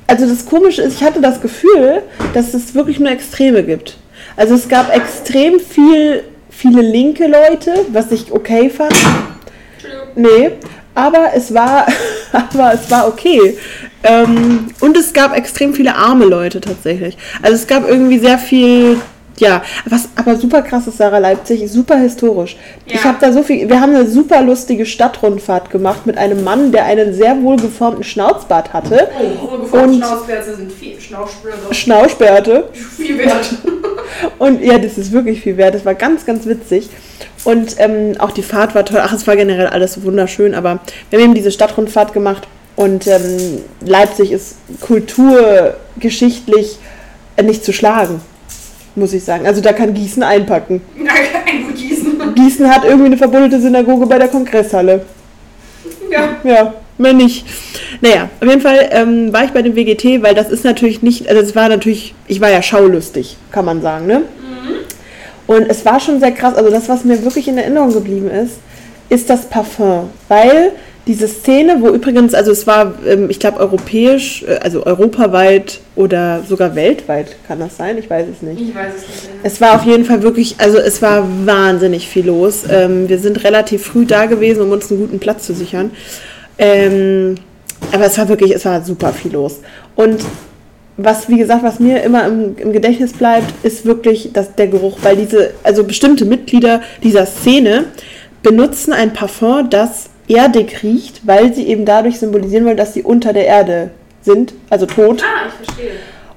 also 0.06 0.26
das 0.26 0.46
Komische 0.46 0.82
ist, 0.82 0.94
ich 0.94 1.04
hatte 1.04 1.20
das 1.20 1.40
Gefühl, 1.40 2.02
dass 2.34 2.54
es 2.54 2.74
wirklich 2.74 3.00
nur 3.00 3.10
Extreme 3.10 3.62
gibt. 3.62 3.96
Also 4.36 4.54
es 4.54 4.68
gab 4.68 4.94
extrem 4.94 5.60
viel, 5.60 6.24
viele 6.50 6.82
linke 6.82 7.26
Leute, 7.26 7.74
was 7.92 8.10
ich 8.12 8.32
okay 8.32 8.70
fand. 8.70 8.94
Entschuldigung. 9.74 10.08
Nee, 10.16 10.50
aber 10.94 11.30
es 11.34 11.52
war, 11.52 11.86
aber 12.32 12.74
es 12.74 12.90
war 12.90 13.08
okay. 13.08 13.56
Ähm, 14.02 14.68
und 14.80 14.96
es 14.96 15.12
gab 15.12 15.36
extrem 15.36 15.72
viele 15.74 15.94
arme 15.94 16.24
Leute 16.26 16.60
tatsächlich. 16.60 17.16
Also 17.42 17.54
es 17.56 17.66
gab 17.66 17.88
irgendwie 17.88 18.18
sehr 18.18 18.38
viel, 18.38 18.98
ja, 19.38 19.62
was 19.86 20.08
aber 20.14 20.36
super 20.36 20.60
krass 20.62 20.86
ist, 20.86 20.98
Sarah 20.98 21.18
Leipzig, 21.18 21.68
super 21.70 21.96
historisch. 21.96 22.56
Ja. 22.86 22.94
Ich 22.96 23.04
habe 23.04 23.16
da 23.20 23.32
so 23.32 23.42
viel, 23.42 23.68
wir 23.68 23.80
haben 23.80 23.94
eine 23.94 24.06
super 24.06 24.42
lustige 24.42 24.84
Stadtrundfahrt 24.84 25.70
gemacht 25.70 26.04
mit 26.06 26.18
einem 26.18 26.44
Mann, 26.44 26.70
der 26.70 26.84
einen 26.84 27.14
sehr 27.14 27.40
wohlgeformten 27.42 28.04
Schnauzbart 28.04 28.72
hatte, 28.74 29.08
Oh, 29.72 29.76
Und- 29.78 29.96
Schnauzbärte 29.96 30.54
sind 30.54 30.70
viel, 30.70 31.00
Schnauzbärte 31.00 31.74
Schnauzbärte. 31.74 32.68
viel 32.72 33.18
wert. 33.18 33.50
Und 34.38 34.62
ja, 34.62 34.78
das 34.78 34.98
ist 34.98 35.12
wirklich 35.12 35.40
viel 35.40 35.56
wert. 35.56 35.74
Das 35.74 35.84
war 35.84 35.94
ganz, 35.94 36.24
ganz 36.26 36.46
witzig. 36.46 36.88
Und 37.44 37.76
ähm, 37.78 38.14
auch 38.18 38.30
die 38.30 38.42
Fahrt 38.42 38.74
war 38.74 38.84
toll. 38.84 39.00
Ach, 39.02 39.12
es 39.12 39.26
war 39.26 39.36
generell 39.36 39.66
alles 39.66 40.02
wunderschön. 40.02 40.54
Aber 40.54 40.80
wir 41.10 41.18
haben 41.18 41.24
eben 41.26 41.34
diese 41.34 41.52
Stadtrundfahrt 41.52 42.12
gemacht. 42.12 42.48
Und 42.76 43.06
ähm, 43.06 43.60
Leipzig 43.84 44.32
ist 44.32 44.56
kulturgeschichtlich 44.80 46.78
äh, 47.36 47.42
nicht 47.42 47.64
zu 47.64 47.72
schlagen, 47.72 48.20
muss 48.96 49.12
ich 49.12 49.22
sagen. 49.24 49.46
Also 49.46 49.60
da 49.60 49.72
kann 49.72 49.94
Gießen 49.94 50.22
einpacken. 50.22 50.80
Ein 51.46 51.66
gut 51.66 51.76
gießen. 51.76 52.34
Gießen 52.34 52.68
hat 52.68 52.84
irgendwie 52.84 53.06
eine 53.06 53.16
verbundete 53.16 53.60
Synagoge 53.60 54.06
bei 54.06 54.18
der 54.18 54.28
Kongresshalle. 54.28 55.04
Ja. 56.10 56.36
Ja, 56.42 56.74
mehr 56.98 57.12
nicht. 57.12 57.46
Naja, 58.00 58.28
auf 58.40 58.48
jeden 58.48 58.60
Fall 58.60 58.88
ähm, 58.90 59.32
war 59.32 59.44
ich 59.44 59.50
bei 59.50 59.62
dem 59.62 59.76
WGT, 59.76 60.22
weil 60.22 60.34
das 60.34 60.50
ist 60.50 60.64
natürlich 60.64 61.02
nicht, 61.02 61.28
also 61.28 61.40
es 61.40 61.54
war 61.54 61.68
natürlich, 61.68 62.14
ich 62.26 62.40
war 62.40 62.50
ja 62.50 62.62
schaulustig, 62.62 63.36
kann 63.50 63.64
man 63.64 63.82
sagen, 63.82 64.06
ne? 64.06 64.22
Und 65.46 65.68
es 65.68 65.84
war 65.84 66.00
schon 66.00 66.20
sehr 66.20 66.32
krass, 66.32 66.54
also 66.54 66.70
das, 66.70 66.88
was 66.88 67.04
mir 67.04 67.22
wirklich 67.22 67.48
in 67.48 67.58
Erinnerung 67.58 67.92
geblieben 67.92 68.30
ist, 68.30 68.54
ist 69.08 69.28
das 69.28 69.46
Parfum. 69.46 70.10
Weil 70.28 70.72
diese 71.06 71.28
Szene, 71.28 71.76
wo 71.80 71.88
übrigens, 71.88 72.32
also 72.32 72.50
es 72.50 72.66
war, 72.66 72.94
ähm, 73.06 73.28
ich 73.28 73.38
glaube, 73.38 73.58
europäisch, 73.58 74.42
äh, 74.44 74.58
also 74.62 74.86
europaweit 74.86 75.80
oder 75.96 76.42
sogar 76.48 76.74
weltweit, 76.74 77.36
kann 77.46 77.60
das 77.60 77.76
sein? 77.76 77.98
Ich 77.98 78.08
weiß 78.08 78.26
es 78.32 78.42
nicht. 78.42 78.60
Ich 78.60 78.74
weiß 78.74 78.94
es 78.96 79.02
nicht. 79.02 79.28
Es 79.42 79.60
war 79.60 79.74
auf 79.74 79.84
jeden 79.84 80.06
Fall 80.06 80.22
wirklich, 80.22 80.56
also 80.58 80.78
es 80.78 81.02
war 81.02 81.28
wahnsinnig 81.44 82.08
viel 82.08 82.26
los. 82.26 82.62
Ähm, 82.70 83.08
wir 83.08 83.18
sind 83.18 83.44
relativ 83.44 83.84
früh 83.84 84.06
da 84.06 84.24
gewesen, 84.26 84.62
um 84.62 84.70
uns 84.70 84.90
einen 84.90 85.00
guten 85.00 85.18
Platz 85.18 85.46
zu 85.46 85.54
sichern. 85.54 85.90
Ähm, 86.56 87.34
aber 87.92 88.06
es 88.06 88.16
war 88.16 88.28
wirklich, 88.28 88.54
es 88.54 88.64
war 88.64 88.82
super 88.82 89.12
viel 89.12 89.32
los. 89.32 89.60
Und 89.96 90.24
was, 90.96 91.28
wie 91.28 91.38
gesagt, 91.38 91.62
was 91.62 91.80
mir 91.80 92.02
immer 92.02 92.26
im, 92.26 92.56
im 92.56 92.72
Gedächtnis 92.72 93.12
bleibt, 93.12 93.52
ist 93.64 93.84
wirklich 93.84 94.30
das, 94.32 94.54
der 94.54 94.68
Geruch, 94.68 94.98
weil 95.02 95.16
diese, 95.16 95.54
also 95.62 95.84
bestimmte 95.84 96.24
Mitglieder 96.24 96.82
dieser 97.02 97.26
Szene 97.26 97.86
benutzen 98.42 98.92
ein 98.92 99.12
Parfum, 99.12 99.68
das 99.70 100.10
erdig 100.28 100.82
riecht, 100.82 101.26
weil 101.26 101.52
sie 101.54 101.66
eben 101.66 101.84
dadurch 101.84 102.18
symbolisieren 102.18 102.64
wollen, 102.64 102.76
dass 102.76 102.94
sie 102.94 103.02
unter 103.02 103.32
der 103.32 103.46
Erde 103.46 103.90
sind, 104.22 104.54
also 104.70 104.86
tot. 104.86 105.22
Ah, 105.22 105.48
ich 105.48 105.66
verstehe. 105.66 105.92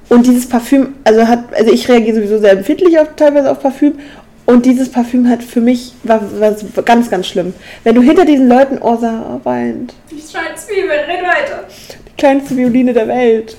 Und 0.08 0.26
dieses 0.26 0.48
Parfüm, 0.48 0.94
also 1.04 1.26
hat, 1.28 1.54
also 1.54 1.70
ich 1.72 1.88
reagiere 1.88 2.16
sowieso 2.16 2.38
sehr 2.38 2.52
empfindlich 2.52 2.98
auf, 2.98 3.08
teilweise 3.16 3.50
auf 3.50 3.60
Parfüm. 3.60 3.98
Und 4.46 4.64
dieses 4.64 4.90
Parfüm 4.90 5.28
hat 5.28 5.42
für 5.42 5.60
mich, 5.60 5.92
war, 6.04 6.22
war 6.40 6.54
ganz, 6.82 7.10
ganz 7.10 7.26
schlimm. 7.26 7.52
Wenn 7.84 7.94
du 7.94 8.00
hinter 8.00 8.24
diesen 8.24 8.48
Leuten, 8.48 8.78
oh, 8.80 8.96
Sarah 8.96 9.40
weint. 9.44 9.92
Ich 10.10 10.30
schreie 10.30 10.54
Zwiebeln, 10.54 11.00
red 11.06 11.22
weiter. 11.22 11.64
Die 12.08 12.16
kleinste 12.16 12.56
Violine 12.56 12.94
der 12.94 13.06
Welt. 13.08 13.56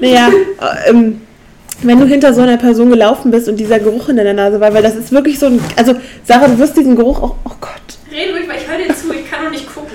Naja, 0.00 0.28
äh, 0.28 0.90
ähm, 0.90 1.20
wenn 1.82 1.98
du 2.00 2.06
hinter 2.06 2.32
so 2.32 2.40
einer 2.42 2.56
Person 2.56 2.90
gelaufen 2.90 3.30
bist 3.30 3.48
und 3.48 3.56
dieser 3.56 3.78
Geruch 3.78 4.08
in 4.08 4.16
deiner 4.16 4.32
Nase 4.32 4.60
war, 4.60 4.72
weil 4.72 4.82
das 4.82 4.94
ist 4.96 5.12
wirklich 5.12 5.38
so 5.38 5.46
ein, 5.46 5.60
also 5.76 5.94
Sarah, 6.24 6.48
du 6.48 6.58
wirst 6.58 6.76
diesen 6.76 6.96
Geruch 6.96 7.22
auch, 7.22 7.36
oh 7.44 7.52
Gott, 7.60 7.72
Red 8.10 8.32
ruhig, 8.34 8.48
weil 8.48 8.56
ich 8.58 8.68
höre 8.68 8.78
dir 8.78 8.94
zu, 8.94 9.12
ich 9.12 9.30
kann 9.30 9.44
doch 9.44 9.50
nicht 9.50 9.66
gucken. 9.72 9.90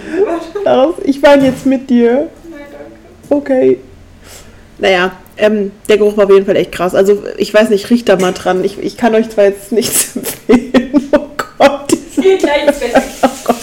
daraus, 0.64 0.96
ich 1.04 1.22
weine 1.24 1.46
jetzt 1.46 1.66
mit 1.66 1.90
dir. 1.90 2.30
Nein, 2.50 2.60
danke. 2.72 2.92
Okay. 3.30 3.80
Naja, 4.78 5.12
ähm, 5.38 5.72
der 5.90 5.98
Geruch 5.98 6.18
war 6.18 6.26
auf 6.26 6.32
jeden 6.32 6.46
Fall 6.46 6.56
echt 6.56 6.72
krass. 6.72 6.94
Also 6.94 7.24
ich 7.38 7.54
weiß 7.54 7.70
nicht, 7.70 7.90
riecht 7.90 8.10
da 8.10 8.16
mal 8.18 8.32
dran. 8.34 8.64
Ich, 8.64 8.78
ich 8.80 8.98
kann 8.98 9.16
euch 9.16 9.30
zwar 9.30 9.46
jetzt 9.46 9.72
nichts 9.72 10.16
empfehlen. 10.50 11.10
Oh 11.18 11.28
Gott. 11.58 11.92
diese- 11.92 12.22
Geh 12.22 12.38
gleich 12.38 12.68
ins 12.68 12.80
Bett. 12.80 12.92
Oh 13.24 13.28
Gott. 13.46 13.56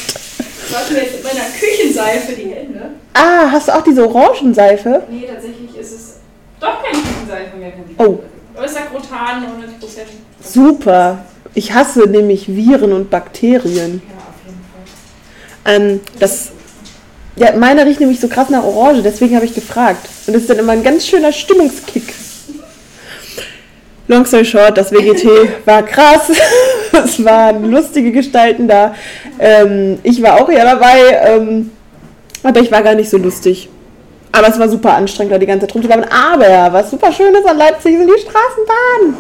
Mir 0.91 0.99
jetzt 1.03 1.13
mit 1.15 1.25
meiner 1.25 1.45
Küchenseife 1.61 2.33
die. 2.33 2.48
Ah, 3.15 3.51
hast 3.51 3.69
du 3.69 3.73
auch 3.73 3.83
diese 3.83 4.07
Orangenseife? 4.09 5.03
Nee, 5.11 5.27
tatsächlich 5.27 5.77
ist 5.79 5.93
es 5.93 6.17
doch 6.61 6.83
keine 6.83 7.03
Küchenseife 7.03 7.57
mehr. 7.57 7.73
Oh. 7.99 8.19
Aber 8.57 8.67
es 8.67 8.75
sagt 8.75 8.93
Rotan 8.93 9.45
100 9.45 9.81
Prozent. 9.81 10.09
Super. 10.43 11.25
Ich 11.55 11.73
hasse 11.73 12.09
nämlich 12.09 12.49
Viren 12.49 12.93
und 12.93 13.11
Bakterien. 13.11 14.03
Ja, 14.09 14.17
auf 14.17 14.35
jeden 14.45 14.65
Fall. 15.65 15.75
Ähm, 15.75 16.01
das, 16.19 16.51
ja, 17.37 17.57
meiner 17.57 17.87
riecht 17.87 18.01
nämlich 18.01 18.21
so 18.21 18.29
krass 18.29 18.51
nach 18.51 18.65
Orange, 18.65 19.03
deswegen 19.03 19.35
habe 19.37 19.47
ich 19.47 19.55
gefragt. 19.55 20.09
Und 20.27 20.35
das 20.35 20.43
ist 20.43 20.51
dann 20.51 20.59
immer 20.59 20.73
ein 20.73 20.83
ganz 20.83 21.07
schöner 21.07 21.33
Stimmungskick. 21.33 22.15
Long 24.09 24.25
story 24.25 24.45
short, 24.45 24.77
das 24.77 24.91
WGT 24.91 25.27
war 25.67 25.83
krass. 25.83 26.33
es 26.93 27.23
waren 27.25 27.71
lustige 27.71 28.11
Gestalten 28.11 28.67
da. 28.67 28.95
Ähm, 29.39 29.99
ich 30.03 30.23
war 30.23 30.41
auch 30.41 30.49
ja 30.51 30.65
dabei, 30.65 30.99
ähm, 31.27 31.71
aber 32.43 32.61
ich 32.61 32.71
war 32.71 32.83
gar 32.83 32.95
nicht 32.95 33.11
so 33.11 33.17
lustig. 33.19 33.69
Aber 34.33 34.49
es 34.49 34.59
war 34.59 34.69
super 34.69 34.95
anstrengend, 34.95 35.33
da 35.33 35.39
die 35.39 35.47
ganze 35.47 35.67
Zeit 35.67 35.75
rumzulaufen. 35.75 36.05
Aber 36.05 36.73
was 36.73 36.91
super 36.91 37.11
schön 37.13 37.35
ist 37.35 37.47
an 37.49 37.57
Leipzig 37.59 37.97
sind 37.97 38.07
die 38.09 38.21
Straßenbahnen. 38.21 39.17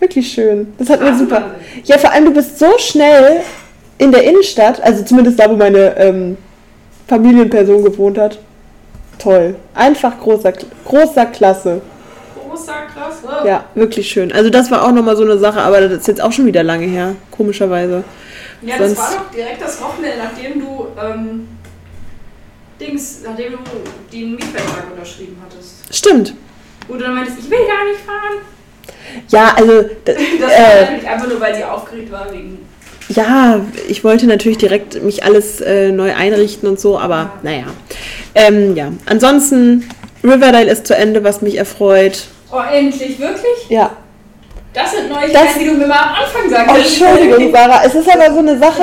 Wirklich 0.00 0.30
schön. 0.30 0.74
Das 0.78 0.90
hat 0.90 1.00
mir 1.00 1.16
super. 1.16 1.54
Ja, 1.84 1.96
vor 1.98 2.10
allem 2.12 2.26
du 2.26 2.32
bist 2.32 2.58
so 2.58 2.66
schnell 2.78 3.40
in 3.98 4.12
der 4.12 4.24
Innenstadt, 4.24 4.82
also 4.82 5.02
zumindest 5.04 5.38
da, 5.38 5.48
wo 5.48 5.54
meine 5.56 5.96
ähm, 5.96 6.36
Familienperson 7.08 7.82
gewohnt 7.84 8.18
hat. 8.18 8.38
Toll. 9.18 9.56
Einfach 9.74 10.18
großer, 10.20 10.52
großer 10.84 11.26
Klasse. 11.26 11.80
Großer, 12.34 12.72
krass. 12.92 13.16
Wow. 13.22 13.46
Ja, 13.46 13.64
wirklich 13.74 14.08
schön. 14.10 14.32
Also 14.32 14.50
das 14.50 14.70
war 14.70 14.84
auch 14.84 14.92
nochmal 14.92 15.16
so 15.16 15.22
eine 15.22 15.38
Sache, 15.38 15.60
aber 15.60 15.80
das 15.80 15.92
ist 16.00 16.08
jetzt 16.08 16.20
auch 16.20 16.32
schon 16.32 16.44
wieder 16.46 16.62
lange 16.62 16.86
her, 16.86 17.14
komischerweise. 17.30 18.04
Ja, 18.60 18.76
das 18.78 18.88
Sonst- 18.88 18.98
war 18.98 19.24
doch 19.24 19.30
direkt 19.34 19.62
das 19.62 19.80
Wochenende, 19.80 20.18
nachdem 20.22 20.60
du, 20.60 20.86
ähm, 21.02 21.48
Dings, 22.80 23.20
nachdem 23.24 23.52
du 23.52 23.58
den 24.12 24.32
Mietvertrag 24.32 24.84
unterschrieben 24.92 25.36
hattest. 25.44 25.76
Stimmt. 25.96 26.34
Wo 26.88 26.94
du 26.94 27.00
dann 27.00 27.14
meintest, 27.14 27.38
ich 27.40 27.50
will 27.50 27.58
gar 27.66 27.84
nicht 27.84 28.00
fahren. 28.04 28.44
Ja, 29.28 29.54
also 29.56 29.82
d- 29.82 30.16
Das 30.40 30.52
äh, 30.52 30.58
war 30.58 30.80
natürlich 30.82 31.08
einfach 31.08 31.28
nur, 31.28 31.40
weil 31.40 31.54
sie 31.54 31.64
aufgeregt 31.64 32.12
war 32.12 32.30
wegen. 32.32 32.58
ja, 33.08 33.60
ich 33.88 34.04
wollte 34.04 34.26
natürlich 34.26 34.58
direkt 34.58 35.02
mich 35.02 35.24
alles 35.24 35.60
äh, 35.60 35.90
neu 35.92 36.14
einrichten 36.14 36.68
und 36.68 36.78
so, 36.78 36.98
aber 36.98 37.32
naja. 37.42 37.64
Ähm, 38.34 38.76
ja, 38.76 38.92
ansonsten 39.06 39.88
Riverdale 40.22 40.70
ist 40.70 40.86
zu 40.86 40.94
Ende, 40.96 41.24
was 41.24 41.40
mich 41.40 41.56
erfreut. 41.56 42.24
Oh, 42.52 42.60
endlich, 42.72 43.18
wirklich? 43.18 43.68
Ja, 43.70 43.90
Das 44.74 44.90
sind 44.92 45.08
Neuigkeiten, 45.08 45.32
Das- 45.46 45.58
die 45.58 45.64
du 45.66 45.72
mir 45.74 45.86
mal 45.86 45.98
am 45.98 46.14
Anfang 46.14 46.42
oh, 46.46 46.50
sagst. 46.50 47.00
Entschuldigung, 47.00 47.52
Sarah, 47.52 47.82
es 47.86 47.94
ist 47.94 48.08
aber 48.08 48.32
so 48.32 48.38
eine 48.40 48.58
Sache. 48.58 48.82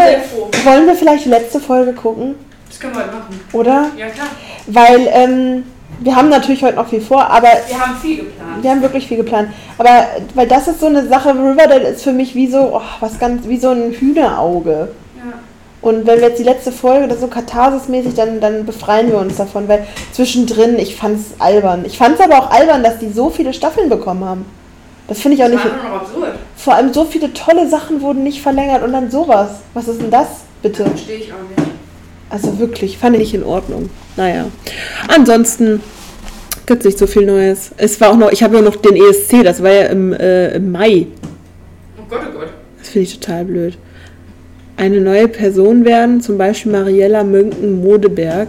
Wollen 0.64 0.88
wir 0.88 0.96
vielleicht 0.96 1.26
die 1.26 1.30
letzte 1.30 1.60
Folge 1.60 1.94
gucken, 1.94 2.36
Das 2.36 2.53
können 2.84 2.96
wir 2.96 3.02
heute 3.04 3.16
machen. 3.16 3.40
oder? 3.54 3.90
Ja, 3.98 4.08
klar. 4.10 4.28
Weil 4.68 5.08
ähm, 5.12 5.64
wir 6.00 6.16
haben 6.16 6.30
natürlich 6.30 6.64
heute 6.64 6.76
noch 6.76 6.88
viel 6.88 7.02
vor, 7.02 7.26
aber 7.30 7.48
Wir 7.68 7.80
haben 7.80 7.96
viel 8.02 8.18
geplant. 8.18 8.62
wir 8.64 8.70
haben 8.70 8.82
wirklich 8.82 9.08
viel 9.08 9.18
geplant. 9.18 9.50
Aber 9.78 9.90
weil 10.36 10.48
das 10.48 10.68
ist 10.68 10.80
so 10.80 10.88
eine 10.88 11.08
Sache, 11.08 11.30
Riverdale 11.30 11.90
ist 11.90 12.04
für 12.04 12.12
mich 12.12 12.36
wie 12.36 12.48
so, 12.48 12.72
oh, 12.76 12.82
was 13.00 13.20
ganz, 13.20 13.48
wie 13.48 13.58
so 13.58 13.70
ein 13.70 13.92
Hühnerauge. 13.94 14.90
Ja. 15.18 15.34
Und 15.82 16.06
wenn 16.06 16.20
wir 16.20 16.28
jetzt 16.30 16.40
die 16.40 16.44
letzte 16.44 16.72
Folge, 16.72 17.08
das 17.08 17.22
so 17.22 17.28
katharsismäßig, 17.28 18.16
dann, 18.16 18.40
dann 18.42 18.66
befreien 18.66 19.08
wir 19.10 19.18
uns 19.20 19.38
davon, 19.38 19.68
weil 19.68 19.86
zwischendrin, 20.12 20.78
ich 20.80 20.96
fand's 20.96 21.34
albern. 21.40 21.84
Ich 21.86 21.98
fand's 21.98 22.20
aber 22.22 22.38
auch 22.40 22.52
albern, 22.52 22.84
dass 22.84 23.00
die 23.00 23.12
so 23.12 23.30
viele 23.30 23.54
Staffeln 23.54 23.90
bekommen 23.90 24.24
haben. 24.26 24.46
Das 25.08 25.20
finde 25.20 25.36
ich 25.38 25.44
auch 25.44 25.50
Das 25.50 25.56
nicht. 25.64 25.66
war 25.84 25.90
noch 25.90 26.02
absurd. 26.02 26.34
Vor 26.56 26.74
allem 26.76 26.94
so 26.94 27.04
viele 27.06 27.34
tolle 27.34 27.68
Sachen 27.68 28.02
wurden 28.02 28.24
nicht 28.24 28.42
verlängert 28.42 28.84
und 28.84 28.94
dann 28.94 29.12
sowas. 29.12 29.50
Was 29.74 29.88
ist 29.90 30.02
denn 30.02 30.10
das, 30.12 30.28
bitte? 30.62 30.86
Verstehe 30.86 31.18
ich 31.18 31.32
auch 31.34 31.38
nicht. 31.56 31.63
Also 32.34 32.58
wirklich, 32.58 32.98
fand 32.98 33.16
ich 33.18 33.36
in 33.36 33.44
Ordnung. 33.44 33.92
Naja. 34.18 34.48
Ansonsten 35.08 35.82
gibt 36.66 36.80
es 36.80 36.86
nicht 36.86 36.98
so 36.98 37.06
viel 37.06 37.28
Neues. 37.28 37.70
Es 37.78 38.02
war 38.02 38.10
auch 38.10 38.18
noch, 38.18 38.32
ich 38.32 38.42
habe 38.42 38.56
ja 38.56 38.64
noch 38.64 38.76
den 38.76 38.96
ESC, 38.96 39.44
das 39.44 39.62
war 39.62 39.72
ja 39.72 39.84
im, 39.84 40.14
äh, 40.14 40.56
im 40.56 40.72
Mai. 40.72 41.06
Oh 41.96 42.02
Gott, 42.10 42.22
oh 42.28 42.40
Gott. 42.40 42.50
Das 42.80 42.90
finde 42.90 43.08
ich 43.08 43.20
total 43.20 43.46
blöd. 43.46 43.78
Eine 44.78 45.00
neue 45.00 45.28
Person 45.28 45.86
werden, 45.86 46.22
zum 46.22 46.40
Beispiel 46.40 46.72
Mariella 46.72 47.24
Mönken-Modeberg. 47.24 48.48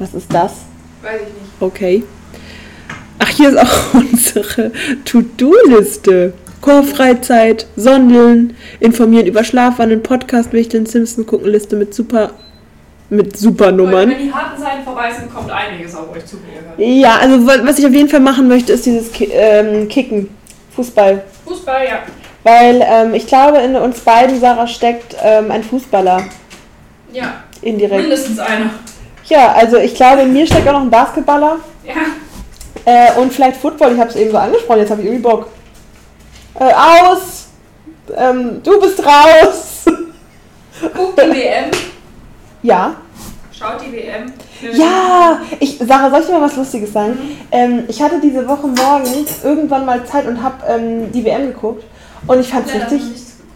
Was 0.00 0.14
ist 0.14 0.34
das? 0.34 0.50
Weiß 1.02 1.20
ich 1.20 1.40
nicht. 1.40 1.52
Okay. 1.60 2.02
Ach, 3.20 3.28
hier 3.28 3.50
ist 3.50 3.58
auch 3.58 3.94
unsere 3.94 4.72
To-Do-Liste. 5.04 6.32
Chorfreizeit, 6.60 7.68
Sondeln, 7.76 8.56
informieren 8.80 9.26
über 9.26 9.44
Schlafwandeln, 9.44 10.02
Podcast, 10.02 10.52
Wichteln, 10.52 10.86
Simpson 10.86 11.26
gucken 11.26 11.48
Liste 11.48 11.76
mit 11.76 11.94
super 11.94 12.32
mit 13.12 13.36
Supernummern. 13.36 14.10
Wenn 14.10 14.18
die 14.18 14.32
harten 14.32 14.60
Zeiten 14.60 14.82
vorbei 14.84 15.10
sind, 15.12 15.32
kommt 15.32 15.50
einiges 15.50 15.94
auf 15.94 16.10
euch 16.14 16.24
zu. 16.24 16.36
hört. 16.36 16.78
Ja, 16.78 17.16
also 17.20 17.46
wa- 17.46 17.60
was 17.62 17.78
ich 17.78 17.86
auf 17.86 17.92
jeden 17.92 18.08
Fall 18.08 18.20
machen 18.20 18.48
möchte, 18.48 18.72
ist 18.72 18.86
dieses 18.86 19.10
ähm, 19.20 19.88
Kicken, 19.88 20.34
Fußball. 20.74 21.22
Fußball, 21.46 21.84
ja. 21.86 21.98
Weil 22.44 22.82
ähm, 22.84 23.14
ich 23.14 23.26
glaube, 23.26 23.58
in 23.58 23.76
uns 23.76 24.00
beiden, 24.00 24.40
Sarah, 24.40 24.66
steckt 24.66 25.14
ähm, 25.22 25.50
ein 25.50 25.62
Fußballer 25.62 26.24
Ja, 27.12 27.34
indirekt. 27.60 28.00
mindestens 28.02 28.38
einer. 28.38 28.70
Ja, 29.26 29.52
also 29.52 29.76
ich 29.76 29.94
glaube, 29.94 30.22
in 30.22 30.32
mir 30.32 30.46
steckt 30.46 30.66
auch 30.68 30.72
noch 30.72 30.80
ein 30.82 30.90
Basketballer 30.90 31.58
Ja. 31.84 31.92
äh, 32.84 33.12
und 33.20 33.32
vielleicht 33.32 33.58
Football. 33.58 33.92
Ich 33.92 34.00
habe 34.00 34.10
es 34.10 34.16
eben 34.16 34.30
so 34.32 34.38
angesprochen, 34.38 34.80
jetzt 34.80 34.90
habe 34.90 35.02
ich 35.02 35.06
irgendwie 35.08 35.22
Bock. 35.22 35.46
Äh, 36.58 36.64
aus! 36.72 37.46
Ähm, 38.16 38.60
du 38.62 38.80
bist 38.80 38.98
raus! 39.04 39.84
Guckt 40.94 41.20
die 41.22 41.30
WM. 41.36 41.70
ja. 42.62 42.94
Schaut 43.62 43.80
die 43.80 43.92
WM. 43.92 44.32
Ja! 44.76 45.40
Ich, 45.60 45.78
Sarah, 45.78 46.10
soll 46.10 46.20
ich 46.20 46.26
dir 46.26 46.32
mal 46.32 46.42
was 46.42 46.56
Lustiges 46.56 46.92
sagen? 46.92 47.16
Ähm, 47.52 47.84
ich 47.86 48.02
hatte 48.02 48.20
diese 48.20 48.48
Woche 48.48 48.66
morgens 48.66 49.44
irgendwann 49.44 49.86
mal 49.86 50.04
Zeit 50.04 50.26
und 50.26 50.42
habe 50.42 50.56
ähm, 50.68 51.12
die 51.12 51.24
WM 51.24 51.46
geguckt. 51.46 51.84
Und 52.26 52.40
ich 52.40 52.48
fand 52.48 52.66
es 52.66 52.74
Ja, 52.74 52.80
richtig. 52.80 53.02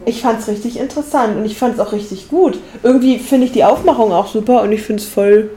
Ich 0.05 0.23
fand 0.23 0.39
es 0.39 0.47
richtig 0.47 0.78
interessant 0.78 1.37
und 1.37 1.45
ich 1.45 1.59
fand 1.59 1.74
es 1.74 1.81
auch 1.81 1.91
richtig 1.91 2.28
gut. 2.28 2.61
Irgendwie 2.85 3.19
finde 3.19 3.47
ich 3.47 3.53
die 3.53 3.65
Aufmachung 3.65 4.12
auch 4.12 4.28
super 4.28 4.62
und 4.62 4.70
ich 4.70 4.83
finde 4.83 5.03
es 5.03 5.09
voll, 5.09 5.51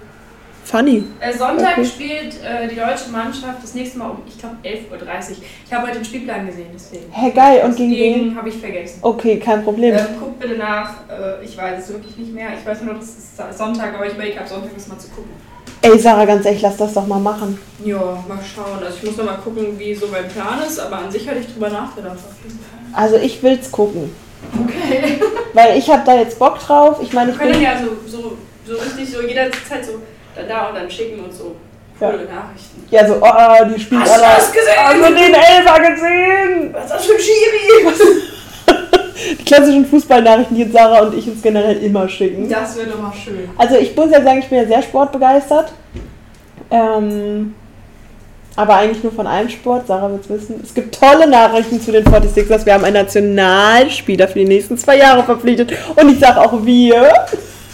funny. 0.69 1.03
Äh, 1.19 1.33
Sonntag 1.33 1.77
Okay. 1.77 1.85
spielt 1.85 2.35
äh, 2.43 2.67
die 2.67 2.75
deutsche 2.75 3.09
Mannschaft 3.11 3.63
das 3.63 3.73
nächste 3.73 3.97
Mal 3.97 4.09
um, 4.09 4.17
ich 4.27 4.37
glaube, 4.37 4.55
11.30 4.63 4.91
Uhr. 4.91 5.37
Ich 5.65 5.73
habe 5.73 5.87
heute 5.87 5.97
den 5.97 6.05
Spielplan 6.05 6.45
gesehen, 6.47 6.67
deswegen. 6.73 7.11
Hä, 7.11 7.31
geil. 7.31 7.61
Und 7.65 7.75
gegen 7.75 7.91
wen? 7.91 8.13
Deswegen 8.13 8.35
habe 8.35 8.49
ich 8.49 8.57
vergessen. 8.57 8.99
Okay, 9.01 9.39
kein 9.39 9.63
Problem. 9.63 9.95
Ähm, 9.95 10.05
guck 10.19 10.39
bitte 10.39 10.55
nach. 10.57 10.91
Äh, 11.09 11.43
ich 11.43 11.57
weiß 11.57 11.83
es 11.83 11.89
wirklich 11.93 12.15
nicht 12.17 12.33
mehr. 12.33 12.49
Ich 12.59 12.65
weiß 12.65 12.81
nur, 12.83 12.93
das 12.95 13.05
ist 13.07 13.37
Sonntag, 13.57 13.95
aber 13.95 14.05
ich 14.07 14.13
überlege 14.13 14.39
ab 14.39 14.47
Sonntag 14.47 14.71
das 14.75 14.87
mal 14.87 14.97
zu 14.97 15.09
gucken. 15.09 15.31
Ey, 15.81 15.97
Sarah, 15.97 16.25
ganz 16.25 16.45
ehrlich, 16.45 16.61
lass 16.61 16.75
das 16.77 16.93
doch 16.93 17.07
mal 17.07 17.19
machen. 17.19 17.57
Ja, 17.85 17.97
mal 18.27 18.39
schauen. 18.43 18.83
Also 18.83 18.97
ich 18.97 19.03
muss 19.03 19.17
noch 19.17 19.25
mal 19.25 19.37
gucken, 19.37 19.79
wie 19.79 19.95
so 19.95 20.07
mein 20.07 20.27
Plan 20.27 20.59
ist, 20.67 20.77
aber 20.79 20.97
an 20.97 21.11
sich 21.11 21.27
hatte 21.27 21.39
ich 21.39 21.47
drüber 21.53 21.69
nachgedacht. 21.69 22.17
Also 22.91 23.15
ich 23.15 23.41
will's 23.41 23.71
gucken. 23.71 24.13
Okay. 24.65 25.19
Weil 25.53 25.77
ich 25.77 25.89
habe 25.89 26.03
da 26.05 26.17
jetzt 26.17 26.37
Bock 26.37 26.59
drauf. 26.59 26.99
Ich 27.01 27.13
meine, 27.13 27.27
Wir 27.27 27.33
ich 27.33 27.39
können 27.39 27.51
bin... 27.53 27.61
ja 27.61 27.77
so, 27.79 27.95
so, 28.09 28.37
so 28.65 28.73
richtig 28.77 29.09
so 29.09 29.21
jederzeit 29.21 29.85
so 29.85 29.93
dann 30.35 30.47
da 30.47 30.67
und 30.67 30.75
dann 30.75 30.89
schicken 30.89 31.23
und 31.23 31.33
so 31.33 31.55
coole 31.99 32.25
Nachrichten. 32.25 32.87
Ja, 32.89 33.07
so, 33.07 33.15
oh, 33.21 33.73
die 33.75 33.79
spielt 33.79 34.01
Hast 34.01 34.15
du 34.17 34.23
alle... 34.23 34.35
das 34.35 34.51
gesehen? 34.51 34.73
Hast 34.77 34.95
du 34.95 35.15
den 35.15 35.33
Elfer 35.33 35.79
gesehen? 35.91 36.73
Was 36.73 36.85
ist 36.85 36.93
das 36.93 37.05
für 37.05 37.13
ein 37.13 37.19
Schiri? 37.19 38.25
Die 39.37 39.43
klassischen 39.43 39.85
Fußballnachrichten, 39.85 40.55
die 40.55 40.63
jetzt 40.63 40.73
Sarah 40.73 41.01
und 41.01 41.17
ich 41.17 41.27
uns 41.27 41.41
generell 41.41 41.77
immer 41.83 42.07
schicken. 42.07 42.47
Das 42.47 42.77
wäre 42.77 42.87
doch 42.87 43.01
mal 43.01 43.11
schön. 43.13 43.49
Also 43.57 43.75
ich 43.75 43.93
muss 43.93 44.11
ja 44.11 44.23
sagen, 44.23 44.39
ich 44.39 44.47
bin 44.47 44.59
ja 44.59 44.65
sehr 44.65 44.81
sportbegeistert. 44.81 45.73
Ähm, 46.71 47.53
aber 48.55 48.75
eigentlich 48.75 49.03
nur 49.03 49.11
von 49.11 49.27
einem 49.27 49.49
Sport, 49.49 49.87
Sarah 49.87 50.09
wird 50.09 50.23
es 50.23 50.29
wissen. 50.29 50.61
Es 50.63 50.73
gibt 50.73 50.97
tolle 50.97 51.27
Nachrichten 51.27 51.81
zu 51.81 51.91
den 51.91 52.05
46ers. 52.05 52.65
Wir 52.65 52.73
haben 52.73 52.85
einen 52.85 52.95
Nationalspieler 52.95 54.29
für 54.29 54.39
die 54.39 54.45
nächsten 54.45 54.77
zwei 54.77 54.97
Jahre 54.97 55.23
verpflichtet. 55.23 55.73
Und 55.95 56.09
ich 56.09 56.19
sage 56.19 56.39
auch 56.39 56.65
wir. 56.65 57.09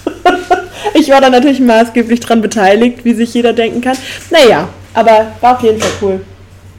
ich 0.93 1.09
war 1.09 1.21
da 1.21 1.29
natürlich 1.29 1.59
maßgeblich 1.59 2.19
dran 2.19 2.41
beteiligt, 2.41 3.03
wie 3.05 3.13
sich 3.13 3.33
jeder 3.33 3.53
denken 3.53 3.81
kann. 3.81 3.97
Naja, 4.29 4.67
aber 4.93 5.27
war 5.41 5.55
auf 5.55 5.63
jeden 5.63 5.79
Fall 5.79 5.91
cool. 6.01 6.21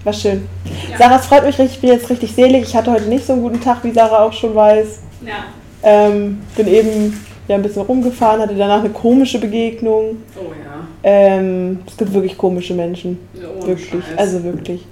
War 0.04 0.12
schön. 0.12 0.46
Ja. 0.90 0.98
Sarah, 0.98 1.16
es 1.16 1.26
freut 1.26 1.44
mich 1.44 1.58
richtig, 1.58 1.76
ich 1.76 1.80
bin 1.80 1.90
jetzt 1.90 2.08
richtig 2.10 2.32
selig. 2.32 2.62
Ich 2.62 2.76
hatte 2.76 2.92
heute 2.92 3.06
nicht 3.06 3.26
so 3.26 3.32
einen 3.32 3.42
guten 3.42 3.60
Tag, 3.60 3.78
wie 3.82 3.92
Sarah 3.92 4.24
auch 4.24 4.32
schon 4.32 4.54
weiß. 4.54 5.00
Ja. 5.26 5.44
Ähm, 5.82 6.40
bin 6.56 6.68
eben 6.68 7.26
ja, 7.48 7.56
ein 7.56 7.62
bisschen 7.62 7.82
rumgefahren, 7.82 8.40
hatte 8.40 8.54
danach 8.54 8.80
eine 8.80 8.90
komische 8.90 9.38
Begegnung. 9.38 10.18
Oh 10.36 10.52
ja. 10.64 10.86
Ähm, 11.02 11.80
es 11.86 11.96
gibt 11.96 12.12
wirklich 12.12 12.36
komische 12.36 12.74
Menschen. 12.74 13.18
Ohne 13.34 13.66
wirklich. 13.66 13.88
Scheiß. 13.90 14.16
Also 14.18 14.44
wirklich. 14.44 14.84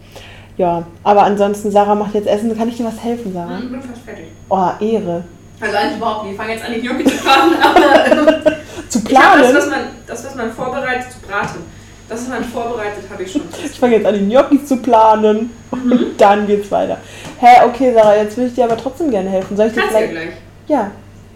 Ja, 0.57 0.87
aber 1.03 1.25
ansonsten, 1.25 1.71
Sarah 1.71 1.95
macht 1.95 2.15
jetzt 2.15 2.29
Essen. 2.29 2.57
Kann 2.57 2.69
ich 2.69 2.77
dir 2.77 2.85
was 2.85 3.03
helfen, 3.03 3.33
Sarah? 3.33 3.59
Ich 3.59 3.71
bin 3.71 3.81
fast 3.81 4.03
fertig. 4.03 4.27
Oh, 4.49 4.71
Ehre. 4.81 5.25
Also 5.61 5.77
eigentlich 5.77 5.97
überhaupt 5.97 6.25
nicht. 6.25 6.33
Ich 6.33 6.39
fange 6.39 6.53
jetzt 6.55 6.65
an, 6.65 6.73
die 6.75 6.81
Gnocchi 6.81 7.05
zu 7.05 7.25
braten, 7.25 7.55
aber 7.63 8.53
Zu 8.89 8.99
ich 9.09 9.17
hab 9.17 9.39
das, 9.39 9.43
planen? 9.43 9.57
was 9.57 9.67
man, 9.71 9.81
das, 10.07 10.25
was 10.25 10.35
man 10.35 10.53
vorbereitet, 10.53 11.13
zu 11.13 11.19
braten. 11.27 11.61
Das, 12.09 12.21
was 12.21 12.29
man 12.29 12.45
vorbereitet, 12.45 13.05
habe 13.11 13.23
ich 13.23 13.33
schon. 13.33 13.43
Ich 13.65 13.79
fange 13.79 13.97
jetzt 13.97 14.07
an, 14.07 14.15
die 14.15 14.27
Gnocchis 14.29 14.67
zu 14.67 14.77
planen. 14.79 15.51
Mhm. 15.73 15.93
Und 15.93 16.15
dann 16.21 16.47
geht's 16.47 16.71
weiter. 16.71 16.99
Hä, 17.39 17.65
okay, 17.67 17.93
Sarah, 17.95 18.17
jetzt 18.17 18.37
will 18.37 18.47
ich 18.47 18.55
dir 18.55 18.65
aber 18.65 18.77
trotzdem 18.77 19.11
gerne 19.11 19.31
helfen. 19.31 19.57
Soll 19.57 19.69
ich 19.69 19.73
dir 19.73 19.81
ja 19.81 19.87
vielleicht. 19.89 20.11
gleich. 20.13 20.29
Ja, 20.67 20.91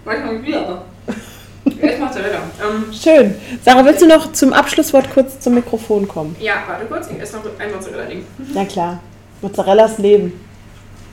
Manchmal 0.04 0.42
wieder. 0.42 0.82
Jetzt 1.82 2.00
macht's 2.00 2.16
ja 2.16 2.22
weiter. 2.24 2.40
Ähm, 2.62 2.92
schön. 2.92 3.34
Sarah, 3.62 3.84
willst 3.84 4.00
du 4.00 4.06
noch 4.06 4.32
zum 4.32 4.52
Abschlusswort 4.54 5.12
kurz 5.12 5.38
zum 5.38 5.54
Mikrofon 5.54 6.08
kommen? 6.08 6.34
ja, 6.40 6.54
warte 6.66 6.86
kurz. 6.86 7.08
Ich 7.10 7.20
esse 7.20 7.36
noch 7.36 7.44
ein 7.58 7.72
Mozzarella-Ding. 7.72 8.24
Ja, 8.54 8.64
klar. 8.64 9.00
Mozzarellas 9.42 9.98
Leben. 9.98 10.32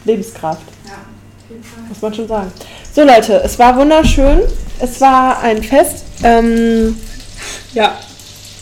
Lebenskraft. 0.06 0.64
Ja. 0.86 0.92
Muss 1.90 2.02
man 2.02 2.14
schon 2.14 2.28
sagen. 2.28 2.52
So 2.94 3.04
Leute, 3.04 3.42
es 3.44 3.58
war 3.60 3.76
wunderschön. 3.78 4.42
Es 4.80 5.00
war 5.02 5.40
ein 5.42 5.62
Fest. 5.64 6.04
Ähm, 6.24 7.00
Ja. 7.74 7.98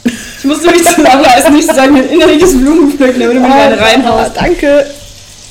Ich 0.03 0.43
musste 0.43 0.69
mich 0.69 0.83
zusammenreißen, 0.83 1.53
nicht 1.53 1.69
zu 1.69 1.73
sagen, 1.75 1.95
ein 1.95 2.09
innerliches 2.09 2.57
Blumenpflücken, 2.57 3.21
damit 3.21 3.37
du 3.37 3.39
mich 3.39 3.51
ah, 3.51 3.69
gerade 3.69 3.79
reinhaust. 3.81 4.31
Danke. 4.35 4.85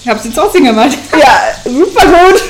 Ich 0.02 0.09
hab's 0.09 0.24
jetzt 0.24 0.34
trotzdem 0.34 0.64
gemacht. 0.64 0.98
Ja, 1.18 1.70
super 1.70 2.06
gut. 2.06 2.42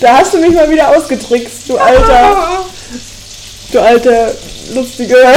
Da 0.00 0.18
hast 0.18 0.32
du 0.32 0.38
mich 0.38 0.52
mal 0.52 0.70
wieder 0.70 0.88
ausgetrickst, 0.88 1.68
du 1.68 1.76
alter, 1.76 2.64
du 3.72 3.80
alte, 3.80 4.34
lustige, 4.74 5.16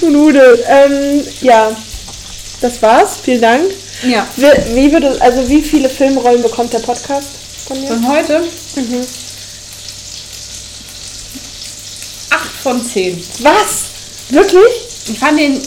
du 0.00 0.10
Nudel. 0.10 0.62
Ähm, 0.68 1.22
ja, 1.40 1.70
das 2.60 2.80
war's. 2.82 3.18
Vielen 3.22 3.40
Dank. 3.40 3.62
Ja. 4.04 4.26
Wie, 4.36 4.74
wie 4.74 4.92
würde, 4.92 5.16
also 5.20 5.48
wie 5.48 5.62
viele 5.62 5.88
Filmrollen 5.88 6.42
bekommt 6.42 6.72
der 6.72 6.80
Podcast 6.80 7.28
von 7.66 7.80
mir? 7.80 7.88
Von 7.88 8.08
heute? 8.08 8.40
Mhm. 8.76 9.06
8 12.30 12.40
von 12.62 12.84
10. 12.84 13.22
Was? 13.40 13.84
Wirklich? 14.30 14.62
Ich 15.10 15.18
fand 15.18 15.38
den 15.38 15.60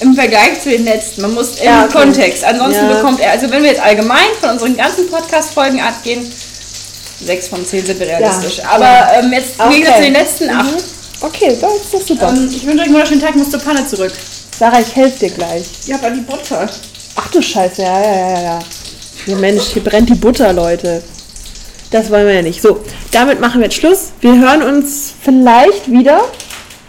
im 0.00 0.14
Vergleich 0.14 0.60
zu 0.62 0.70
den 0.70 0.84
letzten, 0.84 1.20
man 1.22 1.34
muss 1.34 1.56
im 1.58 1.64
Ja, 1.66 1.84
okay. 1.84 1.92
Kontext. 1.92 2.42
Ansonsten 2.44 2.86
Ja. 2.88 2.94
bekommt 2.96 3.20
er, 3.20 3.32
also 3.32 3.50
wenn 3.50 3.62
wir 3.62 3.70
jetzt 3.70 3.82
allgemein 3.82 4.28
von 4.40 4.50
unseren 4.50 4.76
ganzen 4.76 5.08
Podcast-Folgen 5.10 5.80
abgehen, 5.80 6.30
6 7.22 7.48
von 7.48 7.66
10 7.66 7.84
sind 7.84 8.00
wir 8.00 8.06
realistisch. 8.08 8.58
Ja. 8.58 8.70
Aber 8.70 9.12
ähm, 9.18 9.30
jetzt 9.32 9.50
Okay. 9.58 9.74
Gegensatz 9.74 9.96
zu 9.96 10.02
den 10.02 10.12
letzten 10.14 10.50
8. 10.50 10.64
Mhm. 10.64 10.76
Okay, 11.22 11.56
das 11.60 11.72
ist 11.74 11.92
doch 11.92 12.00
super. 12.06 12.28
Ähm, 12.30 12.48
ich 12.50 12.64
wünsche 12.64 12.78
euch 12.78 12.84
einen 12.86 12.94
wunderschönen 12.94 13.20
Tag, 13.20 13.36
muss 13.36 13.50
zur 13.50 13.60
Panne 13.60 13.86
zurück. 13.86 14.12
Sarah, 14.58 14.80
ich 14.80 14.96
helfe 14.96 15.18
dir 15.26 15.30
gleich. 15.34 15.64
Ja, 15.86 15.96
aber 15.96 16.10
die 16.10 16.20
Butter. 16.22 16.66
Ach 17.16 17.30
du 17.30 17.42
Scheiße, 17.42 17.82
ja, 17.82 18.00
ja, 18.00 18.30
ja, 18.30 18.42
ja. 18.42 18.58
Ja, 19.26 19.36
Mensch, 19.36 19.64
hier 19.64 19.84
brennt 19.84 20.08
die 20.08 20.14
Butter, 20.14 20.52
Leute. 20.52 21.02
Das 21.90 22.10
wollen 22.10 22.26
wir 22.26 22.34
ja 22.34 22.42
nicht. 22.42 22.62
So, 22.62 22.80
damit 23.10 23.40
machen 23.40 23.60
wir 23.60 23.66
jetzt 23.66 23.76
Schluss. 23.76 24.12
Wir 24.20 24.38
hören 24.38 24.62
uns 24.62 25.12
vielleicht 25.22 25.90
wieder. 25.90 26.22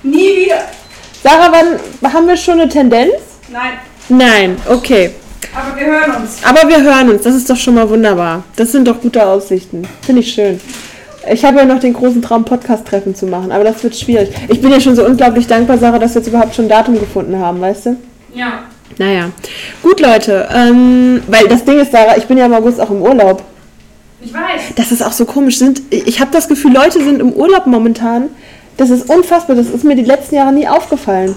Nie 0.03 0.45
wieder. 0.45 0.61
Sarah, 1.23 1.52
wann 1.52 2.14
haben 2.14 2.27
wir 2.27 2.38
schon 2.38 2.60
eine 2.60 2.69
Tendenz? 2.69 3.14
Nein, 3.52 3.73
Nein, 4.10 4.57
okay. 4.68 5.11
aber 5.53 5.77
wir 5.77 5.85
hören 5.85 6.22
uns. 6.22 6.38
Aber 6.43 6.68
wir 6.68 6.81
hören 6.81 7.10
uns. 7.10 7.23
Das 7.23 7.35
ist 7.35 7.49
doch 7.49 7.57
schon 7.57 7.76
mal 7.76 7.89
wunderbar. 7.89 8.43
Das 8.56 8.72
sind 8.72 8.88
doch 8.88 9.02
gute 9.02 9.26
Aussichten. 9.26 9.88
Finde 10.02 10.22
ich 10.22 10.34
schön. 10.34 10.60
Ich 11.30 11.45
habe 11.45 11.60
ja 11.60 11.65
noch 11.65 11.80
den 11.80 11.93
großen 11.93 12.22
Traum, 12.22 12.45
Podcast-Treffen 12.45 13.14
zu 13.15 13.27
machen, 13.27 13.52
aber 13.52 13.64
das 13.64 13.84
wird 13.84 13.95
schwierig. 13.95 14.31
Ich 14.48 14.60
bin 14.60 14.72
ja 14.72 14.80
schon 14.80 14.95
so 14.95 15.06
unglaublich 15.06 15.45
dankbar, 15.45 15.77
Sarah, 15.77 15.99
dass 15.99 16.15
wir 16.15 16.22
jetzt 16.22 16.27
überhaupt 16.27 16.56
schon 16.56 16.65
ein 16.65 16.69
Datum 16.69 16.99
gefunden 16.99 17.38
haben, 17.38 17.61
weißt 17.61 17.85
du? 17.88 17.98
Ja. 18.34 18.64
Naja. 18.98 19.32
Gut, 19.82 20.00
Leute. 20.00 20.48
Ähm, 20.54 21.22
weil 21.28 21.48
das 21.48 21.64
Ding 21.66 21.80
ist, 21.80 21.92
Sarah, 21.92 22.18
ich 22.18 22.26
bin 22.26 22.38
ja 22.38 22.46
im 22.46 22.54
August 22.54 22.80
auch 22.80 22.90
im 22.90 23.02
Urlaub. 23.02 23.44
Ich 24.22 24.34
weiß. 24.34 24.76
Das 24.76 24.92
ist 24.92 25.02
auch 25.02 25.12
so 25.12 25.26
komisch. 25.26 25.58
Sind, 25.58 25.82
ich 25.90 26.20
habe 26.20 26.32
das 26.32 26.48
Gefühl, 26.48 26.74
Leute 26.74 27.04
sind 27.04 27.20
im 27.20 27.34
Urlaub 27.34 27.66
momentan. 27.66 28.30
Das 28.78 28.90
ist 28.90 29.10
unfassbar. 29.10 29.56
Das 29.56 29.68
ist 29.68 29.84
mir 29.84 29.96
die 29.96 30.04
letzten 30.04 30.36
Jahre 30.36 30.54
nie 30.54 30.68
aufgefallen. 30.68 31.36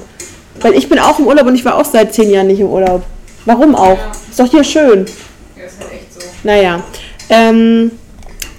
Weil 0.60 0.74
ich 0.74 0.88
bin 0.88 0.98
auch 0.98 1.18
im 1.18 1.26
Urlaub 1.26 1.46
und 1.46 1.54
ich 1.54 1.64
war 1.64 1.76
auch 1.76 1.84
seit 1.84 2.14
zehn 2.14 2.30
Jahren 2.30 2.46
nicht 2.46 2.60
im 2.60 2.68
Urlaub. 2.68 3.02
Warum 3.44 3.74
auch? 3.74 3.98
Ja. 3.98 4.12
Ist 4.30 4.40
doch 4.40 4.50
hier 4.50 4.64
schön. 4.64 5.06
Ja, 5.56 5.64
ist 5.64 5.80
halt 5.80 5.92
echt 5.92 6.14
so. 6.14 6.20
Naja. 6.42 6.82
Ähm, 7.28 7.90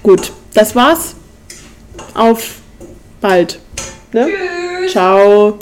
gut. 0.02 0.32
Das 0.54 0.74
war's. 0.74 1.14
Auf 2.14 2.56
bald. 3.20 3.58
Ne? 4.12 4.26
Tschüss. 4.26 4.92
Ciao. 4.92 5.58